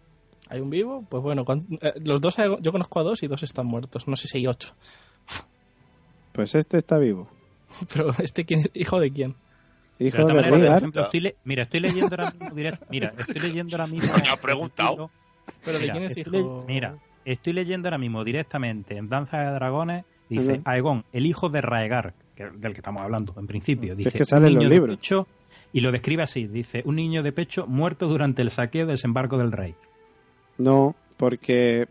¿Hay 0.50 0.62
un 0.62 0.70
vivo? 0.70 1.06
Pues 1.10 1.22
bueno, 1.22 1.44
eh, 1.82 1.94
los 2.06 2.22
dos, 2.22 2.38
yo 2.62 2.72
conozco 2.72 3.00
a 3.00 3.04
dos 3.04 3.22
y 3.24 3.28
dos 3.28 3.44
están 3.44 3.66
muertos. 3.68 4.08
No 4.08 4.16
sé 4.16 4.28
si 4.28 4.38
hay 4.40 4.48
ocho. 4.48 4.74
Pues 6.32 6.56
este 6.56 6.78
está 6.78 6.98
vivo. 6.98 7.28
Pero 7.94 8.12
este, 8.20 8.46
quién 8.46 8.62
es? 8.62 8.70
¿hijo 8.74 9.00
de 9.00 9.12
quién? 9.12 9.36
Hijo 10.00 10.26
de 10.26 10.34
de 10.34 10.44
por 10.50 10.60
ejemplo, 10.64 11.02
estoy 11.04 11.20
le- 11.22 11.36
mira, 11.44 11.64
estoy 11.64 11.80
leyendo 11.80 12.16
ahora 12.16 12.32
mismo 12.32 12.56
mira, 12.92 13.14
estoy 13.18 13.42
leyendo 13.42 13.76
ahora 13.76 13.88
mismo 13.88 14.12
Coño, 14.14 14.32
ha 14.32 14.38
preguntado. 14.38 15.10
¿Pero 15.66 15.80
de 15.80 15.84
Mira, 15.86 15.94
quién 15.94 16.04
es 16.06 16.18
hijo? 16.18 16.66
mira, 16.68 16.98
estoy 17.26 17.54
leyendo 17.54 17.88
ahora 17.88 17.98
mismo 17.98 18.24
directamente 18.24 18.96
en 18.96 19.10
Danza 19.10 19.38
de 19.40 19.52
Dragones, 19.54 20.06
dice. 20.30 20.62
Aegon, 20.66 21.04
el 21.14 21.26
hijo 21.26 21.50
de 21.50 21.62
Raegar, 21.62 22.14
que, 22.36 22.46
del 22.46 22.74
que 22.74 22.80
estamos 22.80 23.02
hablando 23.02 23.34
en 23.38 23.48
principio. 23.48 23.92
es 23.94 23.98
Dice, 23.98 24.12
que 24.18 24.26
sale 24.26 24.48
"Un 24.48 24.48
en 24.48 24.54
los 24.56 24.60
niño 24.64 24.70
de 24.70 24.76
libros". 24.76 24.98
pecho", 24.98 25.28
y 25.74 25.82
lo 25.82 25.92
describe 25.92 26.24
así, 26.24 26.48
dice, 26.48 26.82
un 26.86 26.96
niño 26.96 27.24
de 27.24 27.32
pecho 27.32 27.68
muerto 27.68 28.08
durante 28.08 28.42
el 28.42 28.50
saqueo 28.52 28.86
y 28.86 28.90
desembarco 28.90 29.38
del 29.38 29.52
rey. 29.52 29.76
No, 30.58 30.96
porque 31.18 31.88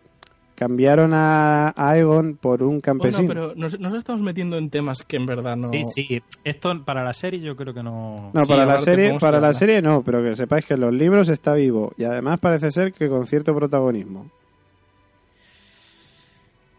cambiaron 0.56 1.12
a 1.12 1.74
Aegon 1.76 2.36
por 2.36 2.62
un 2.62 2.80
campesino. 2.80 3.26
Bueno, 3.26 3.48
pero 3.52 3.54
nos, 3.60 3.78
nos 3.78 3.94
estamos 3.94 4.22
metiendo 4.22 4.56
en 4.56 4.70
temas 4.70 5.02
que 5.02 5.18
en 5.18 5.26
verdad 5.26 5.54
no... 5.54 5.68
Sí, 5.68 5.84
sí, 5.84 6.22
esto 6.44 6.72
para 6.82 7.04
la 7.04 7.12
serie 7.12 7.40
yo 7.40 7.54
creo 7.54 7.74
que 7.74 7.82
no... 7.82 8.30
No, 8.32 8.40
Sí, 8.44 8.48
para 8.52 8.64
la 8.64 8.78
serie, 8.78 9.18
para 9.20 9.38
la 9.38 9.52
serie 9.52 9.82
no, 9.82 10.02
pero 10.02 10.22
que 10.22 10.34
sepáis 10.34 10.64
que 10.64 10.72
en 10.74 10.80
los 10.80 10.94
libros 10.94 11.28
está 11.28 11.52
vivo 11.52 11.92
y 11.98 12.04
además 12.04 12.40
parece 12.40 12.72
ser 12.72 12.94
que 12.94 13.08
con 13.10 13.26
cierto 13.26 13.54
protagonismo. 13.54 14.26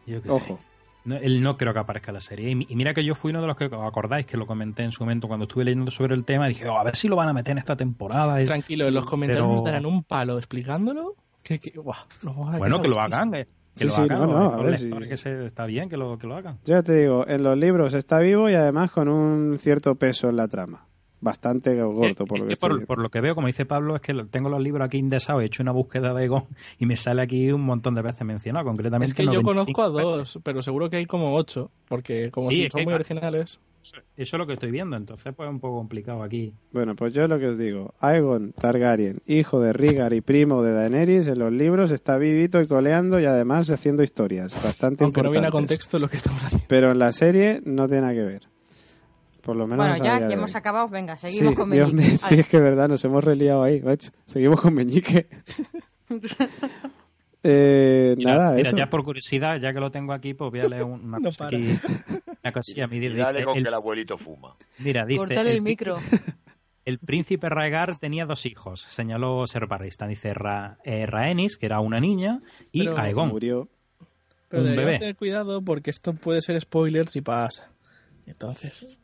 Yo 0.08 0.22
qué 0.22 0.32
sé. 0.32 0.58
No, 1.08 1.16
él 1.16 1.42
no 1.42 1.58
creo 1.58 1.74
que 1.74 1.80
aparezca 1.80 2.12
en 2.12 2.16
la 2.16 2.22
serie. 2.22 2.50
Y, 2.50 2.56
mi- 2.56 2.68
y 2.70 2.76
mira 2.76 2.94
que 2.94 3.04
yo 3.04 3.16
fui 3.16 3.32
uno 3.32 3.42
de 3.42 3.48
los 3.48 3.56
que 3.56 3.66
os 3.66 3.88
acordáis 3.88 4.26
que 4.26 4.38
lo 4.38 4.46
comenté 4.46 4.84
en 4.84 4.92
su 4.92 5.04
momento 5.04 5.28
cuando 5.28 5.46
estuve 5.46 5.64
leyendo 5.64 5.90
sobre 5.90 6.14
el 6.16 6.26
tema. 6.26 6.48
Dije, 6.48 6.68
oh, 6.68 6.78
a 6.78 6.84
ver 6.84 6.96
si 6.96 7.08
lo 7.08 7.16
van 7.16 7.30
a 7.30 7.34
meter 7.34 7.54
en 7.54 7.58
esta 7.60 7.76
temporada. 7.76 8.42
Y- 8.42 8.46
Tranquilo, 8.46 8.88
en 8.88 8.94
los 8.94 9.06
comentarios 9.06 9.46
Pero- 9.48 9.56
nos 9.56 9.66
darán 9.66 9.86
un 9.86 10.04
palo 10.04 10.38
explicándolo. 10.38 11.16
Que, 11.44 11.60
que, 11.60 11.72
Bueno, 12.60 12.82
que 12.82 12.88
lo 12.88 13.00
hagan. 13.00 13.34
eh, 13.36 13.48
Que 13.74 13.84
Sí, 13.84 13.86
lo 13.86 13.92
sí, 13.92 14.02
hagan. 14.02 14.20
no, 14.22 14.26
no, 14.28 14.44
los 14.44 14.54
a 14.54 14.58
ver 14.58 14.78
si- 14.78 14.90
que 15.08 15.18
se- 15.18 15.46
está 15.46 15.66
bien 15.68 15.88
que 15.88 15.98
lo, 15.98 16.18
que 16.18 16.26
lo 16.26 16.36
hagan. 16.36 16.58
Yo 16.66 16.74
ya 16.76 16.82
te 16.84 16.96
digo, 16.96 17.28
en 17.28 17.44
los 17.44 17.56
libros 17.58 17.94
está 17.94 18.18
vivo 18.20 18.50
y 18.50 18.56
además 18.56 18.90
con 18.92 19.08
un 19.08 19.58
cierto 19.60 19.94
peso 19.96 20.30
en 20.30 20.36
la 20.36 20.48
trama. 20.48 20.86
Bastante 21.19 21.81
gordo, 21.81 22.06
Eh, 22.06 22.15
por 22.15 22.38
es 22.38 22.44
lo 22.44 22.48
que 22.48 22.85
por, 22.85 22.99
lo 22.99 23.10
que 23.10 23.22
veo, 23.22 23.34
como 23.34 23.48
dice 23.48 23.65
Pablo, 23.65 23.95
es 23.95 24.02
que 24.02 24.14
tengo 24.30 24.49
los 24.49 24.61
libros 24.61 24.85
aquí 24.85 24.98
indexados, 24.98 25.41
he 25.41 25.45
hecho 25.45 25.64
una 25.64 25.72
búsqueda 25.72 26.14
de 26.14 26.26
Egon 26.26 26.45
y 26.77 26.85
me 26.85 26.95
sale 26.95 27.22
aquí 27.22 27.52
un 27.52 27.61
montón 27.61 27.95
de 27.95 28.02
veces 28.02 28.26
mencionado, 28.26 28.65
concretamente. 28.65 29.10
Es 29.10 29.14
que 29.14 29.26
yo 29.26 29.41
95 29.41 29.44
conozco 29.44 29.81
a 29.81 29.89
veces. 29.89 30.34
dos, 30.34 30.39
pero 30.44 30.61
seguro 30.61 30.89
que 30.89 30.98
hay 30.98 31.06
como 31.06 31.35
ocho, 31.35 31.72
porque 31.88 32.30
como 32.30 32.49
Sí, 32.49 32.64
si 32.64 32.69
son 32.69 32.84
muy 32.84 32.94
originales. 32.94 33.60
Eso 34.18 34.35
es 34.35 34.39
lo 34.39 34.45
que 34.45 34.53
estoy 34.53 34.69
viendo, 34.69 34.98
entonces 34.98 35.34
pues 35.34 35.48
es 35.48 35.56
un 35.56 35.61
poco 35.61 35.77
complicado 35.77 36.22
aquí. 36.22 36.53
Bueno, 36.73 36.95
pues 36.95 37.14
yo 37.14 37.27
lo 37.27 37.39
que 37.39 37.48
os 37.48 37.57
digo, 37.57 37.94
Aegon 37.99 38.52
Targaryen, 38.52 39.22
hijo 39.26 39.61
de 39.61 39.72
Rhaegar 39.72 40.14
y 40.14 40.19
primo 40.19 40.61
de 40.61 40.73
Daenerys, 40.73 41.27
en 41.27 41.39
los 41.39 41.53
libros 41.53 41.91
está 41.91 42.18
vivito 42.18 42.61
y 42.61 42.68
coleando 42.68 43.19
y 43.19 43.26
además 43.26 43.69
haciendo 43.69 44.03
historias 44.03 44.61
bastante 44.61 45.06
Aunque 45.06 45.22
no 45.22 45.31
viene 45.31 45.48
a 45.48 45.52
contexto 45.52 45.99
lo 45.99 46.10
que 46.10 46.18
estamos 46.18 46.44
haciendo. 46.44 46.65
Pero 46.68 46.91
en 46.91 46.99
la 46.99 47.14
serie 47.14 47.61
no 47.64 47.88
tiene 47.88 48.02
nada 48.02 48.14
que 48.14 48.23
ver. 48.23 48.57
Por 49.48 49.56
lo 49.56 49.65
menos 49.65 49.88
Bueno, 49.88 50.03
ya, 50.03 50.19
ya 50.19 50.30
hemos 50.34 50.56
acabado. 50.56 50.88
Venga, 50.90 51.18
seguimos 51.18 51.49
Sí, 51.49 51.56
con 51.56 51.69
Meñique. 51.69 52.18
sí, 52.18 52.36
es 52.36 52.48
que 52.48 52.57
es 52.57 52.64
verdad, 52.64 52.88
nos 52.90 53.03
hemos 53.06 53.24
reliado 53.24 53.64
ahí, 53.64 53.82
macho. 53.82 54.11
Seguimos 54.26 54.61
con 54.61 54.74
Meñique. 54.76 55.28
Eh, 57.44 58.15
Mira, 58.18 58.34
nada, 58.36 58.52
mira, 58.56 58.68
eso. 58.69 58.76
ya 58.78 58.90
por 58.90 59.03
curiosidad, 59.06 59.57
ya 59.60 59.72
que 59.72 59.80
lo 59.80 59.90
tengo 59.91 60.11
aquí, 60.11 60.34
pues 60.34 60.52
voy 60.52 60.60
a 60.60 60.68
leer 60.68 60.84
un- 60.84 61.02
una 61.06 61.19
No 61.19 61.30
cosa 61.30 61.45
para. 61.45 61.57
aquí. 61.57 61.69
Una 62.44 62.52
cosilla, 62.52 62.88
mira, 62.88 63.06
Y 63.06 63.15
dale 63.15 63.34
dice, 63.40 63.45
con 63.45 63.57
el- 63.57 63.64
que 63.64 63.68
el 63.69 63.74
abuelito 63.74 64.18
fuma. 64.18 64.56
mira, 64.80 65.06
dice, 65.06 65.18
Cortale 65.19 65.52
el 65.52 65.61
príncipe- 65.61 65.64
micro. 65.64 65.98
El 66.84 66.99
príncipe 66.99 67.48
Raegar 67.49 67.98
tenía 67.99 68.26
dos 68.26 68.45
hijos, 68.45 68.82
señaló 68.82 69.45
Ser 69.48 69.68
Barrista. 69.68 70.07
Dice 70.07 70.34
Ra- 70.34 70.78
eh, 70.84 71.06
Rhaenys, 71.06 71.57
que 71.57 71.68
era 71.68 71.80
una 71.80 71.99
niña, 72.02 72.41
y 72.72 72.84
Pero- 72.86 72.98
Aegon. 72.98 73.30
Murió. 73.30 73.69
Pero 74.49 74.64
Un 74.64 74.76
bebé. 74.76 74.98
tener 74.98 75.15
cuidado 75.15 75.61
porque 75.61 75.90
esto 75.91 76.14
puede 76.14 76.41
ser 76.41 76.60
spoiler 76.60 77.07
si 77.07 77.22
pasa. 77.22 77.69
Entonces, 78.26 78.99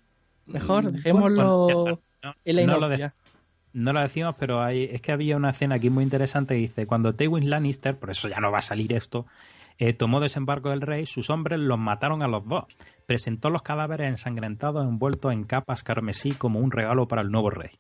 mejor 0.46 0.86
Mm, 0.86 0.96
dejémoslo 0.96 1.68
bueno, 1.68 2.00
no, 2.24 2.36
en 2.46 2.56
la 2.56 2.66
no 2.66 2.80
lo 2.80 2.90
de-. 2.90 3.12
No 3.74 3.92
lo 3.92 4.02
decimos, 4.02 4.36
pero 4.38 4.62
hay, 4.62 4.84
es 4.84 5.02
que 5.02 5.12
había 5.12 5.36
una 5.36 5.50
escena 5.50 5.76
aquí 5.76 5.90
muy 5.90 6.04
interesante 6.04 6.54
que 6.54 6.62
dice, 6.62 6.86
cuando 6.86 7.16
Tywin 7.16 7.50
Lannister, 7.50 7.98
por 7.98 8.12
eso 8.12 8.28
ya 8.30 8.40
no 8.40 8.52
va 8.52 8.60
a 8.60 8.62
salir 8.62 8.94
esto, 8.94 9.26
eh, 9.80 9.94
tomó 9.94 10.20
desembarco 10.20 10.70
del 10.70 10.82
rey, 10.82 11.08
sus 11.08 11.32
hombres 11.32 11.60
los 11.60 11.80
mataron 11.80 12.22
a 12.22 12.28
los 12.28 12.48
dos. 12.48 12.66
Presentó 13.08 13.50
los 13.50 13.64
cadáveres 13.64 14.10
ensangrentados 14.10 14.86
envueltos 14.86 15.34
en 15.34 15.46
capas 15.46 15.82
carmesí 15.82 16.34
como 16.34 16.60
un 16.60 16.70
regalo 16.72 17.08
para 17.08 17.24
el 17.24 17.32
nuevo 17.32 17.50
rey. 17.50 17.72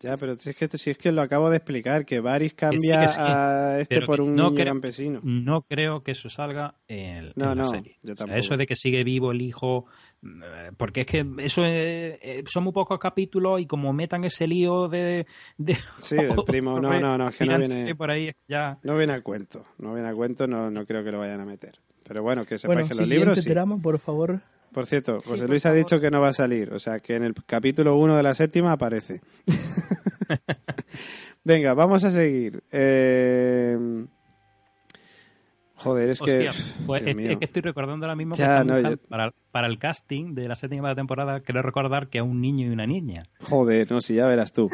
Ya, 0.00 0.16
pero 0.16 0.36
si 0.38 0.50
es 0.50 0.56
que, 0.56 0.68
si 0.78 0.90
es 0.90 0.98
que 0.98 1.10
lo 1.12 1.20
acabo 1.22 1.50
de 1.50 1.56
explicar, 1.56 2.04
que 2.06 2.20
Varys 2.20 2.54
cambia 2.54 2.78
sí, 2.80 2.90
que 3.00 3.08
sí. 3.08 3.20
a 3.20 3.78
este 3.80 3.94
Pero 3.96 4.06
por 4.06 4.20
un 4.20 4.34
no 4.36 4.54
campesino. 4.54 5.20
No 5.22 5.62
creo 5.62 6.02
que 6.02 6.12
eso 6.12 6.30
salga 6.30 6.76
en, 6.86 7.32
No, 7.34 7.52
en 7.52 7.58
la 7.58 7.64
no, 7.64 7.64
serie. 7.64 7.96
yo 8.02 8.12
O 8.12 8.16
sea, 8.16 8.36
eso 8.36 8.56
de 8.56 8.66
que 8.66 8.76
sigue 8.76 9.04
vivo 9.04 9.32
el 9.32 9.40
hijo, 9.42 9.86
porque 10.76 11.02
es 11.02 11.06
que 11.06 11.24
eso 11.38 11.64
es- 11.64 12.18
eh, 12.22 12.42
son 12.46 12.64
muy 12.64 12.72
pocos 12.72 12.98
capítulos 12.98 13.60
y 13.60 13.66
como 13.66 13.92
metan 13.92 14.24
ese 14.24 14.46
lío 14.46 14.88
de... 14.88 15.26
de 15.58 15.76
Sí, 16.00 16.16
del 16.16 16.34
primo. 16.46 16.80
No, 16.80 16.98
no, 17.00 17.16
no, 17.18 17.28
es 17.28 17.36
que 17.36 17.46
no 17.46 17.58
viene, 17.58 17.94
Por 17.94 18.10
ahí 18.10 18.32
ya... 18.48 18.78
no 18.82 18.96
viene 18.96 19.12
a 19.12 19.20
cuento. 19.22 19.64
No 19.78 19.94
viene 19.94 20.08
a 20.08 20.14
cuento, 20.14 20.46
no, 20.46 20.70
no 20.70 20.84
creo 20.86 21.04
que 21.04 21.12
lo 21.12 21.18
vayan 21.20 21.40
a 21.40 21.44
meter. 21.46 21.78
Pero 22.02 22.22
bueno, 22.22 22.44
que 22.44 22.58
sepáis 22.58 22.76
Bueno, 22.80 22.88
que 22.88 22.94
los 22.94 23.08
libros 23.08 23.40
sí. 23.42 23.48
drama, 23.50 23.78
por 23.82 23.98
favor. 23.98 24.40
Por 24.72 24.86
cierto, 24.86 25.20
José 25.20 25.42
por 25.44 25.50
Luis 25.50 25.64
ha 25.66 25.70
favor. 25.70 25.84
dicho 25.84 26.00
que 26.00 26.10
no 26.10 26.20
va 26.20 26.28
a 26.28 26.32
salir, 26.32 26.72
o 26.72 26.78
sea 26.78 27.00
que 27.00 27.14
en 27.16 27.24
el 27.24 27.34
capítulo 27.46 27.96
1 27.96 28.16
de 28.16 28.22
la 28.22 28.34
séptima 28.34 28.72
aparece. 28.72 29.20
Venga, 31.44 31.74
vamos 31.74 32.04
a 32.04 32.10
seguir. 32.10 32.62
Eh, 32.72 33.78
Joder, 35.76 36.10
es 36.10 36.20
Hostia, 36.22 36.38
que... 36.50 36.56
pues 36.86 37.02
es, 37.06 37.14
que 37.38 37.44
estoy 37.44 37.62
recordando 37.62 38.06
ahora 38.06 38.16
mismo 38.16 38.34
Ya, 38.34 38.64
no, 38.64 38.80
yo- 38.80 38.96
para, 39.08 39.32
para 39.50 39.66
el 39.66 39.78
casting 39.78 40.34
de 40.34 40.48
la 40.48 40.56
séptima 40.56 40.94
temporada, 40.94 41.40
quiero 41.40 41.60
recordar 41.62 42.08
que 42.08 42.18
es 42.18 42.24
un 42.24 42.40
niño 42.40 42.66
y 42.66 42.70
una 42.70 42.86
niña. 42.86 43.24
Joder, 43.42 43.90
no, 43.92 44.00
si 44.00 44.14
ya 44.14 44.26
verás 44.26 44.52
tú. 44.52 44.70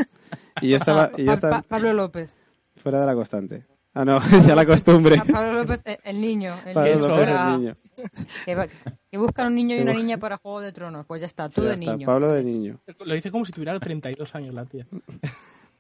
Y 0.61 0.69
yo 0.69 0.77
estaba, 0.77 1.11
y 1.17 1.23
yo 1.23 1.27
Pa- 1.27 1.33
estaba 1.35 1.63
Pa- 1.63 1.69
Pablo 1.69 1.93
López. 1.93 2.33
fuera 2.77 3.01
de 3.01 3.07
la 3.07 3.15
constante. 3.15 3.67
Ah, 3.95 4.05
no, 4.07 4.21
ya 4.47 4.55
la 4.55 4.65
costumbre. 4.65 5.17
Pa- 5.19 5.25
Pablo 5.25 5.53
López, 5.55 5.81
el- 6.05 6.21
niño. 6.21 6.55
El 6.65 6.73
Pablo 6.73 6.95
niño 6.95 7.09
López, 7.09 7.29
el 7.29 7.59
niño. 7.61 7.75
Que, 8.47 8.55
va- 8.55 8.67
que 9.11 9.19
buscan 9.19 9.49
un 9.49 9.55
niño 9.57 9.77
y 9.77 9.81
una 9.81 9.93
niña 9.93 10.19
para 10.19 10.37
Juego 10.39 10.61
de 10.61 10.73
Tronos. 10.73 11.05
Pues 11.05 11.21
ya 11.21 11.27
está, 11.27 11.49
tú 11.49 11.63
Ya 11.63 11.69
de 11.71 11.75
está, 11.75 11.93
niño. 11.97 12.07
Pablo 12.07 12.29
de 12.33 12.45
niño. 12.45 12.81
Lo 13.05 13.13
dice 13.15 13.31
como 13.31 13.45
si 13.45 13.53
tuviera 13.53 13.79
32 13.79 14.35
años 14.37 14.55
la 14.55 14.65
tía. 14.67 14.87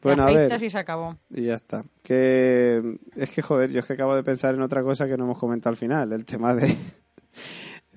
Bueno, 0.02 0.24
a 0.24 0.30
ver. 0.30 0.62
y 0.62 0.70
se 0.70 0.78
acabó. 0.78 1.16
Y 1.30 1.44
ya 1.44 1.54
está. 1.54 1.84
Que 2.02 2.98
es 3.14 3.30
que 3.30 3.40
joder, 3.40 3.70
yo 3.70 3.80
es 3.80 3.86
que 3.86 3.92
acabo 3.92 4.14
de 4.16 4.24
pensar 4.24 4.54
en 4.54 4.62
otra 4.62 4.82
cosa 4.82 5.06
que 5.06 5.16
no 5.16 5.24
hemos 5.24 5.38
comentado 5.38 5.70
al 5.70 5.76
final, 5.76 6.12
el 6.12 6.24
tema 6.24 6.54
de 6.54 6.76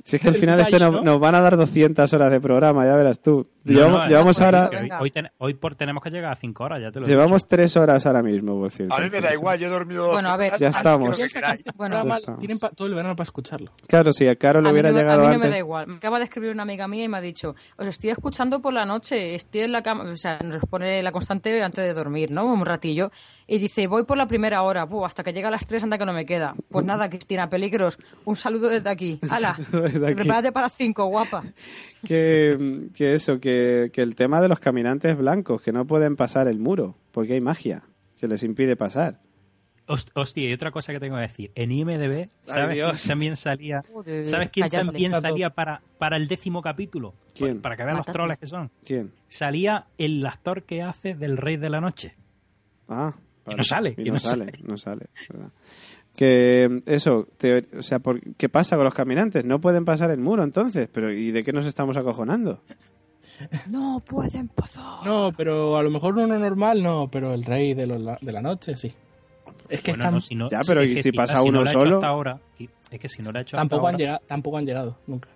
Si 0.07 0.17
es 0.17 0.21
que 0.21 0.27
al 0.27 0.35
final 0.35 0.59
este 0.59 0.73
detalle, 0.73 0.91
nos, 0.91 1.03
¿no? 1.03 1.11
nos 1.13 1.19
van 1.19 1.33
a 1.33 1.41
dar 1.41 1.57
200 1.57 2.13
horas 2.13 2.29
de 2.31 2.39
programa, 2.39 2.85
ya 2.85 2.95
verás 2.95 3.19
tú. 3.19 3.49
No, 3.63 3.73
llevamos 3.73 3.99
no, 4.01 4.07
llevamos 4.07 4.39
ahora, 4.39 4.69
Hoy, 4.69 4.89
hoy 4.99 5.09
ten- 5.11 5.31
hoy 5.39 5.53
por, 5.55 5.73
tenemos 5.73 6.03
que 6.03 6.11
llegar 6.11 6.31
a 6.31 6.35
5 6.35 6.63
horas, 6.63 6.79
ya 6.79 6.91
te 6.91 6.99
lo 6.99 7.07
he 7.07 7.09
llevamos 7.09 7.47
3 7.47 7.75
horas 7.77 8.05
ahora 8.05 8.21
mismo, 8.21 8.59
por 8.59 8.69
cierto. 8.69 8.93
A 8.93 8.99
mí 8.99 9.09
me 9.09 9.19
da 9.19 9.33
igual, 9.33 9.57
yo 9.57 9.65
he 9.65 9.69
dormido. 9.71 10.11
Bueno, 10.11 10.29
a 10.29 10.37
ver, 10.37 10.57
Ya 10.59 10.67
estamos. 10.69 11.17
que 11.17 11.23
este 11.23 11.41
Bueno, 11.75 12.03
ya 12.03 12.13
estamos. 12.17 12.39
tienen 12.39 12.59
pa- 12.59 12.69
todo 12.69 12.87
el 12.87 12.93
verano 12.93 13.15
para 13.15 13.25
escucharlo. 13.25 13.71
Claro, 13.87 14.13
si 14.13 14.27
a 14.27 14.35
Caro 14.35 14.61
le 14.61 14.67
mí, 14.67 14.73
hubiera 14.73 14.89
no, 14.89 14.93
me- 14.95 14.99
a 14.99 15.03
llegado 15.03 15.21
mí 15.21 15.25
no 15.25 15.33
antes. 15.33 15.49
me 15.49 15.53
da 15.53 15.57
igual. 15.57 15.87
Me 15.87 15.95
acaba 15.95 16.19
de 16.19 16.25
escribir 16.25 16.51
una 16.51 16.61
amiga 16.61 16.87
mía 16.87 17.03
y 17.05 17.07
me 17.07 17.17
ha 17.17 17.21
dicho, 17.21 17.55
os 17.77 17.87
estoy 17.87 18.11
escuchando 18.11 18.61
por 18.61 18.73
la 18.73 18.85
noche, 18.85 19.33
estoy 19.33 19.61
en 19.61 19.71
la 19.71 19.81
cama, 19.81 20.03
o 20.03 20.17
sea, 20.17 20.37
nos 20.43 20.57
pone 20.69 21.01
la 21.01 21.11
constante 21.11 21.63
antes 21.63 21.83
de 21.83 21.93
dormir, 21.95 22.29
¿no? 22.29 22.45
Un 22.45 22.63
ratillo. 22.63 23.09
Y 23.47 23.59
dice, 23.59 23.85
voy 23.87 24.03
por 24.05 24.17
la 24.17 24.27
primera 24.27 24.63
hora, 24.63 24.85
Buh, 24.85 25.05
hasta 25.05 25.23
que 25.23 25.31
llega 25.31 25.49
a 25.49 25.51
las 25.51 25.67
3 25.67 25.83
anda 25.83 25.97
que 25.99 26.05
no 26.05 26.13
me 26.13 26.25
queda. 26.25 26.55
Pues 26.69 26.83
nada, 26.83 27.09
Cristina, 27.09 27.47
peligros, 27.49 27.99
un 28.25 28.35
saludo 28.35 28.69
desde 28.69 28.89
aquí. 28.89 29.19
¡Hala! 29.29 29.55
desde 29.71 30.05
aquí. 30.07 30.15
Prepárate 30.15 30.51
para 30.51 30.69
5, 30.69 31.05
guapa. 31.05 31.43
que, 32.05 32.87
que 32.95 33.13
eso, 33.13 33.39
que, 33.39 33.91
que 33.93 34.01
el 34.01 34.15
tema 34.15 34.41
de 34.41 34.47
los 34.49 34.59
caminantes 34.59 35.17
blancos, 35.17 35.61
que 35.61 35.71
no 35.71 35.85
pueden 35.85 36.15
pasar 36.15 36.47
el 36.47 36.59
muro, 36.59 36.95
porque 37.11 37.33
hay 37.33 37.41
magia 37.41 37.83
que 38.19 38.27
les 38.27 38.43
impide 38.43 38.75
pasar. 38.75 39.19
Host- 39.87 40.09
Hostia, 40.15 40.49
y 40.49 40.53
otra 40.53 40.71
cosa 40.71 40.91
que 40.93 40.99
tengo 40.99 41.15
que 41.15 41.21
decir. 41.21 41.51
En 41.53 41.71
IMDB, 41.71 42.25
¿sabes 42.27 43.07
también 43.07 43.35
salía? 43.35 43.83
Joder, 43.93 44.25
¿Sabes 44.25 44.49
quién 44.49 44.67
también 44.71 45.13
salía 45.13 45.51
para, 45.51 45.81
para 45.99 46.17
el 46.17 46.27
décimo 46.27 46.63
capítulo? 46.63 47.13
¿Quién? 47.35 47.61
Para 47.61 47.77
que 47.77 47.83
vean 47.83 47.97
los 47.97 48.07
troles 48.07 48.39
que 48.39 48.47
son. 48.47 48.71
¿Quién? 48.83 49.11
Salía 49.27 49.85
el 49.99 50.25
actor 50.25 50.63
que 50.63 50.81
hace 50.81 51.13
del 51.13 51.37
Rey 51.37 51.57
de 51.57 51.69
la 51.69 51.81
Noche. 51.81 52.15
Ah, 52.87 53.13
Que 53.47 53.55
no 53.55 53.63
sale, 53.63 53.91
Y 53.91 54.03
que 54.03 54.09
no, 54.09 54.13
no 54.13 54.19
sale, 54.19 54.45
sale. 54.45 54.59
no 54.63 54.77
sale, 54.77 55.05
¿verdad? 55.29 55.49
Que 56.15 56.81
eso, 56.85 57.27
te- 57.37 57.67
o 57.77 57.83
sea, 57.83 57.99
por- 57.99 58.21
¿qué 58.37 58.47
pasa 58.49 58.75
con 58.75 58.85
los 58.85 58.93
caminantes? 58.93 59.43
No 59.45 59.59
pueden 59.59 59.83
pasar 59.85 60.11
el 60.11 60.19
muro 60.19 60.43
entonces, 60.43 60.87
pero 60.91 61.11
¿y 61.11 61.31
de 61.31 61.43
qué 61.43 61.51
nos 61.53 61.65
estamos 61.65 61.97
acojonando? 61.97 62.61
No 63.69 64.01
pueden 64.05 64.47
pasar. 64.47 65.05
No, 65.05 65.31
pero 65.35 65.77
a 65.77 65.83
lo 65.83 65.89
mejor 65.91 66.17
uno 66.17 66.39
normal 66.39 66.81
no, 66.81 67.09
pero 67.11 67.33
el 67.33 67.43
rey 67.43 67.73
de, 67.73 67.85
los- 67.87 68.19
de 68.21 68.31
la 68.31 68.41
noche 68.41 68.77
sí. 68.77 68.91
Es 69.67 69.81
que 69.81 69.91
Bueno, 69.91 70.03
están- 70.03 70.13
no, 70.13 70.21
si 70.21 70.35
no- 70.35 70.49
Ya, 70.49 70.61
pero 70.65 70.81
es 70.81 70.91
¿y 70.91 70.95
que 70.95 71.03
si 71.03 71.11
pasa 71.11 71.35
no 71.37 71.43
uno 71.45 71.65
solo? 71.65 71.95
hasta 71.97 72.07
ahora, 72.07 72.39
es 72.91 72.99
que 72.99 73.09
si 73.09 73.21
no 73.21 73.31
lo 73.31 73.39
ha 73.39 73.41
hecho 73.41 73.57
tampoco, 73.57 73.87
hasta 73.87 73.89
han 73.89 73.93
ahora, 73.95 73.97
llegado, 73.97 74.21
tampoco 74.27 74.57
han 74.57 74.65
llegado 74.65 74.97
nunca. 75.07 75.29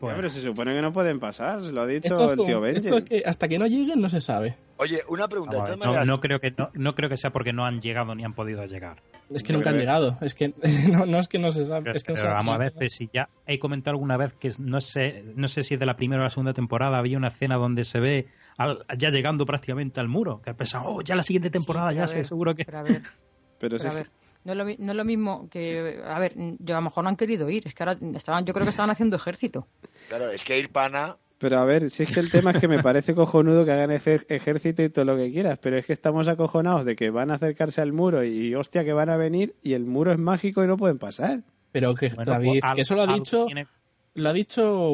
pues, 0.00 0.12
Ya, 0.12 0.16
pero 0.16 0.28
se 0.30 0.40
supone 0.40 0.74
que 0.74 0.82
no 0.82 0.92
pueden 0.92 1.20
pasar, 1.20 1.62
se 1.62 1.72
lo 1.72 1.82
ha 1.82 1.86
dicho 1.86 2.08
Esto, 2.08 2.32
es 2.32 2.38
el 2.38 2.46
tío 2.46 2.60
Benji. 2.60 2.80
esto 2.86 2.98
es 2.98 3.04
que 3.04 3.22
hasta 3.24 3.48
que 3.48 3.58
no 3.58 3.66
lleguen 3.66 4.00
no 4.00 4.08
se 4.08 4.20
sabe. 4.20 4.56
Oye, 4.76 5.02
una 5.08 5.28
pregunta. 5.28 5.62
ver, 5.62 6.06
no, 6.06 6.20
creo 6.20 6.40
que, 6.40 6.52
no, 6.56 6.70
no 6.74 6.94
creo 6.94 7.08
que 7.08 7.16
sea 7.16 7.30
porque 7.30 7.52
no 7.52 7.64
han 7.64 7.80
llegado 7.80 8.14
ni 8.14 8.24
han 8.24 8.34
podido 8.34 8.64
llegar. 8.64 9.02
Es 9.30 9.42
que 9.42 9.52
Yo 9.52 9.58
nunca 9.58 9.70
han 9.70 9.76
llegado. 9.78 10.18
Es 10.20 10.34
que 10.34 10.52
no, 10.90 11.06
no 11.06 11.18
es 11.18 11.28
que 11.28 11.38
no 11.38 11.52
se 11.52 11.66
sabe. 11.66 11.82
Pero, 11.84 11.96
es 11.96 12.02
que 12.02 12.12
no 12.12 12.16
pero 12.16 12.28
se 12.28 12.34
vamos 12.34 12.54
a 12.54 12.58
ver 12.58 12.90
si 12.90 13.08
ya 13.12 13.28
he 13.46 13.58
comentado 13.58 13.92
alguna 13.92 14.16
vez 14.16 14.32
que 14.32 14.50
no 14.60 14.80
sé, 14.80 15.24
no 15.36 15.46
sé 15.48 15.62
si 15.62 15.74
es 15.74 15.80
de 15.80 15.86
la 15.86 15.94
primera 15.94 16.22
o 16.22 16.24
la 16.24 16.30
segunda 16.30 16.52
temporada 16.52 16.98
había 16.98 17.16
una 17.16 17.28
escena 17.28 17.56
donde 17.56 17.84
se 17.84 18.00
ve 18.00 18.26
al- 18.56 18.84
ya 18.98 19.10
llegando 19.10 19.46
prácticamente 19.46 20.00
al 20.00 20.08
muro, 20.08 20.42
que 20.42 20.50
he 20.50 20.54
pensado, 20.54 20.84
oh, 20.86 21.02
ya 21.02 21.14
la 21.14 21.22
siguiente 21.22 21.50
temporada 21.50 21.90
Sí, 21.90 21.96
ya 21.96 22.06
sé, 22.08 22.16
ver, 22.16 22.26
seguro 22.26 22.54
que... 22.54 22.64
Pero 22.64 22.78
a 22.78 22.82
ver, 22.82 23.02
Pero 23.58 23.76
a. 23.76 24.04
No 24.44 24.52
es, 24.52 24.58
lo, 24.58 24.64
no 24.64 24.92
es 24.92 24.96
lo 24.96 25.04
mismo 25.06 25.48
que. 25.48 26.02
A 26.06 26.18
ver, 26.18 26.34
yo 26.58 26.74
a 26.74 26.78
lo 26.80 26.82
mejor 26.84 27.02
no 27.02 27.08
han 27.08 27.16
querido 27.16 27.48
ir. 27.48 27.66
Es 27.66 27.72
que 27.72 27.82
ahora 27.82 27.98
estaban, 28.14 28.44
yo 28.44 28.52
creo 28.52 28.64
que 28.66 28.70
estaban 28.70 28.90
haciendo 28.90 29.16
ejército. 29.16 29.66
Claro, 30.08 30.30
es 30.30 30.44
que 30.44 30.58
ir 30.58 30.70
pana. 30.70 31.16
Pero 31.44 31.58
a 31.58 31.64
ver, 31.66 31.90
si 31.90 32.04
es 32.04 32.10
que 32.14 32.20
el 32.20 32.30
tema 32.30 32.52
es 32.52 32.56
que 32.56 32.68
me 32.68 32.82
parece 32.82 33.14
cojonudo 33.14 33.66
que 33.66 33.70
hagan 33.72 33.90
ejército 33.90 34.82
y 34.82 34.88
todo 34.88 35.04
lo 35.04 35.14
que 35.14 35.30
quieras, 35.30 35.58
pero 35.60 35.76
es 35.76 35.84
que 35.84 35.92
estamos 35.92 36.26
acojonados 36.26 36.86
de 36.86 36.96
que 36.96 37.10
van 37.10 37.30
a 37.30 37.34
acercarse 37.34 37.82
al 37.82 37.92
muro 37.92 38.24
y 38.24 38.54
hostia 38.54 38.82
que 38.82 38.94
van 38.94 39.10
a 39.10 39.18
venir 39.18 39.54
y 39.62 39.74
el 39.74 39.84
muro 39.84 40.10
es 40.10 40.18
mágico 40.18 40.64
y 40.64 40.66
no 40.66 40.78
pueden 40.78 40.96
pasar. 40.98 41.42
Pero 41.70 41.94
que 41.94 42.08
Bueno, 42.08 42.32
David, 42.32 42.60
pues, 42.62 42.72
que 42.76 42.80
eso 42.80 42.94
lo 42.94 43.02
ha 43.02 43.04
algo 43.04 43.16
dicho, 43.16 43.44
tiene- 43.44 43.66
lo 44.14 44.28
ha 44.30 44.32
híbrido 44.32 44.88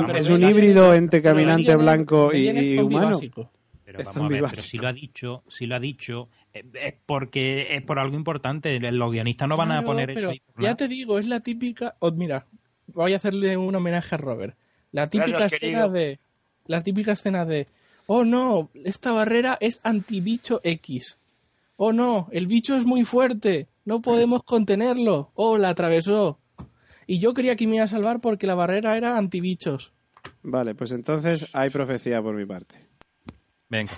un, 0.00 0.16
es 0.16 0.28
un 0.30 0.42
híbrido 0.42 0.92
entre 0.94 1.22
caminante 1.22 1.76
blanco 1.76 2.34
y, 2.34 2.48
y 2.48 2.78
humano. 2.78 3.16
Pero 3.84 3.98
Es 4.00 4.04
vamos 4.06 4.16
a 4.16 4.22
ver, 4.22 4.28
pero 4.38 4.42
básico. 4.48 4.62
si 4.68 4.78
lo 4.78 4.88
ha 4.88 4.92
dicho, 4.92 5.42
si 5.46 5.66
lo 5.66 5.76
ha 5.76 5.78
dicho, 5.78 6.28
eh, 6.52 6.64
es 6.82 6.94
porque 7.06 7.76
es 7.76 7.82
por 7.84 8.00
algo 8.00 8.16
importante. 8.16 8.80
Los 8.80 9.12
guionistas 9.12 9.48
no 9.48 9.56
van 9.56 9.70
a 9.70 9.82
poner 9.84 10.10
eso 10.10 10.18
pero 10.18 10.30
ahí 10.30 10.40
ya 10.58 10.74
te 10.74 10.88
digo, 10.88 11.20
es 11.20 11.28
la 11.28 11.38
típica. 11.38 11.94
oh, 12.00 12.10
mira, 12.10 12.46
voy 12.88 13.12
a 13.12 13.16
hacerle 13.16 13.56
un 13.56 13.74
homenaje 13.74 14.14
a 14.14 14.18
Robert. 14.18 14.56
La 14.92 15.08
típica 15.08 15.38
Gracias, 15.38 15.54
escena 15.62 15.78
querido. 15.82 15.92
de. 15.92 16.18
La 16.66 16.80
típica 16.82 17.12
escena 17.12 17.44
de. 17.44 17.66
Oh 18.06 18.24
no, 18.24 18.70
esta 18.84 19.12
barrera 19.12 19.56
es 19.60 19.80
antibicho 19.82 20.60
X. 20.62 21.18
Oh 21.76 21.92
no, 21.92 22.28
el 22.32 22.46
bicho 22.46 22.76
es 22.76 22.84
muy 22.84 23.04
fuerte. 23.04 23.66
No 23.84 24.00
podemos 24.00 24.42
contenerlo. 24.44 25.30
Oh, 25.34 25.58
la 25.58 25.70
atravesó. 25.70 26.38
Y 27.06 27.18
yo 27.18 27.34
creía 27.34 27.56
que 27.56 27.66
me 27.66 27.76
iba 27.76 27.84
a 27.84 27.88
salvar 27.88 28.20
porque 28.20 28.46
la 28.46 28.54
barrera 28.54 28.96
era 28.96 29.18
antibichos. 29.18 29.92
Vale, 30.42 30.74
pues 30.74 30.92
entonces 30.92 31.48
hay 31.54 31.70
profecía 31.70 32.22
por 32.22 32.34
mi 32.34 32.46
parte. 32.46 32.78
Venga. 33.68 33.92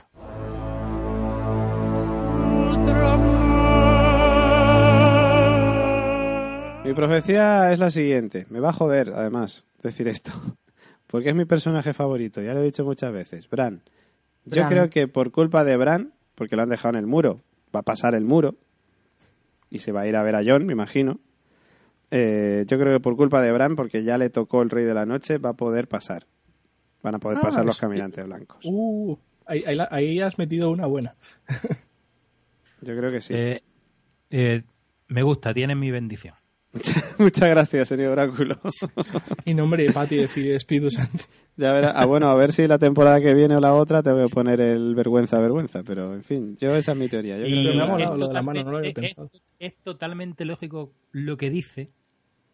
Mi 6.86 6.94
profecía 6.94 7.72
es 7.72 7.78
la 7.78 7.90
siguiente. 7.90 8.46
Me 8.50 8.60
va 8.60 8.70
a 8.70 8.72
joder, 8.72 9.12
además, 9.14 9.64
decir 9.82 10.08
esto. 10.08 10.30
Porque 11.06 11.30
es 11.30 11.34
mi 11.34 11.44
personaje 11.44 11.92
favorito, 11.92 12.42
ya 12.42 12.52
lo 12.54 12.60
he 12.60 12.64
dicho 12.64 12.84
muchas 12.84 13.12
veces. 13.12 13.48
Bran. 13.48 13.82
Yo 14.44 14.62
Bran. 14.62 14.68
creo 14.68 14.90
que 14.90 15.08
por 15.08 15.30
culpa 15.30 15.62
de 15.64 15.76
Bran, 15.76 16.12
porque 16.34 16.56
lo 16.56 16.62
han 16.62 16.68
dejado 16.68 16.94
en 16.94 17.00
el 17.00 17.06
muro, 17.06 17.42
va 17.74 17.80
a 17.80 17.82
pasar 17.84 18.14
el 18.16 18.24
muro 18.24 18.56
y 19.70 19.78
se 19.78 19.92
va 19.92 20.00
a 20.02 20.06
ir 20.08 20.16
a 20.16 20.22
ver 20.24 20.34
a 20.34 20.42
John, 20.44 20.66
me 20.66 20.72
imagino. 20.72 21.20
Eh, 22.10 22.64
yo 22.68 22.78
creo 22.78 22.92
que 22.92 23.00
por 23.00 23.16
culpa 23.16 23.40
de 23.40 23.52
Bran, 23.52 23.76
porque 23.76 24.02
ya 24.04 24.18
le 24.18 24.30
tocó 24.30 24.62
el 24.62 24.70
Rey 24.70 24.84
de 24.84 24.94
la 24.94 25.06
Noche, 25.06 25.38
va 25.38 25.50
a 25.50 25.54
poder 25.54 25.86
pasar. 25.88 26.26
Van 27.02 27.14
a 27.14 27.18
poder 27.20 27.38
Ah, 27.38 27.42
pasar 27.42 27.64
los 27.64 27.78
caminantes 27.78 28.24
blancos. 28.24 28.58
Uh, 28.64 29.16
ahí, 29.46 29.62
ahí 29.66 29.76
la- 29.76 29.88
ahí 29.92 30.20
has 30.20 30.38
metido 30.38 30.70
una 30.70 30.86
buena. 30.86 31.14
Yo 32.82 32.96
creo 32.96 33.10
que 33.12 33.20
sí. 33.20 33.32
Eh, 33.34 33.62
eh, 34.30 34.62
me 35.08 35.22
gusta, 35.22 35.54
tiene 35.54 35.74
mi 35.76 35.90
bendición. 35.92 36.34
Muchas 37.18 37.48
gracias, 37.50 37.88
señor 37.88 38.12
Oráculo. 38.12 38.58
Y 39.44 39.54
nombre 39.54 39.84
de 39.84 39.92
Pati 39.92 40.16
de 40.16 40.56
Espíritu 40.56 40.90
Santo. 40.90 41.24
Ya 41.56 41.72
verá. 41.72 41.90
Ah, 41.92 42.04
bueno, 42.04 42.28
a 42.28 42.34
ver 42.34 42.52
si 42.52 42.66
la 42.66 42.78
temporada 42.78 43.20
que 43.20 43.32
viene 43.34 43.56
o 43.56 43.60
la 43.60 43.74
otra 43.74 44.02
tengo 44.02 44.26
que 44.26 44.32
poner 44.34 44.60
el 44.60 44.94
vergüenza, 44.94 45.38
vergüenza. 45.38 45.82
Pero, 45.82 46.12
en 46.14 46.22
fin, 46.22 46.56
yo 46.60 46.74
esa 46.76 46.92
es 46.92 46.98
mi 46.98 47.08
teoría. 47.08 47.38
Yo 47.38 47.46
Y 47.46 47.50
creo 47.52 47.62
que 47.62 47.68
me 47.68 47.74
ha 47.74 47.86
la- 47.86 47.86
molado 47.92 48.14
es 48.14 48.20
lo 48.20 48.28
de 48.28 48.34
la 48.34 48.42
mano, 48.42 48.60
totalmente- 48.60 48.64
no 48.64 48.70
lo 48.72 48.78
había 48.78 48.88
es- 48.90 48.94
pensado. 48.94 49.30
Es, 49.58 49.74
totalmente 49.82 50.44
lógico 50.44 50.92
lo 51.12 51.36
que 51.38 51.48
dice, 51.50 51.90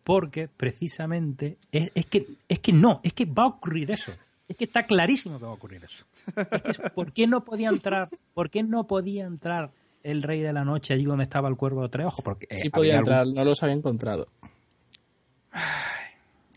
porque 0.05 0.49
precisamente 0.49 1.59
es, 1.73 1.91
es 1.95 2.07
que 2.07 2.27
es 2.49 2.59
que 2.61 2.73
no, 2.73 3.01
es 3.03 3.13
que 3.13 3.25
va 3.25 3.45
a 3.45 3.47
ocurrir 3.47 3.91
eso. 3.91 4.13
Es 4.49 4.57
que 4.57 4.65
está 4.65 4.85
clarísimo 4.87 5.39
que 5.39 5.45
va 5.47 5.51
a 5.51 5.55
ocurrir 5.55 5.83
eso. 5.85 6.05
Es 6.51 6.63
que 6.63 6.71
es- 6.73 6.79
¿Por 6.95 7.13
qué 7.13 7.27
no 7.27 7.45
podía 7.45 7.71
entrar? 7.71 8.09
¿Por 8.35 8.51
qué 8.51 8.63
no 8.63 8.87
podía 8.87 9.25
entrar 9.25 9.71
el 10.03 10.23
Rey 10.23 10.41
de 10.41 10.53
la 10.53 10.65
Noche 10.65 10.95
allí 10.95 11.05
donde 11.05 11.25
estaba 11.25 11.49
el 11.49 11.57
Cuervo 11.57 11.83
de 11.83 11.89
Tres 11.89 12.07
Ojos? 12.07 12.25
Porque 12.25 12.47
eh, 12.51 12.57
Sí 12.57 12.71
podía 12.71 12.99
algún- 12.99 13.13
entrar, 13.13 13.27
no 13.29 13.45
los 13.45 13.63
había 13.63 13.75
encontrado. 13.75 14.27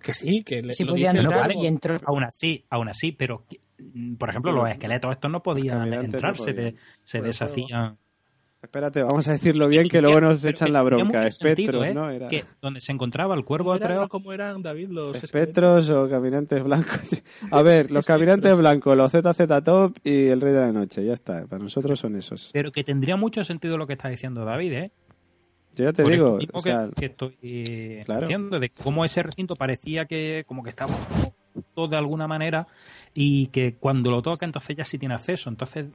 Que 0.02 0.14
sí, 0.14 0.44
que 0.44 0.62
le, 0.62 0.74
Sí 0.74 0.84
lo 0.84 0.92
podía 0.92 1.12
entrar 1.12 1.52
y 1.54 1.66
entró. 1.66 2.00
Aún 2.06 2.24
así, 2.24 2.64
aún 2.70 2.90
así, 2.90 3.12
pero 3.12 3.44
mm, 3.80 4.16
por 4.16 4.30
ejemplo, 4.30 4.52
los 4.52 4.70
esqueletos 4.70 5.12
estos 5.12 5.32
no 5.32 5.42
podían 5.42 5.80
caminantes 5.80 6.22
no 6.22 6.30
entrar, 6.30 6.38
se, 6.38 6.76
se 7.04 7.22
deshacían. 7.22 7.98
Espérate, 8.66 9.04
vamos 9.04 9.28
a 9.28 9.34
decirlo 9.34 9.68
bien, 9.68 9.88
que 9.88 10.02
luego 10.02 10.20
nos 10.22 10.42
Pero 10.42 10.52
echan 10.52 10.66
que 10.68 10.72
la 10.74 10.82
bronca. 10.82 11.28
Espectros, 11.28 11.82
sentido, 11.82 11.84
¿eh? 11.86 11.94
¿no? 11.94 12.10
Era... 12.10 12.28
Que 12.28 12.44
donde 12.62 12.82
se 12.82 12.92
encontraba 12.92 13.36
el 13.36 13.46
cuervo 13.46 13.66
¿Cómo 13.70 13.74
de 13.76 13.80
tres 13.80 13.90
eran, 13.92 13.98
ojos, 14.00 14.10
cómo 14.10 14.34
eran, 14.34 14.62
David, 14.62 14.90
los? 14.90 15.24
Espectros 15.24 15.90
o 15.90 16.10
caminantes 16.10 16.64
blancos. 16.64 17.22
A 17.52 17.62
ver, 17.62 17.92
los 17.92 18.06
caminantes 18.06 18.58
blancos, 18.58 18.98
los 18.98 19.12
ZZ 19.12 19.64
Top 19.64 19.98
y 20.04 20.28
el 20.28 20.42
Rey 20.42 20.54
de 20.54 20.60
la 20.60 20.72
Noche. 20.72 21.06
Ya 21.06 21.14
está. 21.14 21.46
Para 21.48 21.64
nosotros 21.64 22.00
son 22.00 22.16
esos. 22.16 22.50
pero 22.52 22.72
que 22.72 22.84
tendría 22.84 23.16
mucho 23.16 23.44
sentido 23.44 23.78
lo 23.78 23.88
que 23.88 23.94
está 23.94 24.10
diciendo 24.10 24.44
David, 24.46 24.74
¿eh? 24.74 24.92
Yo 25.76 25.84
ya 25.86 25.94
te 25.94 26.04
Por 26.04 26.12
digo, 26.12 26.28
esto 26.28 26.38
mismo 26.38 26.60
o 26.60 26.62
sea, 26.62 26.88
que, 26.88 26.96
que 26.96 27.06
estoy 27.08 28.04
Claro. 28.06 28.22
diciendo, 28.22 28.60
de 28.60 28.70
cómo 28.70 29.04
ese 29.06 29.22
recinto 29.24 29.56
parecía 29.56 30.06
que 30.06 30.44
como 30.48 30.64
que 30.64 30.70
estaba 30.70 30.94
todo 31.74 31.88
de 31.90 31.98
alguna 31.98 32.28
manera 32.28 32.68
y 33.14 33.48
que 33.48 33.76
cuando 33.76 34.10
lo 34.10 34.22
toca 34.22 34.46
entonces 34.46 34.76
ya 34.78 34.86
sí 34.86 34.98
tiene 34.98 35.16
acceso. 35.16 35.50
Entonces 35.50 35.86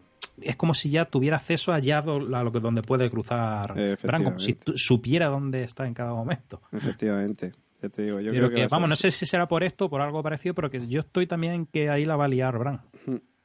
es 0.42 0.56
como 0.56 0.74
si 0.74 0.90
ya 0.90 1.04
tuviera 1.04 1.36
acceso 1.36 1.72
allá 1.72 1.98
a 1.98 2.42
lo 2.42 2.52
que 2.52 2.60
donde 2.60 2.82
puede 2.82 3.10
cruzar 3.10 3.74
Bran, 4.02 4.24
como 4.24 4.38
si 4.38 4.58
supiera 4.74 5.26
dónde 5.28 5.62
está 5.64 5.86
en 5.86 5.94
cada 5.94 6.12
momento. 6.14 6.60
efectivamente. 6.72 7.52
Ya 7.82 7.88
te 7.88 8.02
digo, 8.02 8.20
yo 8.20 8.30
Pero 8.30 8.48
creo 8.48 8.48
que, 8.50 8.54
que, 8.56 8.60
va 8.62 8.66
a 8.66 8.68
vamos, 8.72 8.88
no 8.90 8.96
sé 8.96 9.10
si 9.10 9.24
será 9.24 9.48
por 9.48 9.64
esto 9.64 9.86
o 9.86 9.88
por 9.90 10.02
algo 10.02 10.22
parecido, 10.22 10.54
pero 10.54 10.70
que 10.70 10.86
yo 10.86 11.00
estoy 11.00 11.26
también 11.26 11.64
que 11.64 11.88
ahí 11.88 12.04
la 12.04 12.14
va 12.16 12.26
a 12.26 12.28
liar 12.28 12.58
Bran. 12.58 12.82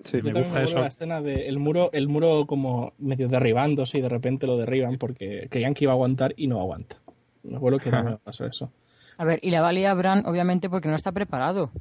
Sí. 0.03 0.17
Yo 0.17 0.23
me 0.23 0.33
gusta 0.33 0.39
me 0.39 0.39
acuerdo 0.47 0.63
eso. 0.65 0.79
la 0.81 0.87
escena 0.87 1.21
de 1.21 1.47
el 1.47 1.57
muro, 1.57 1.89
el 1.93 2.09
muro 2.09 2.45
como 2.45 2.93
medio 2.97 3.29
derribándose 3.29 3.97
y 3.97 4.01
de 4.01 4.09
repente 4.09 4.45
lo 4.45 4.57
derriban 4.57 4.97
porque 4.97 5.47
creían 5.49 5.73
que 5.73 5.85
iba 5.85 5.93
a 5.93 5.95
aguantar 5.95 6.33
y 6.35 6.47
no 6.47 6.59
aguanta. 6.59 6.97
Me 7.43 7.55
acuerdo 7.55 7.79
que 7.79 7.89
no 7.91 8.03
me 8.03 8.17
pasó 8.17 8.45
eso. 8.45 8.73
A 9.17 9.23
ver, 9.23 9.39
y 9.41 9.51
la 9.51 9.61
valía 9.61 9.93
Bran, 9.93 10.25
obviamente, 10.25 10.69
porque 10.69 10.89
no 10.89 10.95
está 10.95 11.13
preparado. 11.13 11.71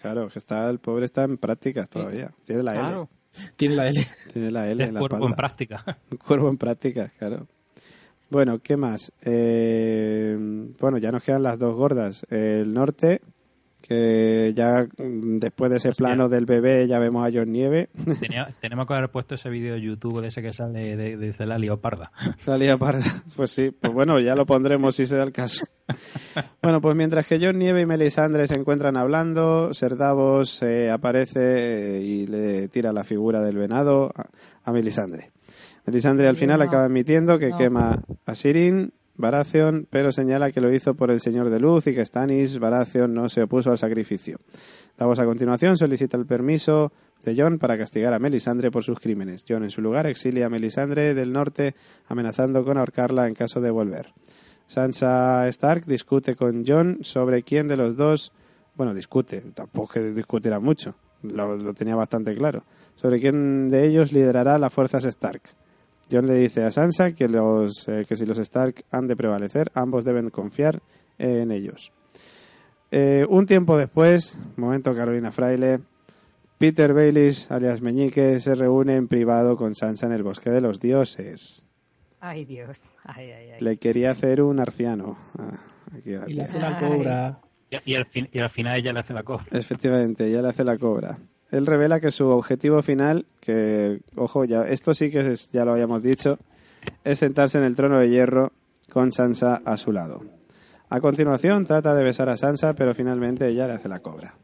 Claro, 0.00 0.28
que 0.28 0.40
está, 0.40 0.68
el 0.70 0.80
pobre 0.80 1.04
está 1.04 1.22
en 1.22 1.36
prácticas 1.38 1.88
todavía. 1.88 2.32
Tiene 2.44 2.64
la 2.64 2.72
Claro. 2.72 3.02
L. 3.02 3.19
Tiene 3.56 3.76
la 3.76 3.88
L. 3.88 4.06
Tiene 4.32 4.50
la 4.50 4.68
L 4.68 4.84
en 4.84 4.94
la 4.94 5.00
cuerpo 5.00 5.26
en 5.26 5.34
práctica. 5.34 5.98
Un 6.10 6.18
cuervo 6.18 6.48
en 6.48 6.56
prácticas, 6.56 7.12
claro. 7.18 7.46
Bueno, 8.28 8.60
¿qué 8.60 8.76
más? 8.76 9.12
Eh, 9.22 10.36
bueno, 10.78 10.98
ya 10.98 11.10
nos 11.10 11.22
quedan 11.22 11.42
las 11.42 11.58
dos 11.58 11.74
gordas. 11.74 12.24
El 12.30 12.72
norte, 12.72 13.20
que 13.90 14.52
ya 14.54 14.86
mm, 14.98 15.38
después 15.38 15.68
de 15.68 15.78
ese 15.78 15.88
Hostia. 15.88 16.06
plano 16.06 16.28
del 16.28 16.46
bebé 16.46 16.86
ya 16.86 17.00
vemos 17.00 17.26
a 17.26 17.30
John 17.34 17.50
Nieve. 17.50 17.88
Tenía- 18.20 18.54
tenemos 18.60 18.86
que 18.86 18.94
haber 18.94 19.10
puesto 19.10 19.34
ese 19.34 19.50
vídeo 19.50 19.74
de 19.74 19.80
YouTube 19.80 20.20
de 20.22 20.28
ese 20.28 20.40
que 20.42 20.52
sale 20.52 20.96
de, 20.96 21.16
de, 21.16 21.32
de 21.32 21.46
la 21.46 21.58
leoparda. 21.58 22.12
La 22.46 22.56
lía 22.56 22.78
parda. 22.78 23.02
Pues 23.34 23.50
sí, 23.50 23.72
pues 23.72 23.92
bueno, 23.92 24.20
ya 24.20 24.36
lo 24.36 24.46
pondremos 24.46 24.94
si 24.94 25.06
se 25.06 25.16
da 25.16 25.24
el 25.24 25.32
caso. 25.32 25.64
Bueno, 26.62 26.80
pues 26.80 26.94
mientras 26.94 27.26
que 27.26 27.40
John 27.44 27.58
Nieve 27.58 27.80
y 27.80 27.86
Melisandre 27.86 28.46
se 28.46 28.54
encuentran 28.54 28.96
hablando, 28.96 29.74
Ser 29.74 29.96
Davos 29.96 30.62
eh, 30.62 30.88
aparece 30.88 31.96
eh, 31.96 32.00
y 32.02 32.26
le 32.28 32.68
tira 32.68 32.92
la 32.92 33.02
figura 33.02 33.40
del 33.42 33.56
venado 33.56 34.12
a, 34.14 34.28
a 34.62 34.72
Melisandre. 34.72 35.32
Melisandre 35.86 36.28
al 36.28 36.36
final 36.36 36.60
No. 36.60 36.66
acaba 36.66 36.84
admitiendo 36.84 37.40
que 37.40 37.48
No. 37.48 37.58
quema 37.58 38.02
a 38.24 38.34
Sirin, 38.36 38.92
Baratheon, 39.20 39.86
pero 39.90 40.12
señala 40.12 40.50
que 40.50 40.60
lo 40.60 40.72
hizo 40.72 40.94
por 40.94 41.10
el 41.10 41.20
Señor 41.20 41.50
de 41.50 41.60
Luz 41.60 41.86
y 41.86 41.94
que 41.94 42.04
Stannis 42.04 42.58
Baratheon 42.58 43.14
no 43.14 43.28
se 43.28 43.42
opuso 43.42 43.70
al 43.70 43.78
sacrificio. 43.78 44.38
Davos 44.98 45.18
a 45.18 45.24
continuación 45.24 45.76
solicita 45.76 46.16
el 46.16 46.26
permiso 46.26 46.92
de 47.24 47.34
John 47.36 47.58
para 47.58 47.78
castigar 47.78 48.12
a 48.14 48.18
Melisandre 48.18 48.70
por 48.70 48.84
sus 48.84 48.98
crímenes. 48.98 49.44
John 49.48 49.62
en 49.62 49.70
su 49.70 49.80
lugar 49.82 50.06
exilia 50.06 50.46
a 50.46 50.50
Melisandre 50.50 51.14
del 51.14 51.32
norte 51.32 51.74
amenazando 52.08 52.64
con 52.64 52.78
ahorcarla 52.78 53.28
en 53.28 53.34
caso 53.34 53.60
de 53.60 53.70
volver. 53.70 54.12
Sansa 54.66 55.48
Stark 55.48 55.84
discute 55.86 56.36
con 56.36 56.64
John 56.66 56.98
sobre 57.02 57.42
quién 57.42 57.68
de 57.68 57.76
los 57.76 57.96
dos, 57.96 58.32
bueno, 58.74 58.94
discute, 58.94 59.40
tampoco 59.54 59.94
que 59.94 60.00
discutiera 60.12 60.60
mucho, 60.60 60.94
lo, 61.22 61.56
lo 61.56 61.74
tenía 61.74 61.96
bastante 61.96 62.34
claro, 62.34 62.64
sobre 62.94 63.20
quién 63.20 63.68
de 63.68 63.86
ellos 63.86 64.12
liderará 64.12 64.58
las 64.58 64.72
fuerzas 64.72 65.04
Stark. 65.04 65.42
John 66.10 66.26
le 66.26 66.34
dice 66.34 66.62
a 66.64 66.70
Sansa 66.72 67.12
que, 67.12 67.28
los, 67.28 67.86
eh, 67.88 68.04
que 68.08 68.16
si 68.16 68.26
los 68.26 68.38
Stark 68.38 68.84
han 68.90 69.06
de 69.06 69.16
prevalecer, 69.16 69.70
ambos 69.74 70.04
deben 70.04 70.30
confiar 70.30 70.80
en 71.18 71.50
ellos. 71.52 71.92
Eh, 72.90 73.24
un 73.28 73.46
tiempo 73.46 73.76
después, 73.78 74.36
momento 74.56 74.94
Carolina 74.94 75.30
Fraile, 75.30 75.80
Peter 76.58 76.92
Baylis, 76.92 77.50
alias 77.50 77.80
Meñique, 77.80 78.40
se 78.40 78.54
reúne 78.54 78.94
en 78.96 79.08
privado 79.08 79.56
con 79.56 79.74
Sansa 79.74 80.06
en 80.06 80.12
el 80.12 80.22
bosque 80.22 80.50
de 80.50 80.60
los 80.60 80.80
dioses. 80.80 81.66
Ay, 82.20 82.44
Dios. 82.44 82.78
Ay, 83.04 83.30
ay, 83.30 83.50
ay. 83.52 83.60
Le 83.60 83.76
quería 83.78 84.10
hacer 84.10 84.42
un 84.42 84.60
arciano. 84.60 85.16
Ah, 85.38 85.58
aquí 85.96 86.10
Y 86.26 86.34
le 86.34 86.42
hace 86.42 86.58
la 86.58 86.78
cobra. 86.78 87.40
Y, 87.70 87.92
y 87.92 87.94
al, 87.94 88.04
fin- 88.04 88.28
y 88.32 88.40
al 88.40 88.50
final 88.50 88.76
ella 88.78 88.92
le 88.92 89.00
hace 89.00 89.14
la 89.14 89.22
cobra. 89.22 89.46
Efectivamente, 89.52 90.30
ya 90.30 90.42
le 90.42 90.48
hace 90.48 90.64
la 90.64 90.76
cobra. 90.76 91.16
Él 91.50 91.66
revela 91.66 92.00
que 92.00 92.10
su 92.10 92.28
objetivo 92.28 92.82
final, 92.82 93.26
que, 93.40 94.00
ojo, 94.16 94.44
ya, 94.44 94.62
esto 94.68 94.94
sí 94.94 95.10
que 95.10 95.32
es- 95.32 95.50
ya 95.50 95.64
lo 95.64 95.72
habíamos 95.72 96.02
dicho, 96.02 96.38
es 97.04 97.18
sentarse 97.18 97.58
en 97.58 97.64
el 97.64 97.74
trono 97.74 97.98
de 98.00 98.08
hierro 98.08 98.52
con 98.92 99.12
Sansa 99.12 99.60
a 99.64 99.76
su 99.76 99.92
lado. 99.92 100.22
A 100.88 101.00
continuación 101.00 101.64
trata 101.64 101.94
de 101.94 102.02
besar 102.04 102.28
a 102.28 102.36
Sansa, 102.36 102.74
pero 102.74 102.94
finalmente 102.94 103.46
ella 103.48 103.66
le 103.66 103.74
hace 103.74 103.88
la 103.88 104.00
cobra. 104.00 104.34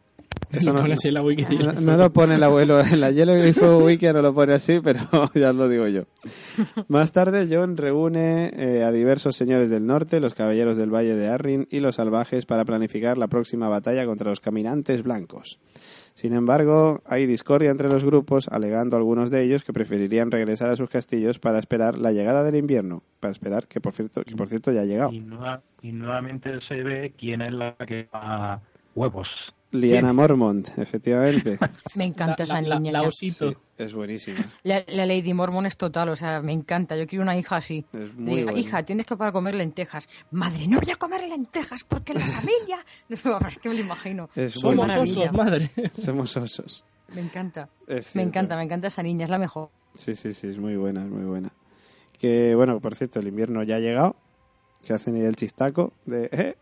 Eso 0.53 0.73
no, 0.73 0.77
pone 0.81 0.95
así 0.95 1.09
en 1.09 1.15
la 1.15 1.23
wiki. 1.23 1.45
no- 1.57 1.73
no 1.81 1.97
lo 1.97 2.13
pone 2.13 2.37
el 2.37 2.43
abuelo 2.43 2.81
en 2.81 3.01
la 3.01 3.11
Hielo 3.11 3.37
y 3.45 3.53
Fuego 3.53 3.79
Wiki, 3.85 4.07
no 4.13 4.23
lo 4.23 4.33
pone 4.33 4.53
así, 4.55 4.79
pero 4.81 5.01
ya 5.35 5.53
lo 5.53 5.69
digo 5.69 5.89
yo. 5.89 6.03
Más 6.87 7.11
tarde, 7.11 7.49
John 7.51 7.77
reúne 7.77 8.53
eh, 8.57 8.85
a 8.85 8.93
diversos 8.93 9.35
señores 9.35 9.71
del 9.71 9.87
norte, 9.87 10.21
los 10.21 10.35
caballeros 10.35 10.77
del 10.77 10.95
Valle 10.95 11.17
de 11.17 11.27
Arryn 11.29 11.67
y 11.71 11.81
los 11.81 11.97
salvajes 11.97 12.47
para 12.47 12.65
planificar 12.65 13.19
la 13.19 13.27
próxima 13.27 13.69
batalla 13.69 14.07
contra 14.07 14.31
los 14.31 14.39
caminantes 14.41 15.03
blancos. 15.03 15.59
Sin 16.17 16.33
embargo, 16.33 17.03
hay 17.05 17.27
discordia 17.27 17.71
entre 17.71 17.91
los 17.91 18.03
grupos, 18.03 18.49
alegando 18.49 18.97
algunos 18.97 19.31
de 19.31 19.43
ellos 19.43 19.65
que 19.65 19.75
preferirían 19.75 20.31
regresar 20.31 20.71
a 20.71 20.77
sus 20.77 20.89
castillos 20.89 21.39
para 21.39 21.59
esperar 21.59 21.99
la 21.99 22.11
llegada 22.11 22.43
del 22.43 22.55
invierno. 22.55 23.03
Para 23.21 23.33
esperar, 23.33 23.67
que 23.67 23.83
por 23.83 23.93
cierto, 23.93 24.25
que 24.25 24.35
por 24.35 24.49
cierto 24.49 24.73
ya 24.73 24.81
ha 24.81 24.85
llegado. 24.87 25.13
Y, 25.13 25.19
y 25.83 25.93
nuevamente 25.93 26.59
se 26.69 26.83
ve 26.83 27.13
quién 27.19 27.43
es 27.43 27.53
la 27.53 27.75
que 27.87 28.09
da 28.11 28.63
huevos. 28.95 29.29
Liana 29.73 30.13
Mormont, 30.13 30.69
efectivamente. 30.79 31.59
Me 31.97 32.05
encanta 32.05 32.45
esa 32.45 32.61
la, 32.63 32.79
niña. 32.79 32.93
La 32.93 33.03
ya. 33.03 33.09
osito. 33.09 33.51
Sí, 33.51 33.57
es 33.79 33.93
buenísima. 33.95 34.53
La, 34.63 34.85
la 34.87 35.05
Lady 35.07 35.35
Mormon 35.35 35.67
es 35.67 35.77
total, 35.77 36.09
o 36.09 36.17
sea, 36.17 36.41
me 36.41 36.53
encanta. 36.53 36.97
Yo 36.97 37.07
quiero 37.07 37.23
una 37.23 37.37
hija 37.37 37.57
así. 37.57 37.85
Es 37.93 38.15
muy 38.15 38.41
hija, 38.59 38.83
tienes 38.85 39.07
que 39.07 39.17
para 39.17 39.33
comer 39.33 39.55
lentejas. 39.55 40.09
Madre, 40.31 40.67
no 40.67 40.79
voy 40.81 40.91
a 40.91 40.97
comer 40.97 41.29
lentejas 41.29 41.85
porque 41.85 42.15
la 42.15 42.21
familia. 42.21 42.79
No, 43.25 43.39
es 43.49 43.59
que 43.59 43.69
me 43.69 43.75
lo 43.77 43.81
imagino. 43.83 44.31
Es 44.35 44.53
Somos 44.53 44.77
maravilla. 44.87 45.23
osos, 45.25 45.33
madre. 45.33 45.71
Somos 45.93 46.37
osos. 46.37 46.85
Me 47.15 47.21
encanta. 47.21 47.69
Es 47.87 48.15
Me 48.17 48.23
encanta, 48.23 48.57
me 48.57 48.63
encanta 48.65 48.89
esa 48.89 49.03
niña, 49.03 49.25
es 49.25 49.31
la 49.31 49.39
mejor. 49.39 49.71
Sí, 49.95 50.15
sí, 50.17 50.35
sí, 50.35 50.49
es 50.49 50.59
muy 50.59 50.77
buena, 50.77 51.05
es 51.05 51.11
muy 51.11 51.25
buena. 51.25 51.51
Que 52.19 52.55
bueno, 52.55 52.81
por 52.81 52.95
cierto, 52.95 53.21
el 53.21 53.29
invierno 53.29 53.63
ya 53.63 53.77
ha 53.77 53.81
llegado. 53.81 54.17
Que 54.85 54.93
hacen 54.93 55.17
ahí 55.17 55.23
el 55.23 55.35
chistaco 55.37 55.93
de, 56.05 56.29
eh, 56.33 56.57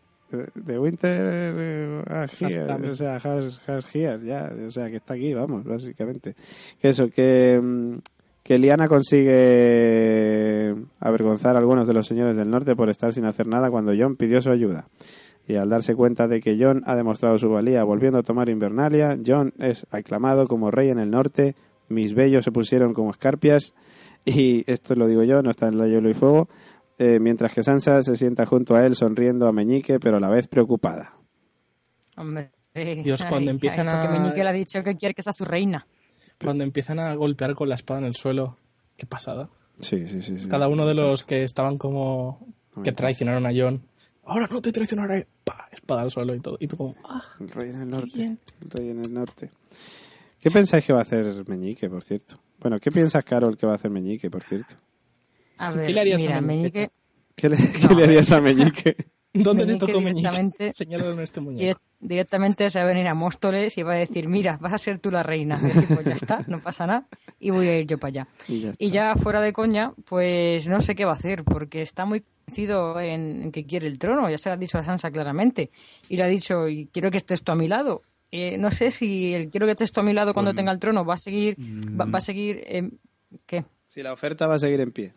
de- 0.55 0.78
Winter 0.78 1.20
eh, 1.24 2.27
here, 2.40 2.61
Has 2.62 2.82
o 2.90 2.94
sea, 2.94 3.16
has, 3.16 3.61
has 3.69 3.94
here, 3.94 4.19
ya, 4.24 4.51
o 4.66 4.70
sea, 4.70 4.90
que 4.90 4.97
está 4.97 5.15
aquí, 5.15 5.32
vamos, 5.35 5.65
básicamente. 5.65 6.35
Que 6.81 6.89
eso, 6.90 7.09
que, 7.09 7.61
mm, 7.62 7.97
que 8.43 8.59
Liana 8.59 8.89
consigue 8.89 10.74
avergonzar 11.01 11.56
a 11.56 11.59
algunos 11.59 11.86
de 11.86 11.94
los 11.94 12.06
señores 12.06 12.36
del 12.36 12.51
norte 12.51 12.74
por 12.77 12.90
estar 12.90 13.12
sin 13.12 13.24
hacer 13.24 13.47
nada 13.47 13.70
cuando 13.70 13.93
John 13.97 14.16
pidió 14.16 14.43
su 14.43 14.51
ayuda. 14.51 14.89
Y 15.47 15.56
al 15.56 15.69
darse 15.69 15.94
cuenta 15.94 16.27
de 16.27 16.40
que 16.40 16.56
John 16.59 16.82
ha 16.86 16.97
demostrado 16.97 17.39
su 17.39 17.51
valía 17.51 17.85
volviendo 17.85 18.19
a 18.19 18.23
tomar 18.23 18.48
Invernalia, 18.48 19.19
John 19.24 19.52
es 19.59 19.86
aclamado 19.90 20.47
como 20.48 20.70
rey 20.70 20.89
en 20.89 20.98
el 20.98 21.11
norte, 21.11 21.55
mis 21.89 22.15
bellos 22.15 22.44
se 22.44 22.52
pusieron 22.52 22.94
como 22.94 23.11
escarpias, 23.11 23.74
y 24.24 24.65
esto 24.70 24.94
lo 24.94 25.06
digo 25.06 25.23
yo, 25.23 25.43
no 25.43 25.51
está 25.51 25.69
en 25.69 25.77
la 25.77 25.86
hielo 25.86 26.09
y 26.09 26.15
fuego, 26.15 26.48
eh, 26.98 27.18
mientras 27.20 27.52
que 27.52 27.62
Sansa 27.62 28.02
se 28.02 28.16
sienta 28.16 28.46
junto 28.46 28.74
a 28.74 28.84
él 28.86 28.94
sonriendo 28.94 29.46
a 29.46 29.52
Meñique, 29.52 29.98
pero 30.00 30.16
a 30.18 30.20
la 30.20 30.28
vez 30.28 30.48
preocupada. 30.48 31.14
Hombre. 32.16 32.50
Dios, 32.74 33.22
cuando 33.28 33.50
empiezan 33.50 33.86
Porque 33.86 34.08
a- 34.08 34.10
Meñique 34.10 34.42
le 34.42 34.50
ha 34.50 34.52
dicho 34.52 34.82
que 34.82 34.96
quiere 34.96 35.14
que 35.14 35.22
sea 35.22 35.32
su 35.32 35.44
reina. 35.44 35.86
Cuando 36.42 36.64
empiezan 36.64 36.98
a 36.98 37.14
golpear 37.14 37.54
con 37.54 37.68
la 37.68 37.76
espada 37.76 38.00
en 38.00 38.06
el 38.06 38.14
suelo. 38.14 38.56
Qué 38.96 39.06
pasada. 39.06 39.48
Sí, 39.80 40.06
sí, 40.08 40.22
sí. 40.22 40.38
sí. 40.38 40.48
Cada 40.48 40.68
uno 40.68 40.86
de 40.86 40.94
los 40.94 41.22
que 41.24 41.44
estaban 41.44 41.78
como... 41.78 42.46
Que 42.82 42.90
traicionaron 42.92 43.46
a 43.46 43.50
John. 43.54 43.82
Ahora 44.24 44.48
no 44.50 44.60
te 44.60 44.72
traicionaré. 44.72 45.28
Pa, 45.44 45.68
espada 45.70 46.02
al 46.02 46.10
suelo 46.10 46.34
y 46.34 46.40
todo. 46.40 46.56
Y 46.58 46.66
tú 46.66 46.76
como... 46.76 46.94
ah, 47.04 47.22
El 47.38 47.48
rey 47.50 47.70
en 47.70 47.82
el 47.82 47.90
norte. 47.90 48.10
bien. 48.14 48.38
El 48.62 48.70
rey 48.70 48.88
en 48.90 48.98
el 49.04 49.14
norte. 49.14 49.50
¿Qué 50.40 50.50
pensáis 50.50 50.84
que 50.84 50.92
va 50.92 50.98
a 51.00 51.02
hacer 51.02 51.48
Meñique, 51.48 51.88
por 51.88 52.02
cierto? 52.02 52.40
Bueno, 52.58 52.78
¿qué 52.80 52.90
piensas, 52.90 53.24
Carol, 53.24 53.56
que 53.56 53.66
va 53.66 53.72
a 53.72 53.76
hacer 53.76 53.90
Meñique, 53.90 54.28
por 54.30 54.42
cierto? 54.42 54.74
A 55.59 55.70
¿Qué 55.70 55.78
ver, 55.78 55.90
le 55.90 56.01
harías 56.01 56.24
a 56.24 56.40
Meñique? 56.40 56.43
Meñique 56.43 56.90
¿Qué 57.36 57.48
le, 57.48 57.56
qué 57.56 57.94
le 57.94 58.05
harías 58.05 58.32
a 58.32 58.40
Meñique? 58.40 58.97
¿Dónde 59.35 59.66
te 59.66 59.76
tocó 59.76 60.01
Meñique? 60.01 60.28
este 61.22 61.40
muñeco. 61.40 61.81
directamente 62.01 62.70
se 62.70 62.78
va 62.78 62.85
a 62.85 62.89
venir 62.89 63.09
a 63.09 63.14
Móstoles 63.14 63.76
y 63.76 63.82
va 63.82 63.94
a 63.94 63.97
decir, 63.97 64.28
mira, 64.28 64.59
vas 64.60 64.72
a 64.72 64.78
ser 64.78 65.01
tú 65.01 65.10
la 65.10 65.24
reina. 65.24 65.59
Y 65.60 65.66
decir, 65.66 65.89
pues 65.89 66.06
ya 66.06 66.14
está, 66.14 66.44
no 66.47 66.62
pasa 66.62 66.86
nada. 66.86 67.09
Y 67.40 67.51
voy 67.51 67.66
a 67.66 67.81
ir 67.81 67.86
yo 67.86 67.98
para 67.98 68.09
allá. 68.10 68.28
Y 68.47 68.60
ya 68.60 68.70
está. 68.70 68.85
Y 68.85 68.90
ya 68.90 69.16
fuera 69.16 69.40
de 69.40 69.52
coña, 69.52 69.93
pues 70.05 70.68
no 70.68 70.81
sé 70.81 70.94
qué 70.94 71.05
va 71.05 71.12
a 71.12 71.16
hacer, 71.16 71.43
porque 71.43 71.82
está 71.82 72.05
muy 72.05 72.20
convencido 72.20 73.01
en, 73.01 73.43
en 73.43 73.52
que 73.52 73.66
quiere 73.66 73.89
el 73.89 73.98
trono, 73.98 74.31
ya 74.31 74.39
se 74.39 74.48
lo 74.51 74.55
ha 74.55 74.56
dicho 74.56 74.78
a 74.78 74.85
Sansa 74.85 75.10
claramente. 75.10 75.72
Y 76.09 76.16
le 76.16 76.22
ha 76.22 76.28
dicho, 76.28 76.68
y 76.68 76.86
quiero 76.93 77.10
que 77.10 77.18
estés 77.18 77.43
tú 77.43 77.51
a 77.51 77.56
mi 77.56 77.66
lado. 77.66 78.02
Eh, 78.31 78.56
no 78.56 78.70
sé 78.70 78.93
si 78.93 79.35
el 79.35 79.51
quiero 79.51 79.66
que 79.66 79.72
estés 79.72 79.93
tú 79.93 80.01
a 80.01 80.05
mi 80.05 80.12
lado 80.12 80.32
cuando 80.32 80.55
tenga 80.55 80.70
el 80.72 80.78
trono 80.78 81.05
va 81.05 81.14
a 81.14 81.18
seguir, 81.18 81.56
va, 81.59 82.05
va 82.05 82.18
a 82.18 82.20
seguir, 82.20 82.62
eh, 82.66 82.90
¿qué? 83.47 83.64
Si 83.86 84.02
la 84.02 84.12
oferta 84.12 84.47
va 84.47 84.55
a 84.55 84.59
seguir 84.59 84.81
en 84.81 84.93
pie. 84.93 85.14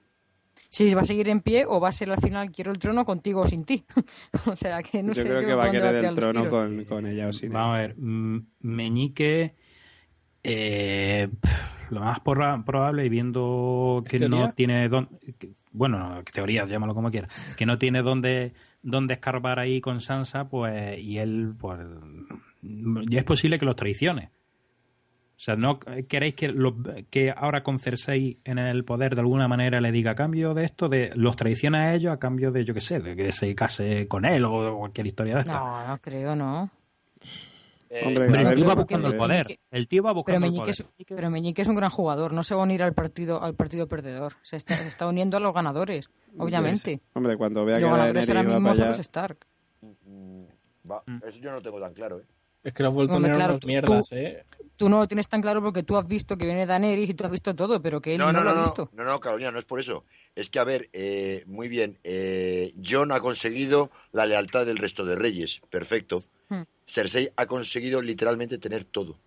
Si 0.69 0.94
va 0.94 1.02
a 1.02 1.06
seguir 1.06 1.30
en 1.30 1.41
pie 1.41 1.65
o 1.65 1.80
va 1.80 1.89
a 1.89 1.91
ser 1.91 2.11
al 2.11 2.19
final 2.19 2.52
quiero 2.52 2.72
el 2.72 2.77
trono 2.80 3.06
contigo 3.06 3.41
o 3.41 3.48
sin 3.48 3.64
ti. 3.65 3.85
o 4.48 4.56
sea, 4.56 4.84
que 4.84 5.02
no 5.02 5.14
Yo 5.14 5.22
sé 5.22 5.27
creo 5.27 5.41
yo 5.41 5.48
que 5.48 5.53
va 5.56 5.65
a 5.65 5.72
querer 5.72 5.95
el 6.06 6.14
trono 6.15 6.49
con, 6.49 6.85
con 6.85 7.06
ella 7.07 7.27
o 7.27 7.34
sin 7.34 7.52
ella. 7.52 7.60
Vamos 7.60 7.76
a 7.76 7.80
ver, 7.80 7.95
mm, 7.98 8.39
Meñique, 8.61 9.56
eh, 10.44 11.30
lo 11.89 12.02
más 12.02 12.19
probable, 12.19 13.06
y 13.06 13.10
viendo 13.10 14.03
que 14.07 14.19
no 14.27 14.49
tiene 14.49 14.88
don, 14.89 15.07
que- 15.39 15.52
bueno, 15.72 15.98
no, 15.99 16.23
que 16.23 16.31
teoría, 16.31 16.65
llámalo 16.65 16.94
como 16.94 17.11
quieras, 17.11 17.56
que 17.57 17.65
no 17.65 17.77
tiene 17.77 18.02
dónde, 18.02 18.53
dónde 18.81 19.14
escarbar 19.15 19.60
ahí 19.60 19.80
con 19.81 20.02
Sansa, 20.02 20.49
pues, 20.49 20.99
y 20.99 21.18
él, 21.18 21.53
pues, 21.57 21.80
ya 23.10 23.19
es 23.19 23.26
posible 23.26 23.57
que 23.57 23.65
los 23.65 23.76
traicione. 23.76 24.31
O 25.38 25.39
sea, 25.39 25.55
¿no 25.55 25.80
queréis 25.80 26.34
que, 26.34 26.47
lo- 26.47 26.76
que 27.11 27.31
ahora 27.31 27.61
con 27.61 27.77
Cersei 27.77 28.39
en 28.43 28.57
el 28.57 28.84
poder 28.84 29.14
de 29.14 29.22
alguna 29.22 29.47
manera 29.47 29.80
le 29.80 29.91
diga 29.91 30.11
a 30.11 30.15
cambio 30.15 30.55
de 30.55 30.65
esto, 30.65 30.89
de 30.89 31.11
los 31.14 31.35
traiciona 31.35 31.84
a 31.89 31.93
ellos 31.93 32.11
a 32.11 32.18
cambio 32.18 32.49
de, 32.49 32.65
yo 32.65 32.73
qué 32.73 32.81
sé, 32.81 32.99
de 32.99 33.15
que 33.15 33.31
se 33.31 33.53
case 33.53 34.07
con 34.07 34.26
él 34.26 34.43
o 34.45 34.77
cualquier 34.80 35.05
historia 35.05 35.35
de 35.35 35.41
esta? 35.41 35.53
No, 35.59 35.88
no 35.88 35.97
creo, 35.99 36.35
no. 36.35 36.72
Eh, 37.89 38.01
Hombre, 38.05 38.23
a 38.39 38.41
el 38.49 38.55
tío 38.55 38.65
va 38.65 38.76
buscando 38.76 39.07
el 39.09 39.15
poder. 39.15 39.59
El 39.72 39.88
tío 39.88 40.03
va 40.03 40.09
Pero 40.09 40.15
buscando 40.15 40.45
el 40.47 40.51
Meñique, 40.51 40.72
poder. 40.73 40.91
es, 40.97 41.05
pero 41.07 41.30
Meñique 41.30 41.61
es 41.61 41.68
un 41.69 41.76
gran 41.76 41.89
jugador, 41.89 42.34
no 42.34 42.43
se 42.43 42.53
va 42.55 42.61
a 42.61 42.64
unir 42.64 42.81
al 42.84 42.93
partido 42.93 43.41
al 43.41 43.53
partido 43.53 43.88
perdedor. 43.88 44.34
Se 44.41 44.57
está, 44.57 44.76
se 44.76 44.88
está 44.88 45.07
uniendo 45.07 45.38
a 45.38 45.39
los 45.39 45.53
ganadores, 45.53 46.09
obviamente. 46.38 46.99
Hombre, 47.14 47.38
cuando 47.38 47.64
vea 47.64 47.77
Y 47.77 47.80
que 47.80 47.88
los 47.88 47.91
ganadores 47.97 48.27
ahora 48.30 48.43
mismo 48.43 48.76
son 48.76 48.88
los 48.88 48.99
Stark. 48.99 49.38
mm, 49.81 50.43
va, 50.91 51.03
Eso 51.27 51.38
yo 51.39 51.49
no 51.51 51.57
lo 51.57 51.61
tengo 51.61 51.80
tan 51.80 51.93
claro, 51.93 52.19
¿eh? 52.19 52.23
Es 52.64 52.73
que 52.73 52.84
lo 52.84 52.89
has 52.89 52.95
vuelto 52.95 53.14
Hombre, 53.15 53.31
a 53.31 53.35
claro, 53.35 53.51
unas 53.53 53.61
tú- 53.61 53.68
mierdas, 53.68 54.11
¿eh? 54.11 54.43
Tú 54.77 54.87
no 54.87 54.99
lo 54.99 55.07
tienes 55.07 55.27
tan 55.27 55.41
claro 55.41 55.61
porque 55.61 55.83
tú 55.83 55.97
has 55.97 56.07
visto 56.07 56.37
que 56.37 56.45
viene 56.45 56.65
Daenerys 56.65 57.09
y 57.09 57.13
tú 57.13 57.25
has 57.25 57.31
visto 57.31 57.55
todo, 57.55 57.81
pero 57.81 57.99
que 57.99 58.13
él 58.13 58.19
no, 58.19 58.31
No, 58.31 58.39
no, 58.39 58.43
lo 58.45 58.53
no, 58.53 58.59
ha 58.59 58.63
visto. 58.63 58.89
no, 58.93 59.03
no, 59.03 59.19
Carolina, 59.19 59.51
no 59.51 59.59
es 59.59 59.65
por 59.65 59.79
eso. 59.79 60.05
Es 60.35 60.49
que, 60.49 60.59
a 60.59 60.63
ver, 60.63 60.89
eh, 60.93 61.43
muy 61.47 61.67
bien, 61.67 61.97
eh, 62.03 62.73
John 62.87 63.11
ha 63.11 63.19
conseguido 63.19 63.91
la 64.13 64.25
lealtad 64.25 64.65
del 64.65 64.77
resto 64.77 65.03
de 65.03 65.15
reyes, 65.15 65.59
perfecto. 65.69 66.21
Hmm. 66.49 66.61
Cersei 66.85 67.31
ha 67.35 67.47
conseguido 67.47 68.01
literalmente 68.01 68.57
tener 68.59 68.85
todo. 68.85 69.17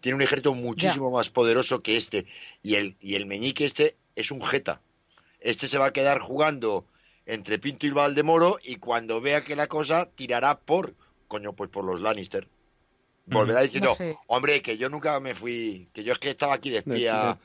Tiene 0.00 0.16
un 0.16 0.22
ejército 0.22 0.52
muchísimo 0.52 1.10
más 1.10 1.30
poderoso 1.30 1.80
que 1.80 1.96
este. 1.96 2.26
Y 2.62 2.74
el, 2.74 2.96
y 3.00 3.14
el 3.14 3.26
meñique 3.26 3.64
este 3.64 3.96
es 4.14 4.30
un 4.30 4.42
jeta. 4.42 4.80
Este 5.40 5.68
se 5.68 5.78
va 5.78 5.86
a 5.86 5.92
quedar 5.92 6.20
jugando 6.20 6.84
entre 7.24 7.58
Pinto 7.58 7.86
y 7.86 7.90
Valdemoro 7.90 8.58
y 8.62 8.76
cuando 8.76 9.20
vea 9.20 9.42
que 9.44 9.56
la 9.56 9.66
cosa 9.68 10.08
tirará 10.14 10.58
por, 10.58 10.94
coño, 11.28 11.54
pues 11.54 11.70
por 11.70 11.84
los 11.84 12.00
Lannister. 12.00 12.46
Volverá 13.26 13.62
diciendo, 13.62 13.90
No 13.90 13.94
sé. 13.96 14.16
hombre, 14.28 14.62
que 14.62 14.78
yo 14.78 14.88
nunca 14.88 15.18
me 15.20 15.34
fui, 15.34 15.88
que 15.92 16.04
yo 16.04 16.12
es 16.12 16.18
que 16.18 16.30
estaba 16.30 16.54
aquí 16.54 16.70
de 16.70 16.78
espía 16.78 17.36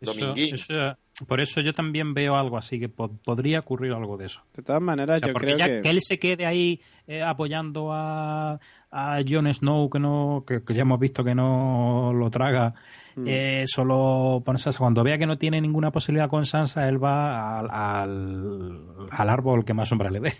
dominguín. 0.00 0.54
eso- 0.54 0.96
por 1.26 1.40
eso 1.40 1.62
yo 1.62 1.72
también 1.72 2.12
veo 2.12 2.36
algo 2.36 2.58
así, 2.58 2.78
que 2.78 2.90
po- 2.90 3.08
podría 3.24 3.60
ocurrir 3.60 3.92
algo 3.92 4.18
de 4.18 4.26
eso. 4.26 4.42
De 4.54 4.62
todas 4.62 4.82
maneras, 4.82 5.16
O 5.16 5.20
sea, 5.20 5.28
yo 5.28 5.32
porque 5.32 5.54
creo 5.54 5.56
ya 5.58 5.66
que... 5.66 5.80
que... 5.80 5.88
él 5.90 6.00
se 6.02 6.18
quede 6.18 6.44
ahí 6.44 6.78
eh, 7.06 7.22
apoyando 7.22 7.90
a, 7.92 8.60
a 8.90 9.20
Jon 9.26 9.52
Snow, 9.52 9.88
que 9.88 9.98
no 9.98 10.44
que, 10.46 10.62
que 10.62 10.74
ya 10.74 10.82
hemos 10.82 11.00
visto 11.00 11.24
que 11.24 11.34
no 11.34 12.12
lo 12.14 12.28
traga, 12.30 12.74
Mm. 13.18 13.24
eh, 13.28 13.64
solo 13.66 14.42
ponerse 14.44 14.68
cuando 14.76 15.02
vea 15.02 15.16
que 15.16 15.24
no 15.26 15.38
tiene 15.38 15.58
ninguna 15.58 15.90
posibilidad 15.90 16.28
con 16.28 16.44
Sansa, 16.44 16.86
él 16.86 17.02
va 17.02 17.60
al, 17.60 17.70
al, 17.70 19.08
al 19.10 19.30
árbol 19.30 19.64
que 19.64 19.72
más 19.72 19.88
sombra 19.88 20.10
le 20.10 20.20
dé. 20.20 20.34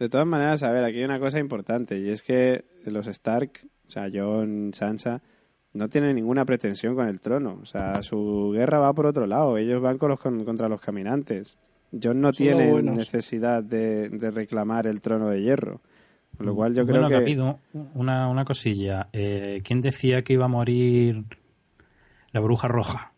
De 0.00 0.08
todas 0.08 0.26
maneras, 0.26 0.64
a 0.64 0.72
ver, 0.72 0.82
aquí 0.84 0.98
hay 0.98 1.04
una 1.04 1.20
cosa 1.20 1.38
importante 1.38 1.96
y 1.96 2.08
es 2.10 2.24
que 2.24 2.64
los 2.86 3.06
Stark, 3.06 3.60
o 3.88 3.90
sea, 3.90 4.08
Jon, 4.12 4.70
Sansa, 4.74 5.20
no 5.74 5.88
tienen 5.88 6.14
ninguna 6.16 6.44
pretensión 6.44 6.94
con 6.94 7.08
el 7.08 7.20
trono. 7.20 7.58
O 7.62 7.66
sea, 7.66 8.02
su 8.02 8.50
guerra 8.54 8.78
va 8.78 8.92
por 8.92 9.06
otro 9.06 9.26
lado. 9.26 9.56
Ellos 9.58 9.80
van 9.82 9.98
con 9.98 10.10
los, 10.10 10.20
con- 10.20 10.44
contra 10.44 10.68
los 10.68 10.80
caminantes. 10.80 11.56
Jon 11.90 12.20
no 12.20 12.28
Son 12.28 12.36
tiene 12.36 12.82
necesidad 12.82 13.62
de, 13.62 14.08
de 14.10 14.30
reclamar 14.30 14.86
el 14.86 15.00
trono 15.00 15.28
de 15.30 15.42
hierro. 15.42 15.80
Con 16.36 16.46
lo 16.46 16.54
cual 16.54 16.74
yo 16.74 16.84
bueno, 16.84 17.06
creo 17.06 17.08
que... 17.08 17.14
Gabido, 17.24 17.58
una, 17.94 18.28
una 18.28 18.44
cosilla. 18.44 19.08
Eh, 19.12 19.60
¿Quién 19.64 19.80
decía 19.80 20.22
que 20.22 20.34
iba 20.34 20.44
a 20.44 20.48
morir 20.48 21.24
la 22.30 22.40
bruja 22.40 22.68
roja? 22.68 23.12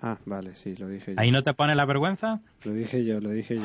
Ah, 0.00 0.18
vale, 0.24 0.54
sí, 0.54 0.76
lo 0.76 0.88
dije 0.88 1.14
yo. 1.14 1.20
¿Ahí 1.20 1.30
no 1.30 1.42
te 1.42 1.52
pone 1.54 1.74
la 1.74 1.84
vergüenza? 1.84 2.40
Lo 2.64 2.72
dije 2.72 3.04
yo, 3.04 3.20
lo 3.20 3.30
dije 3.30 3.56
yo. 3.56 3.62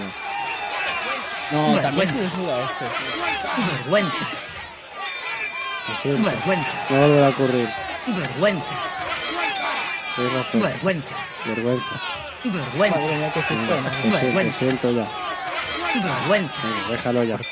No, 1.51 1.65
Bueno, 1.67 1.81
también 1.81 1.95
bueno. 2.07 2.11
se 2.11 2.21
desnuda 2.23 2.63
este. 2.65 2.85
Vergüenza. 3.83 4.17
Vergüenza. 6.03 6.85
No 6.89 6.99
volverá 7.01 7.27
a 7.27 7.29
ocurrir. 7.29 7.69
Vergüenza. 8.07 8.75
Tienes 10.15 10.33
razón. 10.33 10.61
Vergüenza. 10.61 11.15
Vergüenza. 11.45 12.01
Vergüenza. 12.43 12.99
Madre 12.99 13.17
mía, 13.17 13.31
Vergüenza. 14.21 14.51
siento 14.59 14.91
ya. 14.91 15.07
Vergüenza. 15.93 16.61
Venga, 16.63 16.89
déjalo 16.89 17.23
ya. 17.23 17.37
Por 17.37 17.45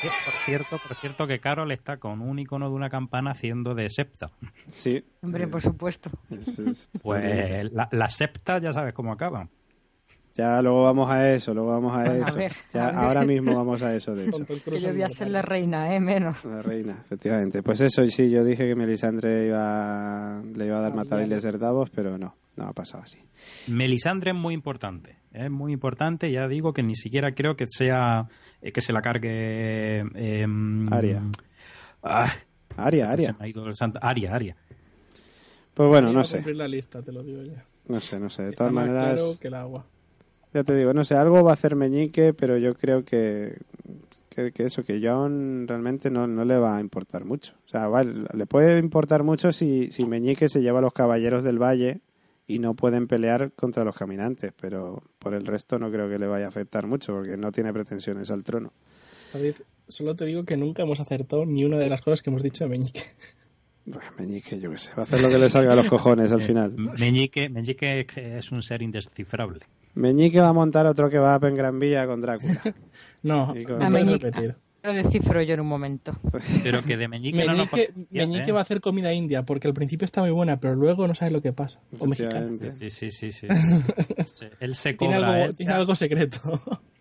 cierto, 0.44 0.78
por 0.78 0.96
cierto 0.96 1.26
que 1.26 1.40
Carol 1.40 1.70
está 1.72 1.98
con 1.98 2.20
un 2.22 2.38
icono 2.38 2.68
de 2.68 2.74
una 2.74 2.90
campana 2.90 3.32
haciendo 3.32 3.74
de 3.74 3.88
septa. 3.90 4.30
Sí. 4.70 5.04
Hombre, 5.22 5.46
por 5.46 5.60
supuesto. 5.62 6.10
Es- 6.30 6.58
es- 6.58 6.90
Pues 7.02 7.70
la, 7.72 7.88
la 7.92 8.08
septa 8.08 8.58
ya 8.58 8.72
sabes 8.72 8.94
cómo 8.94 9.12
acaban. 9.12 9.50
Ya 10.34 10.62
luego 10.62 10.84
vamos 10.84 11.10
a 11.10 11.34
eso, 11.34 11.52
luego 11.52 11.70
vamos 11.70 11.92
a 11.96 12.16
eso. 12.16 12.36
ver, 12.36 12.52
ya, 12.72 12.86
a 12.88 12.92
ver. 12.92 12.94
ahora 12.96 13.24
mismo 13.24 13.54
vamos 13.56 13.82
a 13.82 13.94
eso, 13.94 14.14
de 14.14 14.24
hecho. 14.28 14.46
Que 14.46 14.78
yo 14.80 14.92
voy 14.92 15.02
a 15.02 15.08
ser 15.08 15.28
la 15.30 15.42
reina, 15.42 15.94
¿eh? 15.94 16.00
Menos. 16.00 16.44
La 16.44 16.62
reina, 16.62 16.98
efectivamente. 17.04 17.62
Pues 17.62 17.80
eso, 17.80 18.02
y 18.04 18.10
sí, 18.10 18.30
yo 18.30 18.44
dije 18.44 18.66
que 18.66 18.74
Melisandre 18.74 19.46
iba, 19.48 20.40
le 20.54 20.66
iba 20.66 20.78
a 20.78 20.80
dar 20.80 20.94
matar 20.94 21.18
a 21.20 21.24
Iles 21.24 21.42
Davos, 21.58 21.90
pero 21.90 22.16
no, 22.16 22.36
no 22.56 22.64
ha 22.64 22.72
pasado 22.72 23.02
así. 23.02 23.18
Melisandre 23.68 24.30
es 24.30 24.36
muy 24.36 24.54
importante. 24.54 25.16
Es 25.32 25.50
muy 25.50 25.72
importante. 25.72 26.30
Ya 26.30 26.46
digo 26.48 26.72
que 26.72 26.82
ni 26.82 26.94
siquiera 26.94 27.32
creo 27.34 27.56
que 27.56 27.66
sea 27.68 28.26
eh, 28.62 28.72
que 28.72 28.80
se 28.80 28.92
la 28.92 29.02
cargue. 29.02 30.04
eh, 30.14 30.46
Aria. 30.90 31.22
ah, 32.02 32.32
Aria, 32.76 33.06
se 33.08 33.12
Aria. 33.12 33.36
me 33.38 33.44
ha 33.44 33.48
ido 33.48 33.66
el 33.66 33.76
santo- 33.76 33.98
Aria, 34.02 34.34
Aria. 34.34 34.56
Pues 35.74 35.88
bueno, 35.88 36.12
no 36.12 36.24
sé, 36.24 36.36
cumplir 36.38 36.56
la 36.56 36.68
lista, 36.68 37.02
te 37.02 37.12
lo 37.12 37.22
digo 37.22 37.42
ya. 37.42 37.64
no 37.88 38.00
sé, 38.00 38.18
no 38.20 38.28
sé. 38.30 38.42
De 38.44 38.48
Está 38.50 38.58
todas 38.64 38.72
más 38.72 38.86
maneras, 38.86 39.14
claro 39.20 39.38
que 39.40 39.48
el 39.48 39.54
agua. 39.54 39.86
Ya 40.52 40.64
te 40.64 40.74
digo, 40.74 40.92
no 40.92 41.04
sé, 41.04 41.14
algo 41.14 41.42
va 41.44 41.50
a 41.50 41.54
hacer 41.54 41.76
Meñique, 41.76 42.34
pero 42.34 42.58
yo 42.58 42.74
creo 42.74 43.04
que, 43.04 43.58
que, 44.28 44.52
que 44.52 44.64
eso, 44.64 44.82
que 44.82 45.00
John 45.02 45.66
realmente 45.68 46.10
no, 46.10 46.26
no 46.26 46.44
le 46.44 46.58
va 46.58 46.76
a 46.76 46.80
importar 46.80 47.24
mucho. 47.24 47.54
O 47.66 47.68
sea, 47.68 47.88
vale, 47.88 48.12
le 48.32 48.46
puede 48.46 48.78
importar 48.78 49.22
mucho 49.22 49.52
si, 49.52 49.90
si 49.90 50.04
Meñique 50.06 50.48
se 50.48 50.62
lleva 50.62 50.80
a 50.80 50.82
los 50.82 50.92
caballeros 50.92 51.42
del 51.44 51.62
valle 51.62 52.00
y 52.46 52.58
no 52.58 52.74
pueden 52.74 53.06
pelear 53.06 53.52
contra 53.52 53.84
los 53.84 53.94
caminantes, 53.94 54.52
pero 54.60 55.02
por 55.20 55.34
el 55.34 55.46
resto 55.46 55.78
no 55.78 55.90
creo 55.90 56.08
que 56.08 56.18
le 56.18 56.26
vaya 56.26 56.46
a 56.46 56.48
afectar 56.48 56.86
mucho, 56.86 57.12
porque 57.12 57.36
no 57.36 57.52
tiene 57.52 57.72
pretensiones 57.72 58.30
al 58.32 58.42
trono. 58.42 58.72
David, 59.32 59.54
solo 59.86 60.16
te 60.16 60.24
digo 60.24 60.44
que 60.44 60.56
nunca 60.56 60.82
hemos 60.82 60.98
acertado 60.98 61.46
ni 61.46 61.64
una 61.64 61.78
de 61.78 61.88
las 61.88 62.00
cosas 62.00 62.22
que 62.22 62.30
hemos 62.30 62.42
dicho 62.42 62.64
de 62.64 62.70
Meñique. 62.70 63.02
Meñique, 64.18 64.58
yo 64.58 64.70
qué 64.70 64.78
sé, 64.78 64.90
va 64.90 65.00
a 65.00 65.02
hacer 65.02 65.20
lo 65.20 65.28
que 65.28 65.38
le 65.38 65.48
salga 65.48 65.72
a 65.72 65.76
los 65.76 65.86
cojones 65.86 66.32
al 66.32 66.42
final. 66.42 66.72
Meñique, 66.72 67.48
Meñique 67.48 68.06
es 68.16 68.50
un 68.50 68.62
ser 68.64 68.82
indescifrable. 68.82 69.60
Meñique 69.94 70.40
va 70.40 70.48
a 70.48 70.52
montar 70.52 70.86
otro 70.86 71.10
que 71.10 71.18
va 71.18 71.38
en 71.42 71.54
Gran 71.54 71.78
Vía 71.78 72.06
con 72.06 72.20
Drácula. 72.20 72.60
No, 73.22 73.48
con- 73.48 73.78
no 73.78 73.86
A 73.86 73.90
puedes 73.90 74.06
Meñique- 74.06 74.22
repetir. 74.22 74.56
Lo 74.82 74.94
descifro 74.94 75.42
yo 75.42 75.52
en 75.52 75.60
un 75.60 75.66
momento. 75.66 76.16
Pero 76.62 76.80
que 76.82 76.96
de 76.96 77.06
Meñique, 77.06 77.36
no 77.44 77.52
nos 77.52 77.56
Meñique, 77.70 77.92
podemos 77.92 78.08
Meñique 78.12 78.50
va 78.52 78.58
a 78.58 78.60
¿eh? 78.60 78.62
hacer 78.62 78.80
comida 78.80 79.12
india 79.12 79.42
porque 79.44 79.68
al 79.68 79.74
principio 79.74 80.06
está 80.06 80.22
muy 80.22 80.30
buena, 80.30 80.58
pero 80.58 80.74
luego 80.74 81.06
no 81.06 81.14
sabes 81.14 81.34
lo 81.34 81.42
que 81.42 81.52
pasa. 81.52 81.82
O 81.98 82.06
mexicana. 82.06 82.48
Sí, 82.70 82.90
sí, 82.90 83.10
sí, 83.10 83.30
sí. 83.30 83.46
Se- 84.26 84.50
él 84.58 84.74
se 84.74 84.94
Tiene 84.94 85.16
cobra. 85.16 85.32
algo, 85.34 85.44
él- 85.50 85.56
tiene 85.56 85.72
algo 85.74 85.94
secreto. 85.94 86.38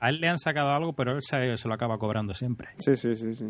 A 0.02 0.10
él 0.10 0.20
le 0.20 0.28
han 0.28 0.40
sacado 0.40 0.72
algo, 0.72 0.92
pero 0.92 1.14
él 1.16 1.22
se, 1.24 1.56
se 1.56 1.68
lo 1.70 1.74
acaba 1.74 1.98
cobrando 1.98 2.34
siempre. 2.34 2.68
Sí, 2.80 2.98
sí, 2.98 3.16
sí, 3.16 3.34
sí. 3.34 3.46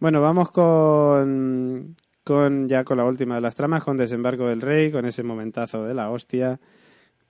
Bueno, 0.00 0.20
vamos 0.20 0.50
con, 0.50 1.96
con 2.24 2.68
ya 2.68 2.82
con 2.82 2.96
la 2.98 3.04
última 3.04 3.36
de 3.36 3.42
las 3.42 3.54
tramas, 3.54 3.84
con 3.84 3.96
Desembarco 3.96 4.48
del 4.48 4.60
Rey, 4.60 4.90
con 4.90 5.06
ese 5.06 5.22
momentazo 5.22 5.84
de 5.84 5.94
la 5.94 6.10
hostia, 6.10 6.58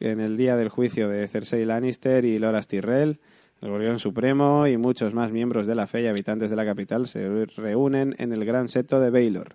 en 0.01 0.21
el 0.21 0.37
día 0.37 0.57
del 0.57 0.69
juicio 0.69 1.09
de 1.09 1.27
Cersei 1.29 1.65
Lannister 1.65 2.25
y 2.25 2.39
Loras 2.39 2.69
Tyrell, 2.69 3.21
el 3.63 3.71
Gorrión 3.71 3.99
Supremo 3.99 4.67
y 4.67 4.77
muchos 4.77 5.15
más 5.15 5.31
miembros 5.33 5.67
de 5.67 5.75
la 5.75 5.87
fe 5.87 6.03
y 6.03 6.07
habitantes 6.07 6.51
de 6.51 6.57
la 6.57 6.67
capital 6.67 7.07
se 7.09 7.47
reúnen 7.57 8.15
en 8.19 8.33
el 8.33 8.45
gran 8.45 8.69
seto 8.69 9.01
de 9.01 9.11
Baylor. 9.11 9.55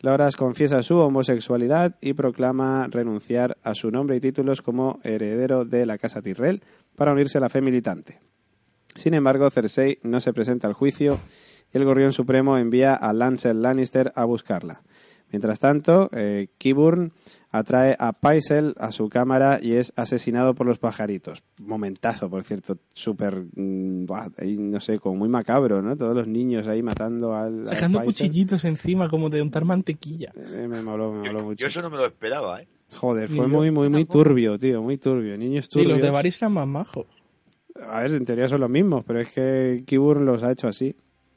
Loras 0.00 0.36
confiesa 0.36 0.82
su 0.82 0.98
homosexualidad 0.98 1.96
y 2.00 2.12
proclama 2.12 2.86
renunciar 2.90 3.56
a 3.62 3.74
su 3.74 3.90
nombre 3.90 4.16
y 4.16 4.20
títulos 4.20 4.62
como 4.62 5.00
heredero 5.04 5.64
de 5.64 5.86
la 5.86 5.96
casa 5.96 6.20
Tyrell 6.20 6.62
para 6.96 7.12
unirse 7.12 7.38
a 7.38 7.40
la 7.40 7.48
fe 7.48 7.60
militante. 7.60 8.20
Sin 8.94 9.14
embargo, 9.14 9.50
Cersei 9.50 9.98
no 10.02 10.20
se 10.20 10.32
presenta 10.32 10.66
al 10.66 10.74
juicio 10.74 11.18
y 11.72 11.78
el 11.78 11.84
Gorrión 11.84 12.12
Supremo 12.12 12.58
envía 12.58 12.94
a 12.94 13.12
Lancel 13.12 13.62
Lannister 13.62 14.12
a 14.16 14.24
buscarla. 14.24 14.82
Mientras 15.32 15.58
tanto, 15.60 16.08
eh, 16.12 16.48
Qyburn 16.58 17.12
atrae 17.50 17.96
a 17.98 18.12
Pycelle 18.12 18.74
a 18.78 18.92
su 18.92 19.08
cámara 19.08 19.58
y 19.62 19.72
es 19.72 19.92
asesinado 19.96 20.54
por 20.54 20.66
los 20.66 20.78
pajaritos. 20.78 21.42
Momentazo, 21.58 22.28
por 22.30 22.44
cierto, 22.44 22.78
súper, 22.94 23.44
mm, 23.54 24.06
no 24.70 24.80
sé, 24.80 24.98
como 24.98 25.16
muy 25.16 25.28
macabro, 25.28 25.82
¿no? 25.82 25.96
Todos 25.96 26.14
los 26.14 26.28
niños 26.28 26.66
ahí 26.68 26.82
matando 26.82 27.34
al, 27.34 27.66
Sacando 27.66 28.02
cuchillitos 28.04 28.64
encima 28.64 29.08
como 29.08 29.30
de 29.30 29.42
untar 29.42 29.64
mantequilla. 29.64 30.32
Eh, 30.36 30.66
me 30.68 30.82
moló, 30.82 31.12
me 31.12 31.18
moló 31.28 31.38
Yo, 31.40 31.44
mucho. 31.44 31.62
yo 31.62 31.66
eso 31.68 31.82
no 31.82 31.90
me 31.90 31.96
lo 31.96 32.06
esperaba, 32.06 32.60
¿eh? 32.62 32.68
Joder, 32.94 33.28
fue 33.28 33.48
muy, 33.48 33.70
muy, 33.72 33.88
muy 33.88 34.04
turbio, 34.04 34.58
tío, 34.58 34.80
muy 34.80 34.96
turbio. 34.96 35.36
Niños 35.36 35.64
Sí, 35.64 35.70
turbios. 35.72 35.92
los 35.92 36.00
de 36.02 36.10
Varys 36.10 36.40
eran 36.40 36.52
más 36.52 36.68
majos. 36.68 37.06
A 37.90 38.00
ver, 38.02 38.12
en 38.12 38.24
teoría 38.24 38.48
son 38.48 38.60
los 38.60 38.70
mismos, 38.70 39.02
pero 39.04 39.20
es 39.20 39.32
que 39.32 39.82
Kiburn 39.86 40.24
los 40.24 40.42
ha 40.44 40.52
hecho 40.52 40.68
así. 40.68 40.94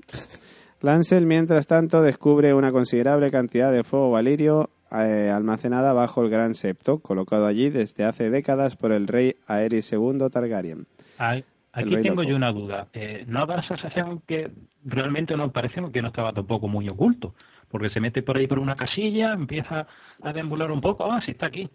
Lancel, 0.82 1.26
mientras 1.26 1.68
tanto, 1.68 2.02
descubre 2.02 2.54
una 2.54 2.72
considerable 2.72 3.32
cantidad 3.32 3.72
de 3.72 3.84
fuego 3.84 4.12
valirio 4.12 4.70
eh, 4.92 5.30
almacenada 5.30 5.94
bajo 5.94 6.24
el 6.24 6.30
Gran 6.30 6.56
Septo, 6.56 7.00
colocado 7.00 7.46
allí 7.46 7.70
desde 7.70 8.06
hace 8.06 8.30
décadas 8.30 8.76
por 8.76 8.92
el 8.92 9.08
rey 9.08 9.36
Aerys 9.48 9.92
II 9.92 10.30
Targaryen. 10.32 10.88
Ay, 11.18 11.44
Aquí 11.72 11.90
tengo 11.90 12.22
loco. 12.22 12.24
yo 12.24 12.36
una 12.36 12.52
duda. 12.52 12.88
Eh, 12.94 13.26
¿No 13.28 13.46
da 13.46 13.58
la 13.58 13.68
sensación 13.68 14.22
que 14.26 14.52
realmente 14.84 15.36
nos 15.38 15.52
parece 15.52 15.82
que 15.94 16.02
no 16.02 16.08
estaba 16.08 16.34
tampoco 16.34 16.68
muy 16.68 16.88
oculto? 16.88 17.34
Porque 17.70 17.90
se 17.90 18.00
mete 18.00 18.24
por 18.24 18.38
ahí 18.38 18.48
por 18.48 18.58
una 18.58 18.76
casilla, 18.76 19.34
empieza 19.34 19.86
a 20.22 20.34
deambular 20.34 20.72
un 20.72 20.82
poco, 20.82 21.12
ah, 21.12 21.22
sí 21.22 21.32
está 21.32 21.48
aquí. 21.48 21.70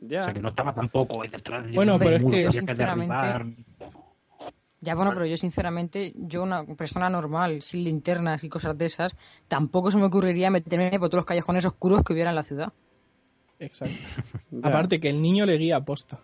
Ya. 0.00 0.20
O 0.20 0.24
sea, 0.24 0.32
que 0.32 0.40
no 0.40 0.50
estaba 0.50 0.72
tampoco 0.72 1.22
ahí 1.22 1.28
detrás 1.28 1.66
de 1.66 1.72
Bueno, 1.72 1.98
pero 1.98 2.16
es 2.16 2.24
que, 2.24 2.50
sinceramente. 2.50 3.14
Ya, 4.82 4.94
bueno, 4.94 5.10
pero 5.12 5.26
yo 5.26 5.36
sinceramente, 5.36 6.12
yo 6.16 6.42
una 6.42 6.64
persona 6.64 7.10
normal, 7.10 7.60
sin 7.62 7.84
linternas 7.84 8.44
y 8.44 8.48
cosas 8.48 8.76
de 8.78 8.86
esas, 8.86 9.14
tampoco 9.46 9.90
se 9.90 9.98
me 9.98 10.04
ocurriría 10.04 10.50
meterme 10.50 10.90
por 10.98 11.08
todos 11.10 11.18
los 11.20 11.26
callejones 11.26 11.66
oscuros 11.66 12.02
que 12.02 12.14
hubiera 12.14 12.30
en 12.30 12.36
la 12.36 12.42
ciudad. 12.42 12.72
Exacto. 13.58 13.94
Aparte 14.62 14.98
que 15.00 15.10
el 15.10 15.20
niño 15.20 15.44
le 15.44 15.58
guía 15.58 15.76
a 15.76 15.84
posta. 15.84 16.18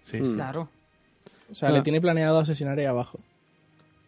Sí, 0.00 0.18
Mm. 0.18 0.24
sí. 0.24 0.34
Claro. 0.34 0.68
O 1.50 1.54
sea, 1.54 1.68
Ah. 1.68 1.72
le 1.72 1.82
tiene 1.82 2.00
planeado 2.00 2.38
asesinar 2.38 2.78
ahí 2.78 2.86
abajo. 2.86 3.18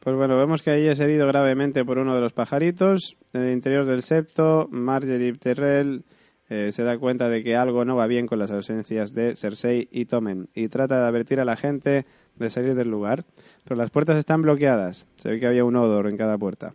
Pues 0.01 0.17
bueno, 0.17 0.37
vemos 0.37 0.63
que 0.63 0.71
ahí 0.71 0.87
es 0.89 0.99
herido 0.99 1.27
gravemente 1.29 1.85
por 1.85 1.99
uno 1.99 2.15
de 2.15 2.21
los 2.21 2.33
pajaritos. 2.33 3.17
En 3.35 3.43
el 3.45 3.53
interior 3.53 3.85
del 3.85 4.03
septo, 4.03 4.67
Marjorie 4.71 5.35
Tyrell 5.35 6.05
eh, 6.49 6.73
se 6.73 6.83
da 6.83 6.99
cuenta 6.99 7.29
de 7.29 7.43
que 7.45 7.55
algo 7.57 7.85
no 7.85 7.97
va 7.97 8.07
bien 8.07 8.27
con 8.27 8.39
las 8.39 8.51
ausencias 8.51 9.13
de 9.15 9.37
Cersei 9.37 9.89
y 9.93 10.07
Tommen 10.07 10.49
y 10.55 10.69
trata 10.69 11.01
de 11.01 11.07
advertir 11.07 11.39
a 11.41 11.45
la 11.45 11.57
gente 11.57 12.05
de 12.43 12.51
salir 12.51 12.75
del 12.75 12.91
lugar, 12.91 13.25
pero 13.65 13.77
las 13.77 13.91
puertas 13.91 14.19
están 14.19 14.43
bloqueadas. 14.43 15.07
Se 15.17 15.31
ve 15.31 15.41
que 15.41 15.47
había 15.47 15.65
un 15.65 15.77
odor 15.77 16.09
en 16.09 16.17
cada 16.17 16.37
puerta. 16.37 16.75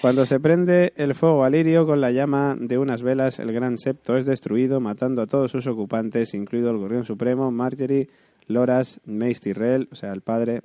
Cuando 0.00 0.24
se 0.24 0.38
prende 0.38 0.92
el 0.96 1.14
fuego 1.16 1.42
a 1.44 1.50
lirio 1.50 1.84
con 1.84 2.00
la 2.00 2.12
llama 2.12 2.56
de 2.58 2.78
unas 2.78 3.02
velas, 3.02 3.40
el 3.40 3.52
gran 3.52 3.76
septo 3.78 4.16
es 4.16 4.24
destruido, 4.24 4.78
matando 4.80 5.20
a 5.20 5.26
todos 5.26 5.50
sus 5.50 5.66
ocupantes, 5.66 6.32
incluido 6.32 6.70
el 6.70 6.78
Gorrión 6.78 7.04
Supremo, 7.04 7.50
Marjorie, 7.50 8.08
Loras, 8.46 9.00
Mace 9.04 9.40
Tyrell, 9.40 9.88
o 9.90 9.96
sea, 9.96 10.12
el 10.12 10.20
padre, 10.20 10.62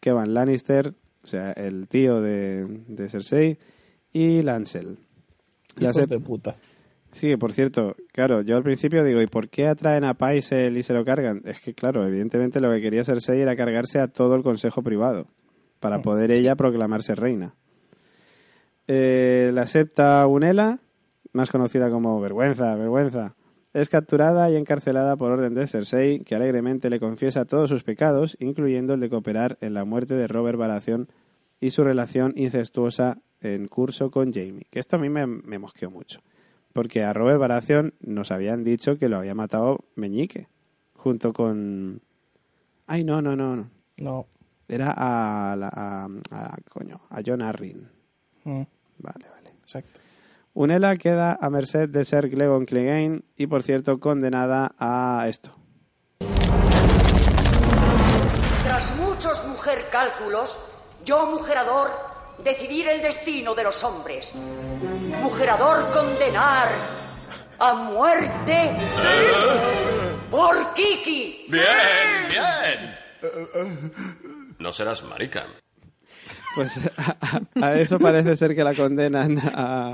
Kevan 0.00 0.32
Lannister, 0.32 0.94
o 1.22 1.26
sea, 1.26 1.52
el 1.52 1.88
tío 1.88 2.22
de, 2.22 2.66
de 2.88 3.08
Cersei, 3.10 3.58
y 4.12 4.42
Lancel. 4.42 4.96
La 5.76 5.92
sep- 5.92 6.06
de 6.08 6.20
puta. 6.20 6.56
Sí, 7.14 7.36
por 7.36 7.52
cierto, 7.52 7.94
claro, 8.12 8.42
yo 8.42 8.56
al 8.56 8.64
principio 8.64 9.04
digo, 9.04 9.22
¿y 9.22 9.28
por 9.28 9.48
qué 9.48 9.68
atraen 9.68 10.02
a 10.02 10.14
Paisel 10.14 10.76
y 10.76 10.82
se 10.82 10.92
lo 10.94 11.04
cargan? 11.04 11.42
Es 11.44 11.60
que, 11.60 11.72
claro, 11.72 12.04
evidentemente 12.04 12.60
lo 12.60 12.72
que 12.72 12.80
quería 12.80 13.04
Cersei 13.04 13.40
era 13.40 13.54
cargarse 13.54 14.00
a 14.00 14.08
todo 14.08 14.34
el 14.34 14.42
consejo 14.42 14.82
privado, 14.82 15.28
para 15.78 16.02
poder 16.02 16.32
ella 16.32 16.56
proclamarse 16.56 17.14
reina. 17.14 17.54
Eh, 18.88 19.52
la 19.54 19.68
septa 19.68 20.26
Unela, 20.26 20.80
más 21.32 21.50
conocida 21.50 21.88
como 21.88 22.20
Vergüenza, 22.20 22.74
Vergüenza, 22.74 23.36
es 23.74 23.90
capturada 23.90 24.50
y 24.50 24.56
encarcelada 24.56 25.14
por 25.16 25.30
orden 25.30 25.54
de 25.54 25.68
Cersei, 25.68 26.18
que 26.24 26.34
alegremente 26.34 26.90
le 26.90 26.98
confiesa 26.98 27.44
todos 27.44 27.70
sus 27.70 27.84
pecados, 27.84 28.36
incluyendo 28.40 28.94
el 28.94 28.98
de 28.98 29.08
cooperar 29.08 29.56
en 29.60 29.74
la 29.74 29.84
muerte 29.84 30.14
de 30.14 30.26
Robert 30.26 30.58
Baratheon 30.58 31.06
y 31.60 31.70
su 31.70 31.84
relación 31.84 32.32
incestuosa 32.34 33.18
en 33.40 33.68
curso 33.68 34.10
con 34.10 34.32
Jamie. 34.32 34.66
Que 34.68 34.80
esto 34.80 34.96
a 34.96 34.98
mí 34.98 35.08
me, 35.08 35.28
me 35.28 35.60
mosqueó 35.60 35.92
mucho. 35.92 36.18
Porque 36.74 37.02
a 37.04 37.14
Robert 37.14 37.38
Baratheon 37.40 37.94
nos 38.00 38.30
habían 38.30 38.64
dicho 38.64 38.98
que 38.98 39.08
lo 39.08 39.16
había 39.16 39.34
matado 39.34 39.86
Meñique. 39.94 40.48
Junto 40.94 41.32
con... 41.32 42.02
Ay, 42.86 43.04
no, 43.04 43.22
no, 43.22 43.34
no. 43.36 43.56
no. 43.56 43.70
No. 43.96 44.26
Era 44.68 44.92
a, 44.96 45.54
la- 45.56 45.68
a, 45.72 46.08
a- 46.30 46.56
coño, 46.68 47.00
a 47.10 47.20
John 47.24 47.40
Arryn. 47.42 47.88
Mm, 48.44 48.62
Vale, 48.98 49.26
vale. 49.30 49.50
exacto. 49.62 50.00
Unela 50.52 50.96
queda 50.96 51.38
a 51.40 51.48
merced 51.50 51.88
de 51.90 52.04
Ser 52.04 52.28
Glegon 52.28 52.64
Clegane 52.64 53.22
y, 53.36 53.46
por 53.46 53.62
cierto, 53.62 53.98
condenada 54.00 54.74
a 54.78 55.26
esto. 55.28 55.54
Tras 58.64 58.96
muchos 58.98 59.46
mujer 59.48 59.78
cálculos, 59.92 60.58
yo, 61.04 61.26
mujerador, 61.30 61.88
decidir 62.42 62.88
el 62.88 63.02
destino 63.02 63.54
de 63.54 63.64
los 63.64 63.82
hombres. 63.84 64.34
Mujerador 65.20 65.90
condenar 65.92 66.68
a 67.58 67.74
muerte 67.74 68.70
por 70.30 70.74
Kiki. 70.74 71.46
Bien, 71.48 71.64
bien. 72.28 72.98
No 74.58 74.72
serás 74.72 75.02
marica. 75.04 75.46
Pues 76.56 76.78
a, 76.96 77.40
a 77.60 77.74
eso 77.74 77.98
parece 77.98 78.36
ser 78.36 78.54
que 78.54 78.64
la 78.64 78.74
condenan 78.74 79.38
a, 79.38 79.92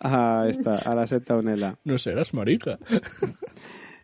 a, 0.00 0.46
esta, 0.48 0.78
a 0.78 0.94
la 0.94 1.06
secta 1.06 1.36
Unela. 1.36 1.76
No 1.84 1.98
serás 1.98 2.34
marica. 2.34 2.78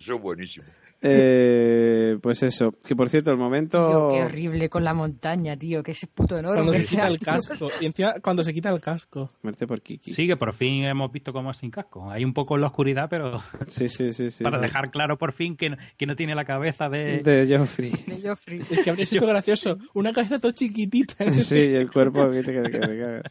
Eso 0.01 0.15
es 0.15 0.21
buenísimo. 0.21 0.67
Eh, 1.01 2.19
pues 2.21 2.43
eso, 2.43 2.75
que 2.85 2.97
por 2.97 3.09
cierto, 3.09 3.31
el 3.31 3.37
Tío, 3.37 3.45
momento... 3.45 4.11
qué 4.13 4.23
horrible 4.23 4.69
con 4.69 4.83
la 4.85 4.95
montaña, 4.95 5.57
tío, 5.57 5.83
que 5.83 5.93
ese 5.93 6.07
puto 6.09 6.37
enorme. 6.39 6.57
Cuando 6.63 6.75
se 6.75 6.85
quita 6.85 7.07
el 7.07 7.19
casco. 7.21 7.69
Y 7.81 7.87
encima, 7.87 8.15
cuando 8.23 8.43
se 8.43 8.53
quita 8.53 8.71
el 8.71 8.81
casco. 8.81 9.33
Muerte 9.43 9.67
por 9.67 9.81
Kiki. 9.81 10.13
Sí, 10.13 10.27
que 10.27 10.37
por 10.37 10.53
fin 10.55 10.85
hemos 10.85 11.13
visto 11.13 11.33
cómo 11.33 11.51
es 11.53 11.57
sin 11.59 11.71
casco. 11.71 12.11
Hay 12.11 12.25
un 12.25 12.35
poco 12.35 12.57
en 12.57 12.63
la 12.63 12.67
oscuridad, 12.69 13.09
pero 13.09 13.41
Sí, 13.69 13.89
sí, 13.89 14.13
sí. 14.13 14.31
sí, 14.31 14.43
para 14.45 14.59
sí. 14.59 14.65
dejar 14.65 14.91
claro 14.91 15.19
por 15.19 15.33
fin 15.33 15.57
que, 15.57 15.71
no- 15.71 15.77
que 15.97 16.07
no 16.07 16.17
tiene 16.17 16.35
la 16.35 16.45
cabeza 16.45 16.89
de... 16.89 17.19
De 17.23 17.57
Joffrey. 17.57 17.93
de 18.07 18.29
Joffrey. 18.29 18.61
Es 18.71 18.81
que 18.81 18.91
habría 18.91 19.07
sido 19.07 19.27
gracioso. 19.27 19.79
Una 19.95 20.13
cabeza 20.13 20.39
todo 20.39 20.53
chiquitita. 20.53 21.25
Sí, 21.39 21.59
y 21.59 21.75
el 21.75 21.91
cuerpo 21.91 22.31
que 22.31 22.43
te, 22.43 22.53
que 22.53 22.61
te- 22.63 22.71
que 22.71 22.79
te 22.81 22.99
cagas. 22.99 23.23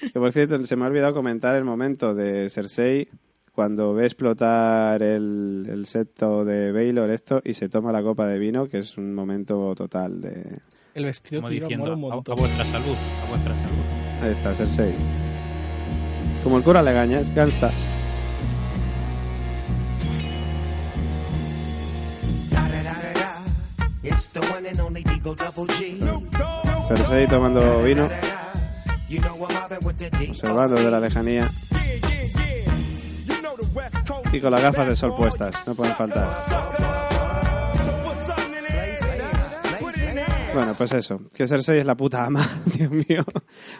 Que 0.00 0.18
por 0.18 0.32
cierto, 0.32 0.64
se 0.66 0.76
me 0.76 0.84
ha 0.84 0.88
olvidado 0.88 1.14
comentar 1.14 1.54
el 1.54 1.64
momento 1.64 2.14
de 2.14 2.50
Cersei 2.50 3.08
cuando 3.52 3.92
ve 3.92 4.06
explotar 4.06 5.02
el, 5.02 5.68
el 5.70 5.86
septo 5.86 6.44
de 6.44 6.72
Baylor 6.72 7.10
esto 7.10 7.42
y 7.44 7.54
se 7.54 7.68
toma 7.68 7.92
la 7.92 8.02
copa 8.02 8.26
de 8.26 8.38
vino, 8.38 8.68
que 8.68 8.78
es 8.78 8.96
un 8.96 9.14
momento 9.14 9.74
total 9.74 10.20
de... 10.20 10.58
El 10.94 11.04
vestido 11.04 11.42
Como 11.42 11.50
que 11.50 11.60
diciendo, 11.60 11.94
un 11.94 12.12
a, 12.12 12.34
vuestra 12.34 12.64
salud, 12.64 12.96
a 13.24 13.28
vuestra 13.28 13.54
salud. 13.54 13.82
Ahí 14.22 14.32
está, 14.32 14.54
Cersei. 14.54 14.94
Como 16.42 16.56
el 16.56 16.64
cura 16.64 16.82
Legañas, 16.82 17.32
Gansta. 17.32 17.70
Cersei 26.88 27.26
tomando 27.26 27.82
vino, 27.82 28.08
observando 30.28 30.76
desde 30.76 30.90
la 30.90 31.00
lejanía. 31.00 31.50
Y 34.32 34.40
con 34.40 34.50
las 34.50 34.62
gafas 34.62 34.86
de 34.88 34.96
sol 34.96 35.14
puestas, 35.16 35.66
no 35.66 35.74
pueden 35.74 35.94
faltar. 35.94 36.28
Bueno, 40.54 40.74
pues 40.76 40.92
eso, 40.92 41.18
que 41.34 41.46
Cersei 41.46 41.78
es 41.78 41.86
la 41.86 41.96
puta 41.96 42.26
ama, 42.26 42.46
Dios 42.76 42.90
mío. 42.90 43.24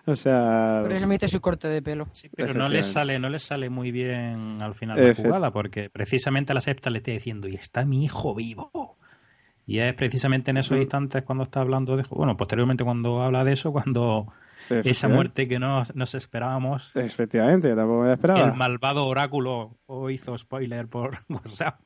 O 0.07 0.17
sea, 0.17 0.81
Por 0.83 0.93
eso 0.95 1.07
me 1.07 1.19
su 1.29 1.41
corte 1.41 1.69
de 1.69 1.83
pelo. 1.83 2.09
Pero 2.35 2.55
no 2.55 2.67
les 2.69 2.87
sale, 2.87 3.19
no 3.19 3.29
les 3.29 3.43
sale 3.43 3.69
muy 3.69 3.91
bien 3.91 4.63
al 4.63 4.75
final 4.75 4.97
la 4.99 5.11
Efe- 5.11 5.23
jugada, 5.23 5.51
porque 5.51 5.91
precisamente 5.91 6.55
la 6.55 6.61
septa 6.63 6.89
le 6.89 6.99
está 6.99 7.11
diciendo, 7.11 7.47
y 7.47 7.57
está 7.57 7.85
mi 7.85 8.05
hijo 8.05 8.35
vivo. 8.35 8.97
Y 9.67 9.81
es 9.81 9.93
precisamente 9.95 10.51
en 10.51 10.57
esos 10.57 10.79
Mm. 10.79 10.81
instantes 10.83 11.23
cuando 11.25 11.45
está 11.45 11.61
hablando 11.61 11.95
de 11.97 12.05
bueno, 12.11 12.37
posteriormente 12.39 12.85
cuando 12.85 13.23
habla 13.23 13.45
de 13.45 13.53
eso, 13.53 13.71
cuando 13.71 14.29
esa 14.71 15.09
muerte 15.09 15.49
que 15.49 15.59
no 15.59 15.83
nos 15.95 16.15
esperábamos, 16.15 16.95
efectivamente, 16.97 17.69
yo 17.69 17.77
tampoco 17.77 18.01
me 18.01 18.07
la 18.07 18.13
el 18.13 18.19
esperaba. 18.19 18.55
malvado 18.55 19.07
oráculo 19.07 19.79
o 19.87 20.11
hizo 20.11 20.37
spoiler 20.39 20.89
por 20.89 21.19
WhatsApp. 21.29 21.81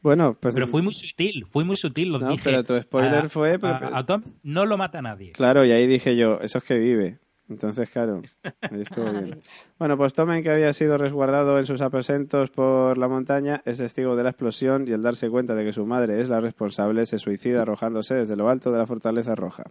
Bueno, 0.00 0.36
pues 0.40 0.54
Pero 0.54 0.66
fui 0.66 0.82
muy 0.82 0.94
sutil, 0.94 1.46
fui 1.48 1.64
muy 1.64 1.76
sutil, 1.76 2.08
lo 2.10 2.18
No, 2.18 2.30
dije. 2.30 2.42
pero 2.44 2.64
tu 2.64 2.78
spoiler 2.80 3.26
A- 3.26 3.28
fue- 3.28 3.58
pero- 3.58 3.74
a- 3.94 3.98
a 3.98 4.04
Tom 4.06 4.22
no 4.42 4.66
lo 4.66 4.76
mata 4.76 5.00
nadie. 5.00 5.30
Claro, 5.32 5.64
y 5.64 5.70
ahí 5.70 5.86
dije 5.86 6.16
yo, 6.16 6.38
eso 6.40 6.58
es 6.58 6.64
que 6.64 6.76
vive. 6.78 7.18
Entonces, 7.48 7.90
claro, 7.90 8.22
ahí 8.62 8.80
estuvo 8.80 9.12
bien. 9.12 9.40
Bueno, 9.78 9.96
pues 9.96 10.14
Tomen, 10.14 10.42
que 10.42 10.50
había 10.50 10.72
sido 10.72 10.96
resguardado 10.96 11.58
en 11.58 11.66
sus 11.66 11.80
aposentos 11.82 12.50
por 12.50 12.96
la 12.98 13.08
montaña, 13.08 13.62
es 13.64 13.78
testigo 13.78 14.16
de 14.16 14.22
la 14.24 14.30
explosión 14.30 14.88
y 14.88 14.92
al 14.92 15.02
darse 15.02 15.28
cuenta 15.28 15.54
de 15.54 15.64
que 15.64 15.72
su 15.72 15.84
madre 15.86 16.20
es 16.20 16.28
la 16.28 16.40
responsable, 16.40 17.04
se 17.06 17.18
suicida 17.18 17.62
arrojándose 17.62 18.14
desde 18.14 18.36
lo 18.36 18.48
alto 18.48 18.72
de 18.72 18.78
la 18.78 18.86
fortaleza 18.86 19.34
roja. 19.34 19.64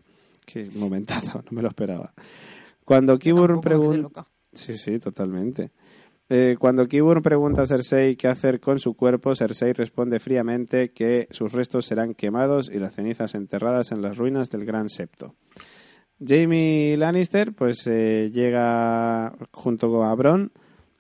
Qué 0.46 0.70
momentazo, 0.76 1.44
no 1.50 1.52
me 1.52 1.62
lo 1.62 1.70
esperaba. 1.70 2.14
Cuando 2.86 3.18
Kiburn 3.18 3.62
pregunta... 3.62 4.28
Sí, 4.54 4.78
sí, 4.78 4.98
totalmente. 5.00 5.72
Eh, 6.28 6.56
cuando 6.60 6.88
Kiburn 6.88 7.22
pregunta 7.22 7.64
a 7.64 7.68
Cersei 7.68 8.16
qué 8.16 8.28
hacer 8.28 8.60
con 8.60 8.80
su 8.80 8.94
cuerpo, 8.94 9.36
Cersei 9.36 9.74
responde 9.74 10.20
fríamente 10.20 10.92
que 10.92 11.28
sus 11.32 11.52
restos 11.52 11.86
serán 11.86 12.14
quemados 12.14 12.70
y 12.70 12.80
las 12.80 12.96
cenizas 12.96 13.36
enterradas 13.36 13.92
en 13.92 14.02
las 14.02 14.18
ruinas 14.18 14.50
del 14.50 14.66
Gran 14.66 14.90
Septo. 14.90 15.36
Jamie 16.26 16.96
Lannister 16.98 17.54
pues 17.54 17.86
eh, 17.88 18.30
llega 18.34 19.34
junto 19.52 19.92
con 19.92 20.06
a 20.08 20.14
Bronn 20.14 20.52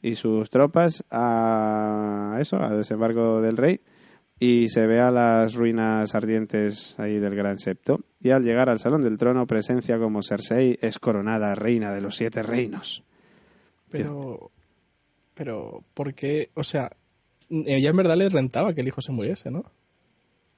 y 0.01 0.15
sus 0.15 0.49
tropas 0.49 1.05
a 1.11 2.38
eso, 2.41 2.57
a 2.57 2.76
desembarco 2.76 3.41
del 3.41 3.57
rey 3.57 3.81
y 4.43 4.69
se 4.69 4.88
ve 4.88 4.99
a 4.99 5.11
las 5.11 5.53
ruinas 5.53 6.15
ardientes 6.15 6.99
ahí 6.99 7.19
del 7.19 7.35
Gran 7.35 7.59
Septo 7.59 7.99
y 8.19 8.31
al 8.31 8.43
llegar 8.43 8.69
al 8.69 8.80
Salón 8.80 9.01
del 9.03 9.18
Trono 9.19 9.45
presencia 9.45 9.99
como 9.99 10.23
Cersei 10.23 10.80
es 10.81 10.97
coronada 10.97 11.53
reina 11.53 11.93
de 11.93 12.01
los 12.01 12.15
siete 12.15 12.41
reinos. 12.41 13.03
Pero. 13.89 14.49
Pero, 15.35 15.84
¿por 15.93 16.13
qué? 16.13 16.49
O 16.55 16.63
sea, 16.63 16.89
ella 17.49 17.89
en 17.91 17.95
verdad 17.97 18.18
le 18.18 18.30
rentaba 18.30 18.73
que 18.73 18.81
el 18.81 18.88
hijo 18.88 18.99
se 19.01 19.11
muriese, 19.11 19.51
¿no? 19.51 19.63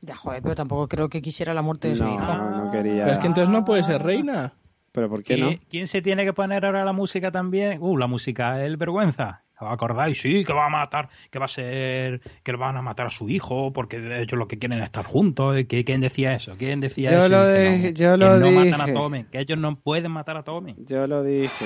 Ya, 0.01 0.15
joder, 0.15 0.41
pero 0.41 0.55
tampoco 0.55 0.87
creo 0.87 1.09
que 1.09 1.21
quisiera 1.21 1.53
la 1.53 1.61
muerte 1.61 1.89
de 1.89 1.95
su 1.95 2.03
No, 2.03 2.15
hija. 2.15 2.37
no 2.37 2.71
quería. 2.71 3.03
Pero 3.03 3.11
es 3.11 3.17
que 3.19 3.27
entonces 3.27 3.49
no 3.53 3.63
puede 3.65 3.83
ser 3.83 4.01
reina. 4.01 4.53
¿Pero 4.91 5.09
por 5.09 5.23
qué 5.23 5.37
no? 5.37 5.47
¿Quién, 5.49 5.61
quién 5.69 5.87
se 5.87 6.01
tiene 6.01 6.23
que 6.25 6.33
poner 6.33 6.65
ahora 6.65 6.85
la 6.85 6.93
música 6.93 7.31
también? 7.31 7.79
Uh, 7.81 7.97
la 7.97 8.07
música, 8.07 8.63
el 8.63 8.77
vergüenza. 8.77 9.43
¿Os 9.63 9.73
acordáis? 9.73 10.21
Sí, 10.21 10.43
que 10.43 10.53
va 10.53 10.65
a 10.65 10.69
matar, 10.69 11.09
que 11.31 11.39
va 11.39 11.45
a 11.45 11.47
ser, 11.47 12.21
que 12.43 12.51
le 12.51 12.57
van 12.57 12.77
a 12.77 12.81
matar 12.81 13.07
a 13.07 13.11
su 13.11 13.29
hijo, 13.29 13.71
porque 13.73 13.97
ellos 13.97 14.33
lo 14.37 14.47
que 14.47 14.57
quieren 14.59 14.79
es 14.79 14.85
estar 14.85 15.05
juntos. 15.05 15.55
¿Qui- 15.55 15.83
¿Quién 15.85 16.01
decía 16.01 16.33
eso? 16.33 16.55
¿Quién 16.57 16.79
decía 16.81 17.11
Yo 17.11 17.19
eso? 17.19 17.29
lo 17.29 17.47
dije, 17.53 17.91
no, 17.91 17.93
yo 17.93 18.11
que 18.11 18.17
lo 18.17 18.39
no 18.39 18.51
matan 18.51 18.81
a 18.81 18.85
dije. 18.85 18.93
Tommen, 18.97 19.25
que 19.31 19.39
ellos 19.39 19.57
no 19.57 19.75
pueden 19.75 20.11
matar 20.11 20.37
a 20.37 20.43
Tommen. 20.43 20.75
Yo 20.85 21.07
lo 21.07 21.23
dije. 21.23 21.65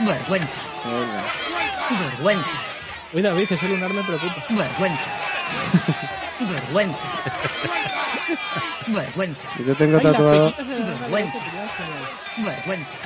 Vergüenza. 0.00 0.62
Vergüenza. 1.90 2.50
Oye, 3.12 3.22
David, 3.22 3.46
ese 3.50 3.68
lunar 3.68 3.92
me 3.92 4.02
preocupa. 4.02 4.44
Vergüenza. 4.48 5.10
Vergüenza. 6.40 7.08
Vergüenza. 8.86 9.48
Yo 9.66 9.74
tengo 9.74 10.00
tatuado, 10.00 10.50
de 10.52 10.64
Vergüenza. 10.64 11.38
Vergüenza. 12.38 12.98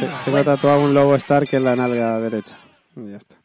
Te- 0.00 0.24
tengo 0.24 0.44
tatuado 0.44 0.84
un 0.84 0.94
lobo 0.94 1.14
Stark 1.16 1.48
en 1.52 1.64
la 1.64 1.76
nalga 1.76 2.18
derecha. 2.20 2.56
Y 2.96 3.10
ya 3.10 3.16
está. 3.18 3.36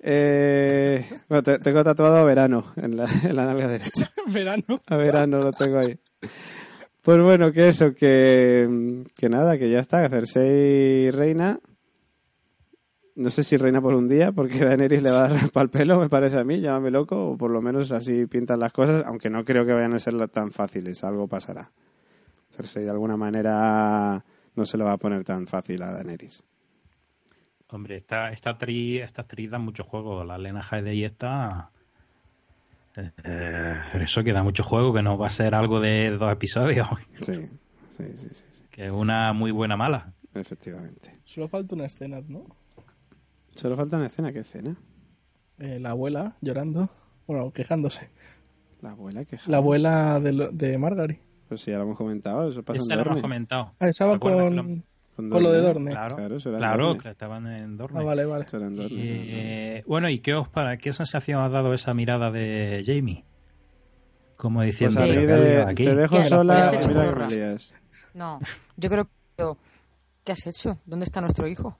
Eh, 0.00 1.04
bueno, 1.28 1.42
te- 1.42 1.58
tengo 1.58 1.82
tatuado 1.82 2.24
verano 2.24 2.72
en 2.76 2.96
la, 2.96 3.08
en 3.24 3.34
la 3.36 3.46
nalga 3.46 3.68
derecha. 3.68 4.08
Verano. 4.32 4.62
A 4.86 4.96
verano 4.96 5.38
lo 5.40 5.52
tengo 5.52 5.78
ahí. 5.78 5.98
Pues 7.02 7.22
bueno, 7.22 7.52
que 7.52 7.68
eso, 7.68 7.94
que, 7.94 9.04
que 9.16 9.28
nada, 9.28 9.58
que 9.58 9.70
ya 9.70 9.80
está, 9.80 10.08
Cersei 10.08 11.10
reina. 11.10 11.58
No 13.16 13.30
sé 13.30 13.42
si 13.42 13.56
reina 13.56 13.80
por 13.80 13.94
un 13.94 14.06
día, 14.08 14.30
porque 14.30 14.64
Daenerys 14.64 15.02
le 15.02 15.10
va 15.10 15.24
a 15.24 15.28
dar 15.30 15.50
pal 15.52 15.70
pelo, 15.70 15.98
me 15.98 16.08
parece 16.08 16.38
a 16.38 16.44
mí, 16.44 16.60
llámame 16.60 16.90
loco, 16.92 17.30
o 17.30 17.36
por 17.36 17.50
lo 17.50 17.60
menos 17.60 17.90
así 17.90 18.26
pintan 18.26 18.60
las 18.60 18.72
cosas, 18.72 19.02
aunque 19.06 19.28
no 19.30 19.44
creo 19.44 19.64
que 19.66 19.72
vayan 19.72 19.94
a 19.94 19.98
ser 19.98 20.28
tan 20.28 20.52
fáciles, 20.52 21.02
algo 21.02 21.26
pasará. 21.26 21.68
Cersei 22.54 22.84
de 22.84 22.90
alguna 22.90 23.16
manera 23.16 24.24
no 24.58 24.66
se 24.66 24.76
lo 24.76 24.84
va 24.84 24.92
a 24.92 24.98
poner 24.98 25.24
tan 25.24 25.46
fácil 25.46 25.82
a 25.82 25.92
Daenerys. 25.92 26.44
Hombre, 27.70 27.96
esta, 27.96 28.30
esta 28.30 28.50
actriz, 28.50 29.02
esta 29.02 29.22
actriz 29.22 29.50
da 29.50 29.58
mucho 29.58 29.84
juego. 29.84 30.24
La 30.24 30.36
Lena 30.38 30.62
Headey 30.70 31.04
está... 31.04 31.70
Eh, 32.96 33.76
eso 34.00 34.24
que 34.24 34.32
da 34.32 34.42
mucho 34.42 34.64
juego, 34.64 34.92
que 34.92 35.02
no 35.02 35.16
va 35.16 35.28
a 35.28 35.30
ser 35.30 35.54
algo 35.54 35.80
de 35.80 36.10
dos 36.10 36.32
episodios. 36.32 36.88
Sí, 37.20 37.48
sí, 37.96 38.04
sí, 38.16 38.28
sí, 38.32 38.44
Que 38.70 38.86
es 38.86 38.92
una 38.92 39.32
muy 39.32 39.50
buena 39.50 39.76
mala. 39.76 40.12
efectivamente. 40.34 41.18
Solo 41.24 41.48
falta 41.48 41.74
una 41.74 41.84
escena, 41.86 42.20
¿no? 42.26 42.44
Solo 43.54 43.76
falta 43.76 43.96
una 43.96 44.06
escena, 44.06 44.32
¿qué 44.32 44.40
escena? 44.40 44.76
Eh, 45.58 45.78
la 45.80 45.90
abuela 45.90 46.36
llorando. 46.40 46.88
Bueno, 47.26 47.50
quejándose. 47.52 48.10
La 48.80 48.90
abuela 48.92 49.24
que 49.24 49.38
La 49.46 49.56
abuela 49.58 50.20
de, 50.20 50.32
lo- 50.32 50.50
de 50.52 50.78
Margaret. 50.78 51.20
Pues 51.48 51.60
sí, 51.62 51.70
ya 51.70 51.78
lo 51.78 51.84
hemos 51.84 51.96
comentado, 51.96 52.50
eso 52.50 52.62
pasa 52.62 52.78
Esa 52.78 52.92
en 52.92 52.98
lo 52.98 53.02
hemos 53.02 53.08
Dorne. 53.16 53.22
comentado. 53.22 53.72
Ah, 53.80 53.86
Recuerda 53.86 54.18
con, 54.18 54.50
que 54.50 54.82
con, 55.16 55.30
Con 55.30 55.42
lo 55.42 55.50
de 55.52 55.60
Dorne. 55.60 55.62
Dorne. 55.62 55.90
Claro, 55.92 56.16
Claro, 56.16 56.36
eso 56.36 56.48
era 56.50 56.58
en 56.58 56.62
claro, 56.62 56.86
Dorne. 56.88 57.02
que 57.02 57.08
estaban 57.08 57.46
en 57.46 57.76
Dorne. 57.76 58.00
Ah, 58.00 58.04
vale, 58.04 58.24
vale. 58.26 58.44
Eso 58.44 58.56
era 58.58 58.66
en 58.66 58.76
Dorne. 58.76 58.96
Eh, 59.00 59.84
bueno, 59.86 60.08
¿y 60.10 60.18
qué 60.20 60.34
os 60.34 60.48
para 60.48 60.76
qué 60.76 60.92
sensación 60.92 61.40
ha 61.40 61.48
dado 61.48 61.72
esa 61.74 61.92
mirada 61.94 62.30
de 62.30 62.82
Jamie? 62.84 63.24
Como 64.36 64.60
Pues 64.60 64.66
diciendo, 64.68 65.00
a 65.00 65.04
mí 65.04 65.08
"¿Pero 65.14 65.26
qué 65.26 65.32
ha 65.32 65.36
de- 65.38 65.62
aquí?". 65.62 65.84
te 65.84 65.94
dejo 65.96 66.22
sola 66.24 66.58
y 66.58 66.76
mira 66.76 66.86
que 66.88 66.92
zorra. 66.94 67.26
me 67.28 67.34
lías. 67.34 67.74
No, 68.14 68.38
yo 68.76 68.88
creo 68.90 69.04
que... 69.04 69.44
¿Qué 70.24 70.32
has 70.32 70.46
hecho? 70.46 70.78
¿Dónde 70.84 71.04
está 71.04 71.20
nuestro 71.22 71.48
hijo? 71.48 71.78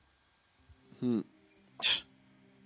Mm. 1.00 1.20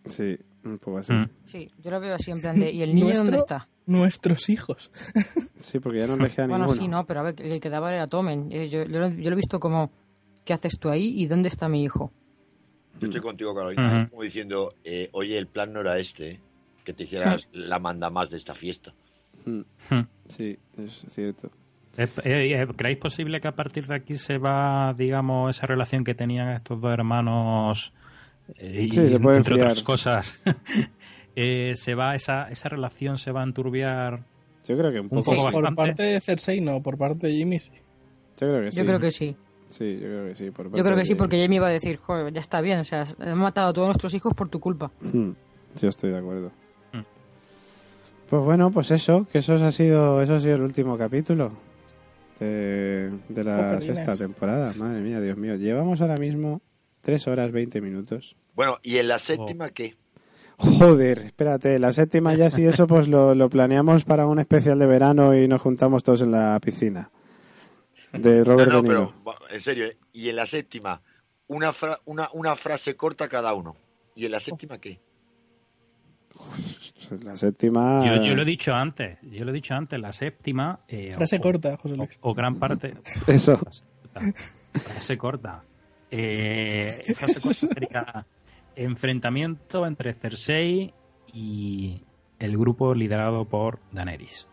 Sí, 0.06 0.38
un 0.64 0.78
poco 0.78 0.98
así. 0.98 1.12
Sí, 1.44 1.68
yo 1.78 1.90
lo 1.90 2.00
veo 2.00 2.14
así 2.14 2.30
en 2.30 2.40
plan 2.40 2.58
de... 2.58 2.70
¿Y 2.70 2.82
el 2.82 2.94
niño 2.94 3.06
Nuestro- 3.06 3.24
dónde 3.24 3.38
está? 3.38 3.68
Nuestros 3.86 4.48
hijos. 4.48 4.90
Sí, 5.62 5.78
porque 5.78 6.00
ya 6.00 6.08
no 6.08 6.16
le 6.16 6.28
queda 6.28 6.48
Bueno, 6.48 6.64
ninguno. 6.64 6.82
sí, 6.82 6.88
no, 6.88 7.06
pero 7.06 7.20
a 7.20 7.22
ver, 7.22 7.36
el 7.40 7.60
que 7.60 7.70
daba 7.70 7.94
era 7.94 8.08
Tomen. 8.08 8.50
Eh, 8.50 8.68
Yo, 8.68 8.82
yo, 8.82 8.98
lo- 8.98 9.08
yo 9.10 9.30
lo 9.30 9.32
he 9.34 9.36
visto 9.36 9.60
como... 9.60 9.92
¿Qué 10.44 10.52
haces 10.52 10.76
tú 10.80 10.88
ahí 10.88 11.14
y 11.22 11.26
dónde 11.26 11.48
está 11.48 11.68
mi 11.68 11.84
hijo? 11.84 12.10
Yo 12.98 13.06
estoy 13.06 13.20
contigo, 13.20 13.54
Carolina, 13.54 13.86
Ujú. 13.86 13.96
¿eh? 13.96 14.08
como 14.10 14.22
diciendo, 14.24 14.74
eh, 14.82 15.08
oye, 15.12 15.38
el 15.38 15.46
plan 15.46 15.72
no 15.72 15.80
era 15.82 15.98
este, 16.00 16.30
¿eh? 16.32 16.40
que 16.84 16.92
te 16.92 17.04
hicieras 17.04 17.42
la 17.52 17.78
manda 17.78 18.10
más 18.10 18.28
de 18.30 18.38
esta 18.38 18.56
fiesta. 18.56 18.92
Mm. 19.44 19.60
Sí, 20.26 20.58
es 20.78 21.04
cierto. 21.12 21.48
¿Es- 21.96 22.18
eh, 22.24 22.60
eh, 22.60 22.66
¿Creéis 22.76 22.98
posible 22.98 23.40
que 23.40 23.46
a 23.46 23.54
partir 23.54 23.86
de 23.86 23.94
aquí 23.94 24.18
se 24.18 24.38
va, 24.38 24.92
digamos, 24.98 25.56
esa 25.56 25.66
relación 25.68 26.02
que 26.02 26.14
tenían 26.16 26.48
estos 26.48 26.80
dos 26.80 26.92
hermanos 26.92 27.92
eh, 28.56 28.86
y, 28.88 28.90
Sí, 28.90 29.08
se 29.08 29.20
puede 29.20 29.36
entre 29.36 29.54
enfriar. 29.54 29.68
otras 29.68 29.82
cosas, 29.84 30.40
eh, 31.36 31.72
se 31.76 31.94
va 31.94 32.14
esa, 32.14 32.48
esa 32.50 32.68
relación 32.68 33.18
se 33.18 33.32
va 33.32 33.40
a 33.40 33.44
enturbiar? 33.44 34.24
Yo 34.66 34.76
creo 34.78 34.92
que 34.92 35.00
un 35.00 35.06
Un 35.10 35.22
poco. 35.22 35.34
poco 35.34 35.50
Por 35.50 35.74
parte 35.74 36.02
de 36.04 36.20
Cersei 36.20 36.60
no, 36.60 36.82
por 36.82 36.96
parte 36.96 37.26
de 37.26 37.32
Jimmy 37.34 37.58
sí. 37.60 37.72
Yo 38.40 38.48
creo 38.48 38.60
que 38.62 38.70
sí. 38.70 38.76
Yo 38.78 38.84
creo 38.84 39.00
que 39.00 39.10
sí. 39.10 39.36
Sí, 39.68 39.94
yo 39.94 40.06
creo 40.08 40.26
que 40.28 40.34
sí. 40.34 40.50
por 40.50 40.76
Yo 40.76 40.84
creo 40.84 40.96
que 40.96 41.04
sí, 41.04 41.14
porque 41.14 41.40
Jamie 41.40 41.56
iba 41.56 41.66
a 41.68 41.70
decir, 41.70 41.96
joder, 41.96 42.32
ya 42.32 42.40
está 42.40 42.60
bien, 42.60 42.78
o 42.80 42.84
sea, 42.84 43.06
han 43.18 43.38
matado 43.38 43.68
a 43.68 43.72
todos 43.72 43.88
nuestros 43.88 44.12
hijos 44.14 44.34
por 44.34 44.48
tu 44.50 44.60
culpa. 44.60 44.90
Mm, 45.00 45.30
Yo 45.80 45.88
estoy 45.88 46.10
de 46.10 46.18
acuerdo. 46.18 46.52
Mm. 46.92 47.00
Pues 48.28 48.42
bueno, 48.44 48.70
pues 48.70 48.90
eso, 48.90 49.26
que 49.32 49.38
eso 49.38 49.54
ha 49.54 49.72
sido, 49.72 50.20
eso 50.20 50.34
ha 50.34 50.40
sido 50.40 50.56
el 50.56 50.62
último 50.62 50.98
capítulo 50.98 51.52
de, 52.38 53.10
de 53.28 53.44
la 53.44 53.56
Joder, 53.56 53.82
sexta 53.82 54.16
temporada. 54.16 54.72
Madre 54.78 55.00
mía, 55.00 55.20
Dios 55.20 55.38
mío. 55.38 55.56
Llevamos 55.56 56.00
ahora 56.02 56.16
mismo 56.16 56.60
3 57.00 57.26
horas 57.28 57.50
20 57.52 57.80
minutos. 57.80 58.36
Bueno, 58.54 58.76
¿y 58.82 58.98
en 58.98 59.08
la 59.08 59.18
séptima 59.18 59.70
qué? 59.70 59.96
Joder, 60.58 61.18
espérate, 61.20 61.78
la 61.78 61.92
séptima 61.92 62.34
ya 62.34 62.50
si 62.50 62.64
eso 62.64 62.86
pues 62.86 63.08
lo, 63.08 63.34
lo 63.34 63.48
planeamos 63.50 64.04
para 64.04 64.26
un 64.26 64.38
especial 64.38 64.78
de 64.78 64.86
verano 64.86 65.34
y 65.36 65.48
nos 65.48 65.60
juntamos 65.60 66.02
todos 66.04 66.22
en 66.22 66.30
la 66.30 66.58
piscina. 66.60 67.10
De 68.12 68.38
No, 68.38 68.44
Robert 68.44 68.70
no, 68.70 68.82
De 68.82 68.88
Niro. 68.88 69.14
pero 69.24 69.50
en 69.50 69.60
serio, 69.60 69.86
¿eh? 69.86 69.96
y 70.12 70.28
en 70.28 70.36
la 70.36 70.46
séptima, 70.46 71.00
una, 71.48 71.72
fra- 71.72 72.00
una, 72.04 72.28
una 72.34 72.54
frase 72.56 72.94
corta 72.94 73.28
cada 73.28 73.54
uno. 73.54 73.74
¿Y 74.14 74.26
en 74.26 74.32
la 74.32 74.40
séptima 74.40 74.78
qué? 74.78 75.00
La 77.24 77.36
séptima... 77.36 78.04
Yo, 78.06 78.22
yo 78.22 78.34
lo 78.34 78.42
he 78.42 78.44
dicho 78.46 78.74
antes, 78.74 79.18
yo 79.22 79.44
lo 79.44 79.50
he 79.50 79.54
dicho 79.54 79.74
antes, 79.74 79.98
la 80.00 80.12
séptima... 80.12 80.80
eh, 80.88 81.12
Frase 81.14 81.36
o- 81.36 81.40
corta, 81.40 81.76
José 81.76 81.94
o, 81.94 81.96
Luis. 81.96 82.18
o 82.20 82.34
gran 82.34 82.56
parte... 82.56 82.94
Eso. 83.26 83.58
Frase 84.72 85.18
corta. 85.18 85.62
Eh, 86.10 87.02
frase 87.16 87.40
corta 87.40 87.54
sería 87.68 88.26
enfrentamiento 88.76 89.86
entre 89.86 90.12
Cersei 90.14 90.94
y 91.32 92.02
el 92.38 92.56
grupo 92.58 92.94
liderado 92.94 93.44
por 93.44 93.78
Daenerys. 93.92 94.48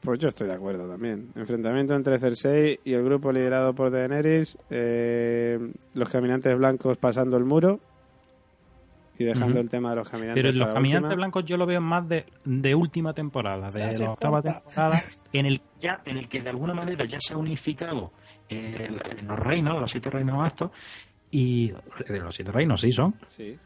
Pues 0.00 0.18
yo 0.18 0.28
estoy 0.28 0.48
de 0.48 0.54
acuerdo 0.54 0.88
también. 0.88 1.30
Enfrentamiento 1.34 1.94
entre 1.94 2.18
Cersei 2.18 2.78
y 2.84 2.92
el 2.92 3.02
grupo 3.04 3.32
liderado 3.32 3.74
por 3.74 3.90
Daenerys. 3.90 4.58
eh, 4.70 5.58
los 5.94 6.08
caminantes 6.10 6.56
blancos 6.56 6.98
pasando 6.98 7.36
el 7.36 7.44
muro 7.44 7.80
y 9.18 9.24
dejando 9.24 9.60
el 9.60 9.68
tema 9.68 9.90
de 9.90 9.96
los 9.96 10.08
caminantes. 10.08 10.42
Pero 10.42 10.54
los 10.56 10.74
caminantes 10.74 11.04
última. 11.10 11.16
blancos 11.16 11.44
yo 11.44 11.56
lo 11.56 11.66
veo 11.66 11.80
más 11.80 12.08
de, 12.08 12.26
de 12.44 12.74
última 12.74 13.14
temporada, 13.14 13.70
de 13.70 13.98
la 13.98 14.10
octava 14.10 14.42
temporada, 14.42 14.98
en 15.32 15.46
el, 15.46 15.62
ya, 15.78 16.02
en 16.04 16.18
el 16.18 16.28
que 16.28 16.42
de 16.42 16.50
alguna 16.50 16.74
manera 16.74 17.04
ya 17.04 17.18
se 17.20 17.34
ha 17.34 17.36
unificado 17.36 18.12
eh, 18.48 18.90
los 19.22 19.38
reinos, 19.38 19.80
los 19.80 19.90
siete 19.90 20.10
reinos 20.10 20.46
estos, 20.46 20.70
y 21.36 21.72
de 22.08 22.20
los 22.20 22.34
siete 22.34 22.52
reinos 22.52 22.80
sí 22.80 22.92
son. 22.92 23.14
Sí. 23.26 23.56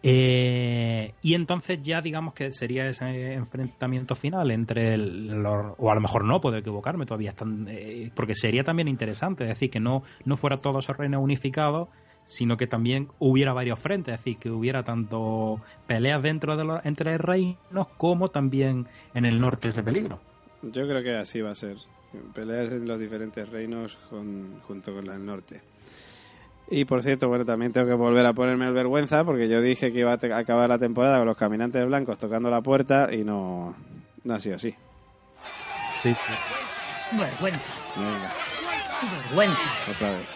Eh, 0.00 1.12
y 1.22 1.34
entonces 1.34 1.80
ya 1.82 2.00
digamos 2.00 2.32
que 2.32 2.52
sería 2.52 2.86
ese 2.86 3.32
enfrentamiento 3.34 4.14
final 4.14 4.50
entre 4.52 4.94
el- 4.94 5.26
los, 5.42 5.74
o 5.76 5.90
a 5.90 5.94
lo 5.96 6.00
mejor 6.00 6.24
no, 6.24 6.40
puedo 6.40 6.56
equivocarme, 6.56 7.04
todavía 7.04 7.30
están, 7.30 7.66
eh, 7.68 8.10
porque 8.14 8.34
sería 8.36 8.62
también 8.62 8.86
interesante, 8.86 9.42
es 9.42 9.48
decir, 9.50 9.70
que 9.70 9.80
no, 9.80 10.04
no 10.24 10.36
fuera 10.36 10.56
todos 10.56 10.84
esos 10.84 10.96
reinos 10.96 11.20
unificados, 11.20 11.88
sino 12.22 12.56
que 12.56 12.68
también 12.68 13.08
hubiera 13.18 13.52
varios 13.52 13.80
frentes, 13.80 14.14
es 14.14 14.20
decir, 14.20 14.38
que 14.38 14.50
hubiera 14.50 14.84
tanto 14.84 15.60
peleas 15.88 16.22
dentro 16.22 16.56
de 16.56 16.64
los, 16.64 16.86
entre 16.86 17.18
reinos 17.18 17.88
como 17.96 18.28
también 18.28 18.86
en 19.14 19.24
el 19.24 19.40
norte 19.40 19.68
ese 19.68 19.82
peligro. 19.82 20.20
Yo 20.62 20.86
creo 20.86 21.02
que 21.02 21.16
así 21.16 21.40
va 21.40 21.50
a 21.50 21.54
ser. 21.56 21.76
Peleas 22.34 22.70
en 22.72 22.86
los 22.86 22.98
diferentes 23.00 23.48
reinos 23.48 23.96
con- 24.08 24.60
junto 24.60 24.94
con 24.94 25.06
del 25.06 25.24
norte. 25.26 25.60
Y 26.70 26.84
por 26.84 27.02
cierto, 27.02 27.28
bueno, 27.28 27.44
también 27.46 27.72
tengo 27.72 27.86
que 27.86 27.94
volver 27.94 28.26
a 28.26 28.32
ponerme 28.34 28.66
el 28.66 28.74
vergüenza 28.74 29.24
porque 29.24 29.48
yo 29.48 29.60
dije 29.62 29.90
que 29.92 30.00
iba 30.00 30.12
a 30.12 30.36
acabar 30.38 30.68
la 30.68 30.78
temporada 30.78 31.18
con 31.18 31.26
los 31.26 31.36
caminantes 31.36 31.84
blancos 31.86 32.18
tocando 32.18 32.50
la 32.50 32.60
puerta 32.60 33.08
y 33.12 33.24
no, 33.24 33.74
no 34.24 34.34
ha 34.34 34.40
sido 34.40 34.56
así. 34.56 34.74
Sí, 35.90 36.14
sí. 36.14 36.32
Vergüenza. 37.18 37.72
Venga, 37.96 38.30
Vergüenza. 39.28 39.70
otra 39.90 40.10
vez. 40.10 40.28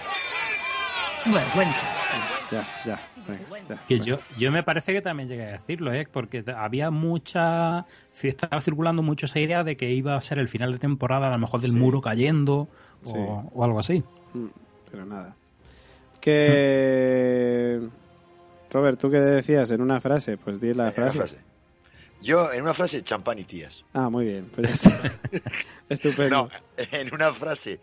Vergüenza. 1.26 1.86
Ya, 2.50 2.66
ya, 2.84 3.00
venga, 3.28 3.68
ya. 3.68 3.76
Que 3.86 3.98
yo, 3.98 4.18
yo 4.36 4.50
me 4.52 4.62
parece 4.62 4.92
que 4.92 5.00
también 5.02 5.28
llegué 5.28 5.44
a 5.44 5.52
decirlo, 5.52 5.92
¿eh? 5.92 6.06
porque 6.10 6.42
había 6.56 6.90
mucha. 6.90 7.86
sí, 8.10 8.28
estaba 8.28 8.60
circulando 8.60 9.02
mucho 9.02 9.26
esa 9.26 9.38
idea 9.38 9.64
de 9.64 9.76
que 9.76 9.90
iba 9.92 10.16
a 10.16 10.20
ser 10.20 10.38
el 10.38 10.48
final 10.48 10.72
de 10.72 10.78
temporada, 10.78 11.28
a 11.28 11.30
lo 11.30 11.38
mejor 11.38 11.60
del 11.60 11.70
Sí. 11.72 11.76
muro 11.76 12.00
cayendo 12.00 12.68
o, 13.04 13.06
Sí. 13.06 13.14
o 13.16 13.64
algo 13.64 13.78
así. 13.78 14.02
Mm, 14.34 14.46
Pero 14.90 15.06
nada. 15.06 15.36
Que... 16.22 17.80
Robert, 18.70 18.98
¿tú 18.98 19.10
qué 19.10 19.18
decías 19.18 19.70
en 19.70 19.80
una 19.82 20.00
frase? 20.00 20.38
Pues 20.38 20.60
di 20.60 20.72
la 20.72 20.90
frase. 20.92 21.18
frase. 21.18 21.36
Yo, 22.22 22.52
en 22.52 22.62
una 22.62 22.72
frase, 22.74 23.02
champán 23.02 23.38
y 23.40 23.44
tías. 23.44 23.84
Ah, 23.92 24.08
muy 24.08 24.24
bien, 24.26 24.48
pues 24.54 24.80
ya 24.84 24.90
está. 24.92 25.12
Estupendo. 25.88 26.48
No, 26.48 26.50
en 26.76 27.12
una 27.12 27.34
frase, 27.34 27.80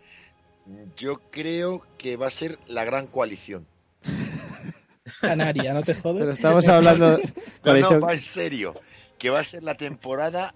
yo 0.96 1.20
creo 1.30 1.82
que 1.98 2.16
va 2.16 2.28
a 2.28 2.30
ser 2.30 2.58
la 2.66 2.84
gran 2.84 3.06
coalición. 3.06 3.66
Canaria, 5.20 5.74
no 5.74 5.82
te 5.82 5.94
jodes. 5.94 6.20
Pero 6.20 6.32
estamos 6.32 6.66
hablando... 6.68 7.18
No, 7.62 7.72
coalición- 7.72 8.00
no, 8.00 8.06
va 8.06 8.14
en 8.14 8.22
serio. 8.22 8.74
Que 9.18 9.28
va 9.28 9.40
a 9.40 9.44
ser 9.44 9.62
la 9.62 9.74
temporada 9.76 10.54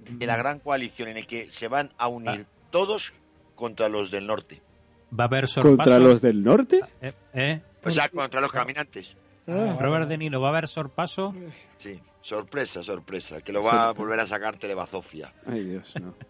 de 0.00 0.26
la 0.26 0.36
gran 0.36 0.58
coalición 0.58 1.08
en 1.10 1.18
el 1.18 1.26
que 1.28 1.48
se 1.56 1.68
van 1.68 1.92
a 1.96 2.08
unir 2.08 2.44
todos 2.72 3.12
contra 3.54 3.88
los 3.88 4.10
del 4.10 4.26
norte. 4.26 4.60
Va 5.18 5.24
a 5.24 5.26
haber 5.26 5.48
sorpaso. 5.48 5.76
¿Contra 5.76 5.98
los 5.98 6.20
del 6.20 6.42
norte? 6.42 6.80
eh, 7.00 7.12
eh. 7.34 7.62
O 7.84 7.90
sea, 7.90 8.08
contra 8.08 8.40
los 8.40 8.52
caminantes. 8.52 9.14
Robert 9.46 10.08
De 10.08 10.16
Niro, 10.18 10.40
va 10.40 10.48
a 10.48 10.50
haber 10.50 10.68
sorpaso. 10.68 11.34
Sí, 11.78 12.00
sorpresa, 12.22 12.82
sorpresa. 12.84 13.40
Que 13.40 13.52
lo 13.52 13.62
va 13.62 13.88
a 13.88 13.92
volver 13.92 14.20
a 14.20 14.26
sacar 14.26 14.56
Telebazofia. 14.58 15.32
Ay, 15.46 15.64
Dios, 15.64 15.92
no. 16.00 16.14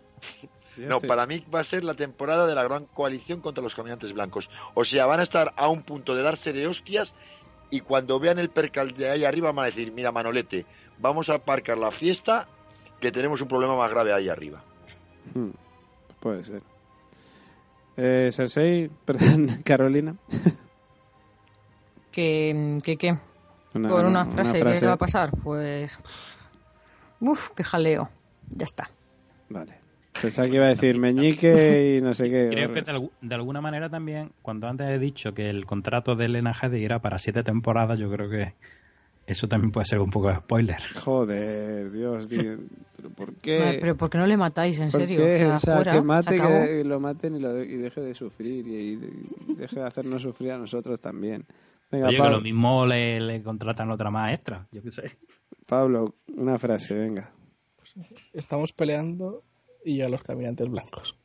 No, 0.77 0.98
para 1.01 1.27
mí 1.27 1.44
va 1.52 1.61
a 1.61 1.65
ser 1.65 1.85
la 1.85 1.93
temporada 1.94 2.47
de 2.47 2.55
la 2.55 2.62
gran 2.62 2.86
coalición 2.86 3.40
contra 3.40 3.62
los 3.62 3.74
caminantes 3.74 4.15
blancos. 4.15 4.48
O 4.74 4.85
sea, 4.85 5.05
van 5.05 5.20
a 5.20 5.24
estar 5.24 5.52
a 5.57 5.69
un 5.69 5.82
punto 5.82 6.15
de 6.15 6.23
darse 6.23 6.52
de 6.55 6.66
hostias 6.69 7.12
y 7.70 7.81
cuando 7.81 8.19
vean 8.19 8.39
el 8.39 8.48
percal 8.48 8.94
de 8.97 9.11
ahí 9.11 9.24
arriba 9.24 9.52
van 9.52 9.65
a 9.65 9.66
decir, 9.66 9.93
mira 9.93 10.11
Manolete, 10.12 10.65
vamos 10.98 11.28
a 11.28 11.35
aparcar 11.35 11.77
la 11.77 11.90
fiesta 11.90 12.47
que 13.01 13.12
tenemos 13.12 13.40
un 13.43 13.48
problema 13.48 13.77
más 13.77 13.90
grave 13.90 14.15
ahí 14.15 14.28
arriba. 14.31 14.62
Hmm, 15.35 15.51
Puede 16.20 16.44
ser. 16.44 16.62
Eh, 18.02 18.31
Cersei, 18.32 18.90
perdón, 19.05 19.48
Carolina. 19.62 20.14
¿Qué, 22.10 22.78
qué, 22.82 22.97
qué? 22.97 23.18
Una- 23.74 23.89
Con 23.89 24.06
una 24.06 24.22
una 24.22 24.27
frase, 24.32 24.52
¿qué 24.55 24.60
frase. 24.62 24.81
le 24.81 24.86
va 24.89 24.93
a 24.94 24.98
pasar? 24.98 25.31
Pues... 25.43 25.98
Uf, 27.20 27.51
qué 27.55 27.62
jaleo. 27.62 28.09
Ya 28.48 28.64
está. 28.64 28.90
Vale. 29.48 29.74
Pensaba 30.20 30.48
que 30.48 30.55
iba 30.56 30.64
a 30.66 30.70
decir 30.70 30.98
meñique 30.98 31.97
y 31.98 32.02
no 32.02 32.12
sé 32.14 32.28
qué. 32.31 32.48
Creo 32.51 32.72
que 32.72 32.82
de 33.20 33.35
alguna 33.35 33.60
manera 33.60 33.89
también, 33.89 34.32
cuando 34.43 34.66
antes 34.66 34.89
he 34.89 34.98
dicho 34.98 35.35
que 35.35 35.48
el 35.48 35.66
contrato 35.66 36.16
de 36.16 36.24
Elena 36.24 36.52
Headey 36.52 36.85
era 36.85 36.98
para 37.01 37.18
siete 37.18 37.43
temporadas, 37.44 37.98
yo 37.98 38.10
creo 38.10 38.28
que 38.28 38.55
eso 39.32 39.48
también 39.48 39.70
puede 39.73 39.86
ser 39.86 39.98
un 40.01 40.11
poco 40.11 40.28
de 40.28 40.36
spoiler. 40.36 40.81
Joder, 41.02 41.90
Dios, 41.93 42.28
tío. 42.28 42.59
¿Pero 42.97 43.11
¿Por 43.11 43.35
qué? 43.36 43.59
Madre, 43.59 43.78
Pero 43.81 43.97
¿por 43.97 44.11
qué 44.11 44.19
no 44.19 44.27
le 44.27 44.36
matáis, 44.36 44.78
en 44.78 44.90
¿Por 44.90 45.01
serio? 45.01 45.19
qué? 45.20 45.47
O 45.47 45.59
sea, 45.59 45.77
fuera, 45.77 45.93
que 45.93 46.02
mate, 46.02 46.36
que 46.36 46.85
lo 46.85 47.01
maten 47.01 47.36
y, 47.36 47.40
lo 47.40 47.52
de- 47.55 47.65
y 47.66 47.77
deje 47.77 48.01
de 48.01 48.15
sufrir 48.15 48.66
y, 48.66 48.73
y 49.51 49.55
deje 49.57 49.77
de 49.81 49.86
hacernos 49.86 50.23
sufrir 50.23 50.52
a 50.52 50.59
nosotros 50.59 51.01
también. 51.01 51.47
Venga, 51.90 52.09
Oye, 52.09 52.16
que 52.16 52.23
Pablo, 52.23 52.36
lo 52.36 52.43
mismo 52.43 52.86
le, 52.86 53.20
le 53.20 53.43
contratan 53.43 53.90
otra 53.90 54.11
más 54.11 54.32
extra, 54.35 54.66
yo 54.70 54.82
qué 54.82 54.90
sé. 54.90 55.16
Pablo, 55.66 56.15
una 56.36 56.59
frase, 56.59 56.94
venga. 56.94 57.32
Estamos 58.32 58.73
peleando 58.73 59.43
y 59.85 59.97
ya 59.98 60.09
los 60.09 60.23
caminantes 60.23 60.69
blancos. 60.69 61.16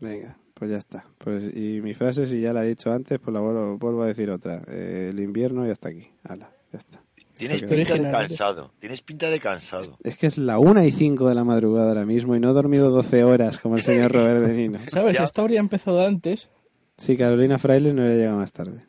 Venga, 0.00 0.36
pues 0.54 0.70
ya 0.70 0.76
está. 0.76 1.04
Pues, 1.18 1.44
y 1.56 1.80
mi 1.82 1.94
frase, 1.94 2.26
si 2.26 2.40
ya 2.40 2.52
la 2.52 2.64
he 2.64 2.68
dicho 2.68 2.92
antes, 2.92 3.18
pues 3.18 3.32
la 3.34 3.40
vuelvo, 3.40 3.78
vuelvo 3.78 4.02
a 4.02 4.06
decir 4.06 4.30
otra. 4.30 4.62
Eh, 4.68 5.08
el 5.10 5.18
invierno 5.20 5.64
ya 5.66 5.72
está 5.72 5.88
aquí. 5.88 6.08
Hala, 6.24 6.50
ya 6.72 6.78
está. 6.78 7.02
Tienes 7.36 7.58
pinta 7.60 7.68
que- 7.68 7.74
de 7.76 7.82
original 7.92 8.14
eres. 8.14 8.28
cansado, 8.28 8.72
tienes 8.80 9.02
pinta 9.02 9.30
de 9.30 9.40
cansado. 9.40 9.98
Es 10.02 10.16
que 10.16 10.26
es 10.26 10.38
la 10.38 10.58
una 10.58 10.84
y 10.86 10.90
cinco 10.92 11.28
de 11.28 11.34
la 11.34 11.44
madrugada 11.44 11.88
ahora 11.88 12.06
mismo 12.06 12.34
y 12.34 12.40
no 12.40 12.50
he 12.50 12.54
dormido 12.54 12.90
12 12.90 13.24
horas 13.24 13.58
como 13.58 13.76
el 13.76 13.82
señor 13.82 14.12
Robert 14.12 14.40
De 14.40 14.54
Nino. 14.54 14.80
¿Sabes? 14.86 15.16
Ya. 15.18 15.24
Esta 15.24 15.42
habría 15.42 15.60
empezado 15.60 16.04
antes. 16.06 16.48
Sí, 16.96 17.16
Carolina 17.16 17.58
Fraile 17.58 17.92
no 17.92 18.02
le 18.02 18.16
llega 18.16 18.34
más 18.34 18.52
tarde. 18.52 18.86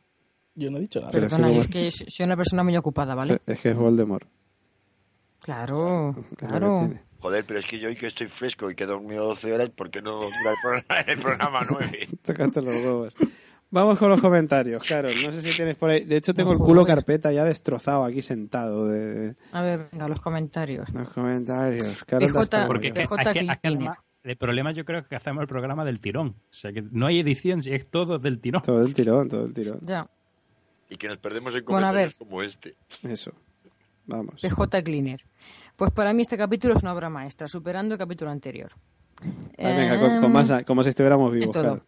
Yo 0.56 0.72
no 0.72 0.78
he 0.78 0.82
dicho 0.82 0.99
nada. 1.02 1.11
Pero- 1.11 1.28
Perdona, 1.28 1.48
como- 1.48 1.60
es 1.61 1.68
que 1.68 1.91
soy 1.91 2.26
una 2.26 2.36
persona 2.38 2.64
muy 2.64 2.76
ocupada, 2.78 3.14
¿vale? 3.15 3.40
Es 3.45 3.60
que 3.60 3.69
es 3.72 3.76
Voldemort. 3.78 4.28
Claro, 5.41 6.15
es 6.18 6.26
que 6.30 6.36
claro. 6.48 6.90
Joder, 7.19 7.44
pero 7.45 7.60
es 7.60 7.65
que 7.65 7.80
yo 7.80 7.88
hoy 7.90 7.95
que 7.95 8.07
estoy 8.07 8.28
fresco 8.28 8.69
y 8.69 8.76
que 8.76 8.84
he 8.84 8.88
dormido 8.88 9.26
12 9.26 9.52
horas, 9.52 9.69
¿por 9.72 9.90
qué 9.90 10.02
no 10.02 10.19
el 10.22 10.30
programa, 10.61 11.02
el 11.07 11.19
programa 11.19 11.60
9? 11.69 12.07
Tócate 12.26 12.61
los 12.61 12.76
huevos. 12.76 13.14
Vamos 13.69 13.98
con 13.99 14.10
los 14.10 14.22
comentarios, 14.22 14.81
Carol. 14.84 15.11
No 15.26 15.31
sé 15.31 15.41
si 15.41 15.52
tienes 15.56 15.76
por 15.76 15.89
ahí. 15.89 16.06
De 16.06 16.15
hecho, 16.18 16.34
tengo 16.34 16.53
el 16.53 16.57
culo 16.57 16.85
carpeta 16.85 17.31
ya 17.34 17.44
destrozado 17.44 18.06
aquí 18.06 18.22
sentado 18.22 18.88
de 18.88 19.35
A 19.52 19.61
ver, 19.61 19.89
venga, 19.91 20.07
los 20.07 20.22
comentarios. 20.22 20.89
los 20.94 21.10
comentarios. 21.10 22.03
Carol 22.06 22.27
PJ, 22.30 22.44
está 22.44 22.68
Porque 22.68 22.91
muy 22.94 23.02
es 23.02 23.07
que- 23.10 23.15
PJ 23.15 23.15
es 23.15 23.23
que- 23.23 23.39
es 23.39 23.45
que 23.45 23.52
el, 23.52 23.60
Cleaner. 23.76 23.89
ma- 23.89 24.03
el 24.23 24.38
problema 24.38 24.72
yo 24.72 24.85
creo 24.85 25.06
que 25.06 25.15
hacemos 25.18 25.41
el 25.41 25.48
programa 25.48 25.84
del 25.84 25.99
tirón. 25.99 26.35
O 26.49 26.53
sea, 26.53 26.72
que 26.72 26.81
no 26.81 27.07
hay 27.07 27.19
edición, 27.19 27.61
es 27.65 27.89
todo 27.89 28.19
del 28.19 28.39
tirón. 28.39 28.61
Todo 28.61 28.81
el 28.85 28.94
tirón, 28.94 29.27
todo 29.27 29.45
el 29.45 29.53
tirón. 29.53 29.80
Ya, 29.84 30.10
Y 30.89 30.95
que 30.95 31.10
nos 31.10 31.18
perdemos 31.18 31.53
en 31.53 31.65
Bueno, 31.65 31.88
a 31.88 31.89
comentarios 31.91 32.18
ver. 32.19 32.27
como 32.27 32.41
este. 32.44 32.76
Eso. 33.03 33.34
Vamos. 34.06 34.39
PJ 34.41 34.81
Cleaner. 34.84 35.26
Pues 35.76 35.91
para 35.91 36.14
mí 36.14 36.22
este 36.22 36.38
capítulo 36.38 36.73
es 36.77 36.81
una 36.84 36.94
obra 36.94 37.10
maestra, 37.10 37.49
superando 37.49 37.95
el 37.95 37.99
capítulo 37.99 38.31
anterior. 38.31 38.72
Ah, 39.22 39.27
venga, 39.57 39.99
con, 39.99 40.22
con 40.22 40.31
más, 40.31 40.52
como 40.65 40.84
si 40.84 40.89
estuviéramos 40.89 41.34
Es 41.34 41.39
vivos, 41.39 41.52
todo. 41.52 41.64
Carol. 41.64 41.84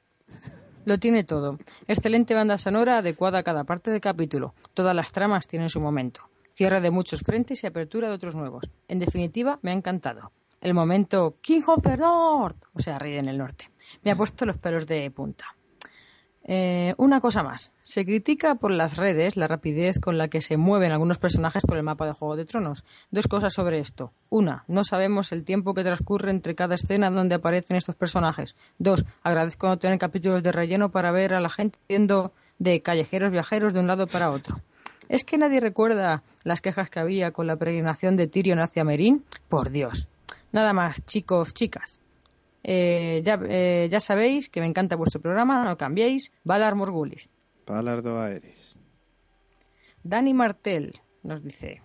Lo 0.90 0.98
tiene 0.98 1.24
todo. 1.24 1.60
Excelente 1.88 2.34
banda 2.34 2.58
sonora 2.58 2.98
adecuada 2.98 3.38
a 3.38 3.44
cada 3.44 3.64
parte 3.64 3.92
del 3.92 4.02
capítulo. 4.02 4.56
Todas 4.74 4.96
las 4.96 5.12
tramas 5.12 5.48
tienen 5.48 5.70
su 5.70 5.80
momento. 5.80 6.22
Cierre 6.52 6.82
de 6.82 6.90
muchos 6.90 7.20
frentes 7.20 7.64
y 7.64 7.68
apertura 7.68 8.08
de 8.08 8.16
otros 8.16 8.34
nuevos. 8.34 8.72
En 8.88 8.98
definitiva, 8.98 9.60
me 9.62 9.70
ha 9.70 9.76
encantado. 9.76 10.32
El 10.60 10.74
momento 10.74 11.36
King 11.42 11.62
of 11.68 11.84
the 11.84 11.96
North, 11.96 12.66
o 12.74 12.80
sea, 12.80 12.98
Rey 12.98 13.18
en 13.18 13.30
el 13.30 13.38
Norte, 13.38 13.70
me 14.04 14.10
ha 14.10 14.16
puesto 14.16 14.48
los 14.48 14.58
pelos 14.58 14.88
de 14.88 15.12
punta. 15.12 15.46
Eh, 16.52 16.96
una 16.98 17.22
cosa 17.22 17.44
más. 17.44 17.74
Se 17.84 18.04
critica 18.04 18.56
por 18.56 18.72
las 18.72 18.98
redes 18.98 19.38
la 19.38 19.48
rapidez 19.48 20.00
con 20.00 20.18
la 20.18 20.30
que 20.30 20.42
se 20.42 20.58
mueven 20.58 20.92
algunos 20.92 21.20
personajes 21.20 21.62
por 21.62 21.78
el 21.78 21.84
mapa 21.84 22.08
de 22.08 22.14
Juego 22.14 22.36
de 22.36 22.46
Tronos. 22.46 22.84
Dos 23.12 23.28
cosas 23.28 23.54
sobre 23.54 23.78
esto. 23.78 24.14
Una, 24.32 24.64
no 24.68 24.84
sabemos 24.84 25.32
el 25.32 25.44
tiempo 25.44 25.76
que 25.76 25.84
transcurre 25.84 26.32
entre 26.32 26.56
cada 26.56 26.74
escena 26.74 27.12
donde 27.12 27.36
aparecen 27.36 27.78
estos 27.78 27.96
personajes. 27.96 28.56
Dos, 28.80 29.06
agradezco 29.22 29.68
no 29.68 29.78
tener 29.78 30.00
capítulos 30.00 30.42
de 30.42 30.52
relleno 30.52 30.90
para 30.90 31.12
ver 31.12 31.36
a 31.36 31.40
la 31.40 31.52
gente 31.52 31.78
yendo 31.88 32.34
de 32.58 32.82
callejeros 32.82 33.30
viajeros 33.30 33.76
de 33.76 33.82
un 33.82 33.88
lado 33.88 34.08
para 34.08 34.32
otro. 34.32 34.60
¿Es 35.08 35.24
que 35.24 35.38
nadie 35.38 35.60
recuerda 35.60 36.24
las 36.44 36.62
quejas 36.62 36.90
que 36.90 37.00
había 37.00 37.30
con 37.30 37.46
la 37.46 37.58
peregrinación 37.58 38.18
de 38.18 38.26
Tyrion 38.26 38.58
hacia 38.58 38.84
Merín? 38.84 39.24
Por 39.50 39.70
Dios. 39.70 40.08
Nada 40.52 40.74
más, 40.74 41.06
chicos, 41.06 41.54
chicas. 41.54 42.02
Eh, 42.64 43.22
ya, 43.24 43.40
eh, 43.48 43.88
ya 43.90 44.00
sabéis 44.00 44.50
que 44.50 44.60
me 44.62 44.68
encanta 44.68 44.96
vuestro 44.96 45.22
programa, 45.22 45.64
no 45.64 45.78
cambiéis. 45.78 46.32
Valar 46.44 46.76
Morgulis. 46.76 47.30
Palardo 47.66 48.20
Aeris. 48.20 48.78
Dani 50.04 50.34
Martel 50.34 51.00
nos 51.24 51.44
dice: 51.44 51.82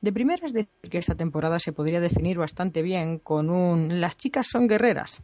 De 0.00 0.12
primeras 0.12 0.52
decir 0.52 0.70
que 0.90 0.98
esta 0.98 1.14
temporada 1.14 1.58
se 1.58 1.72
podría 1.72 2.00
definir 2.00 2.38
bastante 2.38 2.82
bien 2.82 3.18
con 3.18 3.50
un 3.50 4.00
Las 4.00 4.16
chicas 4.16 4.46
son 4.48 4.66
guerreras. 4.66 5.22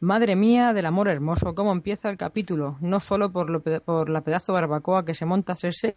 Madre 0.00 0.34
mía 0.34 0.72
del 0.72 0.86
amor 0.86 1.08
hermoso, 1.08 1.54
cómo 1.54 1.72
empieza 1.72 2.08
el 2.08 2.16
capítulo, 2.16 2.78
no 2.80 3.00
solo 3.00 3.30
por, 3.32 3.50
lo 3.50 3.62
por 3.62 4.08
la 4.08 4.22
pedazo 4.22 4.54
barbacoa 4.54 5.04
que 5.04 5.12
se 5.14 5.26
monta 5.26 5.54
Cersei, 5.54 5.94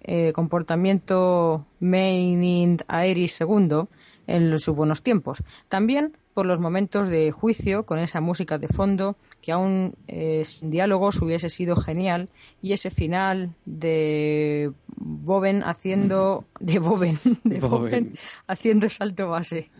eh, 0.00 0.32
comportamiento 0.32 1.64
Main 1.78 2.76
Aeris 2.88 3.40
II 3.40 3.84
en 4.26 4.50
los- 4.50 4.62
sus 4.64 4.74
buenos 4.74 5.02
tiempos. 5.04 5.44
También 5.68 6.16
por 6.36 6.44
los 6.44 6.60
momentos 6.60 7.08
de 7.08 7.32
juicio 7.32 7.86
con 7.86 7.98
esa 7.98 8.20
música 8.20 8.58
de 8.58 8.68
fondo 8.68 9.16
que 9.40 9.52
aún 9.52 9.94
eh, 10.06 10.44
sin 10.44 10.70
diálogos 10.70 11.22
hubiese 11.22 11.48
sido 11.48 11.76
genial 11.76 12.28
y 12.60 12.74
ese 12.74 12.90
final 12.90 13.54
de 13.64 14.70
Boven 14.96 15.62
haciendo 15.62 16.44
de 16.60 16.78
Boven, 16.78 17.18
de 17.44 17.58
Boven. 17.58 17.70
Boven 17.80 18.18
haciendo 18.48 18.90
salto 18.90 19.30
base. 19.30 19.70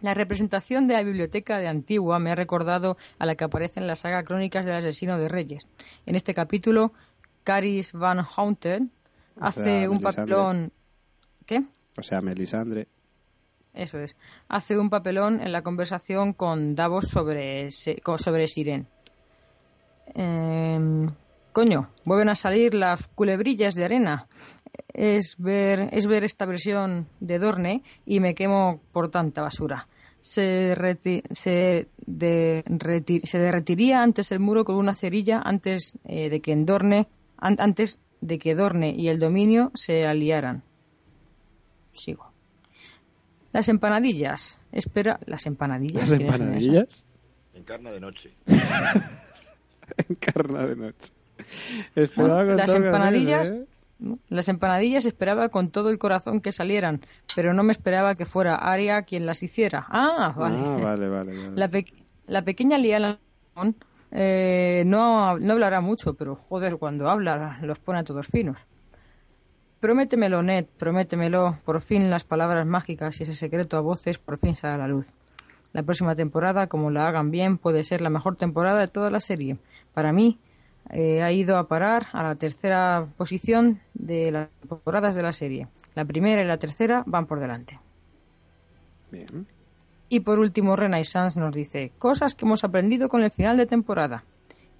La 0.00 0.14
representación 0.14 0.88
de 0.88 0.94
la 0.94 1.04
biblioteca 1.04 1.58
de 1.58 1.68
Antigua 1.68 2.18
me 2.18 2.32
ha 2.32 2.34
recordado 2.34 2.96
a 3.20 3.26
la 3.26 3.36
que 3.36 3.44
aparece 3.44 3.78
en 3.78 3.86
la 3.86 3.94
saga 3.94 4.24
Crónicas 4.24 4.66
del 4.66 4.74
Asesino 4.74 5.16
de 5.16 5.28
Reyes. 5.28 5.68
En 6.06 6.16
este 6.16 6.34
capítulo, 6.34 6.92
Caris 7.44 7.92
Van 7.92 8.20
Houten 8.20 8.90
O 9.40 9.44
hace 9.44 9.62
sea, 9.62 9.90
un 9.90 9.98
Melisandre. 9.98 10.34
papelón. 10.34 10.72
¿Qué? 11.46 11.62
O 11.96 12.02
sea, 12.02 12.20
Melisandre. 12.20 12.88
Eso 13.76 13.98
es. 13.98 14.16
Hace 14.48 14.78
un 14.78 14.88
papelón 14.90 15.40
en 15.40 15.52
la 15.52 15.62
conversación 15.62 16.32
con 16.32 16.74
Davos 16.74 17.08
sobre, 17.08 17.70
sobre 17.70 18.46
Siren. 18.48 18.88
Em, 20.14 21.10
coño, 21.52 21.90
vuelven 22.04 22.30
a 22.30 22.34
salir 22.34 22.74
las 22.74 23.06
culebrillas 23.08 23.74
de 23.74 23.84
arena. 23.84 24.28
Es 24.92 25.36
ver, 25.38 25.88
es 25.92 26.06
ver 26.06 26.24
esta 26.24 26.46
versión 26.46 27.08
de 27.20 27.38
Dorne 27.38 27.82
y 28.06 28.20
me 28.20 28.34
quemo 28.34 28.80
por 28.92 29.10
tanta 29.10 29.42
basura. 29.42 29.88
Se, 30.20 30.74
se, 31.32 31.88
se 33.24 33.38
derretiría 33.38 34.02
antes 34.02 34.32
el 34.32 34.40
muro 34.40 34.64
con 34.64 34.76
una 34.76 34.94
cerilla 34.94 35.40
antes 35.44 35.94
eh, 36.04 36.30
de 36.30 36.40
que 36.40 36.52
en 36.52 36.66
Dorne, 36.66 37.08
an- 37.36 37.56
antes 37.60 37.98
de 38.20 38.38
que 38.38 38.54
Dorne 38.54 38.90
y 38.96 39.08
el 39.08 39.18
dominio 39.20 39.70
se 39.74 40.06
aliaran. 40.06 40.64
Sigo. 41.92 42.25
Las 43.56 43.68
empanadillas. 43.70 44.58
Espera, 44.70 45.18
las 45.24 45.46
empanadillas. 45.46 46.10
Las 46.10 46.20
empanadillas. 46.20 47.06
Encarna 47.54 47.90
de 47.90 48.00
noche. 48.00 48.30
Encarna 50.08 50.66
de 50.66 50.76
noche. 50.76 51.12
Esperaba 51.94 52.44
con 52.44 52.56
Las 52.56 52.74
empanadillas, 52.74 53.48
¿eh? 53.48 53.64
las 54.28 54.48
empanadillas 54.50 55.06
esperaba 55.06 55.48
con 55.48 55.70
todo 55.70 55.88
el 55.88 55.98
corazón 55.98 56.40
que 56.42 56.52
salieran, 56.52 57.00
pero 57.34 57.54
no 57.54 57.62
me 57.62 57.72
esperaba 57.72 58.14
que 58.14 58.26
fuera 58.26 58.56
Aria 58.56 59.02
quien 59.02 59.24
las 59.24 59.42
hiciera. 59.42 59.86
Ah, 59.88 60.34
vale. 60.36 60.56
Ah, 60.58 60.78
vale, 60.82 61.08
vale. 61.08 61.32
vale. 61.34 61.56
La, 61.56 61.68
pe- 61.68 61.86
la 62.26 62.42
pequeña 62.42 62.76
Liana 62.76 63.18
eh, 64.10 64.82
no, 64.86 65.38
no 65.38 65.52
hablará 65.54 65.80
mucho, 65.80 66.12
pero 66.14 66.36
joder, 66.36 66.76
cuando 66.76 67.08
habla 67.08 67.58
los 67.62 67.78
pone 67.78 68.00
a 68.00 68.04
todos 68.04 68.26
finos. 68.26 68.58
Prométemelo, 69.80 70.42
Ned, 70.42 70.66
prométemelo. 70.78 71.58
Por 71.64 71.80
fin 71.82 72.10
las 72.10 72.24
palabras 72.24 72.66
mágicas 72.66 73.20
y 73.20 73.24
ese 73.24 73.34
secreto 73.34 73.76
a 73.76 73.80
voces 73.80 74.18
por 74.18 74.38
fin 74.38 74.56
sale 74.56 74.74
a 74.74 74.78
la 74.78 74.88
luz. 74.88 75.12
La 75.72 75.82
próxima 75.82 76.14
temporada, 76.14 76.68
como 76.68 76.90
la 76.90 77.06
hagan 77.06 77.30
bien, 77.30 77.58
puede 77.58 77.84
ser 77.84 78.00
la 78.00 78.08
mejor 78.08 78.36
temporada 78.36 78.80
de 78.80 78.88
toda 78.88 79.10
la 79.10 79.20
serie. 79.20 79.58
Para 79.92 80.12
mí, 80.12 80.38
eh, 80.90 81.22
ha 81.22 81.32
ido 81.32 81.58
a 81.58 81.68
parar 81.68 82.06
a 82.12 82.22
la 82.22 82.36
tercera 82.36 83.08
posición 83.16 83.80
de 83.92 84.30
las 84.30 84.48
temporadas 84.60 85.14
de 85.14 85.22
la 85.22 85.32
serie. 85.32 85.68
La 85.94 86.04
primera 86.04 86.42
y 86.42 86.46
la 86.46 86.58
tercera 86.58 87.02
van 87.06 87.26
por 87.26 87.40
delante. 87.40 87.78
Bien. 89.10 89.46
Y 90.08 90.20
por 90.20 90.38
último, 90.38 90.76
Renaissance 90.76 91.38
nos 91.38 91.54
dice, 91.54 91.92
cosas 91.98 92.34
que 92.34 92.44
hemos 92.44 92.64
aprendido 92.64 93.08
con 93.08 93.22
el 93.24 93.30
final 93.30 93.56
de 93.56 93.66
temporada. 93.66 94.24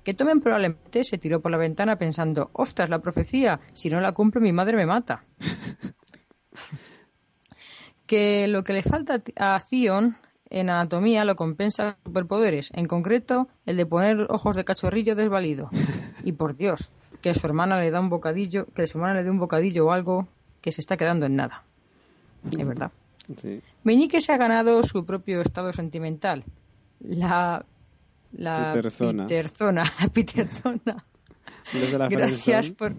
Que 0.07 0.15
Tomen 0.15 0.41
probablemente 0.41 1.03
se 1.03 1.19
tiró 1.19 1.41
por 1.41 1.51
la 1.51 1.59
ventana 1.59 1.99
pensando, 1.99 2.51
ostras, 2.53 2.89
la 2.89 3.01
profecía, 3.01 3.59
si 3.73 3.91
no 3.91 4.01
la 4.01 4.13
cumplo 4.13 4.41
mi 4.41 4.53
madre 4.53 4.77
me 4.77 4.87
mata. 4.87 5.25
que 8.07 8.47
lo 8.47 8.63
que 8.63 8.73
le 8.73 8.85
falta 8.85 9.21
a 9.35 9.59
Zion 9.59 10.17
en 10.49 10.71
anatomía 10.71 11.25
lo 11.25 11.35
compensa 11.35 11.99
superpoderes, 12.05 12.71
en 12.75 12.87
concreto 12.87 13.49
el 13.67 13.77
de 13.77 13.85
poner 13.85 14.29
ojos 14.31 14.55
de 14.55 14.65
cachorrillo 14.65 15.17
desvalido. 15.17 15.71
Y 16.23 16.35
por 16.35 16.57
Dios, 16.57 16.93
que 17.21 17.35
su 17.35 17.45
hermana 17.45 17.81
le 17.81 17.91
da 17.91 17.99
un 17.99 18.09
bocadillo, 18.09 18.67
que 18.77 18.87
su 18.87 18.99
hermana 18.99 19.15
le 19.15 19.25
dé 19.25 19.31
un 19.31 19.41
bocadillo 19.41 19.87
o 19.87 19.91
algo 19.91 20.29
que 20.61 20.71
se 20.71 20.83
está 20.83 20.97
quedando 20.97 21.27
en 21.27 21.35
nada. 21.35 21.65
Es 22.49 22.65
verdad. 22.65 22.93
Sí. 23.39 23.61
Meñique 23.83 24.21
se 24.21 24.33
ha 24.33 24.37
ganado 24.37 24.85
su 24.85 25.05
propio 25.05 25.41
estado 25.41 25.73
sentimental. 25.73 26.45
La. 27.01 27.67
La 28.37 28.73
Peterzona. 28.73 29.27
Peterzona, 29.27 29.83
Peterzona. 30.13 31.07
Gracias 32.11 32.71
por, 32.71 32.95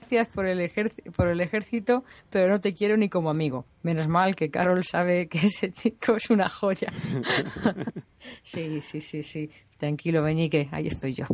gracias 0.00 0.28
por 0.28 0.46
el, 0.46 0.70
por 1.14 1.28
el 1.28 1.40
ejército, 1.40 2.04
pero 2.30 2.48
no 2.48 2.60
te 2.60 2.72
quiero 2.72 2.96
ni 2.96 3.08
como 3.08 3.30
amigo. 3.30 3.66
Menos 3.82 4.08
mal 4.08 4.36
que 4.36 4.50
Carol 4.50 4.84
sabe 4.84 5.28
que 5.28 5.38
ese 5.38 5.70
chico 5.70 6.16
es 6.16 6.30
una 6.30 6.48
joya. 6.48 6.92
sí, 8.42 8.80
sí, 8.80 9.00
sí, 9.00 9.22
sí. 9.22 9.50
Tranquilo, 9.76 10.22
Meñique, 10.22 10.68
ahí 10.72 10.86
estoy 10.86 11.14
yo. 11.14 11.26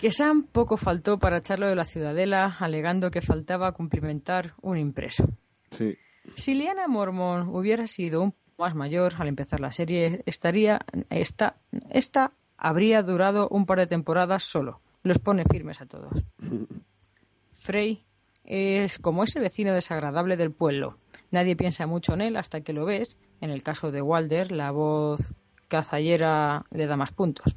Que 0.00 0.10
Sam 0.10 0.44
poco 0.44 0.76
faltó 0.76 1.18
para 1.18 1.38
echarlo 1.38 1.68
de 1.68 1.76
la 1.76 1.84
ciudadela, 1.84 2.56
alegando 2.58 3.10
que 3.10 3.20
faltaba 3.20 3.72
cumplimentar 3.72 4.54
un 4.62 4.78
impreso. 4.78 5.28
Sí. 5.70 5.96
Si 6.36 6.54
Liana 6.54 6.88
Mormon 6.88 7.48
hubiera 7.48 7.86
sido 7.86 8.22
un 8.22 8.34
más 8.58 8.74
mayor 8.74 9.14
al 9.18 9.28
empezar 9.28 9.60
la 9.60 9.72
serie, 9.72 10.22
estaría 10.26 10.80
esta, 11.10 11.56
esta 11.90 12.32
habría 12.56 13.02
durado 13.02 13.48
un 13.48 13.66
par 13.66 13.78
de 13.78 13.86
temporadas 13.86 14.42
solo. 14.42 14.80
Los 15.02 15.18
pone 15.18 15.44
firmes 15.44 15.80
a 15.80 15.86
todos. 15.86 16.12
Frey 17.60 18.04
es 18.44 18.98
como 18.98 19.24
ese 19.24 19.40
vecino 19.40 19.72
desagradable 19.72 20.36
del 20.36 20.50
pueblo. 20.50 20.98
Nadie 21.30 21.54
piensa 21.54 21.86
mucho 21.86 22.14
en 22.14 22.22
él 22.22 22.36
hasta 22.36 22.62
que 22.62 22.72
lo 22.72 22.84
ves. 22.84 23.16
En 23.40 23.50
el 23.50 23.62
caso 23.62 23.92
de 23.92 24.02
Walder, 24.02 24.50
la 24.50 24.72
voz 24.72 25.34
cazallera 25.68 26.64
le 26.70 26.86
da 26.86 26.96
más 26.96 27.12
puntos. 27.12 27.54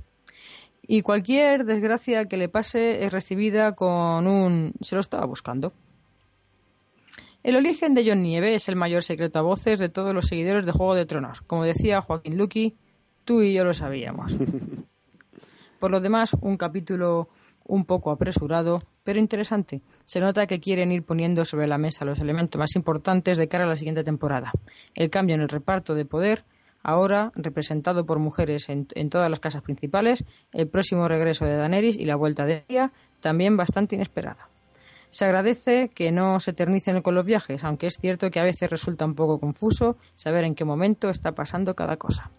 Y 0.83 1.01
cualquier 1.01 1.65
desgracia 1.65 2.25
que 2.25 2.37
le 2.37 2.49
pase 2.49 3.05
es 3.05 3.13
recibida 3.13 3.73
con 3.73 4.27
un 4.27 4.73
se 4.81 4.95
lo 4.95 5.01
estaba 5.01 5.25
buscando. 5.25 5.73
El 7.43 7.55
origen 7.55 7.95
de 7.95 8.03
John 8.07 8.21
Nieve 8.21 8.53
es 8.53 8.69
el 8.69 8.75
mayor 8.75 9.03
secreto 9.03 9.39
a 9.39 9.41
voces 9.41 9.79
de 9.79 9.89
todos 9.89 10.13
los 10.13 10.27
seguidores 10.27 10.63
de 10.63 10.71
Juego 10.71 10.93
de 10.93 11.07
Tronos. 11.07 11.41
Como 11.41 11.63
decía 11.63 11.99
Joaquín 11.99 12.37
Luqui, 12.37 12.75
tú 13.25 13.41
y 13.41 13.53
yo 13.53 13.63
lo 13.63 13.73
sabíamos. 13.73 14.35
Por 15.79 15.89
lo 15.89 15.99
demás, 15.99 16.37
un 16.39 16.55
capítulo 16.55 17.29
un 17.65 17.85
poco 17.85 18.11
apresurado, 18.11 18.83
pero 19.03 19.17
interesante. 19.17 19.81
Se 20.05 20.19
nota 20.19 20.45
que 20.45 20.59
quieren 20.59 20.91
ir 20.91 21.01
poniendo 21.03 21.43
sobre 21.43 21.65
la 21.65 21.79
mesa 21.79 22.05
los 22.05 22.19
elementos 22.19 22.59
más 22.59 22.75
importantes 22.75 23.39
de 23.39 23.47
cara 23.47 23.63
a 23.63 23.67
la 23.67 23.75
siguiente 23.75 24.03
temporada. 24.03 24.51
El 24.93 25.09
cambio 25.09 25.33
en 25.33 25.41
el 25.41 25.49
reparto 25.49 25.95
de 25.95 26.05
poder, 26.05 26.43
ahora 26.83 27.31
representado 27.33 28.05
por 28.05 28.19
mujeres 28.19 28.69
en, 28.69 28.87
en 28.93 29.09
todas 29.09 29.31
las 29.31 29.39
casas 29.39 29.63
principales, 29.63 30.25
el 30.53 30.67
próximo 30.67 31.07
regreso 31.07 31.45
de 31.45 31.55
Daenerys 31.55 31.97
y 31.97 32.05
la 32.05 32.17
vuelta 32.17 32.45
de 32.45 32.65
ella, 32.67 32.91
también 33.19 33.57
bastante 33.57 33.95
inesperada. 33.95 34.50
Se 35.11 35.25
agradece 35.25 35.89
que 35.89 36.11
no 36.11 36.39
se 36.39 36.51
eternicen 36.51 37.01
con 37.01 37.15
los 37.15 37.25
viajes, 37.25 37.63
aunque 37.63 37.87
es 37.87 37.97
cierto 37.99 38.31
que 38.31 38.39
a 38.39 38.43
veces 38.43 38.69
resulta 38.69 39.05
un 39.05 39.13
poco 39.13 39.39
confuso 39.39 39.97
saber 40.15 40.45
en 40.45 40.55
qué 40.55 40.65
momento 40.65 41.09
está 41.09 41.33
pasando 41.33 41.75
cada 41.75 41.97
cosa. 41.97 42.31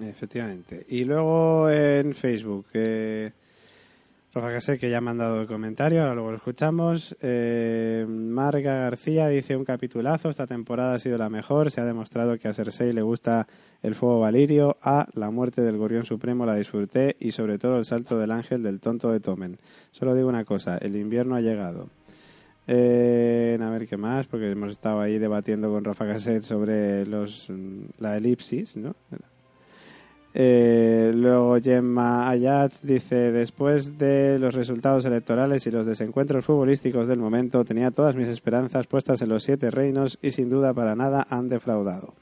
Efectivamente. 0.00 0.86
Y 0.88 1.04
luego 1.04 1.68
en 1.68 2.14
Facebook, 2.14 2.66
eh, 2.74 3.32
Rafa 4.32 4.52
Casé, 4.52 4.78
que 4.78 4.88
ya 4.88 4.98
ha 4.98 5.00
mandado 5.00 5.40
el 5.40 5.48
comentario, 5.48 6.02
ahora 6.02 6.14
luego 6.14 6.30
lo 6.30 6.36
escuchamos. 6.36 7.16
Eh, 7.20 8.06
Marga 8.08 8.74
García 8.74 9.26
dice 9.26 9.56
un 9.56 9.64
capitulazo, 9.64 10.28
esta 10.28 10.46
temporada 10.46 10.94
ha 10.94 10.98
sido 11.00 11.18
la 11.18 11.28
mejor, 11.28 11.72
se 11.72 11.80
ha 11.80 11.84
demostrado 11.84 12.38
que 12.38 12.46
a 12.46 12.52
Cersei 12.52 12.92
le 12.92 13.02
gusta 13.02 13.48
el 13.82 13.96
fuego 13.96 14.20
valirio, 14.20 14.76
a 14.82 15.08
la 15.14 15.32
muerte 15.32 15.62
del 15.62 15.78
Gorrión 15.78 16.06
Supremo 16.06 16.46
la 16.46 16.54
disfruté 16.54 17.16
y 17.18 17.32
sobre 17.32 17.58
todo 17.58 17.78
el 17.78 17.84
salto 17.84 18.20
del 18.20 18.30
ángel 18.30 18.62
del 18.62 18.78
tonto 18.78 19.10
de 19.10 19.18
Tomen. 19.18 19.58
Solo 19.90 20.14
digo 20.14 20.28
una 20.28 20.44
cosa, 20.44 20.78
el 20.78 20.94
invierno 20.94 21.34
ha 21.34 21.40
llegado. 21.40 21.88
Eh, 22.68 23.58
a 23.60 23.70
ver 23.70 23.88
qué 23.88 23.96
más, 23.96 24.28
porque 24.28 24.48
hemos 24.48 24.70
estado 24.70 25.00
ahí 25.00 25.18
debatiendo 25.18 25.72
con 25.72 25.82
Rafa 25.82 26.04
Gasset 26.04 26.42
sobre 26.42 27.04
los, 27.04 27.50
la 27.98 28.16
elipsis, 28.16 28.76
¿no? 28.76 28.94
Eh, 30.32 31.10
luego 31.12 31.56
Gemma 31.60 32.28
Ayats 32.28 32.82
dice, 32.86 33.32
después 33.32 33.98
de 33.98 34.38
los 34.38 34.54
resultados 34.54 35.04
electorales 35.04 35.66
y 35.66 35.72
los 35.72 35.86
desencuentros 35.86 36.44
futbolísticos 36.44 37.08
del 37.08 37.18
momento, 37.18 37.64
tenía 37.64 37.90
todas 37.90 38.14
mis 38.14 38.28
esperanzas 38.28 38.86
puestas 38.86 39.20
en 39.22 39.28
los 39.28 39.42
siete 39.42 39.70
reinos 39.72 40.18
y 40.22 40.30
sin 40.30 40.48
duda 40.48 40.72
para 40.72 40.94
nada 40.94 41.26
han 41.28 41.48
defraudado. 41.48 42.14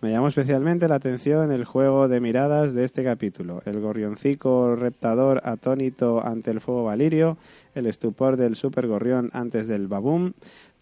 Me 0.00 0.10
llamó 0.10 0.28
especialmente 0.28 0.88
la 0.88 0.94
atención 0.94 1.52
el 1.52 1.66
juego 1.66 2.08
de 2.08 2.20
miradas 2.20 2.72
de 2.72 2.84
este 2.84 3.04
capítulo, 3.04 3.62
el 3.66 3.80
gorrioncico 3.80 4.74
reptador 4.74 5.42
atónito 5.44 6.24
ante 6.24 6.50
el 6.50 6.62
fuego 6.62 6.84
valirio, 6.84 7.36
el 7.74 7.86
estupor 7.86 8.38
del 8.38 8.56
super 8.56 8.86
gorrión 8.86 9.28
antes 9.34 9.68
del 9.68 9.88
babum, 9.88 10.32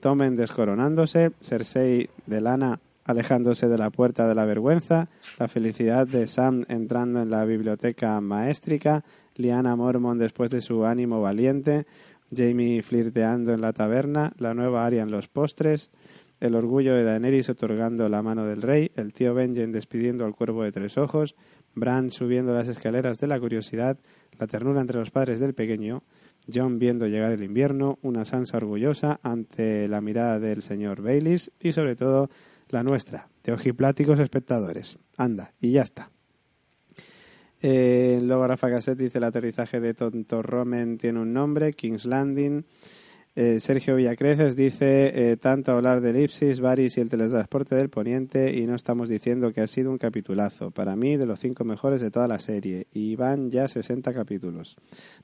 Tomen 0.00 0.36
descoronándose, 0.36 1.32
Cersei 1.40 2.08
de 2.26 2.40
lana 2.40 2.78
alejándose 3.08 3.68
de 3.68 3.78
la 3.78 3.88
puerta 3.88 4.28
de 4.28 4.34
la 4.34 4.44
vergüenza, 4.44 5.08
la 5.38 5.48
felicidad 5.48 6.06
de 6.06 6.26
Sam 6.26 6.66
entrando 6.68 7.22
en 7.22 7.30
la 7.30 7.46
biblioteca 7.46 8.20
maestrica, 8.20 9.02
Liana 9.34 9.74
Mormon 9.76 10.18
después 10.18 10.50
de 10.50 10.60
su 10.60 10.84
ánimo 10.84 11.22
valiente, 11.22 11.86
Jamie 12.30 12.82
flirteando 12.82 13.54
en 13.54 13.62
la 13.62 13.72
taberna, 13.72 14.34
la 14.36 14.52
nueva 14.52 14.84
Arya 14.84 15.02
en 15.02 15.10
los 15.10 15.26
postres, 15.26 15.90
el 16.38 16.54
orgullo 16.54 16.94
de 16.94 17.04
Daenerys 17.04 17.48
otorgando 17.48 18.10
la 18.10 18.20
mano 18.20 18.44
del 18.44 18.60
rey, 18.60 18.92
el 18.94 19.14
tío 19.14 19.32
Benjen 19.32 19.72
despidiendo 19.72 20.26
al 20.26 20.34
cuervo 20.34 20.62
de 20.62 20.72
tres 20.72 20.98
ojos, 20.98 21.34
Bran 21.74 22.10
subiendo 22.10 22.52
las 22.52 22.68
escaleras 22.68 23.18
de 23.20 23.26
la 23.26 23.40
curiosidad, 23.40 23.96
la 24.38 24.46
ternura 24.46 24.82
entre 24.82 24.98
los 24.98 25.10
padres 25.10 25.40
del 25.40 25.54
pequeño, 25.54 26.02
John 26.52 26.78
viendo 26.78 27.06
llegar 27.06 27.32
el 27.32 27.42
invierno, 27.42 27.98
una 28.02 28.26
Sansa 28.26 28.58
orgullosa 28.58 29.18
ante 29.22 29.88
la 29.88 30.02
mirada 30.02 30.38
del 30.38 30.60
señor 30.60 31.00
Baileys 31.00 31.52
y 31.58 31.72
sobre 31.72 31.96
todo 31.96 32.28
la 32.70 32.82
nuestra, 32.82 33.28
de 33.44 33.52
ojipláticos 33.52 34.20
espectadores. 34.20 34.98
Anda, 35.16 35.52
y 35.60 35.72
ya 35.72 35.82
está. 35.82 36.10
Eh, 37.60 38.20
luego 38.22 38.46
Rafa 38.46 38.68
Gasset 38.68 38.98
dice 38.98 39.18
el 39.18 39.24
aterrizaje 39.24 39.80
de 39.80 39.94
Tonto 39.94 40.42
Romen 40.42 40.96
tiene 40.98 41.20
un 41.20 41.32
nombre, 41.32 41.72
King's 41.72 42.04
Landing. 42.04 42.64
Eh, 43.40 43.60
Sergio 43.60 43.94
Villacreces 43.94 44.56
dice 44.56 45.12
eh, 45.14 45.36
tanto 45.36 45.70
hablar 45.70 46.00
de 46.00 46.10
Elipsis, 46.10 46.58
Varys 46.58 46.98
y 46.98 47.00
el 47.00 47.08
teletransporte 47.08 47.76
del 47.76 47.88
Poniente 47.88 48.52
y 48.52 48.66
no 48.66 48.74
estamos 48.74 49.08
diciendo 49.08 49.52
que 49.52 49.60
ha 49.60 49.68
sido 49.68 49.92
un 49.92 49.98
capitulazo. 49.98 50.72
Para 50.72 50.96
mí, 50.96 51.16
de 51.16 51.24
los 51.24 51.38
cinco 51.38 51.62
mejores 51.62 52.00
de 52.00 52.10
toda 52.10 52.26
la 52.26 52.40
serie. 52.40 52.88
Y 52.92 53.14
van 53.14 53.48
ya 53.48 53.68
60 53.68 54.12
capítulos. 54.12 54.76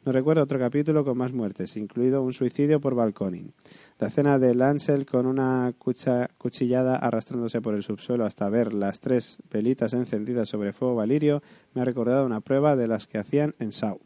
No 0.04 0.12
recuerdo 0.12 0.44
otro 0.44 0.60
capítulo 0.60 1.04
con 1.04 1.18
más 1.18 1.32
muertes, 1.32 1.76
incluido 1.76 2.22
un 2.22 2.32
suicidio 2.32 2.80
por 2.80 2.94
balconing. 2.94 3.52
La 4.00 4.08
escena 4.08 4.40
de 4.40 4.56
Lancel 4.56 5.06
con 5.06 5.24
una 5.24 5.72
cuchillada 5.78 6.96
arrastrándose 6.96 7.60
por 7.60 7.74
el 7.74 7.84
subsuelo 7.84 8.26
hasta 8.26 8.48
ver 8.48 8.74
las 8.74 8.98
tres 8.98 9.38
velitas 9.50 9.94
encendidas 9.94 10.48
sobre 10.48 10.72
fuego 10.72 10.96
valirio 10.96 11.42
me 11.74 11.82
ha 11.82 11.84
recordado 11.84 12.26
una 12.26 12.40
prueba 12.40 12.74
de 12.74 12.88
las 12.88 13.06
que 13.06 13.18
hacían 13.18 13.54
en 13.60 13.70
Saw. 13.70 14.00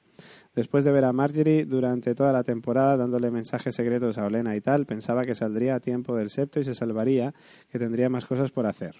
Después 0.55 0.85
de 0.85 0.93
ver 0.93 1.05
a 1.05 1.12
Marjorie 1.15 1.65
durante 1.65 2.15
toda 2.15 2.35
la 2.35 2.44
temporada 2.44 2.98
dándole 2.98 3.31
mensajes 3.31 3.74
secretos 3.74 4.19
a 4.19 4.27
Olena 4.27 4.56
y 4.56 4.60
tal, 4.60 4.85
pensaba 4.85 5.24
que 5.24 5.35
saldría 5.35 5.77
a 5.77 5.81
tiempo 5.81 6.16
del 6.16 6.28
septo 6.28 6.60
y 6.60 6.65
se 6.65 6.74
salvaría, 6.74 7.32
que 7.70 7.78
tendría 7.78 8.10
más 8.10 8.27
cosas 8.27 8.51
por 8.51 8.66
hacer. 8.66 8.97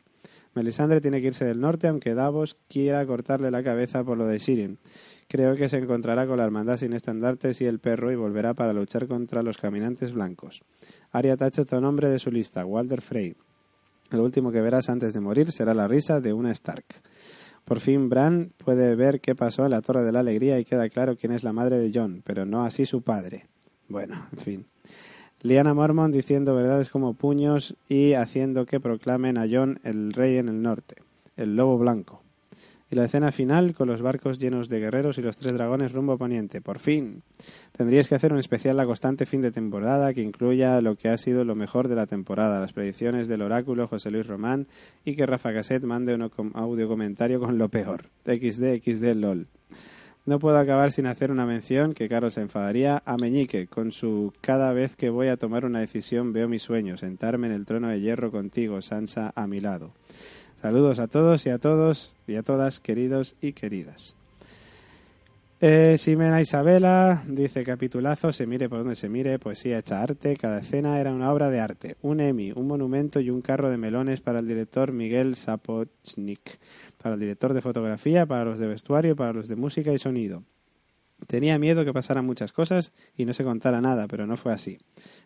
Melisandre 0.59 1.01
tiene 1.01 1.21
que 1.21 1.29
irse 1.29 1.45
del 1.45 1.61
norte, 1.61 1.87
aunque 1.87 2.15
Davos 2.15 2.57
quiera 2.69 3.07
cortarle 3.07 3.53
la 3.53 3.63
cabeza 3.63 4.03
por 4.03 4.19
lo 4.19 4.27
de 4.27 4.41
Shirin. 4.41 4.79
Creo 5.29 5.55
que 5.55 5.69
se 5.69 5.79
encontrará 5.79 6.27
con 6.27 6.37
la 6.39 6.45
hermandad 6.45 6.79
sin 6.79 6.95
estandartes 6.95 7.61
y 7.61 7.67
el 7.67 7.79
perro 7.79 8.11
y 8.11 8.17
volverá 8.17 8.55
para 8.55 8.73
luchar 8.73 9.07
contra 9.07 9.45
los 9.45 9.57
caminantes 9.57 10.13
blancos. 10.13 10.65
Arya 11.13 11.37
tacha 11.37 11.63
otro 11.63 11.81
nombre 11.81 12.09
de 12.09 12.19
su 12.19 12.33
lista, 12.33 12.67
Walder 12.67 13.03
Frey. 13.03 13.37
Lo 14.11 14.25
último 14.25 14.51
que 14.51 14.61
verás 14.61 14.89
antes 14.89 15.15
de 15.15 15.21
morir 15.21 15.53
será 15.53 15.75
la 15.75 15.87
risa 15.87 16.21
de 16.21 16.33
una 16.33 16.51
Stark. 16.51 16.87
Por 17.65 17.79
fin 17.79 18.09
Bran 18.09 18.53
puede 18.57 18.97
ver 18.97 19.21
qué 19.21 19.37
pasó 19.37 19.65
en 19.65 19.71
la 19.71 19.81
Torre 19.81 20.03
de 20.03 20.11
la 20.11 20.21
Alegría 20.21 20.59
y 20.59 20.65
queda 20.65 20.89
claro 20.89 21.17
quién 21.17 21.33
es 21.33 21.45
la 21.45 21.53
madre 21.53 21.79
de 21.79 21.93
John, 21.95 22.23
pero 22.25 22.45
no 22.45 22.65
así 22.65 22.85
su 22.85 23.03
padre. 23.03 23.47
Bueno, 23.87 24.27
en 24.33 24.39
fin. 24.39 24.67
Liana 25.41 25.73
Mormon 25.73 26.11
diciendo 26.11 26.57
verdades 26.57 26.89
como 26.89 27.15
puños 27.15 27.77
y 27.89 28.15
haciendo 28.15 28.67
que 28.67 28.81
proclamen 28.81 29.39
a 29.39 29.47
John 29.49 29.79
el 29.85 30.13
rey 30.13 30.37
en 30.37 30.49
el 30.49 30.63
norte, 30.63 30.97
el 31.37 31.55
lobo 31.55 31.79
blanco. 31.79 32.25
Y 32.91 32.97
la 32.97 33.05
escena 33.05 33.31
final 33.31 33.75
con 33.75 33.87
los 33.87 34.03
barcos 34.03 34.41
llenos 34.41 34.69
de 34.69 34.81
guerreros 34.81 35.17
y 35.19 35.23
los 35.23 35.37
tres 35.37 35.53
dragones 35.53 35.93
rumbo 35.93 36.15
a 36.15 36.17
poniente. 36.17 36.61
Por 36.61 36.81
fin. 36.81 37.23
Tendríais 37.71 38.09
que 38.09 38.15
hacer 38.15 38.33
un 38.33 38.39
especial 38.39 38.79
la 38.79 38.87
constante 38.87 39.27
fin 39.27 39.43
de 39.43 39.53
temporada 39.53 40.13
que 40.13 40.23
incluya 40.23 40.81
lo 40.81 40.97
que 40.97 41.09
ha 41.09 41.19
sido 41.19 41.45
lo 41.45 41.55
mejor 41.55 41.87
de 41.87 41.97
la 41.97 42.07
temporada, 42.07 42.61
las 42.61 42.73
predicciones 42.73 43.29
del 43.29 43.43
oráculo 43.43 43.87
José 43.87 44.11
Luis 44.11 44.27
Román 44.27 44.67
y 45.05 45.15
que 45.15 45.27
Rafa 45.27 45.53
Caset 45.53 45.85
mande 45.85 46.15
un 46.15 46.31
audio 46.55 46.89
comentario 46.89 47.39
con 47.39 47.59
lo 47.59 47.69
peor. 47.69 48.07
XD, 48.25 48.83
XD, 48.83 49.15
LOL. 49.15 49.47
No 50.27 50.39
puedo 50.39 50.59
acabar 50.59 50.93
sin 50.93 51.07
hacer 51.07 51.31
una 51.31 51.47
mención 51.47 51.95
que 51.95 52.09
Carlos 52.09 52.35
se 52.35 52.43
enfadaría 52.43 53.03
a 53.07 53.17
Meñique 53.17 53.67
con 53.67 53.93
su 53.93 54.33
cada 54.41 54.73
vez 54.73 54.95
que 54.95 55.11
voy 55.11 55.29
a 55.29 55.37
tomar 55.37 55.65
una 55.65 55.81
decisión 55.81 56.33
veo 56.33 56.49
mi 56.49 56.59
sueño, 56.59 56.99
sentarme 56.99 57.47
en 57.47 57.55
el 57.55 57.65
trono 57.65 57.89
de 57.89 58.01
hierro 58.01 58.31
contigo, 58.31 58.83
Sansa, 58.83 59.33
a 59.35 59.47
mi 59.47 59.61
lado. 59.61 59.93
Saludos 60.61 60.99
a 60.99 61.07
todos 61.07 61.47
y 61.47 61.51
a 61.51 61.59
todos 61.59 62.15
y 62.27 62.35
a 62.35 62.43
todas, 62.43 62.81
queridos 62.81 63.37
y 63.41 63.53
queridas. 63.53 64.17
Eh, 65.61 65.97
Isabela 66.41 67.25
dice 67.27 67.65
capitulazo, 67.65 68.33
se 68.33 68.47
mire 68.47 68.69
por 68.69 68.79
donde 68.79 68.95
se 68.95 69.09
mire, 69.09 69.41
poesía 69.41 69.81
hecha 69.81 70.01
arte, 70.01 70.37
cada 70.37 70.61
escena 70.61 71.01
era 71.01 71.13
una 71.13 71.33
obra 71.33 71.51
de 71.51 71.59
arte, 71.59 71.97
un 72.01 72.21
Emmy, 72.21 72.53
un 72.53 72.69
monumento 72.69 73.19
y 73.19 73.29
un 73.31 73.41
carro 73.41 73.69
de 73.69 73.77
melones 73.77 74.21
para 74.21 74.39
el 74.39 74.47
director 74.47 74.93
Miguel 74.93 75.35
Sapochnik, 75.35 76.61
para 77.03 77.17
el 77.17 77.21
director 77.21 77.55
de 77.55 77.61
fotografía, 77.61 78.25
para 78.25 78.45
los 78.45 78.61
de 78.61 78.69
vestuario, 78.69 79.17
para 79.17 79.33
los 79.33 79.49
de 79.49 79.57
música 79.57 79.93
y 79.93 79.99
sonido. 79.99 80.45
Tenía 81.27 81.59
miedo 81.59 81.85
que 81.85 81.93
pasaran 81.93 82.25
muchas 82.25 82.53
cosas 82.53 82.93
y 83.17 83.25
no 83.25 83.33
se 83.33 83.43
contara 83.43 83.81
nada, 83.81 84.07
pero 84.07 84.29
no 84.29 84.37
fue 84.37 84.53
así. 84.53 84.79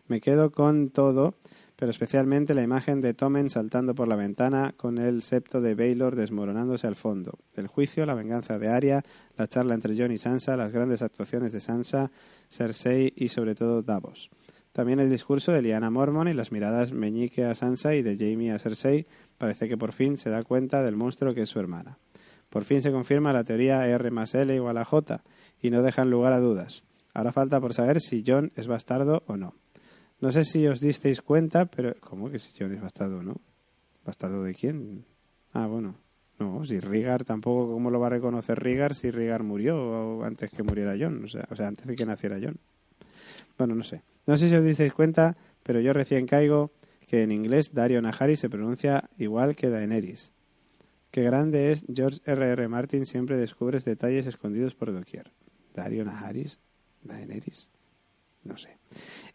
Me 0.06 0.22
quedo 0.22 0.50
con 0.50 0.88
todo, 0.88 1.34
pero 1.82 1.90
especialmente 1.90 2.54
la 2.54 2.62
imagen 2.62 3.00
de 3.00 3.12
Tommen 3.12 3.50
saltando 3.50 3.92
por 3.92 4.06
la 4.06 4.14
ventana 4.14 4.72
con 4.76 4.98
el 4.98 5.20
septo 5.22 5.60
de 5.60 5.74
Baylor 5.74 6.14
desmoronándose 6.14 6.86
al 6.86 6.94
fondo. 6.94 7.40
El 7.56 7.66
juicio, 7.66 8.06
la 8.06 8.14
venganza 8.14 8.60
de 8.60 8.68
Arya, 8.68 9.02
la 9.36 9.48
charla 9.48 9.74
entre 9.74 9.96
Jon 9.96 10.12
y 10.12 10.18
Sansa, 10.18 10.56
las 10.56 10.70
grandes 10.70 11.02
actuaciones 11.02 11.50
de 11.50 11.58
Sansa, 11.58 12.12
Cersei 12.48 13.12
y 13.16 13.30
sobre 13.30 13.56
todo 13.56 13.82
Davos. 13.82 14.30
También 14.70 15.00
el 15.00 15.10
discurso 15.10 15.50
de 15.50 15.60
Lyanna 15.60 15.90
Mormon 15.90 16.28
y 16.28 16.34
las 16.34 16.52
miradas 16.52 16.92
meñique 16.92 17.44
a 17.44 17.56
Sansa 17.56 17.96
y 17.96 18.02
de 18.02 18.16
Jaime 18.16 18.52
a 18.52 18.60
Cersei 18.60 19.08
parece 19.36 19.68
que 19.68 19.76
por 19.76 19.90
fin 19.90 20.16
se 20.16 20.30
da 20.30 20.44
cuenta 20.44 20.84
del 20.84 20.94
monstruo 20.94 21.34
que 21.34 21.42
es 21.42 21.48
su 21.48 21.58
hermana. 21.58 21.98
Por 22.48 22.62
fin 22.62 22.80
se 22.80 22.92
confirma 22.92 23.32
la 23.32 23.42
teoría 23.42 23.88
R 23.88 24.08
más 24.12 24.36
L 24.36 24.54
igual 24.54 24.78
a 24.78 24.84
J 24.84 25.20
y 25.60 25.70
no 25.70 25.82
dejan 25.82 26.10
lugar 26.10 26.32
a 26.32 26.38
dudas. 26.38 26.84
Ahora 27.12 27.32
falta 27.32 27.60
por 27.60 27.74
saber 27.74 28.00
si 28.00 28.22
Jon 28.24 28.52
es 28.54 28.68
bastardo 28.68 29.24
o 29.26 29.36
no. 29.36 29.56
No 30.22 30.30
sé 30.30 30.44
si 30.44 30.64
os 30.68 30.80
disteis 30.80 31.20
cuenta, 31.20 31.66
pero 31.66 31.96
¿cómo 31.98 32.30
que 32.30 32.38
si 32.38 32.56
Jon 32.56 32.72
es 32.72 32.80
bastardo 32.80 33.24
no? 33.24 33.40
¿Bastardo 34.04 34.44
de 34.44 34.54
quién? 34.54 35.04
Ah, 35.52 35.66
bueno. 35.66 35.96
No, 36.38 36.64
si 36.64 36.78
Rigar 36.78 37.24
tampoco, 37.24 37.72
¿cómo 37.72 37.90
lo 37.90 37.98
va 37.98 38.06
a 38.06 38.10
reconocer 38.10 38.62
Rigar 38.62 38.94
si 38.94 39.10
Rigar 39.10 39.42
murió 39.42 40.22
antes 40.22 40.48
que 40.50 40.62
muriera 40.62 40.94
Jon? 40.96 41.24
O 41.24 41.56
sea, 41.56 41.66
antes 41.66 41.88
de 41.88 41.96
que 41.96 42.06
naciera 42.06 42.38
Jon. 42.40 42.56
Bueno, 43.58 43.74
no 43.74 43.82
sé. 43.82 44.02
No 44.26 44.36
sé 44.36 44.48
si 44.48 44.54
os 44.54 44.64
disteis 44.64 44.92
cuenta, 44.92 45.36
pero 45.64 45.80
yo 45.80 45.92
recién 45.92 46.26
caigo 46.26 46.70
que 47.08 47.24
en 47.24 47.32
inglés 47.32 47.74
Dario 47.74 48.00
Nahari 48.00 48.36
se 48.36 48.48
pronuncia 48.48 49.10
igual 49.18 49.56
que 49.56 49.70
Daenerys. 49.70 50.32
Qué 51.10 51.24
grande 51.24 51.72
es 51.72 51.84
George 51.92 52.20
R. 52.24 52.48
R. 52.52 52.68
Martin, 52.68 53.06
siempre 53.06 53.36
descubres 53.36 53.84
detalles 53.84 54.28
escondidos 54.28 54.76
por 54.76 54.92
doquier. 54.92 55.32
Dario 55.74 56.04
Naharis, 56.04 56.60
Daenerys, 57.02 57.68
no 58.44 58.56
sé. 58.56 58.78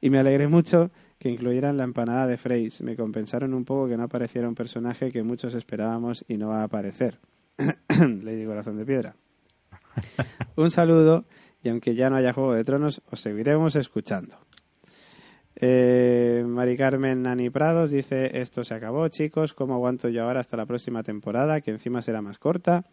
Y 0.01 0.09
me 0.09 0.19
alegré 0.19 0.47
mucho 0.47 0.91
que 1.19 1.29
incluyeran 1.29 1.77
la 1.77 1.83
empanada 1.83 2.27
de 2.27 2.37
Freys. 2.37 2.81
Me 2.81 2.95
compensaron 2.95 3.53
un 3.53 3.65
poco 3.65 3.87
que 3.87 3.97
no 3.97 4.03
apareciera 4.03 4.47
un 4.47 4.55
personaje 4.55 5.11
que 5.11 5.23
muchos 5.23 5.55
esperábamos 5.55 6.23
y 6.27 6.37
no 6.37 6.49
va 6.49 6.61
a 6.61 6.65
aparecer. 6.65 7.19
Lady 7.99 8.45
Corazón 8.45 8.77
de 8.77 8.85
Piedra. 8.85 9.15
Un 10.55 10.69
saludo 10.69 11.25
y 11.63 11.69
aunque 11.69 11.95
ya 11.95 12.09
no 12.09 12.15
haya 12.15 12.33
Juego 12.33 12.53
de 12.53 12.63
Tronos, 12.63 13.01
os 13.09 13.19
seguiremos 13.19 13.75
escuchando. 13.75 14.37
Eh, 15.59 16.43
Mari 16.45 16.77
Carmen 16.77 17.23
Nani 17.23 17.49
Prados 17.49 17.89
dice, 17.89 18.39
esto 18.39 18.63
se 18.63 18.75
acabó 18.75 19.07
chicos, 19.07 19.55
¿cómo 19.55 19.73
aguanto 19.73 20.07
yo 20.07 20.23
ahora 20.23 20.39
hasta 20.39 20.55
la 20.55 20.67
próxima 20.67 21.01
temporada, 21.01 21.61
que 21.61 21.71
encima 21.71 22.03
será 22.03 22.21
más 22.21 22.37
corta? 22.37 22.85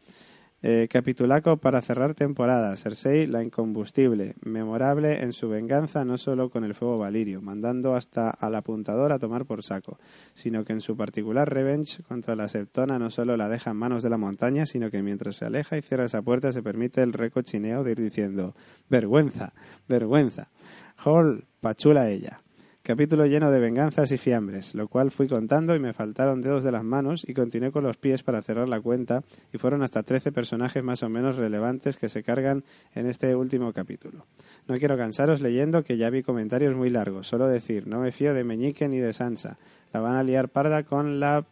Eh, 0.67 0.89
capitulaco 0.89 1.59
para 1.59 1.83
cerrar 1.83 2.15
temporada, 2.15 2.75
Cersei 2.79 3.27
la 3.27 3.43
incombustible, 3.43 4.35
memorable 4.41 5.23
en 5.23 5.35
su 5.35 5.51
venganza 5.51 6.07
no 6.07 6.17
solo 6.17 6.49
con 6.49 6.65
el 6.65 6.73
fuego 6.73 6.97
valirio, 6.97 7.43
mandando 7.43 7.95
hasta 7.95 8.31
al 8.31 8.55
apuntador 8.55 9.13
a 9.13 9.19
tomar 9.19 9.45
por 9.45 9.63
saco, 9.63 9.99
sino 10.33 10.65
que 10.65 10.73
en 10.73 10.81
su 10.81 10.97
particular 10.97 11.53
revenge 11.53 12.03
contra 12.05 12.35
la 12.35 12.49
Septona 12.49 12.99
no 12.99 13.11
solo 13.11 13.37
la 13.37 13.51
deja 13.51 13.73
en 13.73 13.77
manos 13.77 14.03
de 14.03 14.09
la 14.09 14.17
montaña, 14.17 14.65
sino 14.65 14.91
que 14.91 15.03
mientras 15.03 15.37
se 15.37 15.45
aleja 15.45 15.77
y 15.77 15.83
cierra 15.83 16.07
esa 16.07 16.23
puerta 16.23 16.51
se 16.51 16.63
permite 16.63 17.03
el 17.03 17.13
recochineo 17.13 17.85
de 17.85 17.91
ir 17.91 18.01
diciendo 18.01 18.55
vergüenza, 18.89 19.53
vergüenza. 19.87 20.49
Hall, 20.97 21.45
pachula 21.61 22.09
ella. 22.09 22.41
Capítulo 22.87 23.25
lleno 23.25 23.51
de 23.51 23.61
venganzas 23.61 24.13
y 24.13 24.19
fiambres, 24.19 24.75
lo 24.75 24.89
cual 24.89 25.11
fui 25.11 25.27
contando 25.27 25.75
y 25.75 25.79
me 25.79 25.95
faltaron 25.95 26.43
dedos 26.43 26.63
de 26.63 26.71
las 26.71 26.85
manos 26.85 27.25
y 27.27 27.33
continué 27.33 27.73
con 27.73 27.83
los 27.83 27.97
pies 27.97 28.23
para 28.23 28.43
cerrar 28.43 28.69
la 28.69 28.79
cuenta 28.79 29.23
y 29.55 29.57
fueron 29.57 29.83
hasta 29.83 30.03
13 30.03 30.33
personajes 30.33 30.85
más 30.85 31.03
o 31.03 31.09
menos 31.09 31.37
relevantes 31.37 31.97
que 31.97 32.11
se 32.11 32.23
cargan 32.23 32.63
en 32.95 33.07
este 33.07 33.35
último 33.35 33.73
capítulo. 33.73 34.27
No 34.69 34.77
quiero 34.77 34.99
cansaros 34.99 35.41
leyendo 35.41 35.83
que 35.83 35.97
ya 35.97 36.11
vi 36.11 36.23
comentarios 36.23 36.77
muy 36.77 36.91
largos, 36.91 37.27
solo 37.27 37.49
decir, 37.49 37.87
no 37.87 38.01
me 38.01 38.13
fío 38.13 38.35
de 38.35 38.45
Meñique 38.45 38.87
ni 38.87 38.99
de 38.99 39.15
Sansa, 39.15 39.57
la 39.95 40.01
van 40.01 40.17
a 40.17 40.23
liar 40.23 40.51
parda 40.51 40.83
con 40.83 41.21
la 41.21 41.43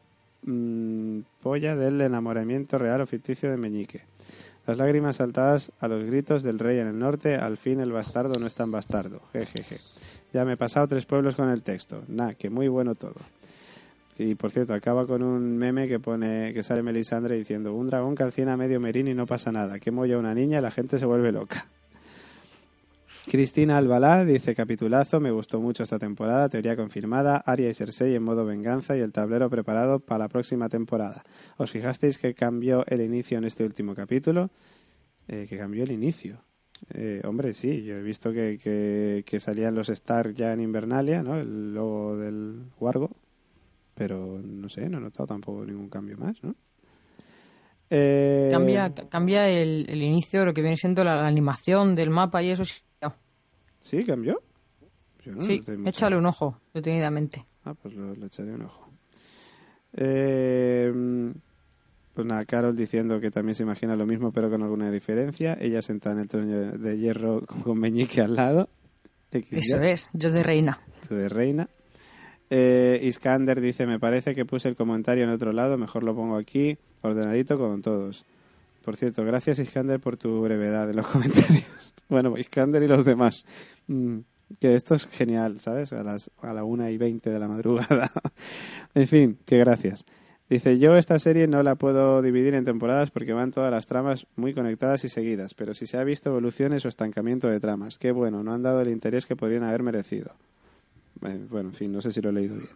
mm, 0.43 1.21
polla 1.41 1.77
del 1.77 2.03
enamoramiento 2.03 2.77
real 2.77 3.01
o 3.01 3.07
ficticio 3.07 3.51
de 3.51 3.57
Meñique. 3.57 4.03
Las 4.67 4.77
lágrimas 4.77 5.17
saltadas 5.17 5.73
a 5.81 5.89
los 5.89 6.05
gritos 6.05 6.43
del 6.43 6.59
rey 6.59 6.79
en 6.79 6.89
el 6.89 6.99
norte, 6.99 7.37
al 7.37 7.57
fin 7.57 7.81
el 7.81 7.91
bastardo 7.91 8.39
no 8.39 8.47
es 8.47 8.55
tan 8.55 8.71
bastardo. 8.71 9.23
Jejeje. 9.33 9.79
Ya 10.33 10.45
me 10.45 10.55
he 10.55 10.57
pasado 10.57 10.89
tres 10.89 11.07
pueblos 11.07 11.37
con 11.37 11.49
el 11.51 11.63
texto. 11.63 12.03
Nah, 12.09 12.33
que 12.33 12.51
muy 12.51 12.69
bueno 12.69 12.95
todo. 12.95 13.17
Y 14.19 14.35
por 14.35 14.51
cierto, 14.51 14.75
acaba 14.75 15.07
con 15.07 15.23
un 15.23 15.57
meme 15.57 15.89
que 15.89 15.99
pone 15.99 16.53
que 16.53 16.63
sale 16.63 16.83
Melisandre 16.83 17.37
diciendo 17.37 17.75
un 17.75 17.89
dragón 17.89 18.15
calcina 18.15 18.57
medio 18.57 18.79
merín 18.81 19.09
y 19.09 19.15
no 19.15 19.27
pasa 19.27 19.53
nada. 19.53 19.79
Que 19.79 19.91
molla 19.91 20.19
una 20.19 20.35
niña 20.35 20.59
y 20.59 20.63
la 20.63 20.71
gente 20.71 20.99
se 20.99 21.07
vuelve 21.07 21.33
loca. 21.33 21.67
Cristina 23.31 23.79
Albalá 23.79 24.25
dice 24.25 24.55
capitulazo, 24.55 25.21
me 25.21 25.31
gustó 25.31 25.61
mucho 25.61 25.85
esta 25.85 25.99
temporada, 25.99 26.49
teoría 26.49 26.75
confirmada, 26.75 27.37
Arya 27.37 27.69
y 27.69 27.75
Cersei 27.75 28.17
en 28.17 28.23
modo 28.23 28.45
venganza 28.45 28.97
y 28.97 29.01
el 29.01 29.13
tablero 29.13 29.49
preparado 29.49 30.01
para 30.01 30.25
la 30.25 30.29
próxima 30.29 30.69
temporada. 30.69 31.23
¿Os 31.57 31.71
fijasteis 31.71 32.19
que 32.19 32.35
cambió 32.35 32.85
el 32.89 33.01
inicio 33.01 33.39
en 33.39 33.45
este 33.45 33.65
último 33.65 33.95
capítulo? 33.95 34.51
Eh, 35.29 35.47
que 35.49 35.57
cambió 35.57 35.85
el 35.85 35.93
inicio. 35.93 36.43
Eh, 36.91 37.23
hombre, 37.25 37.55
sí, 37.55 37.83
yo 37.85 37.97
he 37.97 38.03
visto 38.03 38.33
que, 38.33 38.59
que, 38.59 39.25
que 39.27 39.41
salían 39.41 39.75
los 39.75 39.89
Stark 39.89 40.35
ya 40.35 40.53
en 40.53 40.61
Invernalia, 40.61 41.23
¿no? 41.23 41.39
El 41.39 41.75
logo 41.75 42.17
del 42.17 42.65
Wargo, 42.81 43.11
pero 43.95 44.41
no 44.43 44.69
sé, 44.69 44.89
no 44.89 44.99
he 44.99 45.01
notado 45.01 45.27
tampoco 45.29 45.65
ningún 45.65 45.89
cambio 45.89 46.17
más, 46.19 46.43
¿no? 46.43 46.55
Eh, 47.95 48.49
Cambia, 48.51 48.93
cambia 48.95 49.49
el, 49.49 49.87
el 49.89 50.03
inicio, 50.03 50.45
lo 50.47 50.55
que 50.55 50.63
viene 50.63 50.77
siendo 50.79 51.05
la, 51.05 51.17
la 51.17 51.27
animación 51.27 51.95
del 51.95 52.11
mapa 52.11 52.43
y 52.43 52.51
eso. 52.51 52.65
sí. 52.65 52.81
¿Sí? 53.81 54.05
¿Cambió? 54.05 54.41
Yo 55.25 55.33
no 55.33 55.43
sí, 55.43 55.61
mucho. 55.67 55.89
échale 55.89 56.17
un 56.17 56.25
ojo, 56.27 56.61
detenidamente. 56.73 57.45
Ah, 57.65 57.75
pues 57.75 57.95
lo, 57.95 58.15
le 58.15 58.27
echaré 58.27 58.53
un 58.55 58.63
ojo. 58.63 58.89
Eh, 59.95 61.33
pues 62.15 62.27
nada, 62.27 62.45
Carol 62.45 62.77
diciendo 62.77 63.21
que 63.21 63.31
también 63.31 63.55
se 63.55 63.63
imagina 63.63 63.97
lo 63.97 64.07
mismo, 64.07 64.33
pero 64.33 64.51
con 64.51 64.63
alguna 64.63 64.91
diferencia. 64.91 65.57
Ella 65.61 65.81
sentada 65.83 66.15
en 66.17 66.21
el 66.23 66.29
trono 66.29 66.73
de 66.73 66.99
hierro 66.99 67.43
con 67.65 67.79
Meñique 67.79 68.21
al 68.21 68.35
lado. 68.37 68.69
XY, 69.33 69.47
Eso 69.59 69.81
es, 69.81 70.09
yo 70.13 70.31
de 70.31 70.43
reina. 70.43 70.81
de 71.09 71.29
reina. 71.29 71.69
Eh, 72.51 73.01
Iskander 73.05 73.61
dice, 73.63 73.87
me 73.87 73.99
parece 73.99 74.35
que 74.35 74.45
puse 74.45 74.69
el 74.69 74.77
comentario 74.77 75.25
en 75.25 75.31
otro 75.31 75.53
lado, 75.53 75.79
mejor 75.79 76.03
lo 76.03 76.15
pongo 76.15 76.37
aquí, 76.37 76.77
ordenadito 77.01 77.57
con 77.57 77.81
todos. 77.81 78.27
Por 78.85 78.97
cierto, 78.97 79.25
gracias 79.25 79.59
Iskander 79.59 80.01
por 80.01 80.19
tu 80.19 80.43
brevedad 80.43 80.91
en 80.91 80.97
los 80.97 81.07
comentarios. 81.09 81.95
bueno, 82.11 82.37
Iskander 82.37 82.83
y 82.83 82.89
los 82.89 83.07
demás. 83.07 83.47
Mm, 83.87 84.19
que 84.61 84.75
esto 84.75 84.95
es 84.95 85.07
genial, 85.07 85.61
¿sabes? 85.61 85.95
A 85.95 86.03
las 86.03 86.31
a 86.43 86.53
la 86.53 86.63
una 86.65 86.91
y 86.91 86.99
veinte 86.99 87.31
de 87.31 87.39
la 87.39 87.49
madrugada. 87.49 88.13
en 88.95 89.09
fin, 89.09 89.39
que 89.47 89.57
gracias. 89.57 90.05
Dice, 90.53 90.79
yo 90.79 90.97
esta 90.97 91.19
serie 91.19 91.47
no 91.47 91.63
la 91.63 91.77
puedo 91.77 92.21
dividir 92.21 92.53
en 92.53 92.67
temporadas 92.67 93.11
porque 93.11 93.33
van 93.33 93.53
todas 93.53 93.71
las 93.71 93.87
tramas 93.87 94.27
muy 94.37 94.53
conectadas 94.53 95.03
y 95.03 95.09
seguidas, 95.09 95.55
pero 95.55 95.73
si 95.73 95.87
se 95.87 95.97
ha 95.97 96.05
visto 96.05 96.29
evoluciones 96.29 96.85
o 96.85 96.89
estancamiento 96.89 97.49
de 97.49 97.59
tramas. 97.59 97.97
Qué 97.97 98.13
bueno, 98.13 98.43
no 98.43 98.53
han 98.53 98.63
dado 98.63 98.83
el 98.83 98.91
interés 98.91 99.25
que 99.25 99.35
podrían 99.35 99.63
haber 99.63 99.83
merecido. 99.83 100.33
Bueno, 101.23 101.71
en 101.71 101.73
fin, 101.73 101.91
no 101.91 102.03
sé 102.03 102.13
si 102.13 102.21
lo 102.21 102.29
he 102.29 102.33
leído 102.35 102.57
bien. 102.57 102.69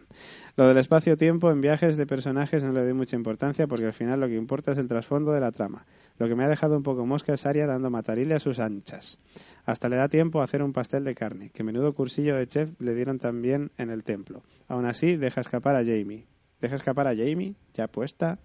Lo 0.55 0.67
del 0.67 0.79
espacio-tiempo 0.79 1.51
en 1.51 1.61
viajes 1.61 1.97
de 1.97 2.07
personajes 2.07 2.63
no 2.63 2.71
le 2.71 2.81
doy 2.81 2.93
mucha 2.93 3.15
importancia 3.15 3.67
porque 3.67 3.85
al 3.85 3.93
final 3.93 4.21
lo 4.21 4.27
que 4.27 4.37
importa 4.37 4.71
es 4.71 4.79
el 4.79 4.87
trasfondo 4.87 5.31
de 5.31 5.41
la 5.41 5.51
trama. 5.51 5.85
Lo 6.17 6.27
que 6.27 6.33
me 6.33 6.45
ha 6.45 6.49
dejado 6.49 6.77
un 6.77 6.81
poco 6.81 7.05
mosca 7.05 7.35
es 7.35 7.45
Aria 7.45 7.67
dando 7.67 7.91
matarile 7.91 8.33
a 8.33 8.39
sus 8.39 8.57
anchas. 8.57 9.19
Hasta 9.67 9.87
le 9.87 9.97
da 9.97 10.09
tiempo 10.09 10.41
a 10.41 10.45
hacer 10.45 10.63
un 10.63 10.73
pastel 10.73 11.03
de 11.03 11.13
carne, 11.13 11.51
que 11.53 11.63
menudo 11.63 11.93
cursillo 11.93 12.37
de 12.37 12.47
chef 12.47 12.71
le 12.79 12.95
dieron 12.95 13.19
también 13.19 13.69
en 13.77 13.91
el 13.91 14.03
templo. 14.03 14.41
Aún 14.67 14.87
así, 14.87 15.15
deja 15.15 15.41
escapar 15.41 15.75
a 15.75 15.85
Jamie. 15.85 16.25
Deja 16.61 16.75
escapar 16.75 17.07
a 17.07 17.15
Jamie, 17.15 17.55
ya 17.73 17.87
puesta. 17.87 18.39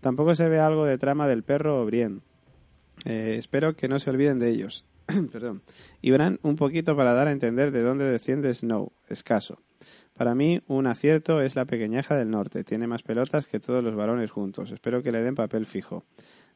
Tampoco 0.00 0.34
se 0.34 0.48
ve 0.48 0.58
algo 0.58 0.84
de 0.84 0.98
trama 0.98 1.28
del 1.28 1.42
perro 1.42 1.80
o 1.80 1.86
Brienne. 1.86 2.20
Eh, 3.04 3.36
espero 3.38 3.74
que 3.74 3.88
no 3.88 3.98
se 3.98 4.10
olviden 4.10 4.38
de 4.38 4.50
ellos. 4.50 4.84
Perdón. 5.32 5.62
Y 6.00 6.10
Bran 6.10 6.38
un 6.42 6.56
poquito 6.56 6.96
para 6.96 7.14
dar 7.14 7.28
a 7.28 7.32
entender 7.32 7.70
de 7.70 7.82
dónde 7.82 8.04
desciende 8.04 8.52
Snow, 8.54 8.92
escaso. 9.08 9.58
Para 10.14 10.34
mí, 10.34 10.60
un 10.66 10.86
acierto 10.86 11.40
es 11.40 11.56
la 11.56 11.64
pequeñaja 11.64 12.16
del 12.16 12.30
norte. 12.30 12.64
Tiene 12.64 12.86
más 12.86 13.02
pelotas 13.02 13.46
que 13.46 13.60
todos 13.60 13.82
los 13.82 13.94
varones 13.94 14.30
juntos. 14.30 14.70
Espero 14.70 15.02
que 15.02 15.10
le 15.10 15.22
den 15.22 15.34
papel 15.34 15.66
fijo. 15.66 16.04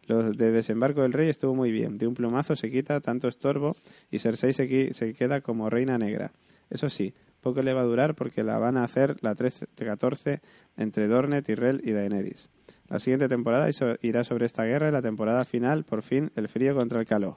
Lo 0.06 0.30
de 0.30 0.52
Desembarco 0.52 1.02
del 1.02 1.12
Rey 1.12 1.28
estuvo 1.28 1.54
muy 1.54 1.72
bien. 1.72 1.98
De 1.98 2.06
un 2.06 2.14
plumazo 2.14 2.54
se 2.54 2.70
quita 2.70 3.00
tanto 3.00 3.26
estorbo 3.28 3.74
y 4.10 4.20
Cersei 4.20 4.52
se 4.52 5.14
queda 5.14 5.40
como 5.40 5.68
reina 5.70 5.98
negra. 5.98 6.32
Eso 6.70 6.88
sí, 6.90 7.14
poco 7.46 7.62
le 7.62 7.74
va 7.74 7.82
a 7.82 7.84
durar 7.84 8.16
porque 8.16 8.42
la 8.42 8.58
van 8.58 8.76
a 8.76 8.82
hacer 8.82 9.22
la 9.22 9.36
13-14 9.36 10.40
entre 10.76 11.06
Dorne, 11.06 11.42
Tyrell 11.42 11.80
y 11.84 11.92
Daenerys. 11.92 12.50
La 12.88 12.98
siguiente 12.98 13.28
temporada 13.28 13.70
irá 14.02 14.24
sobre 14.24 14.46
esta 14.46 14.64
guerra 14.64 14.88
y 14.88 14.92
la 14.92 15.00
temporada 15.00 15.44
final, 15.44 15.84
por 15.84 16.02
fin, 16.02 16.32
el 16.34 16.48
frío 16.48 16.74
contra 16.74 16.98
el 16.98 17.06
calor. 17.06 17.36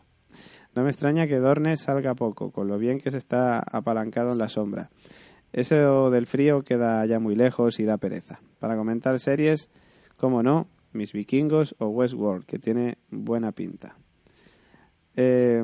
No 0.74 0.82
me 0.82 0.90
extraña 0.90 1.28
que 1.28 1.38
Dorne 1.38 1.78
salga 1.78 2.16
poco, 2.16 2.50
con 2.50 2.68
lo 2.68 2.80
bien 2.80 3.00
que 3.00 3.12
se 3.12 3.20
está 3.20 3.60
apalancado 3.60 4.32
en 4.32 4.40
la 4.40 4.50
sombra. 4.50 4.90
Eso 5.54 6.10
del 6.10 6.26
frío 6.26 6.64
queda 6.64 7.06
ya 7.06 7.20
muy 7.20 7.36
lejos 7.36 7.80
y 7.80 7.84
da 7.84 7.98
pereza. 7.98 8.40
Para 8.58 8.76
comentar 8.76 9.20
series, 9.20 9.70
como 10.18 10.42
no, 10.42 10.68
Mis 10.92 11.14
Vikingos 11.14 11.76
o 11.78 11.90
Westworld, 11.90 12.46
que 12.46 12.58
tiene 12.58 12.98
buena 13.12 13.52
pinta. 13.52 13.96
Eh, 15.16 15.64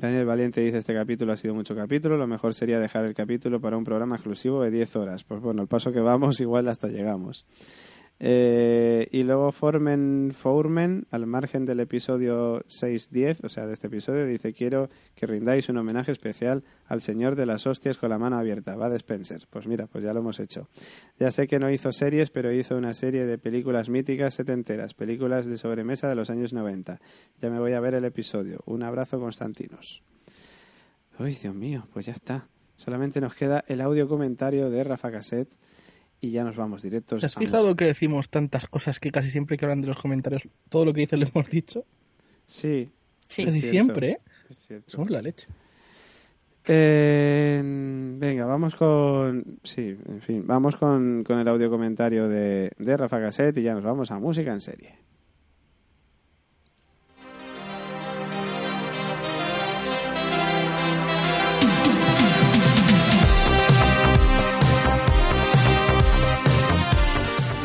Daniel 0.00 0.26
Valiente 0.26 0.60
dice, 0.60 0.78
este 0.78 0.94
capítulo 0.94 1.32
ha 1.32 1.36
sido 1.36 1.54
mucho 1.54 1.74
capítulo, 1.74 2.16
lo 2.16 2.28
mejor 2.28 2.54
sería 2.54 2.78
dejar 2.78 3.04
el 3.04 3.14
capítulo 3.14 3.60
para 3.60 3.76
un 3.76 3.82
programa 3.82 4.14
exclusivo 4.16 4.62
de 4.62 4.70
10 4.70 4.96
horas. 4.96 5.24
Pues 5.24 5.40
bueno, 5.40 5.62
el 5.62 5.68
paso 5.68 5.90
que 5.92 6.00
vamos, 6.00 6.40
igual 6.40 6.68
hasta 6.68 6.88
llegamos. 6.88 7.46
Eh, 8.20 9.06
y 9.12 9.22
luego 9.22 9.52
Formen 9.52 10.32
Fourmen, 10.34 11.06
al 11.10 11.26
margen 11.26 11.64
del 11.64 11.80
episodio 11.80 12.64
6-10, 12.64 13.44
o 13.44 13.48
sea, 13.48 13.66
de 13.66 13.74
este 13.74 13.86
episodio, 13.86 14.26
dice, 14.26 14.52
quiero 14.52 14.90
que 15.14 15.26
rindáis 15.26 15.68
un 15.68 15.76
homenaje 15.76 16.10
especial 16.10 16.64
al 16.86 17.00
señor 17.00 17.36
de 17.36 17.46
las 17.46 17.66
hostias 17.66 17.96
con 17.96 18.10
la 18.10 18.18
mano 18.18 18.36
abierta, 18.36 18.74
va 18.74 18.90
de 18.90 18.96
Spencer. 18.96 19.46
Pues 19.50 19.66
mira, 19.66 19.86
pues 19.86 20.02
ya 20.02 20.12
lo 20.12 20.20
hemos 20.20 20.40
hecho. 20.40 20.68
Ya 21.18 21.30
sé 21.30 21.46
que 21.46 21.60
no 21.60 21.70
hizo 21.70 21.92
series, 21.92 22.30
pero 22.30 22.52
hizo 22.52 22.76
una 22.76 22.92
serie 22.94 23.24
de 23.24 23.38
películas 23.38 23.88
míticas 23.88 24.34
setenteras, 24.34 24.94
películas 24.94 25.46
de 25.46 25.56
sobremesa 25.56 26.08
de 26.08 26.16
los 26.16 26.30
años 26.30 26.52
90. 26.52 27.00
Ya 27.40 27.50
me 27.50 27.60
voy 27.60 27.74
a 27.74 27.80
ver 27.80 27.94
el 27.94 28.04
episodio. 28.04 28.60
Un 28.66 28.82
abrazo, 28.82 29.20
Constantinos. 29.20 30.02
Uy, 31.20 31.34
Dios 31.34 31.54
mío, 31.54 31.86
pues 31.92 32.06
ya 32.06 32.12
está. 32.12 32.48
Solamente 32.76 33.20
nos 33.20 33.34
queda 33.34 33.64
el 33.66 33.80
audio 33.80 34.08
comentario 34.08 34.70
de 34.70 34.84
Rafa 34.84 35.10
Cassette 35.10 35.52
y 36.20 36.30
ya 36.30 36.44
nos 36.44 36.56
vamos 36.56 36.82
directos. 36.82 37.20
¿Te 37.20 37.26
has 37.26 37.34
fijado 37.34 37.76
que 37.76 37.84
decimos 37.86 38.28
tantas 38.28 38.68
cosas 38.68 39.00
que 39.00 39.10
casi 39.10 39.30
siempre 39.30 39.56
que 39.56 39.64
hablan 39.64 39.82
de 39.82 39.88
los 39.88 39.98
comentarios, 39.98 40.48
todo 40.68 40.84
lo 40.84 40.92
que 40.92 41.00
dicen 41.00 41.20
lo 41.20 41.26
hemos 41.26 41.50
dicho? 41.50 41.84
Sí. 42.46 42.90
Sí. 43.28 43.44
Casi 43.44 43.60
cierto, 43.60 43.70
siempre, 43.70 44.10
¿eh? 44.10 44.80
Somos 44.86 45.10
la 45.10 45.20
leche. 45.20 45.48
Eh, 46.70 47.62
venga, 47.64 48.44
vamos 48.44 48.76
con. 48.76 49.58
Sí, 49.62 49.96
en 50.06 50.20
fin, 50.20 50.46
vamos 50.46 50.76
con, 50.76 51.24
con 51.24 51.38
el 51.38 51.48
audio 51.48 51.70
comentario 51.70 52.28
de, 52.28 52.72
de 52.76 52.96
Rafa 52.96 53.20
Cassette 53.20 53.58
y 53.58 53.62
ya 53.62 53.74
nos 53.74 53.84
vamos 53.84 54.10
a 54.10 54.18
música 54.18 54.52
en 54.52 54.60
serie. 54.60 55.07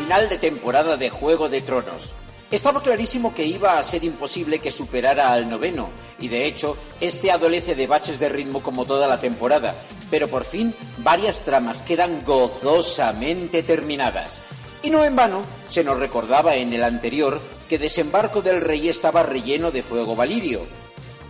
Final 0.04 0.28
de 0.28 0.36
temporada 0.36 0.98
de 0.98 1.08
Juego 1.08 1.48
de 1.48 1.62
Tronos. 1.62 2.12
Estaba 2.50 2.82
clarísimo 2.82 3.34
que 3.34 3.46
iba 3.46 3.78
a 3.78 3.82
ser 3.82 4.04
imposible 4.04 4.58
que 4.58 4.70
superara 4.70 5.32
al 5.32 5.48
noveno, 5.48 5.88
y 6.20 6.28
de 6.28 6.44
hecho, 6.44 6.76
este 7.00 7.30
adolece 7.30 7.74
de 7.74 7.86
baches 7.86 8.20
de 8.20 8.28
ritmo 8.28 8.62
como 8.62 8.84
toda 8.84 9.08
la 9.08 9.18
temporada, 9.18 9.74
pero 10.10 10.28
por 10.28 10.44
fin 10.44 10.74
varias 10.98 11.40
tramas 11.40 11.80
quedan 11.80 12.22
gozosamente 12.22 13.62
terminadas. 13.62 14.42
Y 14.82 14.90
no 14.90 15.02
en 15.04 15.16
vano, 15.16 15.40
se 15.70 15.82
nos 15.82 15.98
recordaba 15.98 16.54
en 16.54 16.74
el 16.74 16.84
anterior 16.84 17.40
que 17.66 17.78
Desembarco 17.78 18.42
del 18.42 18.60
Rey 18.60 18.90
estaba 18.90 19.22
relleno 19.22 19.70
de 19.70 19.82
fuego 19.82 20.14
valirio. 20.14 20.66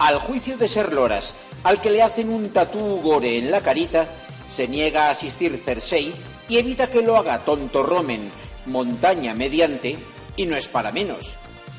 Al 0.00 0.18
juicio 0.18 0.58
de 0.58 0.66
Ser 0.66 0.92
Loras, 0.92 1.34
al 1.62 1.80
que 1.80 1.90
le 1.90 2.02
hacen 2.02 2.28
un 2.28 2.48
tatú 2.48 3.00
gore 3.00 3.38
en 3.38 3.52
la 3.52 3.60
carita, 3.60 4.08
se 4.50 4.66
niega 4.66 5.06
a 5.06 5.10
asistir 5.10 5.56
Cersei 5.64 6.12
y 6.48 6.58
evita 6.58 6.90
que 6.90 7.02
lo 7.02 7.16
haga 7.16 7.38
tonto 7.38 7.84
Romen, 7.84 8.30
montaña 8.66 9.34
mediante, 9.34 9.96
y 10.36 10.46
no 10.46 10.56
es 10.56 10.68
para 10.68 10.92
menos. 10.92 11.36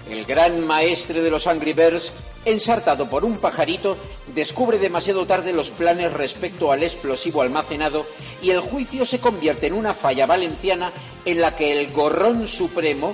El 0.10 0.26
gran 0.26 0.66
maestre 0.66 1.22
de 1.22 1.32
los 1.32 1.48
Angry 1.48 1.74
Birds, 1.74 2.12
ensartado 2.46 3.10
por 3.10 3.26
un 3.26 3.38
pajarito, 3.38 3.98
descubre 4.36 4.78
demasiado 4.78 5.26
tarde 5.26 5.52
los 5.52 5.72
planes 5.72 6.14
respecto 6.14 6.72
al 6.72 6.84
explosivo 6.84 7.42
almacenado 7.42 8.06
y 8.42 8.52
el 8.52 8.60
juicio 8.60 9.06
se 9.06 9.20
convierte 9.20 9.68
en 9.68 9.74
una 9.74 9.96
falla 9.96 10.28
valenciana 10.28 10.92
en 11.26 11.42
la 11.42 11.56
que 11.56 11.72
el 11.72 11.92
gorrón 11.92 12.48
supremo, 12.48 13.14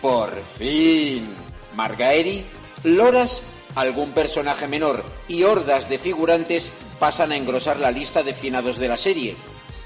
por 0.00 0.34
fin, 0.58 1.28
Margaeri, 1.76 2.44
Loras, 2.82 3.42
algún 3.76 4.10
personaje 4.10 4.66
menor 4.66 5.04
y 5.28 5.44
hordas 5.44 5.88
de 5.88 5.98
figurantes 5.98 6.72
pasan 6.98 7.32
a 7.32 7.36
engrosar 7.36 7.78
la 7.78 7.92
lista 7.92 8.22
de 8.22 8.34
finados 8.34 8.78
de 8.78 8.88
la 8.88 8.96
serie. 8.96 9.36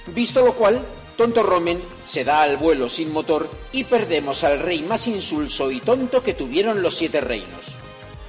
Visto 0.08 0.44
lo 0.44 0.54
cual, 0.54 0.82
Tonto 1.16 1.42
Romen 1.42 1.80
se 2.06 2.24
da 2.24 2.42
al 2.42 2.58
vuelo 2.58 2.88
sin 2.90 3.12
motor 3.12 3.48
y 3.72 3.84
perdemos 3.84 4.44
al 4.44 4.58
rey 4.60 4.82
más 4.82 5.06
insulso 5.06 5.70
y 5.70 5.80
tonto 5.80 6.22
que 6.22 6.34
tuvieron 6.34 6.82
los 6.82 6.94
siete 6.94 7.22
reinos. 7.22 7.76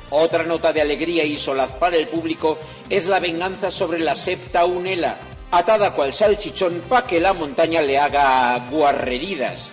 Otra 0.10 0.44
nota 0.44 0.72
de 0.72 0.82
alegría 0.82 1.26
y 1.26 1.38
solaz 1.38 1.74
para 1.74 1.98
el 1.98 2.08
público 2.08 2.58
es 2.90 3.08
la 3.08 3.20
venganza 3.20 3.72
sobre 3.72 4.00
la 4.00 4.16
septa 4.16 4.64
unela, 4.64 5.18
atada 5.52 5.94
cual 5.94 6.14
salchichón 6.14 6.82
pa' 6.88 7.06
que 7.06 7.20
la 7.20 7.34
montaña 7.34 7.82
le 7.82 7.98
haga 7.98 8.58
guarreridas. 8.72 9.70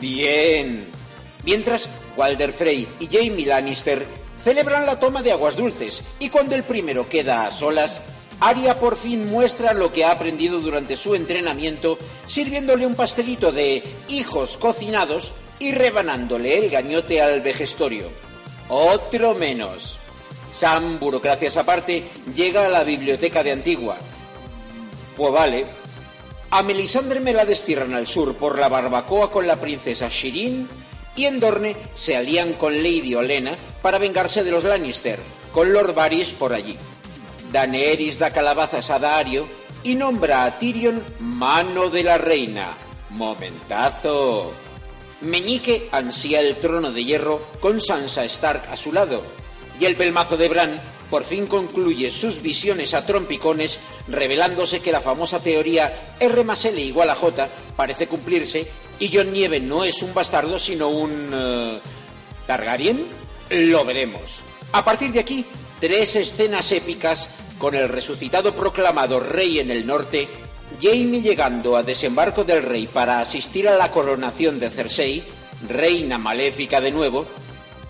Bien. 0.00 0.86
Mientras, 1.44 1.90
Walder 2.16 2.52
Frey 2.54 2.88
y 2.98 3.08
Jamie 3.08 3.46
Lannister 3.46 4.06
celebran 4.42 4.86
la 4.86 4.98
toma 4.98 5.22
de 5.22 5.32
aguas 5.32 5.56
dulces 5.56 6.02
y 6.18 6.30
cuando 6.30 6.54
el 6.54 6.62
primero 6.62 7.08
queda 7.08 7.46
a 7.46 7.50
solas, 7.50 8.00
Arya 8.40 8.78
por 8.78 8.96
fin 8.96 9.28
muestra 9.30 9.72
lo 9.72 9.92
que 9.92 10.04
ha 10.04 10.12
aprendido 10.12 10.60
durante 10.60 10.96
su 10.96 11.14
entrenamiento, 11.14 11.98
sirviéndole 12.26 12.86
un 12.86 12.94
pastelito 12.94 13.50
de 13.50 13.82
hijos 14.08 14.56
cocinados 14.56 15.32
y 15.58 15.72
rebanándole 15.72 16.56
el 16.58 16.70
gañote 16.70 17.20
al 17.20 17.40
vejestorio. 17.40 18.08
Otro 18.68 19.34
menos. 19.34 19.98
Sam, 20.52 20.98
burocracias 20.98 21.56
aparte, 21.56 22.04
llega 22.34 22.66
a 22.66 22.68
la 22.68 22.84
biblioteca 22.84 23.42
de 23.42 23.52
Antigua. 23.52 23.96
Pues 25.16 25.32
vale. 25.32 25.66
A 26.50 26.62
Melisandre 26.62 27.20
me 27.20 27.34
la 27.34 27.44
destierran 27.44 27.92
al 27.94 28.06
sur 28.06 28.34
por 28.34 28.58
la 28.58 28.68
barbacoa 28.68 29.30
con 29.30 29.46
la 29.46 29.56
princesa 29.56 30.08
Shirin 30.08 30.66
y 31.14 31.26
en 31.26 31.40
Dorne 31.40 31.76
se 31.94 32.16
alían 32.16 32.54
con 32.54 32.76
Lady 32.82 33.14
Olena 33.14 33.54
para 33.82 33.98
vengarse 33.98 34.44
de 34.44 34.52
los 34.52 34.64
Lannister, 34.64 35.18
con 35.52 35.72
Lord 35.72 35.92
Varys 35.92 36.30
por 36.30 36.54
allí. 36.54 36.78
Daenerys 37.52 38.18
da 38.18 38.30
calabazas 38.32 38.90
a 38.90 38.98
Daario 38.98 39.46
y 39.82 39.94
nombra 39.94 40.44
a 40.44 40.58
Tyrion 40.58 41.02
mano 41.20 41.88
de 41.90 42.02
la 42.02 42.18
reina. 42.18 42.74
Momentazo. 43.10 44.52
Meñique 45.20 45.88
ansía 45.92 46.40
el 46.40 46.56
trono 46.56 46.92
de 46.92 47.04
hierro 47.04 47.40
con 47.60 47.80
Sansa 47.80 48.24
Stark 48.24 48.68
a 48.70 48.76
su 48.76 48.92
lado. 48.92 49.22
Y 49.80 49.84
el 49.86 49.96
pelmazo 49.96 50.36
de 50.36 50.48
Bran 50.48 50.80
por 51.10 51.24
fin 51.24 51.46
concluye 51.46 52.10
sus 52.10 52.42
visiones 52.42 52.92
a 52.92 53.06
trompicones, 53.06 53.78
revelándose 54.08 54.80
que 54.80 54.92
la 54.92 55.00
famosa 55.00 55.40
teoría 55.40 56.14
R 56.20 56.44
más 56.44 56.64
L 56.66 56.80
igual 56.80 57.08
a 57.10 57.14
J 57.14 57.48
parece 57.76 58.06
cumplirse 58.06 58.66
y 58.98 59.10
John 59.12 59.32
Nieve 59.32 59.60
no 59.60 59.84
es 59.84 60.02
un 60.02 60.12
bastardo 60.12 60.58
sino 60.58 60.88
un... 60.88 61.30
eh, 61.32 61.80
¿Targaryen? 62.46 63.06
Lo 63.50 63.84
veremos. 63.84 64.40
A 64.72 64.84
partir 64.84 65.12
de 65.12 65.20
aquí, 65.20 65.44
tres 65.80 66.16
escenas 66.16 66.72
épicas 66.72 67.28
con 67.58 67.74
el 67.74 67.88
resucitado 67.88 68.54
proclamado 68.54 69.20
rey 69.20 69.58
en 69.58 69.70
el 69.70 69.86
norte, 69.86 70.28
Jaime 70.80 71.20
llegando 71.20 71.76
a 71.76 71.82
desembarco 71.82 72.44
del 72.44 72.62
rey 72.62 72.86
para 72.86 73.20
asistir 73.20 73.68
a 73.68 73.76
la 73.76 73.90
coronación 73.90 74.60
de 74.60 74.70
Cersei, 74.70 75.22
reina 75.68 76.18
maléfica 76.18 76.80
de 76.80 76.90
nuevo, 76.90 77.26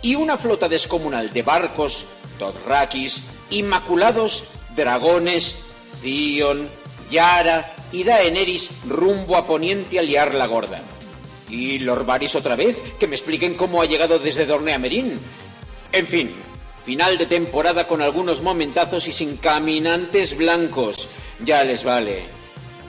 y 0.01 0.15
una 0.15 0.37
flota 0.37 0.69
descomunal 0.69 1.33
de 1.33 1.43
barcos, 1.43 2.07
Dothrakis, 2.39 3.23
inmaculados, 3.51 4.45
dragones, 4.77 5.57
Zion, 6.01 6.69
Yara 7.11 7.75
y 7.93 8.05
Daenerys 8.05 8.71
rumbo 8.87 9.37
a 9.37 9.47
poniente 9.47 9.99
a 9.99 10.03
liar 10.03 10.35
la 10.35 10.47
gorda. 10.47 10.81
¿Y 11.49 11.79
Lord 11.79 12.05
Varys 12.05 12.35
otra 12.35 12.57
vez? 12.57 12.77
Que 13.01 13.09
me 13.09 13.17
expliquen 13.17 13.55
cómo 13.55 13.81
ha 13.83 13.87
llegado 13.87 14.19
desde 14.19 14.47
Dorne 14.47 14.75
a 14.75 14.79
Merín. 14.79 15.19
En 15.93 16.07
fin, 16.07 16.31
final 16.89 17.19
de 17.19 17.27
temporada 17.27 17.87
con 17.87 18.01
algunos 18.01 18.41
momentazos 18.41 19.09
y 19.09 19.13
sin 19.13 19.37
caminantes 19.37 20.35
blancos. 20.35 21.07
Ya 21.45 21.63
les 21.63 21.85
vale. 21.85 22.23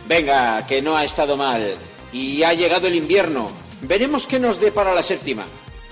Venga, 0.08 0.66
que 0.66 0.82
no 0.82 0.96
ha 0.96 1.04
estado 1.04 1.36
mal. 1.36 1.76
Y 2.14 2.44
ha 2.44 2.54
llegado 2.54 2.88
el 2.88 2.96
invierno. 2.96 3.52
Veremos 3.82 4.26
qué 4.26 4.40
nos 4.40 4.62
dé 4.62 4.72
para 4.72 4.96
la 4.96 5.04
séptima. 5.04 5.46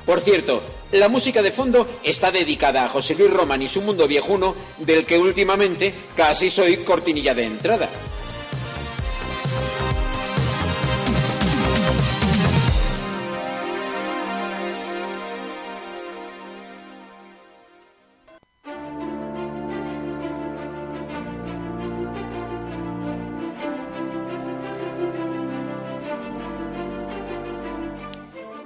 Por 0.05 0.21
cierto, 0.21 0.63
la 0.93 1.09
música 1.09 1.41
de 1.41 1.51
fondo 1.51 1.85
está 2.01 2.31
dedicada 2.31 2.85
a 2.85 2.87
José 2.87 3.13
Luis 3.13 3.29
Román 3.29 3.61
y 3.61 3.67
su 3.67 3.81
mundo 3.81 4.07
viejuno, 4.07 4.55
del 4.77 5.05
que 5.05 5.19
últimamente 5.19 5.93
casi 6.15 6.49
soy 6.49 6.77
cortinilla 6.77 7.35
de 7.35 7.43
entrada. 7.43 7.89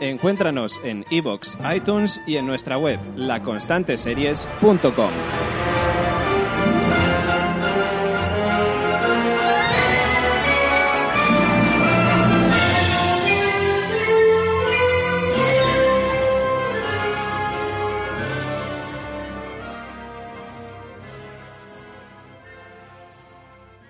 Encuéntranos 0.00 0.80
en 0.82 1.04
iBox, 1.10 1.58
iTunes 1.74 2.20
y 2.26 2.36
en 2.36 2.46
nuestra 2.46 2.78
web, 2.78 2.98
laconstanteseries.com. 3.16 5.10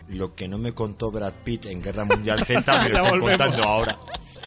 Lo 0.08 0.34
que 0.34 0.48
no 0.48 0.58
me 0.58 0.72
contó 0.74 1.10
Brad 1.10 1.32
Pitt 1.44 1.66
en 1.66 1.80
Guerra 1.80 2.04
Mundial 2.04 2.44
Z 2.44 2.82
me 2.82 2.88
lo 2.90 3.04
volvemos. 3.04 3.28
contando 3.30 3.62
ahora. 3.62 3.98